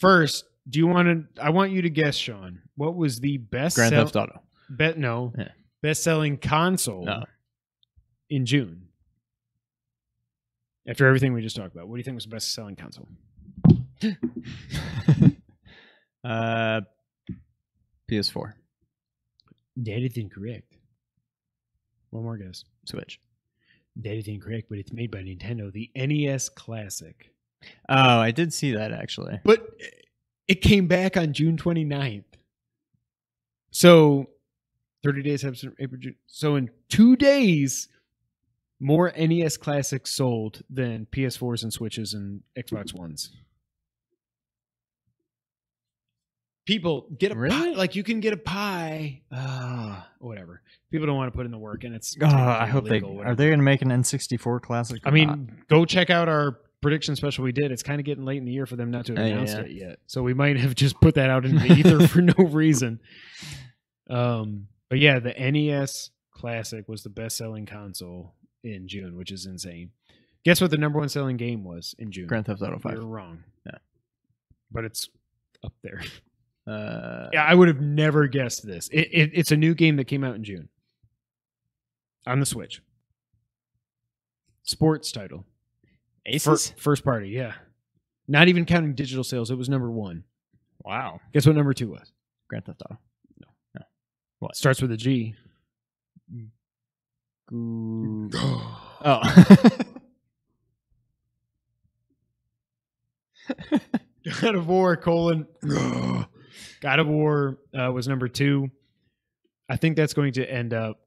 First, 0.00 0.44
do 0.68 0.78
you 0.78 0.86
want 0.86 1.08
to? 1.36 1.42
I 1.42 1.50
want 1.50 1.72
you 1.72 1.82
to 1.82 1.90
guess, 1.90 2.14
Sean. 2.16 2.60
What 2.76 2.94
was 2.96 3.20
the 3.20 3.36
best 3.38 3.76
Grand 3.76 3.90
sell- 3.90 4.04
Theft 4.04 4.16
Auto. 4.16 4.42
Bet 4.70 4.98
no. 4.98 5.32
Yeah. 5.38 5.48
Best 5.82 6.02
selling 6.02 6.36
console 6.36 7.04
No. 7.04 7.24
in 8.28 8.44
June. 8.46 8.88
After 10.86 11.06
everything 11.06 11.32
we 11.32 11.40
just 11.42 11.56
talked 11.56 11.74
about, 11.74 11.86
what 11.88 11.94
do 11.96 11.98
you 11.98 12.04
think 12.04 12.14
was 12.16 12.24
the 12.24 12.30
best 12.30 12.52
selling 12.54 12.74
console? 12.76 13.08
uh, 16.24 16.80
PS4, 18.10 18.52
That 19.76 20.02
is 20.04 20.16
incorrect. 20.16 20.76
One 22.10 22.24
more 22.24 22.36
guess. 22.38 22.64
Switch. 22.86 23.20
That 23.96 24.14
is 24.16 24.28
incorrect, 24.28 24.68
but 24.70 24.78
it's 24.78 24.92
made 24.92 25.10
by 25.10 25.18
Nintendo, 25.18 25.72
the 25.72 25.90
NES 25.94 26.48
Classic. 26.48 27.30
Oh, 27.88 28.18
I 28.20 28.30
did 28.30 28.52
see 28.52 28.72
that 28.72 28.92
actually. 28.92 29.40
But 29.44 29.68
it 30.48 30.62
came 30.62 30.86
back 30.86 31.16
on 31.16 31.32
June 31.32 31.56
29th. 31.56 32.24
So 33.70 34.30
30 35.04 35.22
days 35.22 35.44
after 35.44 35.74
April, 35.78 36.00
June. 36.00 36.16
So 36.26 36.56
in 36.56 36.70
two 36.88 37.16
days, 37.16 37.88
more 38.80 39.12
NES 39.16 39.56
classics 39.56 40.10
sold 40.10 40.62
than 40.70 41.06
PS4s 41.12 41.62
and 41.62 41.72
Switches 41.72 42.14
and 42.14 42.42
Xbox 42.56 42.94
Ones. 42.94 43.30
People 46.64 47.06
get 47.18 47.32
a 47.32 47.34
pie. 47.34 47.70
Like 47.70 47.96
you 47.96 48.02
can 48.02 48.20
get 48.20 48.34
a 48.34 48.38
pie. 48.38 49.22
Uh, 49.32 50.02
whatever. 50.18 50.60
People 50.90 51.06
don't 51.06 51.16
want 51.16 51.32
to 51.32 51.36
put 51.36 51.46
in 51.46 51.52
the 51.52 51.58
work, 51.58 51.84
and 51.84 51.94
it's. 51.94 52.14
Oh, 52.20 52.26
I 52.26 52.66
hope 52.66 52.84
they 52.84 53.00
are 53.00 53.34
they 53.34 53.46
going 53.46 53.58
to 53.58 53.64
make 53.64 53.80
an 53.80 53.88
N64 53.88 54.60
classic? 54.60 55.00
I 55.06 55.10
mean, 55.10 55.28
not? 55.28 55.68
go 55.68 55.86
check 55.86 56.10
out 56.10 56.28
our 56.28 56.58
prediction 56.80 57.16
special 57.16 57.44
we 57.44 57.52
did. 57.52 57.70
It's 57.72 57.82
kind 57.82 58.00
of 58.00 58.04
getting 58.04 58.24
late 58.24 58.38
in 58.38 58.44
the 58.44 58.52
year 58.52 58.66
for 58.66 58.76
them 58.76 58.90
not 58.90 59.06
to 59.06 59.12
have 59.14 59.18
Uh, 59.22 59.26
yeah, 59.26 59.32
announced 59.34 59.54
yeah. 59.56 59.62
it 59.62 59.70
yet. 59.72 59.98
So 60.06 60.22
we 60.22 60.34
might 60.34 60.56
have 60.58 60.74
just 60.74 61.00
put 61.00 61.14
that 61.16 61.30
out 61.30 61.44
in 61.44 61.56
the 61.56 61.66
ether 61.72 62.06
for 62.06 62.20
no 62.22 62.34
reason. 62.38 63.00
Um, 64.10 64.68
but 64.88 64.98
yeah, 64.98 65.18
the 65.18 65.32
NES 65.38 66.10
Classic 66.32 66.88
was 66.88 67.02
the 67.02 67.10
best 67.10 67.36
selling 67.36 67.66
console 67.66 68.34
in 68.62 68.86
June, 68.88 69.16
which 69.16 69.30
is 69.32 69.46
insane. 69.46 69.90
Guess 70.44 70.60
what 70.60 70.70
the 70.70 70.78
number 70.78 70.98
one 70.98 71.08
selling 71.08 71.36
game 71.36 71.64
was 71.64 71.94
in 71.98 72.12
June? 72.12 72.26
Grand 72.26 72.46
Theft 72.46 72.62
Auto 72.62 72.78
V. 72.78 72.90
You're 72.94 73.04
wrong. 73.04 73.42
Yeah. 73.66 73.78
But 74.70 74.84
it's 74.84 75.08
up 75.64 75.72
there. 75.82 76.02
Uh, 76.66 77.30
Yeah, 77.32 77.44
I 77.44 77.54
would 77.54 77.68
have 77.68 77.80
never 77.80 78.26
guessed 78.26 78.66
this. 78.66 78.88
It, 78.88 79.08
it, 79.10 79.30
it's 79.32 79.52
a 79.52 79.56
new 79.56 79.74
game 79.74 79.96
that 79.96 80.04
came 80.04 80.22
out 80.22 80.34
in 80.34 80.44
June 80.44 80.68
on 82.26 82.40
the 82.40 82.44
Switch. 82.44 82.82
Sports 84.64 85.10
title. 85.10 85.46
Fir- 86.38 86.52
Aces. 86.52 86.74
first 86.76 87.04
party, 87.04 87.30
yeah. 87.30 87.54
Not 88.26 88.48
even 88.48 88.64
counting 88.64 88.94
digital 88.94 89.24
sales, 89.24 89.50
it 89.50 89.56
was 89.56 89.68
number 89.68 89.90
one. 89.90 90.24
Wow. 90.84 91.20
Guess 91.32 91.46
what 91.46 91.56
number 91.56 91.72
two 91.72 91.90
was? 91.90 92.12
Grand 92.48 92.64
Theft 92.64 92.82
Auto. 92.82 92.98
No. 93.40 93.48
No. 93.76 93.82
What? 94.38 94.56
Starts 94.56 94.80
with 94.80 94.92
a 94.92 94.96
G. 94.96 95.34
Goo- 97.48 98.30
God 99.02 99.74
oh. 104.54 104.58
of 104.58 104.68
War 104.68 104.96
colon. 104.96 105.46
God 106.80 106.98
of 106.98 107.06
War 107.06 107.58
uh, 107.78 107.90
was 107.92 108.08
number 108.08 108.28
two. 108.28 108.70
I 109.68 109.76
think 109.76 109.96
that's 109.96 110.14
going 110.14 110.32
to 110.34 110.50
end 110.50 110.74
up. 110.74 111.00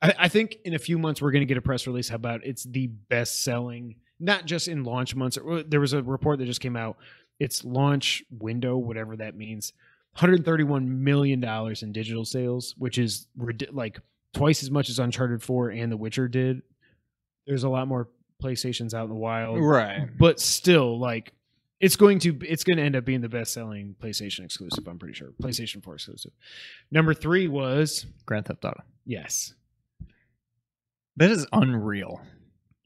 I, 0.00 0.14
I 0.18 0.28
think 0.28 0.56
in 0.64 0.74
a 0.74 0.78
few 0.78 0.98
months 0.98 1.20
we're 1.20 1.32
going 1.32 1.42
to 1.42 1.46
get 1.46 1.58
a 1.58 1.62
press 1.62 1.86
release 1.86 2.10
about 2.10 2.40
it's 2.44 2.64
the 2.64 2.86
best 2.86 3.42
selling, 3.42 3.96
not 4.20 4.44
just 4.44 4.68
in 4.68 4.84
launch 4.84 5.14
months. 5.14 5.38
There 5.66 5.80
was 5.80 5.92
a 5.92 6.02
report 6.02 6.38
that 6.38 6.46
just 6.46 6.60
came 6.60 6.76
out. 6.76 6.96
Its 7.38 7.64
launch 7.64 8.24
window, 8.30 8.76
whatever 8.76 9.16
that 9.16 9.36
means, 9.36 9.72
131 10.14 11.04
million 11.04 11.40
dollars 11.40 11.82
in 11.82 11.92
digital 11.92 12.24
sales, 12.24 12.74
which 12.78 12.98
is 12.98 13.28
like 13.70 14.00
twice 14.34 14.62
as 14.62 14.70
much 14.70 14.88
as 14.88 14.98
Uncharted 14.98 15.42
4 15.42 15.70
and 15.70 15.92
The 15.92 15.96
Witcher 15.96 16.28
did. 16.28 16.62
There's 17.46 17.62
a 17.62 17.68
lot 17.68 17.86
more 17.86 18.08
PlayStations 18.42 18.92
out 18.94 19.04
in 19.04 19.10
the 19.10 19.14
wild, 19.16 19.60
right. 19.60 20.08
but 20.18 20.40
still, 20.40 20.98
like 20.98 21.32
it's 21.80 21.96
going 21.96 22.18
to 22.20 22.36
it's 22.42 22.64
going 22.64 22.76
to 22.76 22.82
end 22.82 22.96
up 22.96 23.04
being 23.04 23.20
the 23.20 23.28
best 23.28 23.52
selling 23.52 23.94
PlayStation 24.02 24.44
exclusive. 24.44 24.86
I'm 24.88 24.98
pretty 24.98 25.14
sure 25.14 25.28
PlayStation 25.40 25.82
4 25.82 25.94
exclusive. 25.94 26.32
Number 26.90 27.14
three 27.14 27.46
was 27.46 28.04
Grand 28.26 28.46
Theft 28.46 28.64
Auto. 28.64 28.82
yes. 29.04 29.54
That 31.16 31.30
is 31.32 31.46
unreal. 31.52 32.20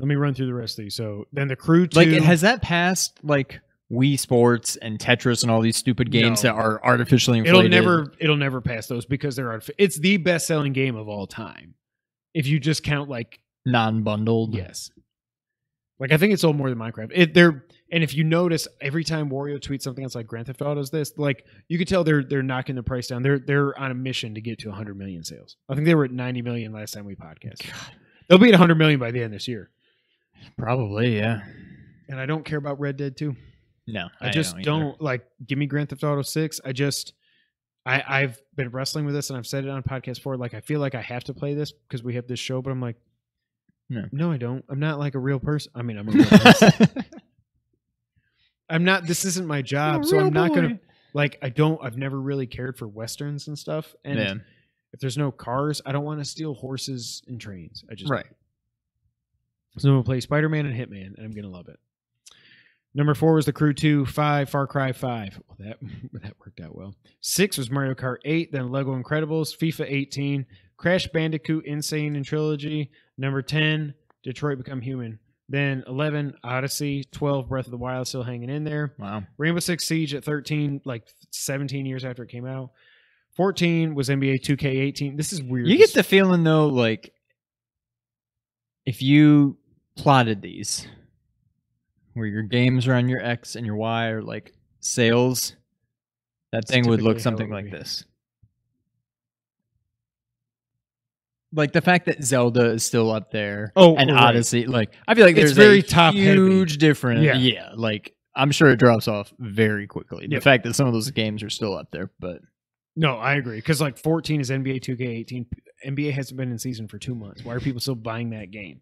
Let 0.02 0.08
me 0.08 0.16
run 0.16 0.34
through 0.34 0.46
the 0.46 0.54
rest 0.54 0.78
of 0.78 0.84
these. 0.84 0.94
So 0.96 1.26
then 1.32 1.48
the 1.48 1.56
Crew 1.56 1.86
two, 1.86 1.96
Like, 1.98 2.08
has 2.08 2.40
that 2.42 2.60
passed 2.60 3.20
like 3.22 3.60
Wii 3.90 4.18
Sports 4.18 4.74
and 4.76 4.98
Tetris 4.98 5.42
and 5.42 5.50
all 5.50 5.60
these 5.62 5.76
stupid 5.76 6.10
games 6.10 6.42
No. 6.42 6.50
that 6.50 6.56
are 6.56 6.84
artificially 6.84 7.38
inflated? 7.38 7.72
it'll 7.72 7.82
never 7.96 8.12
it'll 8.18 8.36
never 8.36 8.60
pass 8.60 8.88
those 8.88 9.06
because 9.06 9.36
they're 9.36 9.48
artific- 9.50 9.76
it's 9.78 9.98
the 9.98 10.16
best 10.16 10.46
selling 10.48 10.72
game 10.72 10.96
of 10.96 11.08
all 11.08 11.26
time. 11.26 11.74
If 12.34 12.46
you 12.48 12.58
just 12.58 12.82
count 12.82 13.08
like 13.08 13.38
non-bundled. 13.64 14.54
yes, 14.56 14.90
Like 16.00 16.10
I 16.10 16.16
think 16.16 16.32
it 16.34 16.40
sold 16.40 16.56
more 16.56 16.68
than 16.68 16.78
Minecraft. 16.78 17.12
It 17.14 17.32
they're 17.32 17.64
and 17.92 18.02
if 18.02 18.14
you 18.14 18.24
notice 18.24 18.66
every 18.80 19.04
time 19.04 19.30
Wario 19.30 19.60
tweets 19.60 19.82
something 19.82 20.02
else 20.02 20.14
like 20.16 20.26
Grand 20.26 20.46
Theft 20.46 20.62
Auto 20.62 20.76
does 20.76 20.90
this, 20.90 21.12
like 21.16 21.44
you 21.68 21.78
could 21.78 21.86
tell 21.86 22.02
they're 22.02 22.24
they're 22.24 22.42
knocking 22.42 22.74
the 22.74 22.82
price 22.82 23.06
down. 23.06 23.22
They're 23.22 23.38
they're 23.38 23.78
on 23.78 23.92
a 23.92 23.94
mission 23.94 24.34
to 24.34 24.40
get 24.40 24.58
to 24.60 24.68
100 24.70 24.96
million 24.96 25.22
sales. 25.22 25.56
I 25.68 25.74
think 25.74 25.84
they 25.86 25.94
were 25.94 26.06
at 26.06 26.10
90 26.10 26.42
million 26.42 26.72
last 26.72 26.92
time 26.94 27.04
we 27.04 27.14
podcast. 27.14 27.64
They'll 28.28 28.38
be 28.38 28.48
at 28.48 28.52
100 28.54 28.76
million 28.76 28.98
by 28.98 29.10
the 29.12 29.18
end 29.18 29.26
of 29.26 29.32
this 29.32 29.46
year. 29.46 29.70
Probably, 30.58 31.16
yeah. 31.16 31.42
And 32.08 32.20
I 32.20 32.26
don't 32.26 32.44
care 32.44 32.58
about 32.58 32.80
Red 32.80 32.96
Dead 32.96 33.16
2. 33.16 33.34
No, 33.88 34.08
I, 34.20 34.30
just 34.30 34.56
don't, 34.62 35.00
like 35.00 35.26
give 35.44 35.58
me 35.58 35.66
Grand 35.66 35.88
Theft 35.88 36.04
Auto 36.04 36.22
6. 36.22 36.60
I 36.64 36.72
just 36.72 37.14
I 37.84 38.02
I've 38.06 38.40
been 38.54 38.70
wrestling 38.70 39.04
with 39.04 39.14
this 39.14 39.30
and 39.30 39.36
I've 39.36 39.46
said 39.46 39.64
it 39.64 39.70
on 39.70 39.82
podcast 39.82 40.16
before 40.16 40.36
like 40.36 40.54
I 40.54 40.60
feel 40.60 40.80
like 40.80 40.94
I 40.94 41.00
have 41.00 41.24
to 41.24 41.34
play 41.34 41.54
this 41.54 41.72
because 41.72 42.02
we 42.02 42.14
have 42.14 42.26
this 42.26 42.38
show 42.38 42.62
but 42.62 42.70
I'm 42.70 42.80
like 42.80 42.96
No. 43.88 44.04
no 44.12 44.32
I 44.32 44.36
don't. 44.36 44.64
I'm 44.68 44.78
not 44.78 44.98
like 44.98 45.14
a 45.14 45.18
real 45.18 45.40
person. 45.40 45.72
I 45.74 45.82
mean, 45.82 45.98
I'm 45.98 46.08
a 46.08 46.12
real 46.12 46.24
person. 46.26 46.88
I'm 48.68 48.84
not 48.84 49.06
this 49.06 49.24
isn't 49.24 49.46
my 49.46 49.62
job, 49.62 50.04
so 50.04 50.18
I'm 50.18 50.32
not 50.32 50.50
going 50.50 50.68
to 50.68 50.78
like 51.12 51.38
I 51.42 51.48
don't 51.48 51.82
I've 51.82 51.96
never 51.96 52.20
really 52.20 52.46
cared 52.46 52.78
for 52.78 52.86
westerns 52.86 53.48
and 53.48 53.58
stuff 53.58 53.94
and 54.04 54.18
yeah. 54.18 54.34
if 54.92 55.00
there's 55.00 55.18
no 55.18 55.32
cars, 55.32 55.82
I 55.84 55.92
don't 55.92 56.04
want 56.04 56.20
to 56.20 56.24
steal 56.24 56.54
horses 56.54 57.22
and 57.26 57.40
trains. 57.40 57.84
I 57.90 57.94
just 57.94 58.10
Right. 58.10 58.26
So 59.78 59.88
I'm 59.88 59.94
gonna 59.94 60.04
play 60.04 60.20
Spider 60.20 60.48
Man 60.48 60.66
and 60.66 60.78
Hitman, 60.78 61.16
and 61.16 61.24
I'm 61.24 61.32
gonna 61.32 61.48
love 61.48 61.68
it. 61.68 61.78
Number 62.94 63.14
four 63.14 63.34
was 63.34 63.46
the 63.46 63.52
Crew 63.52 63.72
Two, 63.72 64.04
five 64.04 64.50
Far 64.50 64.66
Cry 64.66 64.92
Five. 64.92 65.40
Well, 65.48 65.56
that 65.60 65.78
that 66.22 66.34
worked 66.38 66.60
out 66.60 66.76
well. 66.76 66.94
Six 67.20 67.56
was 67.56 67.70
Mario 67.70 67.94
Kart 67.94 68.18
Eight, 68.24 68.52
then 68.52 68.70
Lego 68.70 68.94
Incredibles, 69.00 69.56
FIFA 69.56 69.86
18, 69.88 70.46
Crash 70.76 71.06
Bandicoot 71.08 71.64
Insane 71.64 72.16
and 72.16 72.24
Trilogy. 72.24 72.90
Number 73.16 73.40
ten, 73.42 73.94
Detroit 74.22 74.58
Become 74.58 74.82
Human. 74.82 75.18
Then 75.48 75.84
11, 75.86 76.34
Odyssey. 76.42 77.04
12, 77.12 77.48
Breath 77.48 77.66
of 77.66 77.72
the 77.72 77.76
Wild, 77.76 78.08
still 78.08 78.22
hanging 78.22 78.48
in 78.48 78.64
there. 78.64 78.94
Wow. 78.98 79.24
Rainbow 79.36 79.60
Six 79.60 79.86
Siege 79.86 80.14
at 80.14 80.24
13, 80.24 80.80
like 80.86 81.06
17 81.30 81.84
years 81.84 82.06
after 82.06 82.22
it 82.22 82.30
came 82.30 82.46
out. 82.46 82.70
14 83.36 83.94
was 83.94 84.08
NBA 84.08 84.40
2K18. 84.40 85.16
This 85.16 85.32
is 85.32 85.42
weird. 85.42 85.66
You 85.68 85.76
get 85.76 85.92
the 85.92 86.02
feeling 86.02 86.42
though, 86.42 86.68
like 86.68 87.12
if 88.86 89.02
you 89.02 89.58
plotted 89.96 90.42
these, 90.42 90.86
where 92.14 92.26
your 92.26 92.42
games 92.42 92.86
are 92.88 92.94
on 92.94 93.08
your 93.08 93.20
X 93.24 93.56
and 93.56 93.64
your 93.66 93.76
Y 93.76 94.06
are 94.08 94.22
like 94.22 94.52
sales, 94.80 95.54
that 96.52 96.66
thing 96.68 96.86
would 96.88 97.02
look 97.02 97.20
something 97.20 97.50
like 97.50 97.70
this. 97.70 98.04
Like 101.54 101.72
the 101.72 101.82
fact 101.82 102.06
that 102.06 102.24
Zelda 102.24 102.70
is 102.70 102.84
still 102.84 103.10
up 103.10 103.30
there, 103.30 103.72
Oh, 103.76 103.94
and 103.96 104.10
right. 104.10 104.22
Odyssey, 104.28 104.66
like 104.66 104.94
I 105.06 105.14
feel 105.14 105.26
like 105.26 105.36
It's 105.36 105.52
there's 105.54 105.56
very 105.56 105.80
a 105.80 105.82
top-heavy. 105.82 106.22
huge 106.24 106.78
difference. 106.78 107.22
Yeah. 107.24 107.34
Yeah, 107.36 107.70
like 107.74 108.14
I'm 108.34 108.50
sure 108.50 108.70
it 108.70 108.78
drops 108.78 109.06
off 109.06 109.32
very 109.38 109.86
quickly. 109.86 110.26
The 110.26 110.40
fact 110.40 110.64
that 110.64 110.74
some 110.74 110.86
of 110.86 110.94
those 110.94 111.10
games 111.10 111.42
are 111.42 111.50
still 111.50 111.76
up 111.76 111.90
there, 111.90 112.10
but 112.20 112.38
No, 112.96 113.16
I 113.16 113.34
agree. 113.34 113.56
Because 113.58 113.82
like 113.82 113.98
14 113.98 114.40
is 114.40 114.48
NBA 114.50 114.80
2K18. 114.80 115.46
NBA 115.86 116.12
hasn't 116.12 116.38
been 116.38 116.50
in 116.50 116.58
season 116.58 116.88
for 116.88 116.98
two 116.98 117.14
months. 117.14 117.44
Why 117.44 117.54
are 117.54 117.60
people 117.60 117.80
still 117.80 117.96
buying 117.96 118.30
that 118.30 118.50
game? 118.50 118.80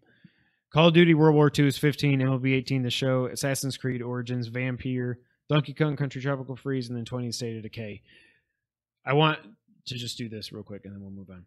Call 0.73 0.87
of 0.87 0.93
Duty 0.93 1.13
World 1.13 1.35
War 1.35 1.51
II 1.57 1.67
is 1.67 1.77
15. 1.77 2.19
MLB 2.19 2.53
18, 2.55 2.83
The 2.83 2.89
Show, 2.89 3.25
Assassin's 3.25 3.75
Creed 3.77 4.01
Origins, 4.01 4.47
Vampire, 4.47 5.19
Donkey 5.49 5.73
Kong 5.73 5.97
Country 5.97 6.21
Tropical 6.21 6.55
Freeze, 6.55 6.87
and 6.89 6.97
then 6.97 7.03
20 7.03 7.31
State 7.33 7.57
of 7.57 7.63
Decay. 7.63 8.01
I 9.05 9.13
want 9.13 9.39
to 9.87 9.95
just 9.95 10.17
do 10.17 10.29
this 10.29 10.51
real 10.53 10.63
quick 10.63 10.85
and 10.85 10.93
then 10.93 11.01
we'll 11.01 11.11
move 11.11 11.29
on. 11.29 11.45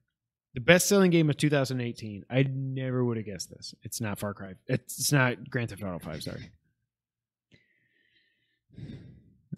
The 0.54 0.60
best 0.60 0.86
selling 0.86 1.10
game 1.10 1.30
of 1.30 1.36
2018. 1.36 2.24
I 2.30 2.42
never 2.48 3.04
would 3.04 3.16
have 3.16 3.24
guessed 3.26 3.48
this. 3.50 3.74
It's 3.82 4.00
not 4.00 4.18
Far 4.18 4.34
Cry. 4.34 4.54
It's, 4.66 4.98
it's 4.98 5.12
not 5.12 5.48
Grand 5.50 5.70
Theft 5.70 5.82
Auto 5.82 5.98
5, 5.98 6.22
sorry. 6.22 6.50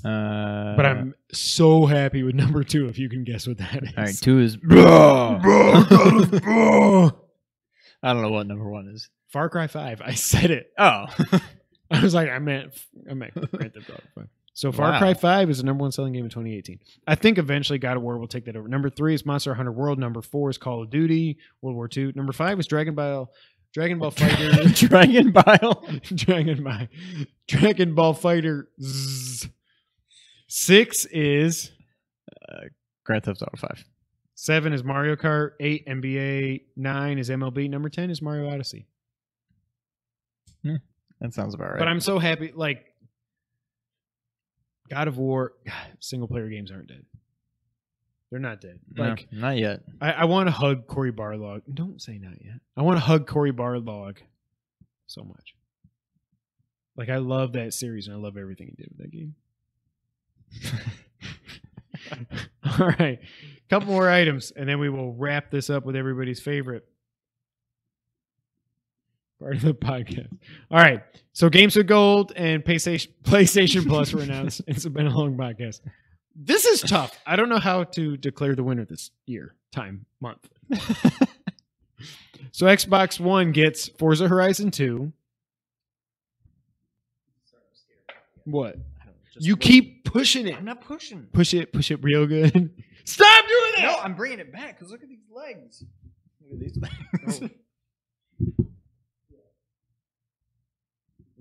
uh, 0.04 0.76
But 0.76 0.86
I'm 0.86 1.14
so 1.32 1.86
happy 1.86 2.22
with 2.22 2.34
number 2.34 2.62
two 2.64 2.86
if 2.86 2.98
you 2.98 3.08
can 3.08 3.24
guess 3.24 3.46
what 3.46 3.58
that 3.58 3.82
is. 3.82 3.92
all 3.96 4.04
right. 4.04 4.14
Two 4.16 4.38
is 4.40 4.56
I 8.02 8.12
don't 8.12 8.22
know 8.22 8.30
what 8.30 8.46
number 8.46 8.70
one 8.70 8.88
is. 8.94 9.10
Far 9.28 9.48
Cry 9.48 9.66
5. 9.66 10.00
I 10.04 10.14
said 10.14 10.50
it. 10.50 10.72
Oh, 10.78 11.06
I 11.90 12.00
was 12.02 12.14
like, 12.14 12.28
I 12.30 12.38
meant, 12.38 12.72
I 13.10 13.14
meant 13.14 13.34
Grand 13.34 13.74
Theft 13.74 13.90
Auto 13.90 14.02
5. 14.14 14.28
So 14.54 14.72
Far 14.72 14.92
Wow. 14.92 14.98
Cry 14.98 15.12
5 15.14 15.50
is 15.50 15.58
the 15.58 15.64
number 15.64 15.82
one 15.82 15.92
selling 15.92 16.14
game 16.14 16.24
in 16.24 16.30
2018. 16.30 16.78
I 17.06 17.14
think 17.14 17.36
eventually 17.36 17.78
God 17.78 17.96
of 17.98 18.02
War 18.02 18.16
will 18.18 18.26
take 18.28 18.46
that 18.46 18.56
over. 18.56 18.66
Number 18.68 18.88
three 18.88 19.12
is 19.14 19.26
Monster 19.26 19.52
Hunter 19.54 19.70
World. 19.72 19.98
Number 19.98 20.22
four 20.22 20.48
is 20.48 20.56
Call 20.56 20.82
of 20.82 20.90
Duty 20.90 21.36
World 21.60 21.76
War 21.76 21.88
Two. 21.88 22.10
Number 22.14 22.32
five 22.32 22.58
is 22.58 22.66
Dragon 22.66 22.94
Ball, 22.94 23.30
Dragon 23.74 23.98
Ball 23.98 24.12
Fighter, 24.12 24.64
Dragon 24.72 25.30
Bile. 25.32 25.84
Dragon 26.14 26.64
Ball, 26.64 26.86
Dragon 27.46 27.94
Ball 27.94 28.14
Fighter. 28.14 28.68
Zzz. 28.80 29.48
Six 30.48 31.04
is 31.06 31.72
uh, 32.48 32.60
Grand 33.04 33.24
Theft 33.24 33.42
Auto 33.42 33.56
Five. 33.58 33.84
seven 34.36 34.72
is 34.72 34.82
Mario 34.82 35.16
Kart. 35.16 35.50
Eight 35.60 35.86
NBA. 35.86 36.62
Nine 36.76 37.18
is 37.18 37.28
MLB. 37.28 37.68
Number 37.68 37.90
ten 37.90 38.10
is 38.10 38.22
Mario 38.22 38.48
Odyssey. 38.50 38.86
Mm. 40.66 40.80
That 41.20 41.34
sounds 41.34 41.54
about 41.54 41.70
right. 41.70 41.78
But 41.78 41.88
I'm 41.88 42.00
so 42.00 42.18
happy. 42.18 42.52
Like 42.54 42.84
God 44.90 45.08
of 45.08 45.18
War, 45.18 45.52
single 46.00 46.28
player 46.28 46.48
games 46.48 46.70
aren't 46.70 46.88
dead. 46.88 47.04
They're 48.30 48.40
not 48.40 48.60
dead. 48.60 48.80
No, 48.92 49.04
Like 49.04 49.28
not 49.30 49.56
yet. 49.56 49.82
I, 50.00 50.12
I 50.12 50.24
want 50.24 50.48
to 50.48 50.50
hug 50.50 50.86
Cory 50.88 51.12
Barlog. 51.12 51.62
Don't 51.72 52.02
say 52.02 52.18
not 52.18 52.42
yet. 52.44 52.60
I 52.76 52.82
want 52.82 52.96
to 52.96 53.04
hug 53.04 53.26
Cory 53.26 53.52
Barlog 53.52 54.18
so 55.06 55.22
much. 55.22 55.54
Like 56.96 57.08
I 57.08 57.18
love 57.18 57.52
that 57.52 57.72
series 57.72 58.08
and 58.08 58.16
I 58.16 58.18
love 58.18 58.36
everything 58.36 58.68
he 58.68 58.82
did 58.82 58.88
with 58.90 58.98
that 58.98 59.10
game. 59.12 59.34
All 62.80 62.88
right, 62.98 63.18
couple 63.68 63.88
more 63.92 64.08
items, 64.10 64.52
and 64.54 64.68
then 64.68 64.78
we 64.78 64.88
will 64.88 65.12
wrap 65.14 65.50
this 65.50 65.70
up 65.70 65.84
with 65.84 65.96
everybody's 65.96 66.40
favorite 66.40 66.84
part 69.38 69.56
of 69.56 69.62
the 69.62 69.74
podcast. 69.74 70.32
All 70.70 70.78
right, 70.78 71.02
so 71.32 71.48
Games 71.48 71.76
with 71.76 71.86
Gold 71.86 72.32
and 72.36 72.64
PlayStation 72.64 73.08
PlayStation 73.24 73.86
Plus 73.86 74.12
were 74.12 74.22
announced. 74.22 74.62
It's 74.66 74.86
been 74.86 75.06
a 75.06 75.16
long 75.16 75.36
podcast. 75.36 75.80
This 76.34 76.66
is 76.66 76.82
tough. 76.82 77.18
I 77.26 77.36
don't 77.36 77.48
know 77.48 77.58
how 77.58 77.84
to 77.84 78.16
declare 78.16 78.54
the 78.54 78.62
winner 78.62 78.84
this 78.84 79.10
year, 79.26 79.54
time, 79.72 80.04
month. 80.20 80.46
so 82.52 82.66
Xbox 82.66 83.18
One 83.18 83.52
gets 83.52 83.88
Forza 83.88 84.28
Horizon 84.28 84.70
2. 84.70 85.12
What? 88.44 88.76
You 89.38 89.56
keep 89.56 90.04
pushing 90.04 90.46
it. 90.46 90.56
I'm 90.56 90.64
not 90.64 90.80
pushing. 90.82 91.26
Push 91.32 91.54
it, 91.54 91.72
push 91.72 91.90
it 91.90 92.02
real 92.02 92.26
good. 92.26 92.52
Stop 93.04 93.46
doing 93.46 93.72
that. 93.76 93.82
No, 93.82 93.96
I'm 94.02 94.14
bringing 94.14 94.38
it 94.38 94.52
back 94.52 94.78
because 94.78 94.90
look 94.90 95.02
at 95.02 95.08
these 95.08 95.26
legs. 95.30 95.84
Look 96.42 96.52
at 96.52 96.60
these 96.60 96.76
legs. 96.76 97.40
Oh. 97.42 98.66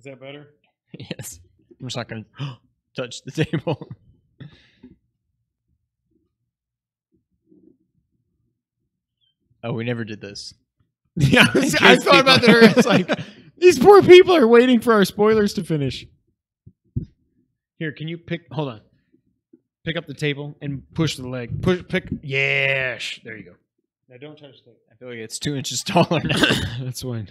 Is 0.06 0.12
that 0.12 0.20
better? 0.20 0.50
yes. 1.00 1.40
I'm 1.82 1.88
just 1.88 1.98
not 1.98 2.08
going 2.08 2.26
to 2.38 2.58
touch 2.96 3.24
the 3.24 3.32
table. 3.44 3.90
oh, 9.64 9.74
we 9.74 9.84
never 9.84 10.04
did 10.04 10.22
this. 10.22 10.54
Yeah, 11.18 11.46
I, 11.54 11.58
was- 11.58 11.76
I 11.76 11.96
case 11.96 12.04
thought 12.04 12.20
about 12.20 12.42
that. 12.42 12.48
people- 12.48 12.56
earlier. 12.56 12.74
It's 12.78 12.86
like 12.86 13.20
these 13.58 13.80
poor 13.80 14.04
people 14.04 14.36
are 14.36 14.46
waiting 14.48 14.82
for 14.82 14.92
our 14.94 15.06
spoilers 15.06 15.54
to 15.54 15.64
finish. 15.64 16.06
Here, 17.80 17.94
can 17.94 18.10
you 18.10 18.18
pick? 18.18 18.42
Hold 18.52 18.68
on. 18.70 18.82
Pick 19.86 19.96
up 19.96 20.08
the 20.08 20.14
table 20.14 20.58
and 20.62 20.84
push 20.94 21.16
the 21.16 21.26
leg. 21.28 21.62
Push. 21.62 21.84
Pick. 21.88 22.10
Yeah. 22.22 22.98
sh- 22.98 23.22
There 23.24 23.38
you 23.38 23.44
go. 23.46 23.54
Now 24.10 24.18
don't 24.18 24.38
touch 24.38 24.58
the 24.60 24.72
table. 24.72 24.80
I 24.92 24.96
feel 24.98 25.08
like 25.08 25.20
it's 25.20 25.40
two 25.40 25.56
inches 25.56 25.84
taller 25.86 26.20
now. 26.22 26.38
That's 26.82 27.02
fine. 27.02 27.30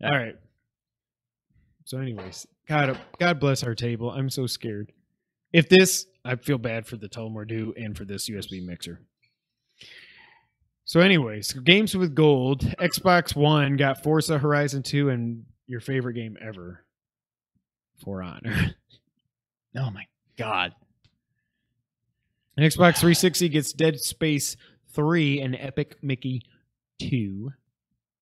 Yeah. 0.00 0.10
All 0.10 0.16
right. 0.16 0.36
So, 1.88 1.96
anyways, 1.96 2.46
God, 2.68 3.00
God 3.18 3.40
bless 3.40 3.62
our 3.62 3.74
table. 3.74 4.10
I'm 4.10 4.28
so 4.28 4.46
scared. 4.46 4.92
If 5.54 5.70
this, 5.70 6.04
I 6.22 6.36
feel 6.36 6.58
bad 6.58 6.86
for 6.86 6.98
the 6.98 7.08
Tullamore 7.08 7.48
Dew 7.48 7.72
and 7.78 7.96
for 7.96 8.04
this 8.04 8.28
USB 8.28 8.62
mixer. 8.62 9.00
So, 10.84 11.00
anyways, 11.00 11.54
games 11.54 11.96
with 11.96 12.14
gold. 12.14 12.60
Xbox 12.78 13.34
One 13.34 13.78
got 13.78 14.02
Forza 14.02 14.36
Horizon 14.36 14.82
2 14.82 15.08
and 15.08 15.46
your 15.66 15.80
favorite 15.80 16.12
game 16.12 16.36
ever, 16.42 16.84
For 18.04 18.22
Honor. 18.22 18.74
oh 19.78 19.90
my 19.90 20.04
god. 20.36 20.72
And 22.58 22.66
Xbox 22.66 22.96
360 22.96 23.48
gets 23.48 23.72
Dead 23.72 23.98
Space 23.98 24.58
3 24.92 25.40
and 25.40 25.56
Epic 25.58 25.96
Mickey 26.02 26.42
2 27.00 27.50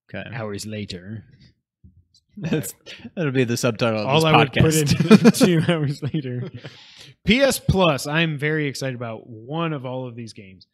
Okay. 0.08 0.30
hours 0.32 0.66
later. 0.66 1.24
That's, 2.50 2.74
that'll 3.14 3.32
be 3.32 3.44
the 3.44 3.56
subtitle 3.56 4.00
of 4.00 4.06
all 4.06 4.20
this 4.20 4.24
I 4.24 4.36
would 4.36 4.52
put 4.52 4.74
in 4.74 5.30
two 5.32 5.62
hours 5.68 6.02
later. 6.02 6.50
PS 7.26 7.58
Plus, 7.58 8.06
I'm 8.06 8.38
very 8.38 8.66
excited 8.66 8.94
about 8.94 9.26
one 9.26 9.72
of 9.72 9.86
all 9.86 10.06
of 10.06 10.14
these 10.14 10.32
games. 10.32 10.66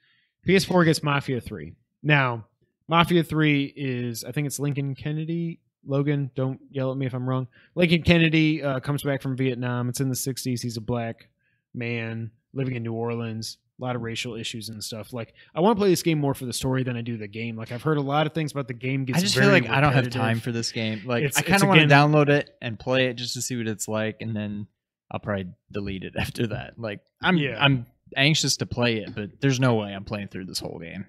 PS4 0.47 0.85
gets 0.87 1.03
Mafia 1.03 1.41
3. 1.41 1.73
Now, 2.03 2.47
Mafia 2.89 3.23
3 3.23 3.73
is, 3.77 4.25
I 4.25 4.33
think 4.33 4.49
it's 4.49 4.59
Lincoln 4.59 4.97
Kennedy 4.97 5.61
Logan, 5.87 6.31
don't 6.35 6.61
yell 6.71 6.93
at 6.93 6.97
me 6.97 7.07
if 7.07 7.15
I'm 7.15 7.29
wrong. 7.29 7.49
Lincoln 7.75 8.03
Kennedy 8.03 8.63
uh, 8.63 8.81
comes 8.81 9.03
back 9.03 9.21
from 9.23 9.37
Vietnam. 9.37 9.89
It's 9.89 10.01
in 10.01 10.09
the 10.09 10.15
60s. 10.15 10.61
He's 10.61 10.77
a 10.77 10.81
black 10.81 11.29
man 11.75 12.31
living 12.53 12.77
in 12.77 12.83
New 12.83 12.93
Orleans. 12.93 13.59
A 13.81 13.82
lot 13.85 13.97
of 13.97 14.03
racial 14.03 14.35
issues 14.36 14.69
and 14.69 14.82
stuff. 14.85 15.12
Like, 15.12 15.35
I 15.55 15.61
want 15.61 15.77
to 15.77 15.81
play 15.81 15.89
this 15.89 16.03
game 16.03 16.19
more 16.19 16.35
for 16.35 16.44
the 16.44 16.53
story 16.53 16.82
than 16.85 16.97
I 16.97 17.01
do 17.01 17.16
the 17.16 17.27
game. 17.27 17.57
Like, 17.57 17.73
I've 17.73 17.82
heard 17.82 17.97
a 17.97 18.03
lot 18.03 18.27
of 18.27 18.32
things 18.35 18.53
about 18.53 18.69
the 18.69 18.74
game. 18.74 19.05
Gets 19.07 19.19
I 19.19 19.23
just 19.23 19.35
feel 19.36 19.49
like 19.49 19.69
I 19.69 19.81
don't 19.81 19.93
have 19.93 20.11
time 20.11 20.40
for 20.40 20.53
this 20.53 20.70
game. 20.73 21.03
Like 21.05 21.24
It's- 21.24 21.39
I 21.39 21.43
kind 21.43 21.62
of 21.62 21.69
want 21.69 21.81
to 21.81 21.86
download 21.86 22.28
it 22.28 22.51
and 22.61 22.78
play 22.78 23.07
it 23.07 23.15
just 23.15 23.35
to 23.35 23.43
see 23.43 23.57
what 23.57 23.66
it's 23.66 23.89
like, 23.89 24.19
and 24.20 24.36
then 24.36 24.66
I'll 25.11 25.20
probably 25.20 25.49
delete 25.73 26.05
it 26.05 26.15
after 26.19 26.49
that. 26.49 26.78
Like 26.78 27.01
I'm 27.23 27.36
Yeah. 27.39 27.57
I'm 27.59 27.86
anxious 28.16 28.59
to 28.59 28.66
play 28.66 28.99
it, 28.99 29.15
but 29.15 29.40
there's 29.40 29.59
no 29.59 29.74
way 29.77 29.93
I'm 29.94 30.05
playing 30.05 30.28
through 30.28 30.44
this 30.44 30.59
whole 30.61 30.78
game. 30.78 31.07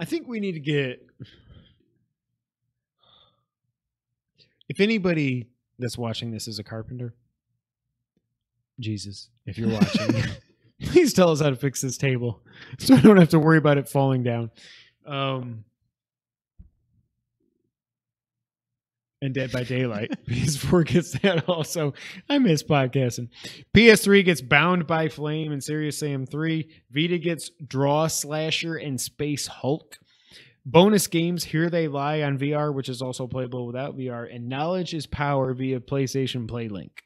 I 0.00 0.04
think 0.04 0.28
we 0.28 0.38
need 0.40 0.52
to 0.52 0.60
get. 0.60 1.04
If 4.68 4.80
anybody 4.80 5.48
that's 5.78 5.96
watching 5.98 6.30
this 6.30 6.46
is 6.46 6.58
a 6.58 6.62
carpenter, 6.64 7.14
Jesus, 8.78 9.30
if 9.46 9.58
you're 9.58 9.70
watching, 9.70 10.22
please 10.82 11.12
tell 11.12 11.30
us 11.30 11.40
how 11.40 11.50
to 11.50 11.56
fix 11.56 11.80
this 11.80 11.96
table 11.96 12.40
so 12.78 12.94
I 12.94 13.00
don't 13.00 13.16
have 13.16 13.30
to 13.30 13.38
worry 13.38 13.58
about 13.58 13.78
it 13.78 13.88
falling 13.88 14.22
down. 14.22 14.50
Um, 15.06 15.64
and 19.20 19.34
Dead 19.34 19.50
by 19.50 19.64
Daylight. 19.64 20.12
PS4 20.28 20.86
gets 20.86 21.18
that 21.20 21.48
also. 21.48 21.94
I 22.28 22.38
miss 22.38 22.62
podcasting. 22.62 23.28
PS3 23.74 24.24
gets 24.24 24.40
Bound 24.40 24.86
by 24.86 25.08
Flame 25.08 25.50
and 25.50 25.62
Serious 25.62 25.98
Sam 25.98 26.24
3. 26.24 26.68
Vita 26.90 27.18
gets 27.18 27.50
Draw 27.66 28.06
Slasher 28.06 28.76
and 28.76 29.00
Space 29.00 29.48
Hulk. 29.48 29.98
Bonus 30.64 31.06
games 31.06 31.44
Here 31.44 31.70
They 31.70 31.88
Lie 31.88 32.22
on 32.22 32.38
VR, 32.38 32.74
which 32.74 32.90
is 32.90 33.00
also 33.00 33.26
playable 33.26 33.66
without 33.66 33.96
VR, 33.96 34.32
and 34.32 34.48
Knowledge 34.48 34.92
is 34.92 35.06
Power 35.06 35.54
via 35.54 35.80
PlayStation 35.80 36.46
Play 36.46 36.68
Link, 36.68 37.02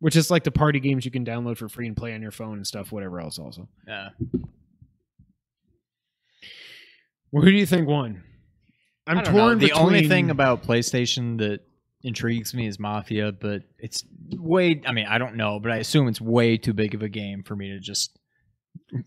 which 0.00 0.16
is 0.16 0.30
like 0.30 0.44
the 0.44 0.50
party 0.50 0.80
games 0.80 1.04
you 1.04 1.10
can 1.10 1.24
download 1.24 1.56
for 1.56 1.68
free 1.68 1.86
and 1.86 1.96
play 1.96 2.14
on 2.14 2.22
your 2.22 2.30
phone 2.30 2.56
and 2.56 2.66
stuff, 2.66 2.90
whatever 2.90 3.20
else 3.20 3.38
also. 3.38 3.68
Yeah. 3.86 4.08
Well, 7.30 7.44
who 7.44 7.50
do 7.50 7.56
you 7.56 7.66
think 7.66 7.86
won? 7.86 8.24
I'm 9.06 9.16
don't 9.16 9.34
know. 9.34 9.40
torn 9.40 9.58
The 9.58 9.72
only 9.72 10.08
thing 10.08 10.30
about 10.30 10.62
PlayStation 10.62 11.38
that 11.38 11.60
intrigues 12.02 12.54
me 12.54 12.66
is 12.66 12.78
Mafia, 12.78 13.32
but 13.32 13.62
it's 13.78 14.04
way. 14.32 14.80
I 14.86 14.92
mean, 14.92 15.06
I 15.06 15.18
don't 15.18 15.36
know, 15.36 15.60
but 15.60 15.70
I 15.70 15.76
assume 15.76 16.08
it's 16.08 16.20
way 16.20 16.56
too 16.56 16.72
big 16.72 16.94
of 16.94 17.02
a 17.02 17.08
game 17.08 17.42
for 17.42 17.54
me 17.54 17.70
to 17.70 17.78
just 17.78 18.18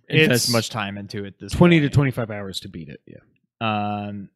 invest 0.07 0.52
much 0.52 0.70
time 0.70 0.98
into 0.98 1.26
it. 1.26 1.36
This 1.40 1.53
20 1.53 1.82
to 1.82 1.90
25 1.90 2.32
hours 2.32 2.60
to 2.61 2.70
beat 2.70 2.90
it. 2.90 3.02
Yeah. 3.07 3.18
Um, 3.61 4.30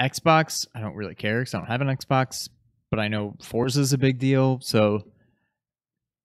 Xbox, 0.00 0.66
I 0.74 0.80
don't 0.80 0.94
really 0.96 1.14
care 1.14 1.40
because 1.40 1.54
I 1.54 1.58
don't 1.58 1.68
have 1.68 1.80
an 1.80 1.88
Xbox, 1.88 2.48
but 2.90 2.98
I 2.98 3.08
know 3.08 3.36
Forza 3.42 3.80
is 3.80 3.92
a 3.92 3.98
big 3.98 4.18
deal. 4.18 4.60
So 4.60 5.04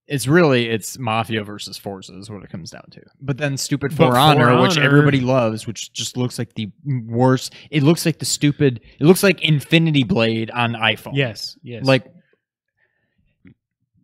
it's 0.09 0.27
really 0.27 0.67
it's 0.67 0.97
Mafia 0.97 1.43
versus 1.43 1.77
Forza 1.77 2.17
is 2.17 2.29
what 2.29 2.43
it 2.43 2.49
comes 2.49 2.71
down 2.71 2.85
to. 2.91 3.01
But 3.21 3.37
then 3.37 3.57
stupid 3.57 3.91
For 3.91 4.11
For 4.11 4.17
Honor, 4.17 4.59
which 4.61 4.77
everybody 4.77 5.21
loves, 5.21 5.67
which 5.67 5.93
just 5.93 6.17
looks 6.17 6.39
like 6.39 6.55
the 6.55 6.71
worst. 6.85 7.53
It 7.69 7.83
looks 7.83 8.05
like 8.05 8.17
the 8.17 8.25
stupid. 8.25 8.81
It 8.99 9.05
looks 9.05 9.21
like 9.21 9.41
Infinity 9.41 10.03
Blade 10.03 10.49
on 10.51 10.73
iPhone. 10.73 11.15
Yes. 11.15 11.57
Yes. 11.61 11.85
like. 11.85 12.05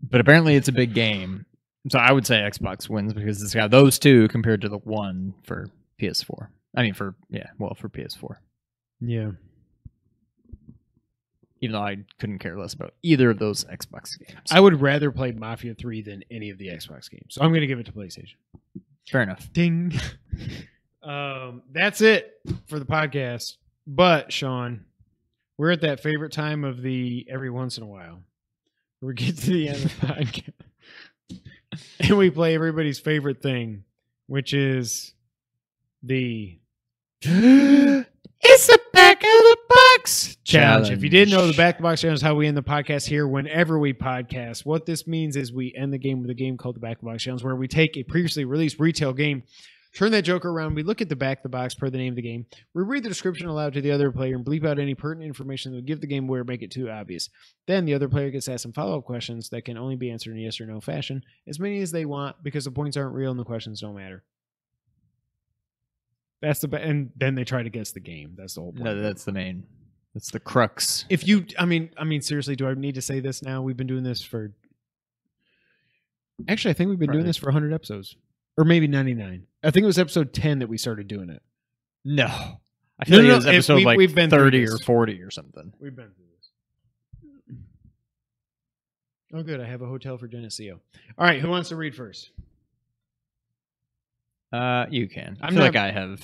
But 0.08 0.22
apparently, 0.22 0.56
it's 0.56 0.68
a 0.68 0.72
big 0.72 0.94
game. 0.94 1.46
So 1.90 1.98
I 1.98 2.12
would 2.12 2.28
say 2.28 2.36
Xbox 2.36 2.88
wins 2.88 3.14
because 3.14 3.42
it's 3.42 3.56
got 3.56 3.72
those 3.72 3.98
two 3.98 4.28
compared 4.28 4.62
to 4.62 4.70
the 4.70 4.78
one 4.78 5.34
for 5.44 5.68
PS4. 6.00 6.50
I 6.76 6.84
mean, 6.84 6.94
for 6.94 7.16
yeah, 7.30 7.48
well, 7.58 7.74
for 7.74 7.90
PS4 7.90 8.36
yeah. 9.02 9.32
Even 11.62 11.74
though 11.74 11.82
I 11.82 11.98
couldn't 12.20 12.40
care 12.40 12.58
less 12.58 12.74
about 12.74 12.94
either 13.02 13.30
of 13.30 13.40
those 13.40 13.64
Xbox 13.66 14.20
games. 14.20 14.52
I 14.52 14.60
would 14.60 14.82
rather 14.82 15.12
play 15.12 15.32
Mafia 15.32 15.74
3 15.74 16.02
than 16.02 16.24
any 16.30 16.50
of 16.50 16.58
the 16.58 16.68
Xbox 16.68 17.10
games. 17.10 17.36
So 17.36 17.42
I'm 17.42 17.52
going 17.52 17.62
to 17.62 17.68
give 17.68 17.80
it 17.80 17.86
to 17.86 17.92
PlayStation. 17.92 18.36
Fair 19.10 19.22
enough. 19.22 19.52
Ding. 19.54 19.94
um, 21.04 21.64
that's 21.72 22.02
it 22.02 22.34
for 22.68 22.80
the 22.80 22.86
podcast. 22.86 23.54
But 23.88 24.34
Sean, 24.34 24.86
we're 25.58 25.72
at 25.72 25.82
that 25.82 26.02
favorite 26.02 26.32
time 26.32 26.64
of 26.64 26.82
the 26.82 27.26
every 27.30 27.50
once 27.50 27.78
in 27.78 27.84
a 27.84 27.88
while. 27.88 28.20
We 29.02 29.14
get 29.14 29.38
to 29.38 29.52
the 29.52 29.70
end 29.70 29.86
of 29.86 30.00
the 30.00 30.08
podcast, 30.08 31.42
and 32.00 32.18
we 32.18 32.32
play 32.32 32.56
everybody's 32.56 33.00
favorite 33.00 33.42
thing, 33.42 33.84
which 34.28 34.54
is 34.54 35.14
the 36.02 36.58
it's 37.22 38.08
the 38.68 38.82
back 38.85 38.85
of 38.85 38.85
the 38.85 38.85
box 40.06 40.38
challenge. 40.44 40.92
If 40.92 41.04
you 41.04 41.10
didn't 41.10 41.34
know, 41.34 41.48
the 41.48 41.58
back 41.58 41.78
the 41.78 41.84
box 41.84 42.02
challenge 42.02 42.20
is 42.20 42.22
how 42.22 42.36
we 42.36 42.48
end 42.48 42.56
the 42.56 42.62
podcast 42.62 43.08
here 43.08 43.28
whenever 43.28 43.80
we 43.80 43.94
podcast. 43.94 44.66
What 44.66 44.86
this 44.86 45.08
means 45.08 45.36
is 45.36 45.52
we 45.52 45.74
end 45.76 45.92
the 45.92 45.98
game 45.98 46.22
with 46.22 46.30
a 46.30 46.36
game 46.36 46.58
called 46.58 46.76
the 46.76 46.80
back 46.80 47.00
the 47.00 47.06
box 47.06 47.24
challenge, 47.24 47.44
where 47.44 47.56
we 47.56 47.68
take 47.68 47.98
a 47.98 48.04
previously 48.04 48.46
released 48.46 48.80
retail 48.80 49.14
game, 49.14 49.42
turn 49.96 50.12
that 50.12 50.22
joker 50.22 50.50
around, 50.52 50.76
we 50.76 50.84
look 50.84 51.02
at 51.02 51.10
the 51.10 51.16
back 51.16 51.40
of 51.40 51.44
the 51.44 51.50
box 51.50 51.74
per 51.74 51.90
the 51.90 51.98
name 51.98 52.12
of 52.14 52.18
the 52.18 52.22
game, 52.22 52.46
we 52.76 52.84
read 52.84 53.02
the 53.02 53.10
description 53.10 53.48
aloud 53.48 53.74
to 53.74 53.82
the 53.82 53.92
other 53.92 54.12
player 54.12 54.36
and 54.36 54.46
bleep 54.46 54.64
out 54.64 54.78
any 54.78 54.94
pertinent 54.94 55.28
information 55.28 55.72
that 55.72 55.78
would 55.78 55.88
give 55.88 56.02
the 56.02 56.08
game 56.08 56.30
away 56.30 56.40
or 56.40 56.44
make 56.44 56.62
it 56.62 56.70
too 56.70 56.88
obvious. 56.90 57.30
Then 57.66 57.86
the 57.86 57.96
other 57.96 58.08
player 58.10 58.30
gets 58.30 58.48
asked 58.48 58.64
some 58.64 58.74
follow 58.74 59.00
up 59.00 59.06
questions 59.06 59.50
that 59.50 59.66
can 59.66 59.78
only 59.78 59.96
be 59.96 60.12
answered 60.12 60.34
in 60.34 60.40
yes 60.40 60.62
or 60.62 60.68
no 60.68 60.82
fashion, 60.82 61.24
as 61.48 61.60
many 61.60 61.82
as 61.82 61.92
they 61.92 62.06
want, 62.06 62.44
because 62.44 62.66
the 62.66 62.72
points 62.72 62.96
aren't 62.96 63.16
real 63.16 63.32
and 63.32 63.40
the 63.40 63.44
questions 63.44 63.82
don't 63.82 63.96
matter. 63.96 64.24
That's 66.42 66.60
the 66.60 66.76
and 66.76 67.10
then 67.16 67.34
they 67.34 67.44
try 67.44 67.64
to 67.64 67.72
guess 67.72 67.92
the 67.92 68.02
game. 68.02 68.36
That's 68.38 68.54
the 68.54 68.62
whole 68.62 68.74
point. 68.74 68.84
No, 68.84 69.02
that's 69.02 69.24
the 69.24 69.32
main. 69.32 69.64
That's 70.16 70.32
the 70.32 70.40
crux. 70.40 71.06
if 71.10 71.28
you 71.28 71.46
i 71.60 71.66
mean 71.66 71.90
i 71.98 72.04
mean 72.06 72.22
seriously 72.22 72.56
do 72.56 72.68
i 72.68 72.74
need 72.74 72.96
to 72.96 73.02
say 73.02 73.20
this 73.20 73.44
now 73.44 73.62
we've 73.62 73.76
been 73.78 73.86
doing 73.86 74.04
this 74.04 74.22
for 74.24 74.52
actually 76.48 76.72
i 76.72 76.74
think 76.74 76.90
we've 76.90 76.98
been 77.00 77.12
doing 77.12 77.26
this 77.26 77.36
for 77.38 77.48
100 77.48 77.74
episodes 77.74 78.16
or 78.58 78.64
maybe 78.64 78.88
99 78.88 79.46
i 79.64 79.72
think 79.72 79.84
it 79.84 79.88
was 79.88 80.00
episode 80.00 80.34
10 80.34 80.60
that 80.60 80.68
we 80.70 80.78
started 80.78 81.08
doing 81.10 81.30
it 81.30 81.42
No, 82.06 82.28
I 82.98 83.04
feel 83.06 83.18
No, 83.22 83.24
like 83.24 83.28
no, 83.28 83.34
it 83.34 83.36
was 83.36 83.46
episode 83.48 83.76
we- 83.76 83.86
like 83.86 83.98
we've 83.98 84.16
been 84.16 84.30
thirty 84.30 84.66
or 84.66 84.78
forty 84.78 85.22
or 85.22 85.30
something. 85.32 85.74
we've 85.82 85.96
been 85.96 86.12
through 86.16 86.26
this 86.38 87.58
oh 89.34 89.44
good 89.44 89.60
i 89.60 89.66
have 89.68 89.82
a 89.82 89.86
hotel 89.88 90.18
for 90.18 90.28
geneseo 90.30 90.80
all 91.18 91.26
right 91.28 91.42
who 91.42 91.50
wants 91.50 91.70
to 91.70 91.76
read 91.76 91.94
first 91.94 92.32
Uh, 94.54 94.86
you 94.90 95.10
can. 95.10 95.38
I 95.42 95.48
I'm 95.48 95.54
feel 95.54 95.64
not- 95.64 95.74
like 95.74 95.76
I 95.76 95.92
have. 95.92 96.22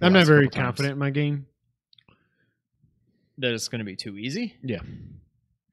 i'm 0.00 0.12
not 0.14 0.24
very 0.26 0.46
couple 0.46 0.56
times. 0.56 0.66
confident 0.66 0.92
in 0.92 0.98
my 0.98 1.10
game 1.10 1.46
that 3.38 3.52
it's 3.52 3.68
going 3.68 3.80
to 3.80 3.84
be 3.84 3.96
too 3.96 4.16
easy. 4.18 4.54
yeah 4.62 4.80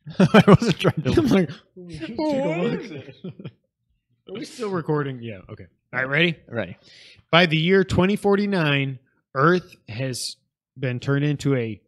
I 0.20 0.44
wasn't 0.48 0.80
trying 0.80 1.02
to. 1.04 1.14
i'm 1.18 1.28
like 1.28 1.50
take 1.90 2.18
a 2.18 2.22
look. 2.22 2.82
are 4.30 4.34
we 4.34 4.46
still 4.46 4.70
recording 4.72 5.22
yeah 5.22 5.40
okay 5.50 5.66
all 5.94 6.00
right 6.00 6.08
ready 6.10 6.36
Ready. 6.48 6.78
By 7.32 7.46
the 7.46 7.58
year 7.58 7.84
2049, 7.84 9.00
Earth 9.36 9.76
has 9.88 10.36
been 10.78 11.00
turned 11.00 11.24
into 11.24 11.56
a 11.56 11.82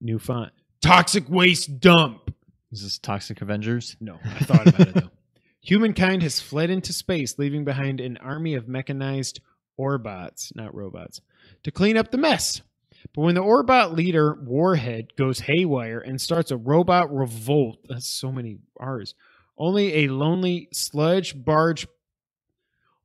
new 0.00 0.18
font. 0.18 0.52
Toxic 0.82 1.28
waste 1.30 1.80
dump. 1.80 2.34
Is 2.72 2.82
this 2.82 2.98
Toxic 2.98 3.40
Avengers? 3.42 3.96
No, 4.00 4.18
I 4.24 4.44
thought 4.44 4.66
about 4.66 4.88
it 4.88 4.94
though. 4.94 5.10
Humankind 5.62 6.22
has 6.22 6.40
fled 6.40 6.68
into 6.70 6.92
space, 6.92 7.38
leaving 7.38 7.64
behind 7.64 8.00
an 8.00 8.16
army 8.18 8.54
of 8.54 8.68
mechanized 8.68 9.40
Orbots, 9.78 10.54
not 10.54 10.74
robots, 10.74 11.20
to 11.64 11.70
clean 11.70 11.96
up 11.96 12.10
the 12.10 12.18
mess. 12.18 12.60
But 13.14 13.22
when 13.22 13.34
the 13.34 13.42
Orbot 13.42 13.96
leader, 13.96 14.34
Warhead, 14.34 15.16
goes 15.16 15.40
haywire 15.40 15.98
and 16.00 16.20
starts 16.20 16.50
a 16.50 16.56
robot 16.56 17.12
revolt, 17.14 17.78
that's 17.88 18.06
so 18.06 18.30
many 18.30 18.58
R's, 18.78 19.14
only 19.58 20.04
a 20.04 20.08
lonely 20.08 20.68
sludge 20.72 21.34
barge 21.44 21.86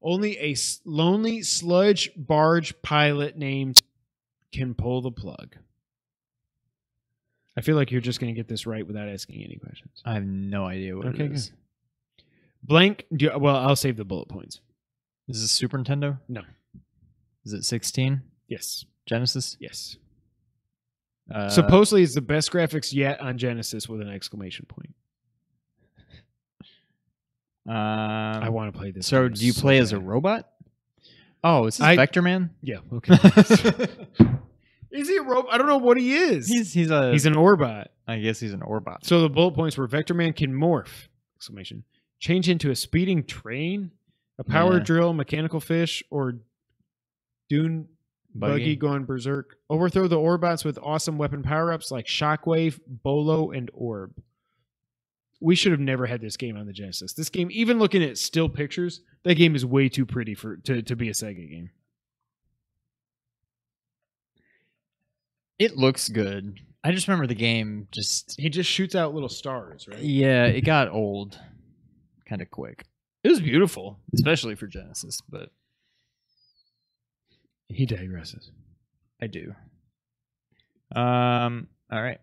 only 0.02 0.38
a 0.38 0.56
lonely 0.86 1.42
sludge 1.42 2.12
barge 2.16 2.80
pilot 2.84 3.36
named 3.38 3.82
can 4.52 4.76
pull 4.76 5.02
the 5.02 5.10
plug. 5.12 5.56
I 7.58 7.62
feel 7.62 7.76
like 7.76 7.92
you're 7.92 8.02
just 8.02 8.20
going 8.20 8.32
to 8.34 8.38
get 8.38 8.48
this 8.48 8.68
right 8.68 8.86
without 8.86 9.08
asking 9.10 9.44
any 9.44 9.56
questions. 9.56 10.02
I 10.06 10.14
have 10.14 10.26
no 10.26 10.66
idea 10.66 10.96
what 10.96 11.08
Okay, 11.08 11.24
it 11.26 11.32
is. 11.32 11.52
Blank. 12.62 13.06
Do 13.16 13.26
you- 13.26 13.38
well, 13.40 13.56
I'll 13.56 13.76
save 13.76 13.98
the 13.98 14.06
bullet 14.06 14.28
points. 14.28 14.60
Is 15.28 15.42
this 15.42 15.52
a 15.52 15.54
Super 15.54 15.78
Nintendo? 15.80 16.20
No. 16.28 16.42
Is 17.46 17.54
it 17.54 17.64
16? 17.64 18.22
Yes. 18.48 18.86
Genesis? 19.06 19.57
Yes. 19.60 19.98
Uh, 21.34 21.49
Supposedly, 21.49 22.03
it's 22.03 22.14
the 22.15 22.22
best 22.22 22.52
graphics 22.52 22.94
yet 22.94 23.19
on 23.22 23.38
Genesis 23.38 23.90
with 23.90 24.02
an 24.02 24.10
exclamation 24.10 24.65
point. 24.68 24.94
Um, 27.68 27.73
I 27.76 28.49
want 28.49 28.72
to 28.73 28.77
play 28.80 28.91
this. 28.91 29.07
So, 29.07 29.27
do 29.27 29.44
you 29.45 29.53
play 29.53 29.80
as 29.80 29.91
a 29.91 29.99
robot? 29.99 30.48
Oh, 31.44 31.65
is 31.65 31.77
this 31.77 31.86
I- 31.86 31.95
Vector 31.95 32.22
Man? 32.22 32.52
Yeah. 32.61 32.77
Okay. 32.94 33.15
is 34.91 35.10
he 35.10 35.18
a 35.18 35.23
robot? 35.23 35.53
I 35.53 35.57
don't 35.57 35.68
know 35.68 35.77
what 35.77 35.98
he 35.98 36.14
is. 36.15 36.48
he's 36.48 36.73
he's 36.73 36.91
a. 36.91 37.11
He's 37.11 37.26
an 37.26 37.34
Orbot. 37.34 37.88
I 38.07 38.19
guess 38.19 38.40
he's 38.40 38.53
an 38.53 38.60
Orbot. 38.61 38.98
So 39.03 39.22
the 39.22 39.30
bullet 39.30 39.56
points 39.56 39.77
were 39.77 39.88
Vector 39.88 40.14
Man 40.14 40.32
can 40.34 40.53
morph! 40.53 41.07
Exclamation. 41.38 41.84
Change 42.19 42.49
into 42.49 42.69
a 42.72 42.76
speeding 42.76 43.23
train, 43.23 43.91
a 44.38 44.44
power 44.44 44.77
Yeah. 44.77 44.84
drill, 44.84 45.14
mechanical 45.14 45.60
fish, 45.60 46.03
or 46.11 46.36
dune 47.49 47.88
Buggy 48.36 48.76
gone 48.76 49.06
berserk. 49.06 49.56
Overthrow 49.70 50.07
the 50.07 50.18
Orbots 50.18 50.66
with 50.66 50.78
awesome 50.82 51.18
weapon 51.18 51.41
power 51.41 51.72
ups 51.72 51.90
like 51.90 52.06
Shockwave, 52.06 52.80
Bolo, 52.86 53.52
and 53.52 53.72
Orb. 53.74 54.14
We 55.41 55.56
should 55.56 55.72
have 55.72 55.82
never 55.82 56.06
had 56.06 56.22
this 56.22 56.38
game 56.38 56.57
on 56.57 56.66
the 56.66 56.74
Genesis. 56.74 57.14
This 57.14 57.30
game, 57.30 57.49
even 57.52 57.80
looking 57.80 58.03
at 58.03 58.18
still 58.18 58.49
pictures, 58.49 59.02
that 59.24 59.36
game 59.36 59.56
is 59.56 59.66
way 59.66 59.90
too 59.90 60.06
pretty 60.06 60.34
for 60.34 60.57
to, 60.57 60.82
to 60.82 60.95
be 60.95 61.10
a 61.10 61.14
Sega 61.14 61.49
game. 61.49 61.70
It 65.57 65.78
looks 65.78 66.10
good. 66.10 66.60
I 66.84 66.91
just 66.91 67.07
remember 67.07 67.28
the 67.28 67.36
game 67.36 67.88
just 67.91 68.36
He 68.40 68.49
just 68.49 68.70
shoots 68.70 68.95
out 68.95 69.14
little 69.14 69.30
stars, 69.30 69.88
right? 69.88 69.99
yeah, 69.99 70.45
it 70.45 70.62
got 70.62 70.90
old 70.90 71.40
kind 72.28 72.41
of 72.41 72.52
quick. 72.52 72.86
It 73.24 73.30
was 73.30 73.40
beautiful, 73.41 73.99
especially 74.14 74.56
for 74.56 74.68
Genesis, 74.68 75.22
but 75.30 75.49
He 77.68 77.86
digresses. 77.86 78.50
I 79.22 79.28
do. 79.28 79.54
Um 80.96 81.68
all 81.92 82.02
right. 82.02 82.20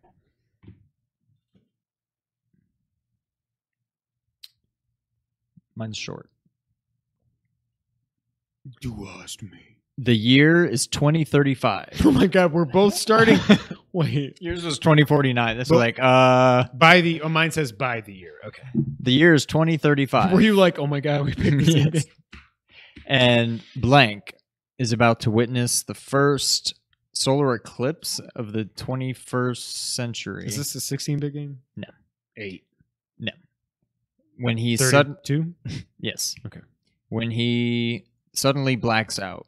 Mine's 5.74 5.96
short. 5.96 6.28
You 8.80 9.08
asked 9.20 9.42
me. 9.42 9.78
The 9.98 10.14
year 10.16 10.64
is 10.64 10.86
2035. 10.86 12.02
Oh 12.04 12.10
my 12.10 12.26
god, 12.26 12.52
we're 12.52 12.64
both 12.64 12.94
starting. 12.94 13.38
Wait. 13.92 14.38
Yours 14.40 14.64
was 14.64 14.78
2049. 14.78 15.58
This 15.58 15.68
was 15.68 15.78
like, 15.78 15.98
uh, 16.00 16.64
By 16.72 17.00
the 17.02 17.22
oh 17.22 17.28
mine 17.28 17.50
says 17.50 17.72
by 17.72 18.00
the 18.00 18.12
year. 18.14 18.34
Okay. 18.46 18.62
the 19.00 19.12
year 19.12 19.34
is 19.34 19.44
2035. 19.46 20.32
Were 20.32 20.40
you 20.40 20.54
like, 20.54 20.78
oh 20.78 20.86
my 20.86 21.00
god, 21.00 21.24
we 21.24 21.34
picked 21.34 21.66
same 21.66 21.90
Yes. 21.94 22.06
and 23.06 23.62
blank 23.76 24.34
is 24.78 24.92
about 24.92 25.20
to 25.20 25.30
witness 25.30 25.82
the 25.82 25.94
first 25.94 26.74
solar 27.12 27.54
eclipse 27.54 28.20
of 28.34 28.52
the 28.52 28.64
21st 28.64 29.56
century. 29.58 30.46
Is 30.46 30.56
this 30.56 30.74
a 30.74 30.80
16 30.80 31.18
bit 31.20 31.32
game? 31.34 31.60
No. 31.76 31.88
Eight. 32.36 32.64
No. 33.18 33.32
when 34.38 34.56
he 34.56 34.76
sudden 34.76 35.16
32? 35.26 35.54
yes 36.00 36.34
Okay. 36.46 36.60
when 37.10 37.30
he 37.30 38.06
suddenly 38.34 38.76
blacks 38.76 39.18
out, 39.18 39.46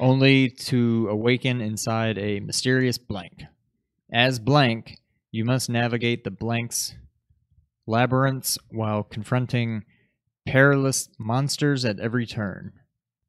only 0.00 0.50
to 0.50 1.06
awaken 1.08 1.60
inside 1.60 2.18
a 2.18 2.40
mysterious 2.40 2.98
blank. 2.98 3.44
As 4.12 4.38
blank, 4.40 4.98
you 5.30 5.44
must 5.44 5.70
navigate 5.70 6.24
the 6.24 6.30
blank's 6.32 6.94
labyrinths 7.86 8.58
while 8.70 9.02
confronting 9.04 9.84
perilous 10.46 11.08
monsters 11.18 11.84
at 11.84 12.00
every 12.00 12.26
turn. 12.26 12.72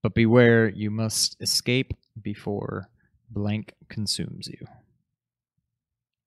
But 0.06 0.14
beware, 0.14 0.70
you 0.70 0.92
must 0.92 1.36
escape 1.42 1.92
before 2.22 2.90
blank 3.32 3.74
consumes 3.90 4.48
you. 4.48 4.68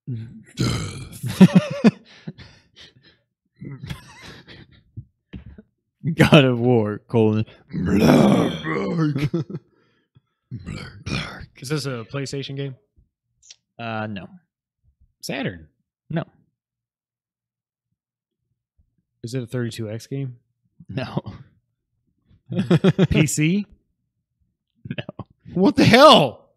God 6.12 6.44
of 6.44 6.58
War, 6.58 6.98
colon. 7.06 7.44
Is 11.56 11.68
this 11.68 11.86
a 11.86 12.04
PlayStation 12.12 12.56
game? 12.56 12.74
Uh, 13.78 14.08
no. 14.08 14.26
Saturn. 15.22 15.68
No. 16.10 16.24
Is 19.22 19.34
it 19.34 19.44
a 19.44 19.46
32X 19.46 20.08
game? 20.08 20.38
No. 20.88 21.22
PC? 22.52 23.66
No. 24.96 25.04
What 25.54 25.76
the 25.76 25.84
hell? 25.84 26.50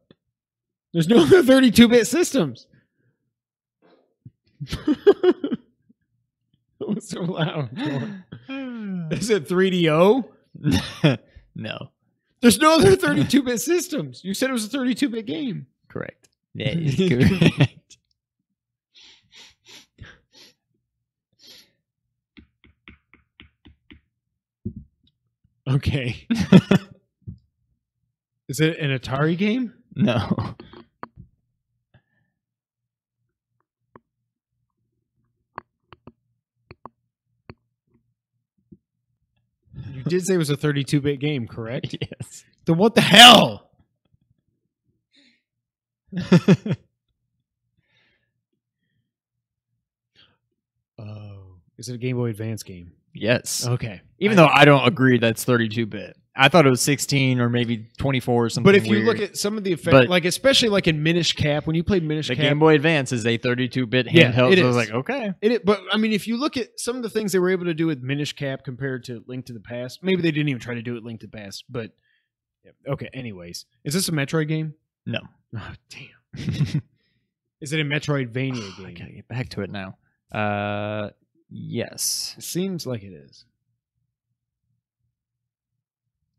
There's 0.93 1.07
no 1.07 1.23
other 1.23 1.43
32 1.43 1.87
bit 1.87 2.07
systems. 2.07 2.67
that 4.69 5.57
was 6.79 7.09
so 7.09 7.21
loud. 7.21 7.69
Is 9.11 9.29
it 9.29 9.47
3DO? 9.47 10.25
no. 11.55 11.91
There's 12.41 12.59
no 12.59 12.75
other 12.75 12.95
32 12.95 13.43
bit 13.43 13.61
systems. 13.61 14.23
You 14.23 14.33
said 14.33 14.49
it 14.49 14.53
was 14.53 14.65
a 14.65 14.69
32 14.69 15.09
bit 15.09 15.25
game. 15.25 15.67
Correct. 15.87 16.29
That 16.55 16.77
is 16.77 16.95
correct. 16.95 17.75
Okay. 25.69 26.27
Is 28.49 28.59
it 28.59 28.77
an 28.79 28.97
Atari 28.97 29.37
game? 29.37 29.73
no. 29.95 30.55
You 39.93 40.03
did 40.03 40.25
say 40.25 40.33
it 40.33 40.37
was 40.37 40.49
a 40.49 40.57
32 40.57 40.99
bit 41.01 41.19
game, 41.19 41.47
correct? 41.47 41.95
yes. 42.01 42.43
Then 42.65 42.77
what 42.77 42.95
the 42.95 43.01
hell? 43.01 43.69
Oh. 50.99 51.55
Is 51.77 51.89
it 51.89 51.95
a 51.95 51.97
Game 51.97 52.17
Boy 52.17 52.29
Advance 52.29 52.61
game? 52.61 52.91
Yes. 53.13 53.67
Okay. 53.67 54.01
Even 54.19 54.37
though 54.37 54.47
I 54.47 54.65
don't 54.65 54.87
agree 54.87 55.17
that's 55.17 55.43
32 55.43 55.85
bit. 55.85 56.17
I 56.33 56.47
thought 56.47 56.65
it 56.65 56.69
was 56.69 56.81
16 56.81 57.41
or 57.41 57.49
maybe 57.49 57.89
24 57.97 58.45
or 58.45 58.49
something. 58.49 58.63
But 58.63 58.75
if 58.75 58.85
you 58.87 59.03
weird. 59.03 59.05
look 59.05 59.19
at 59.19 59.35
some 59.37 59.57
of 59.57 59.65
the 59.65 59.73
effects, 59.73 60.09
like 60.09 60.23
especially 60.23 60.69
like 60.69 60.87
in 60.87 61.03
Minish 61.03 61.33
Cap, 61.33 61.67
when 61.67 61.75
you 61.75 61.83
play 61.83 61.99
Minish 61.99 62.29
the 62.29 62.35
Cap, 62.35 62.43
Game 62.43 62.59
Boy 62.59 62.75
Advance 62.75 63.11
is 63.11 63.25
a 63.25 63.37
32 63.37 63.85
bit 63.85 64.07
Yeah, 64.11 64.31
handheld. 64.31 64.53
it 64.53 64.59
so 64.59 64.63
I 64.63 64.67
was 64.67 64.75
like, 64.77 64.91
okay. 64.91 65.33
It, 65.41 65.65
but 65.65 65.81
I 65.91 65.97
mean, 65.97 66.13
if 66.13 66.27
you 66.27 66.37
look 66.37 66.55
at 66.55 66.79
some 66.79 66.95
of 66.95 67.03
the 67.03 67.09
things 67.09 67.33
they 67.33 67.39
were 67.39 67.49
able 67.49 67.65
to 67.65 67.73
do 67.73 67.85
with 67.85 68.01
Minish 68.01 68.33
Cap 68.33 68.63
compared 68.63 69.03
to 69.05 69.23
Link 69.27 69.47
to 69.47 69.53
the 69.53 69.59
Past, 69.59 70.03
maybe 70.03 70.21
they 70.21 70.31
didn't 70.31 70.47
even 70.47 70.61
try 70.61 70.73
to 70.73 70.81
do 70.81 70.95
it 70.95 71.03
Link 71.03 71.19
to 71.19 71.27
the 71.27 71.37
Past. 71.37 71.65
But 71.69 71.91
okay. 72.87 73.09
Anyways, 73.13 73.65
is 73.83 73.93
this 73.93 74.07
a 74.07 74.11
Metroid 74.13 74.47
game? 74.47 74.73
No. 75.05 75.19
Oh, 75.53 75.73
damn. 75.89 76.81
Is 77.59 77.73
it 77.73 77.79
a 77.81 77.83
Metroidvania 77.83 78.71
I 78.77 78.77
game? 78.77 78.85
I 78.85 78.91
gotta 78.93 79.11
get 79.11 79.27
back 79.27 79.49
to 79.49 79.61
it 79.61 79.69
now. 79.69 79.97
Uh, 80.31 81.09
yes. 81.51 82.33
It 82.37 82.43
seems 82.43 82.87
like 82.87 83.03
it 83.03 83.13
is. 83.13 83.45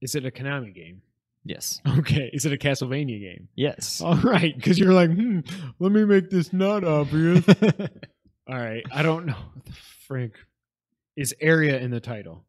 Is 0.01 0.15
it 0.17 0.27
a 0.27 0.31
Konami 0.31 0.75
game? 0.75 1.03
Yes. 1.45 1.81
Okay. 1.99 2.31
Is 2.33 2.47
it 2.47 2.53
a 2.53 2.57
Castlevania 2.57 3.21
game? 3.21 3.49
Yes. 3.55 4.01
All 4.01 4.17
right, 4.17 4.55
because 4.57 4.79
you're 4.79 4.93
like, 4.93 5.11
hmm, 5.13 5.41
let 5.79 5.93
me 5.93 6.05
make 6.05 6.31
this 6.31 6.53
not 6.53 6.83
obvious. 6.85 7.45
All 8.49 8.59
right, 8.59 8.83
I 8.93 9.03
don't 9.03 9.27
know. 9.27 9.37
What 9.55 9.65
the 9.67 9.73
frick 10.07 10.33
is 11.17 11.35
area 11.41 11.79
in 11.79 11.91
the 11.91 12.01
title? 12.01 12.45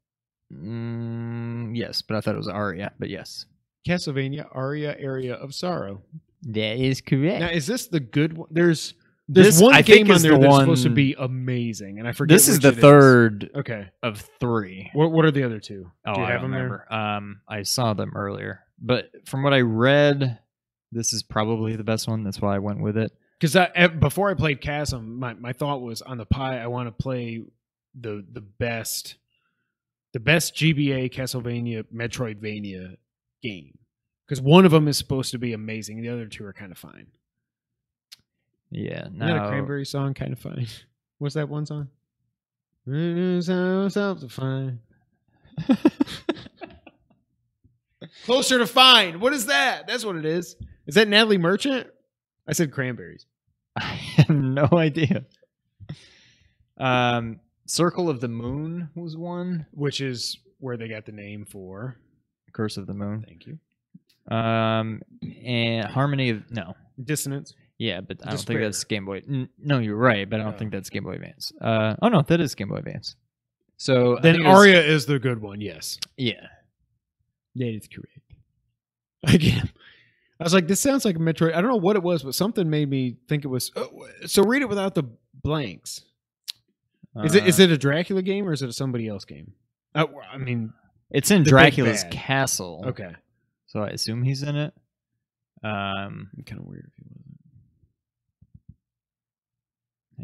Mm, 0.51 1.75
yes, 1.75 2.01
but 2.01 2.15
I 2.17 2.21
thought 2.21 2.35
it 2.35 2.37
was 2.37 2.47
Aria. 2.47 2.91
But 2.99 3.09
yes, 3.09 3.45
Castlevania 3.87 4.47
Aria 4.51 4.95
Area 4.97 5.35
of 5.35 5.53
Sorrow. 5.53 6.01
that 6.43 6.77
is 6.77 7.01
correct. 7.01 7.39
Now, 7.39 7.49
is 7.49 7.67
this 7.67 7.87
the 7.87 7.99
good 7.99 8.37
one? 8.37 8.47
There's 8.51 8.93
there's 9.27 9.47
This, 9.55 9.61
one 9.61 9.73
I 9.73 9.81
game 9.81 10.05
think, 10.05 10.15
on 10.15 10.21
there 10.21 10.33
the 10.33 10.39
that's 10.39 10.57
supposed 10.59 10.83
to 10.83 10.89
be 10.89 11.15
amazing, 11.17 11.99
and 11.99 12.07
I 12.07 12.11
forget. 12.11 12.35
this 12.35 12.47
is 12.47 12.59
the 12.59 12.71
third 12.71 13.49
Okay, 13.55 13.87
of 14.01 14.19
three. 14.39 14.89
what 14.93 15.11
what 15.11 15.25
are 15.25 15.31
the 15.31 15.43
other 15.43 15.59
two? 15.59 15.91
Oh, 16.05 16.13
Do 16.15 16.19
you 16.21 16.25
I 16.27 16.31
have 16.31 16.41
don't 16.41 16.51
them 16.51 16.59
there? 16.59 16.63
remember. 16.89 16.93
Um, 16.93 17.41
I 17.47 17.63
saw 17.63 17.93
them 17.93 18.11
earlier, 18.15 18.61
but 18.79 19.09
from 19.25 19.43
what 19.43 19.53
I 19.53 19.61
read, 19.61 20.39
this 20.91 21.13
is 21.13 21.23
probably 21.23 21.75
the 21.75 21.83
best 21.83 22.07
one. 22.07 22.23
That's 22.23 22.41
why 22.41 22.55
I 22.55 22.59
went 22.59 22.81
with 22.81 22.97
it. 22.97 23.11
Because 23.39 23.57
before 23.99 24.29
I 24.29 24.35
played 24.35 24.61
Chasm, 24.61 25.19
my, 25.19 25.33
my 25.33 25.51
thought 25.51 25.81
was 25.81 26.01
on 26.01 26.17
the 26.17 26.25
pie. 26.25 26.59
I 26.59 26.67
want 26.67 26.87
to 26.87 26.91
play 26.91 27.41
the 27.99 28.25
the 28.31 28.41
best, 28.41 29.15
the 30.13 30.19
best 30.19 30.55
GBA 30.55 31.13
Castlevania 31.13 31.83
Metroidvania 31.93 32.95
game. 33.41 33.77
Because 34.27 34.41
one 34.41 34.63
of 34.65 34.71
them 34.71 34.87
is 34.87 34.97
supposed 34.97 35.31
to 35.31 35.37
be 35.37 35.51
amazing, 35.53 36.01
the 36.01 36.09
other 36.09 36.25
two 36.27 36.45
are 36.45 36.53
kind 36.53 36.71
of 36.71 36.77
fine. 36.77 37.07
Yeah, 38.73 39.05
Isn't 39.07 39.21
a 39.21 39.47
Cranberry 39.47 39.85
song? 39.85 40.13
Kind 40.13 40.33
of 40.33 40.39
funny. 40.39 40.67
What's 41.19 41.35
that 41.35 41.47
one 41.49 41.65
song? 41.65 41.89
Myself 42.85 44.19
to 44.19 44.29
find. 44.29 44.79
Closer 48.25 48.57
to 48.57 48.67
find. 48.67 49.21
What 49.21 49.33
is 49.33 49.45
that? 49.45 49.87
That's 49.87 50.03
what 50.03 50.15
it 50.15 50.25
is. 50.25 50.55
Is 50.87 50.95
that 50.95 51.07
Natalie 51.07 51.37
Merchant? 51.37 51.87
I 52.47 52.53
said 52.53 52.71
cranberries. 52.71 53.25
I 53.77 53.81
have 53.83 54.29
no 54.29 54.67
idea. 54.73 55.25
Um, 56.77 57.39
Circle 57.65 58.09
of 58.09 58.19
the 58.19 58.27
Moon 58.27 58.89
was 58.95 59.15
one. 59.15 59.65
which 59.71 60.01
is 60.01 60.37
where 60.59 60.75
they 60.77 60.87
got 60.87 61.05
the 61.05 61.11
name 61.11 61.45
for. 61.45 61.95
Curse 62.51 62.77
of 62.77 62.85
the 62.87 62.93
Moon. 62.93 63.23
Thank 63.27 63.47
you. 63.47 63.57
Um, 64.35 65.01
and 65.43 65.85
Harmony 65.87 66.29
of 66.31 66.51
no. 66.51 66.75
Dissonance. 67.03 67.53
Yeah, 67.79 68.01
but 68.01 68.17
I 68.21 68.25
don't 68.29 68.35
Despair. 68.37 68.57
think 68.59 68.65
that's 68.67 68.83
Game 68.83 69.05
Boy. 69.05 69.21
N- 69.27 69.49
no, 69.57 69.79
you're 69.79 69.95
right, 69.95 70.29
but 70.29 70.39
I 70.39 70.43
don't 70.43 70.53
Oh. 70.53 70.57
think 70.57 70.71
that's 70.71 70.89
Game 70.89 71.03
Boy 71.03 71.13
Advance. 71.13 71.51
Uh, 71.59 71.95
oh 72.01 72.07
no, 72.09 72.21
that 72.21 72.39
is 72.39 72.55
Game 72.55 72.69
Boy 72.69 72.77
Advance. 72.77 73.15
So 73.77 74.17
I 74.17 74.21
Then 74.21 74.35
think 74.35 74.45
it 74.45 74.49
was- 74.49 74.57
Aria 74.59 74.81
is 74.85 75.05
the 75.05 75.19
good 75.19 75.41
one. 75.41 75.59
Yes, 75.59 75.97
yeah, 76.17 76.47
that 77.55 77.67
is 77.75 77.87
correct. 77.87 78.19
Again, 79.25 79.69
I 80.39 80.43
was 80.43 80.53
like, 80.53 80.67
this 80.67 80.79
sounds 80.81 81.05
like 81.05 81.15
a 81.15 81.19
Metroid. 81.19 81.53
I 81.55 81.61
don't 81.61 81.69
know 81.69 81.77
what 81.77 81.95
it 81.95 82.03
was, 82.03 82.23
but 82.23 82.35
something 82.35 82.69
made 82.69 82.89
me 82.89 83.17
think 83.27 83.43
it 83.45 83.47
was. 83.47 83.71
Oh, 83.75 84.07
so 84.25 84.43
read 84.43 84.61
it 84.61 84.69
without 84.69 84.95
the 84.95 85.03
blanks. 85.33 86.01
Is 87.23 87.35
it 87.35 87.45
is 87.47 87.59
Uh, 87.59 87.63
it 87.63 87.71
a 87.71 87.77
Dracula 87.77 88.21
game 88.21 88.47
or 88.47 88.53
is 88.53 88.61
it 88.61 88.69
a 88.69 88.73
somebody 88.73 89.07
else 89.07 89.23
game? 89.25 89.53
Uh, 89.95 90.07
I 90.31 90.37
mean, 90.37 90.73
It's 91.11 91.29
in 91.31 91.39
the 91.39 91.43
big 91.45 91.49
Dracula's 91.51 92.03
bad? 92.03 92.11
castle. 92.11 92.83
okay, 92.87 93.13
So 93.67 93.81
I 93.81 93.89
assume 93.89 94.23
he's 94.23 94.41
in 94.43 94.55
it. 94.55 94.73
Um, 95.63 96.29
kind 96.45 96.59
of 96.59 96.65
weird 96.67 96.85
if 96.87 96.93
he 96.97 97.03
wasn't. 97.09 97.32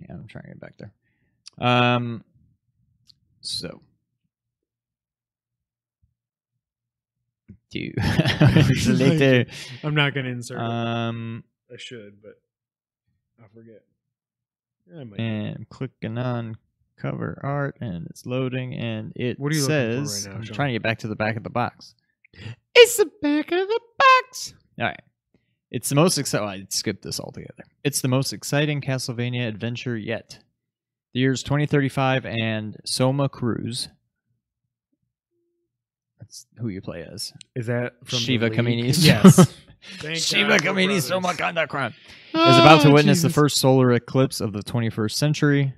On, 0.10 0.16
I'm 0.22 0.28
trying 0.28 0.44
to 0.44 0.50
get 0.50 0.60
back 0.60 0.76
there. 0.78 0.92
Um, 1.60 2.24
so. 3.42 3.82
Do 7.72 7.92
later. 8.88 9.46
I'm 9.84 9.94
not 9.94 10.14
going 10.16 10.26
to 10.26 10.32
insert. 10.32 10.58
it. 10.58 10.64
Um, 10.64 11.44
I 11.72 11.78
should, 11.78 12.20
but 12.22 12.42
I'll 13.40 13.48
forget. 13.54 13.84
I 14.92 15.02
and 15.22 15.56
I'm 15.56 15.68
clicking 15.70 16.18
on 16.18 16.58
cover 16.98 17.40
art, 17.44 17.78
and 17.80 18.08
it's 18.10 18.26
loading, 18.26 18.74
and 18.74 19.14
it 19.16 19.40
What 19.40 19.52
are 19.52 19.56
you 19.56 19.62
says, 19.62 20.26
right 20.26 20.32
now, 20.34 20.38
"I'm 20.40 20.44
Sean? 20.46 20.56
trying 20.56 20.68
to 20.70 20.74
get 20.74 20.82
back 20.82 20.98
to 21.00 21.08
the 21.08 21.16
back 21.16 21.36
of 21.38 21.44
the 21.44 21.52
box." 21.52 21.94
It's 22.74 22.98
the 22.98 23.06
back 23.22 23.52
of 23.52 23.68
the 23.68 23.80
box. 24.00 24.54
All 24.80 24.86
right. 24.88 25.00
It's 25.72 25.90
the 25.90 25.96
most 25.96 26.18
exciting. 26.18 26.48
I 26.48 26.66
skipped 26.70 27.04
this 27.04 27.20
altogether. 27.20 27.64
It's 27.84 28.02
the 28.02 28.08
most 28.08 28.34
exciting 28.34 28.82
Castlevania 28.82 29.48
adventure 29.48 29.96
yet. 29.96 30.40
The 31.14 31.20
year's 31.20 31.44
2035 31.44 32.26
and 32.26 32.78
Soma 32.86 33.30
Cruz. 33.30 33.90
That's 36.20 36.46
who 36.60 36.70
you 36.70 36.82
play 36.82 37.04
as. 37.12 37.34
Is 37.56 37.68
that 37.68 37.94
from 38.04 38.20
Shiva 38.20 38.46
League? 38.50 38.54
Kamini. 38.60 39.04
Yes. 39.04 39.54
Shiva 40.26 40.60
God 40.60 40.62
Kamini. 40.62 41.02
Soma 41.02 41.34
Kanda 41.34 41.66
Crime 41.66 41.94
oh, 42.34 42.52
is 42.52 42.58
about 42.58 42.82
to 42.82 42.90
Oh, 42.90 42.94
witness 42.94 43.22
the 43.22 43.30
first 43.30 43.58
solar 43.58 43.94
eclipse 43.94 44.42
of 44.42 44.52
the 44.52 44.62
21st 44.62 45.12
century. 45.14 45.74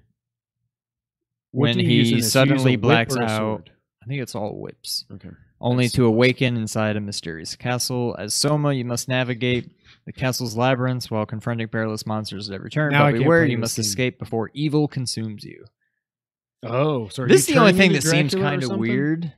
What 1.51 1.68
when 1.68 1.77
do 1.77 1.84
he 1.84 1.93
use 1.95 1.97
in 1.97 1.97
this? 1.97 2.09
You 2.11 2.15
use 2.18 2.26
a 2.27 2.30
suddenly 2.31 2.76
blacks 2.77 3.15
out. 3.15 3.69
I 4.03 4.07
think 4.07 4.22
it's 4.22 4.34
all 4.34 4.59
whips. 4.59 5.05
Okay. 5.13 5.30
only 5.59 5.84
That's- 5.85 5.95
to 5.97 6.05
awaken 6.05 6.57
inside 6.57 6.95
a 6.97 6.99
mysterious 7.01 7.55
castle. 7.55 8.15
As 8.18 8.34
Soma, 8.34 8.73
you 8.73 8.85
must 8.85 9.07
navigate 9.07 9.69
the 10.05 10.13
castle's 10.13 10.55
labyrinths 10.55 11.11
while 11.11 11.25
confronting 11.25 11.67
perilous 11.67 12.05
monsters 12.05 12.49
at 12.49 12.55
every 12.55 12.69
turn. 12.69 12.91
Now 12.91 13.11
but 13.11 13.19
beware, 13.19 13.45
you 13.45 13.57
must 13.57 13.77
escape 13.77 14.19
before 14.19 14.49
evil 14.53 14.87
consumes 14.87 15.43
you. 15.43 15.65
Oh, 16.63 17.07
so 17.09 17.25
this 17.25 17.41
is 17.41 17.47
the 17.47 17.59
only 17.59 17.73
thing 17.73 17.93
that 17.93 18.03
seems 18.03 18.35
kind 18.35 18.63
of 18.63 18.77
weird. 18.77 19.33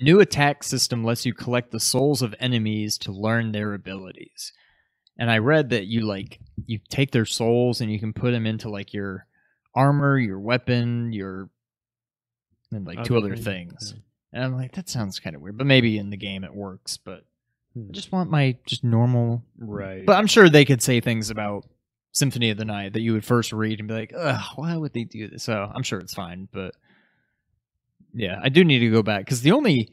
New 0.00 0.20
attack 0.20 0.62
system 0.62 1.04
lets 1.04 1.26
you 1.26 1.34
collect 1.34 1.72
the 1.72 1.80
souls 1.80 2.22
of 2.22 2.34
enemies 2.40 2.96
to 2.98 3.12
learn 3.12 3.52
their 3.52 3.74
abilities. 3.74 4.52
And 5.18 5.30
I 5.30 5.38
read 5.38 5.70
that 5.70 5.86
you 5.86 6.00
like 6.00 6.40
you 6.66 6.78
take 6.88 7.10
their 7.10 7.26
souls 7.26 7.80
and 7.80 7.92
you 7.92 7.98
can 7.98 8.12
put 8.12 8.30
them 8.30 8.46
into 8.46 8.70
like 8.70 8.94
your 8.94 9.26
armor, 9.74 10.18
your 10.18 10.40
weapon, 10.40 11.12
your 11.12 11.50
and 12.72 12.86
like 12.86 13.04
two 13.04 13.16
Other 13.16 13.32
other 13.32 13.36
thing, 13.36 13.70
things. 13.70 13.94
And 14.32 14.44
I'm 14.44 14.56
like, 14.56 14.72
that 14.72 14.88
sounds 14.88 15.20
kind 15.20 15.36
of 15.36 15.42
weird, 15.42 15.58
but 15.58 15.66
maybe 15.66 15.98
in 15.98 16.10
the 16.10 16.16
game 16.16 16.44
it 16.44 16.54
works. 16.54 16.96
But. 16.96 17.24
I 17.76 17.92
just 17.92 18.10
want 18.12 18.30
my 18.30 18.56
just 18.66 18.82
normal. 18.84 19.42
Right. 19.58 20.04
But 20.04 20.16
I'm 20.16 20.26
sure 20.26 20.48
they 20.48 20.64
could 20.64 20.82
say 20.82 21.00
things 21.00 21.30
about 21.30 21.66
Symphony 22.12 22.50
of 22.50 22.58
the 22.58 22.64
Night 22.64 22.94
that 22.94 23.00
you 23.00 23.12
would 23.12 23.24
first 23.24 23.52
read 23.52 23.78
and 23.78 23.86
be 23.88 23.94
like, 23.94 24.12
Ugh, 24.16 24.42
why 24.56 24.76
would 24.76 24.92
they 24.92 25.04
do 25.04 25.28
this? 25.28 25.44
So 25.44 25.70
I'm 25.72 25.82
sure 25.84 26.00
it's 26.00 26.14
fine. 26.14 26.48
But 26.52 26.74
yeah, 28.12 28.40
I 28.42 28.48
do 28.48 28.64
need 28.64 28.80
to 28.80 28.90
go 28.90 29.02
back 29.02 29.24
because 29.24 29.42
the 29.42 29.52
only 29.52 29.92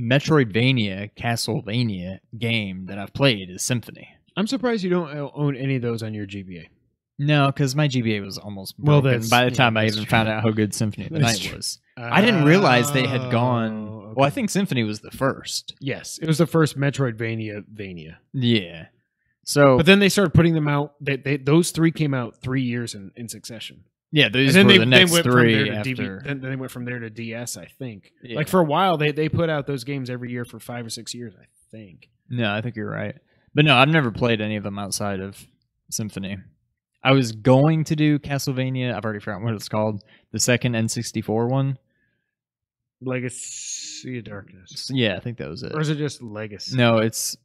Metroidvania, 0.00 1.10
Castlevania 1.14 2.18
game 2.38 2.86
that 2.86 2.98
I've 2.98 3.12
played 3.12 3.50
is 3.50 3.62
Symphony. 3.62 4.08
I'm 4.36 4.46
surprised 4.46 4.82
you 4.82 4.90
don't 4.90 5.14
own 5.34 5.56
any 5.56 5.76
of 5.76 5.82
those 5.82 6.02
on 6.02 6.14
your 6.14 6.26
GBA. 6.26 6.68
No, 7.18 7.46
because 7.48 7.76
my 7.76 7.86
GBA 7.86 8.24
was 8.24 8.38
almost 8.38 8.76
broken 8.78 9.10
that's- 9.10 9.28
by 9.28 9.44
the 9.44 9.50
yeah, 9.50 9.56
time 9.56 9.76
I 9.76 9.84
even 9.84 9.98
true. 9.98 10.06
found 10.06 10.28
out 10.28 10.42
how 10.42 10.50
good 10.50 10.74
Symphony 10.74 11.06
of 11.06 11.12
the 11.12 11.18
That's 11.18 11.34
Night 11.38 11.48
true. 11.48 11.56
was. 11.56 11.78
I 11.98 12.22
didn't 12.22 12.44
realize 12.44 12.90
they 12.92 13.06
had 13.06 13.30
gone. 13.30 13.88
Oh. 13.90 13.91
Oh, 14.12 14.14
Well, 14.18 14.26
I 14.26 14.30
think 14.30 14.50
Symphony 14.50 14.84
was 14.84 15.00
the 15.00 15.10
first. 15.10 15.74
yes, 15.80 16.18
it 16.20 16.26
was 16.26 16.38
the 16.38 16.46
first 16.46 16.78
Metroidvania 16.78 17.64
Vania. 17.72 18.18
Yeah. 18.32 18.86
So, 19.44 19.76
But 19.76 19.86
then 19.86 19.98
they 19.98 20.08
started 20.08 20.32
putting 20.34 20.54
them 20.54 20.68
out. 20.68 20.94
They, 21.00 21.16
they, 21.16 21.36
those 21.36 21.72
three 21.72 21.90
came 21.90 22.14
out 22.14 22.36
three 22.42 22.62
years 22.62 22.94
in, 22.94 23.10
in 23.16 23.28
succession. 23.28 23.84
yeah, 24.12 24.28
those 24.28 24.54
and 24.54 24.56
then 24.56 24.66
were 24.66 24.72
they, 24.72 24.78
the 24.78 24.84
they 24.84 24.90
next 25.00 25.12
went 25.12 25.24
three 25.24 25.32
from 25.32 25.64
there 25.64 25.64
to 25.64 25.78
after. 25.78 25.90
DV, 25.90 26.24
then, 26.24 26.40
then 26.40 26.50
they 26.50 26.56
went 26.56 26.70
from 26.70 26.84
there 26.84 26.98
to 27.00 27.10
DS. 27.10 27.56
I 27.56 27.66
think. 27.66 28.12
Yeah. 28.22 28.36
Like 28.36 28.48
for 28.48 28.60
a 28.60 28.64
while, 28.64 28.96
they 28.96 29.10
they 29.10 29.28
put 29.28 29.50
out 29.50 29.66
those 29.66 29.82
games 29.84 30.10
every 30.10 30.30
year 30.30 30.44
for 30.44 30.60
five 30.60 30.86
or 30.86 30.90
six 30.90 31.12
years. 31.14 31.34
I 31.40 31.46
think. 31.72 32.08
No, 32.28 32.52
I 32.54 32.60
think 32.60 32.76
you're 32.76 32.88
right. 32.90 33.16
But 33.54 33.64
no, 33.64 33.74
I've 33.76 33.88
never 33.88 34.10
played 34.12 34.40
any 34.40 34.56
of 34.56 34.62
them 34.62 34.78
outside 34.78 35.18
of 35.20 35.36
Symphony. 35.90 36.38
I 37.04 37.10
was 37.12 37.32
going 37.32 37.82
to 37.84 37.96
do 37.96 38.18
Castlevania. 38.20 38.94
I've 38.94 39.04
already 39.04 39.18
forgotten 39.18 39.44
what 39.44 39.54
it's 39.54 39.68
called. 39.68 40.04
The 40.30 40.38
second 40.38 40.74
N64 40.74 41.50
one. 41.50 41.78
Legacy 43.04 44.18
of 44.18 44.24
Darkness, 44.24 44.90
Yeah, 44.92 45.16
I 45.16 45.20
think 45.20 45.38
that 45.38 45.48
was 45.48 45.62
it. 45.62 45.72
or 45.74 45.80
is 45.80 45.88
it 45.88 45.96
just 45.96 46.22
Legacy? 46.22 46.76
No, 46.76 46.98
it's. 46.98 47.36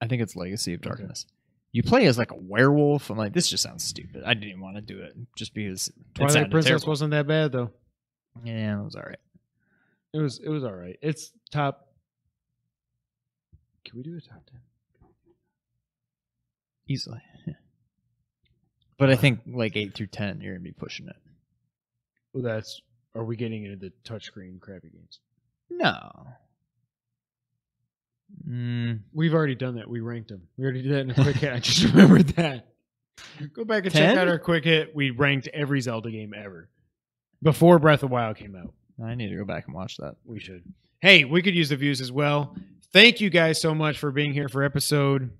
I 0.00 0.06
think 0.08 0.22
it's 0.22 0.34
Legacy 0.36 0.74
of 0.74 0.80
Okay. 0.80 0.88
Darkness. 0.88 1.26
You 1.72 1.82
play 1.82 2.06
as 2.06 2.18
like 2.18 2.32
a 2.32 2.36
werewolf. 2.36 3.08
I'm 3.08 3.16
like, 3.16 3.32
this 3.32 3.48
just 3.48 3.62
sounds 3.62 3.82
stupid. 3.84 4.24
I 4.26 4.34
didn't 4.34 4.48
even 4.50 4.60
want 4.60 4.76
to 4.76 4.82
do 4.82 5.00
it 5.00 5.14
just 5.36 5.54
because 5.54 5.90
Twilight 6.14 6.50
Princess 6.50 6.68
terrible. 6.68 6.88
wasn't 6.88 7.10
that 7.12 7.26
bad 7.26 7.52
though. 7.52 7.70
Yeah, 8.44 8.80
it 8.80 8.84
was 8.84 8.94
all 8.94 9.02
right. 9.02 9.18
It 10.12 10.18
was 10.18 10.38
it 10.44 10.48
was 10.50 10.64
all 10.64 10.72
right. 10.74 10.98
It's 11.00 11.30
top. 11.50 11.88
Can 13.84 13.96
we 13.98 14.02
do 14.02 14.16
a 14.16 14.20
top 14.20 14.44
ten? 14.50 14.60
Easily. 16.88 17.20
But 18.98 19.10
I 19.10 19.16
think 19.16 19.40
like 19.48 19.74
eight 19.76 19.94
through 19.96 20.08
ten, 20.08 20.40
you're 20.40 20.54
gonna 20.54 20.62
be 20.62 20.70
pushing 20.70 21.08
it. 21.08 21.16
Well, 22.32 22.44
that's. 22.44 22.80
Are 23.14 23.24
we 23.24 23.36
getting 23.36 23.64
into 23.64 23.76
the 23.76 23.92
touchscreen 24.04 24.60
crappy 24.60 24.88
games? 24.90 25.20
No. 25.70 26.26
Mm, 28.48 29.00
We've 29.12 29.34
already 29.34 29.54
done 29.54 29.76
that. 29.76 29.88
We 29.88 30.00
ranked 30.00 30.28
them. 30.30 30.42
We 30.56 30.64
already 30.64 30.82
did 30.82 30.92
that 30.92 31.00
in 31.00 31.10
a 31.10 31.14
quick 31.14 31.36
hit. 31.36 31.52
I 31.52 31.58
just 31.58 31.84
remembered 31.92 32.28
that. 32.30 32.68
Go 33.52 33.64
back 33.64 33.84
and 33.84 33.92
check 33.92 34.16
out 34.16 34.28
our 34.28 34.38
quick 34.38 34.64
hit. 34.64 34.94
We 34.94 35.10
ranked 35.10 35.48
every 35.52 35.80
Zelda 35.80 36.10
game 36.10 36.32
ever 36.34 36.68
before 37.42 37.78
Breath 37.78 38.02
of 38.02 38.08
the 38.08 38.14
Wild 38.14 38.36
came 38.36 38.56
out. 38.56 38.72
I 39.04 39.14
need 39.14 39.28
to 39.28 39.36
go 39.36 39.44
back 39.44 39.66
and 39.66 39.74
watch 39.74 39.96
that. 39.98 40.16
We 40.24 40.40
should. 40.40 40.62
Hey, 41.00 41.24
we 41.24 41.42
could 41.42 41.54
use 41.54 41.68
the 41.68 41.76
views 41.76 42.00
as 42.00 42.10
well. 42.10 42.56
Thank 42.92 43.20
you 43.20 43.30
guys 43.30 43.60
so 43.60 43.74
much 43.74 43.98
for 43.98 44.10
being 44.10 44.32
here 44.32 44.48
for 44.48 44.62
episode 44.62 45.30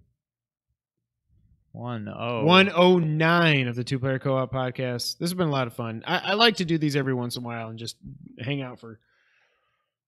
One 1.73 2.07
oh 2.15 2.44
109 2.44 3.66
of 3.66 3.74
the 3.77 3.85
Two 3.85 3.99
Player 3.99 4.19
Co 4.19 4.36
op 4.36 4.53
podcast. 4.53 5.19
This 5.19 5.31
has 5.31 5.35
been 5.35 5.49
a 5.49 5.53
lot 5.53 5.66
of 5.66 5.74
fun. 5.74 6.03
I, 6.07 6.19
I 6.19 6.35
like 6.35 6.57
to 6.57 6.66
do 6.66 6.77
these 6.77 6.97
every 6.97 7.15
once 7.15 7.36
in 7.36 7.43
a 7.43 7.47
while 7.47 7.69
and 7.69 7.78
just 7.78 7.97
hang 8.39 8.61
out 8.61 8.78
for, 8.78 9.01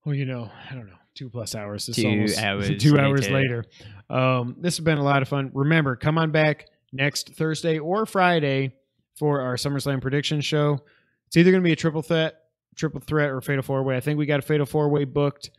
well, 0.05 0.15
you 0.15 0.27
know, 0.27 0.51
I 0.70 0.74
don't 0.74 0.86
know, 0.86 0.97
two 1.15 1.31
plus 1.31 1.55
hours. 1.55 1.86
This 1.86 1.97
Two 1.97 2.09
almost 2.09 2.39
hours 2.39 2.70
two 2.78 2.99
hours 2.99 3.31
later. 3.31 3.65
later. 4.11 4.20
Um, 4.20 4.57
this 4.61 4.77
has 4.77 4.85
been 4.85 4.99
a 4.99 5.03
lot 5.03 5.23
of 5.23 5.28
fun. 5.28 5.51
Remember, 5.55 5.97
come 5.97 6.19
on 6.19 6.31
back 6.31 6.66
next 6.93 7.35
Thursday 7.35 7.78
or 7.78 8.05
Friday 8.05 8.74
for 9.15 9.41
our 9.41 9.57
SummerSlam 9.57 10.03
prediction 10.03 10.43
show. 10.43 10.81
It's 11.28 11.36
either 11.39 11.51
going 11.51 11.62
to 11.62 11.66
be 11.66 11.73
a 11.73 11.77
triple 11.77 12.03
threat, 12.03 12.35
triple 12.77 13.01
threat, 13.01 13.31
or 13.31 13.41
fatal 13.41 13.62
four 13.62 13.82
way. 13.82 13.97
I 13.97 14.01
think 14.01 14.19
we 14.19 14.27
got 14.27 14.39
a 14.39 14.43
fatal 14.43 14.66
four 14.66 14.91
way 14.91 15.05
booked. 15.05 15.51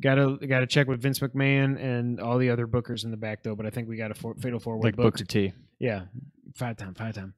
Got 0.00 0.14
to 0.14 0.38
got 0.46 0.60
to 0.60 0.66
check 0.66 0.86
with 0.86 1.02
Vince 1.02 1.18
McMahon 1.18 1.78
and 1.78 2.20
all 2.20 2.38
the 2.38 2.50
other 2.50 2.66
bookers 2.66 3.04
in 3.04 3.10
the 3.10 3.16
back 3.16 3.42
though. 3.42 3.54
But 3.54 3.66
I 3.66 3.70
think 3.70 3.88
we 3.88 3.96
got 3.96 4.10
a 4.10 4.14
four, 4.14 4.34
fatal 4.34 4.58
four 4.58 4.76
way 4.76 4.88
like 4.88 4.96
booked. 4.96 5.18
Booker 5.18 5.24
T. 5.26 5.52
Yeah, 5.78 6.02
five 6.54 6.76
time, 6.76 6.94
five 6.94 7.14
time. 7.14 7.34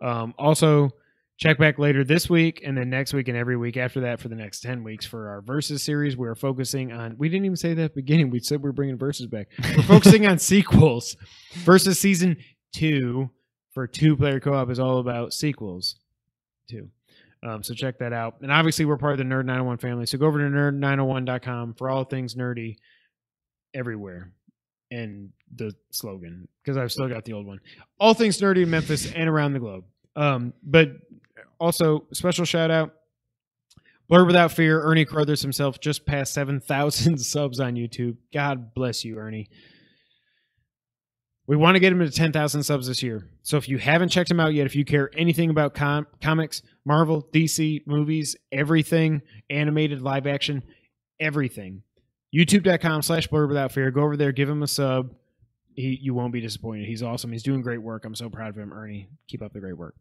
Um, 0.00 0.34
also, 0.38 0.90
check 1.38 1.58
back 1.58 1.78
later 1.78 2.04
this 2.04 2.30
week 2.30 2.62
and 2.64 2.76
then 2.76 2.90
next 2.90 3.12
week 3.12 3.28
and 3.28 3.36
every 3.36 3.56
week 3.56 3.76
after 3.76 4.00
that 4.00 4.20
for 4.20 4.28
the 4.28 4.34
next 4.34 4.60
10 4.60 4.82
weeks 4.84 5.04
for 5.04 5.28
our 5.28 5.40
versus 5.42 5.82
series. 5.82 6.16
We're 6.16 6.34
focusing 6.34 6.92
on, 6.92 7.16
we 7.18 7.28
didn't 7.28 7.44
even 7.44 7.56
say 7.56 7.74
that 7.74 7.82
at 7.82 7.94
the 7.94 8.02
beginning. 8.02 8.30
We 8.30 8.40
said 8.40 8.62
we're 8.62 8.72
bringing 8.72 8.98
versus 8.98 9.26
back. 9.26 9.48
We're 9.76 9.82
focusing 9.82 10.26
on 10.26 10.38
sequels. 10.38 11.16
Versus 11.52 11.98
season 11.98 12.36
two 12.72 13.30
for 13.72 13.86
two 13.86 14.16
player 14.16 14.40
co 14.40 14.54
op 14.54 14.70
is 14.70 14.80
all 14.80 14.98
about 14.98 15.32
sequels, 15.32 15.96
too. 16.68 16.90
Um, 17.42 17.62
so 17.62 17.74
check 17.74 17.98
that 17.98 18.12
out. 18.12 18.36
And 18.40 18.50
obviously, 18.50 18.84
we're 18.84 18.96
part 18.96 19.12
of 19.12 19.18
the 19.18 19.24
Nerd 19.24 19.44
901 19.44 19.78
family. 19.78 20.06
So 20.06 20.18
go 20.18 20.26
over 20.26 20.38
to 20.38 20.44
nerd901.com 20.44 21.74
for 21.74 21.90
all 21.90 22.04
things 22.04 22.34
nerdy 22.34 22.76
everywhere. 23.74 24.32
And 24.90 25.30
the 25.54 25.74
slogan, 25.90 26.46
because 26.62 26.76
I've 26.76 26.92
still 26.92 27.08
got 27.08 27.24
the 27.24 27.32
old 27.32 27.46
one. 27.46 27.60
All 27.98 28.14
things 28.14 28.40
nerdy 28.40 28.62
in 28.62 28.70
Memphis 28.70 29.12
and 29.12 29.28
around 29.28 29.52
the 29.52 29.58
globe. 29.58 29.84
Um, 30.14 30.52
but 30.62 30.92
also, 31.58 32.06
special 32.12 32.44
shout 32.44 32.70
out 32.70 32.92
Blurb 34.10 34.28
Without 34.28 34.52
Fear, 34.52 34.82
Ernie 34.82 35.04
Carruthers 35.04 35.42
himself 35.42 35.80
just 35.80 36.06
passed 36.06 36.32
7,000 36.34 37.18
subs 37.20 37.58
on 37.58 37.74
YouTube. 37.74 38.16
God 38.32 38.72
bless 38.74 39.04
you, 39.04 39.18
Ernie. 39.18 39.48
We 41.46 41.56
want 41.56 41.76
to 41.76 41.80
get 41.80 41.92
him 41.92 42.00
to 42.00 42.10
10,000 42.10 42.62
subs 42.64 42.88
this 42.88 43.02
year. 43.02 43.28
So 43.42 43.56
if 43.56 43.68
you 43.68 43.78
haven't 43.78 44.08
checked 44.08 44.30
him 44.30 44.40
out 44.40 44.52
yet, 44.52 44.66
if 44.66 44.74
you 44.74 44.84
care 44.84 45.10
anything 45.16 45.50
about 45.50 45.74
com- 45.74 46.06
comics, 46.20 46.62
Marvel, 46.84 47.28
DC, 47.32 47.86
movies, 47.86 48.36
everything, 48.50 49.22
animated, 49.48 50.02
live 50.02 50.26
action, 50.26 50.64
everything, 51.20 51.82
YouTube.com 52.34 53.02
slash 53.02 53.28
blurb 53.28 53.48
without 53.48 53.70
fear. 53.70 53.90
Go 53.90 54.02
over 54.02 54.16
there, 54.16 54.32
give 54.32 54.48
him 54.48 54.62
a 54.62 54.66
sub. 54.66 55.14
He, 55.74 55.98
you 56.00 56.14
won't 56.14 56.32
be 56.32 56.40
disappointed. 56.40 56.86
He's 56.86 57.02
awesome. 57.02 57.30
He's 57.30 57.42
doing 57.42 57.60
great 57.60 57.82
work. 57.82 58.04
I'm 58.04 58.14
so 58.14 58.30
proud 58.30 58.48
of 58.48 58.56
him, 58.56 58.72
Ernie. 58.72 59.08
Keep 59.28 59.42
up 59.42 59.52
the 59.52 59.60
great 59.60 59.76
work. 59.76 59.94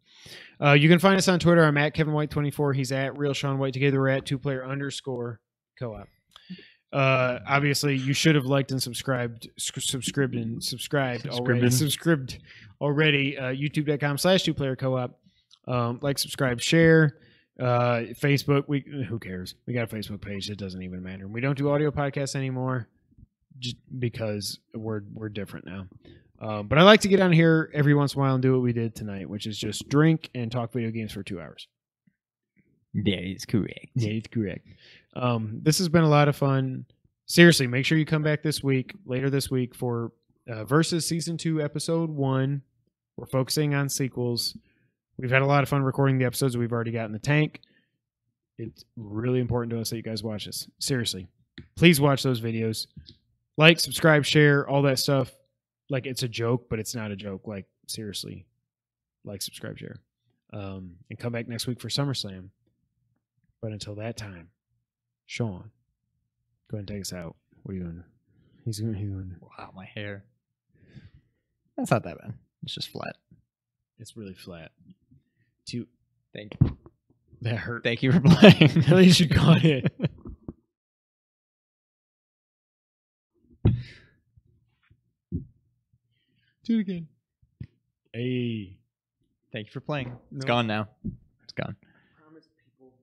Uh, 0.59 0.71
you 0.71 0.87
can 0.87 0.99
find 0.99 1.17
us 1.17 1.27
on 1.27 1.37
Twitter. 1.37 1.63
I'm 1.63 1.77
at 1.77 1.93
Kevin 1.93 2.13
White 2.13 2.31
24. 2.31 2.73
He's 2.73 2.93
at 2.93 3.17
Real 3.17 3.33
Sean 3.33 3.59
White. 3.59 3.73
Together 3.73 3.99
we're 3.99 4.07
at 4.07 4.25
two 4.25 4.39
player 4.39 4.65
underscore 4.65 5.41
co-op. 5.77 6.07
Uh, 6.93 7.39
obviously, 7.47 7.97
you 7.97 8.13
should 8.13 8.35
have 8.35 8.45
liked 8.45 8.71
and 8.71 8.81
subscribed, 8.81 9.49
sc- 9.57 9.81
subscribed 9.81 10.35
and 10.35 10.63
subscribed 10.63 11.27
already. 11.27 11.69
Subscribed 11.69 12.39
already. 12.79 13.37
Uh, 13.37 13.45
YouTube.com 13.45 14.17
slash 14.17 14.43
two 14.43 14.53
player 14.53 14.75
co-op. 14.75 15.19
Um, 15.67 15.99
like, 16.01 16.17
subscribe, 16.17 16.61
share. 16.61 17.17
Uh, 17.59 18.03
Facebook. 18.19 18.65
We 18.67 18.83
who 19.07 19.17
cares? 19.17 19.55
We 19.65 19.73
got 19.73 19.91
a 19.91 19.95
Facebook 19.95 20.21
page. 20.21 20.49
It 20.49 20.57
doesn't 20.57 20.81
even 20.83 21.01
matter. 21.01 21.27
We 21.27 21.41
don't 21.41 21.57
do 21.57 21.69
audio 21.69 21.89
podcasts 21.89 22.35
anymore, 22.35 22.87
just 23.59 23.77
because 23.97 24.59
we're 24.73 25.01
we're 25.13 25.29
different 25.29 25.65
now. 25.65 25.87
Um, 26.39 26.67
but 26.67 26.77
I 26.77 26.83
like 26.83 26.99
to 27.01 27.07
get 27.07 27.21
on 27.21 27.31
here 27.31 27.71
every 27.73 27.93
once 27.93 28.13
in 28.13 28.19
a 28.19 28.23
while 28.23 28.33
and 28.33 28.41
do 28.41 28.51
what 28.51 28.61
we 28.61 28.73
did 28.73 28.93
tonight, 28.93 29.29
which 29.29 29.47
is 29.47 29.57
just 29.57 29.87
drink 29.87 30.29
and 30.35 30.51
talk 30.51 30.73
video 30.73 30.91
games 30.91 31.13
for 31.13 31.23
two 31.23 31.39
hours. 31.39 31.67
That 32.93 33.23
is 33.23 33.45
correct. 33.45 33.87
that 33.95 34.11
is 34.11 34.23
correct. 34.31 34.67
Um, 35.15 35.59
this 35.61 35.77
has 35.77 35.89
been 35.89 36.03
a 36.03 36.09
lot 36.09 36.27
of 36.27 36.35
fun. 36.35 36.85
Seriously, 37.25 37.67
make 37.67 37.85
sure 37.85 37.97
you 37.97 38.05
come 38.05 38.23
back 38.23 38.43
this 38.43 38.61
week, 38.61 38.93
later 39.05 39.29
this 39.29 39.49
week, 39.49 39.73
for 39.73 40.11
uh, 40.47 40.63
Versus 40.65 41.07
Season 41.07 41.37
2, 41.37 41.61
Episode 41.61 42.09
1. 42.09 42.61
We're 43.17 43.25
focusing 43.25 43.73
on 43.73 43.89
sequels. 43.89 44.57
We've 45.17 45.31
had 45.31 45.41
a 45.41 45.45
lot 45.45 45.63
of 45.63 45.69
fun 45.69 45.83
recording 45.83 46.17
the 46.17 46.25
episodes 46.25 46.57
we've 46.57 46.73
already 46.73 46.91
got 46.91 47.05
in 47.05 47.13
the 47.13 47.19
tank. 47.19 47.61
It's 48.57 48.85
really 48.95 49.39
important 49.39 49.71
to 49.71 49.79
us 49.79 49.89
that 49.89 49.95
you 49.95 50.03
guys 50.03 50.23
watch 50.23 50.45
this. 50.45 50.67
Seriously, 50.79 51.27
please 51.75 51.99
watch 51.99 52.23
those 52.23 52.41
videos. 52.41 52.87
Like, 53.57 53.79
subscribe, 53.79 54.25
share, 54.25 54.67
all 54.67 54.81
that 54.83 54.99
stuff. 54.99 55.31
Like, 55.89 56.05
it's 56.05 56.23
a 56.23 56.27
joke, 56.27 56.67
but 56.69 56.79
it's 56.79 56.93
not 56.93 57.11
a 57.11 57.15
joke. 57.15 57.47
Like, 57.47 57.65
seriously, 57.87 58.45
like, 59.23 59.41
subscribe, 59.41 59.77
share. 59.77 59.97
Um, 60.51 60.95
and 61.09 61.17
come 61.17 61.33
back 61.33 61.47
next 61.47 61.67
week 61.67 61.81
for 61.81 61.89
SummerSlam. 61.89 62.49
But 63.61 63.71
until 63.71 63.95
that 63.95 64.17
time, 64.17 64.49
Sean, 65.25 65.71
go 66.69 66.77
ahead 66.77 66.79
and 66.81 66.87
take 66.87 67.01
us 67.01 67.13
out. 67.13 67.35
What 67.63 67.71
are 67.73 67.75
you 67.77 67.83
doing? 67.83 68.03
He's 68.63 68.79
going. 68.79 68.93
He's 68.93 69.09
going. 69.09 69.35
Wow, 69.41 69.71
my 69.75 69.85
hair. 69.85 70.23
That's 71.77 71.91
not 71.91 72.03
that 72.03 72.17
bad. 72.19 72.33
It's 72.63 72.73
just 72.73 72.89
flat. 72.89 73.17
It's 73.99 74.15
really 74.15 74.33
flat. 74.33 74.71
To 75.67 75.87
Thank 76.33 76.55
you. 76.61 76.77
that 77.41 77.55
hurt. 77.57 77.83
Thank 77.83 78.03
you 78.03 78.11
for 78.11 78.19
playing. 78.21 78.61
At 78.87 78.89
least 78.89 79.19
you 79.19 79.27
got 79.27 79.63
it. 79.65 79.91
Do 86.63 86.77
it 86.77 86.81
again. 86.81 87.07
Hey. 88.13 88.77
Thank 89.51 89.67
you 89.67 89.71
for 89.71 89.79
playing. 89.81 90.17
It's 90.35 90.43
No. 90.45 90.47
gone 90.47 90.67
now. 90.67 90.89
It's 91.43 91.53
gone. 91.53 91.75
Promise 92.21 92.49
people. 92.63 92.93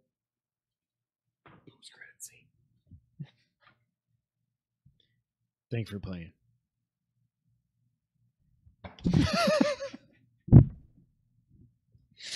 Post 1.71 1.93
credit 1.93 2.19
scene. 2.19 3.27
Thanks 5.73 5.91
for 5.91 5.99
playing. 5.99 6.33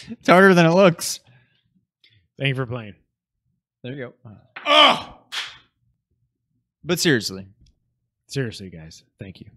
It's 0.08 0.28
harder 0.28 0.54
than 0.54 0.66
it 0.66 0.70
looks. 0.74 1.20
Thank 2.38 2.50
you 2.50 2.54
for 2.54 2.66
playing. 2.66 2.94
There 3.82 3.92
you 3.92 4.12
go. 4.24 4.32
Oh! 4.66 5.18
But 6.84 7.00
seriously, 7.00 7.46
Seriously, 8.28 8.70
guys. 8.70 9.02
Thank 9.20 9.40
you. 9.40 9.50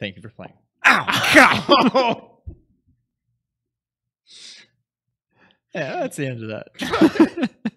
thank 0.00 0.16
you 0.16 0.22
for 0.22 0.30
playing. 0.30 0.54
Ow! 0.86 2.28
Yeah, 5.74 6.00
that's 6.00 6.16
the 6.18 6.26
end 6.26 6.42
of 6.42 6.48
that. 6.50 7.50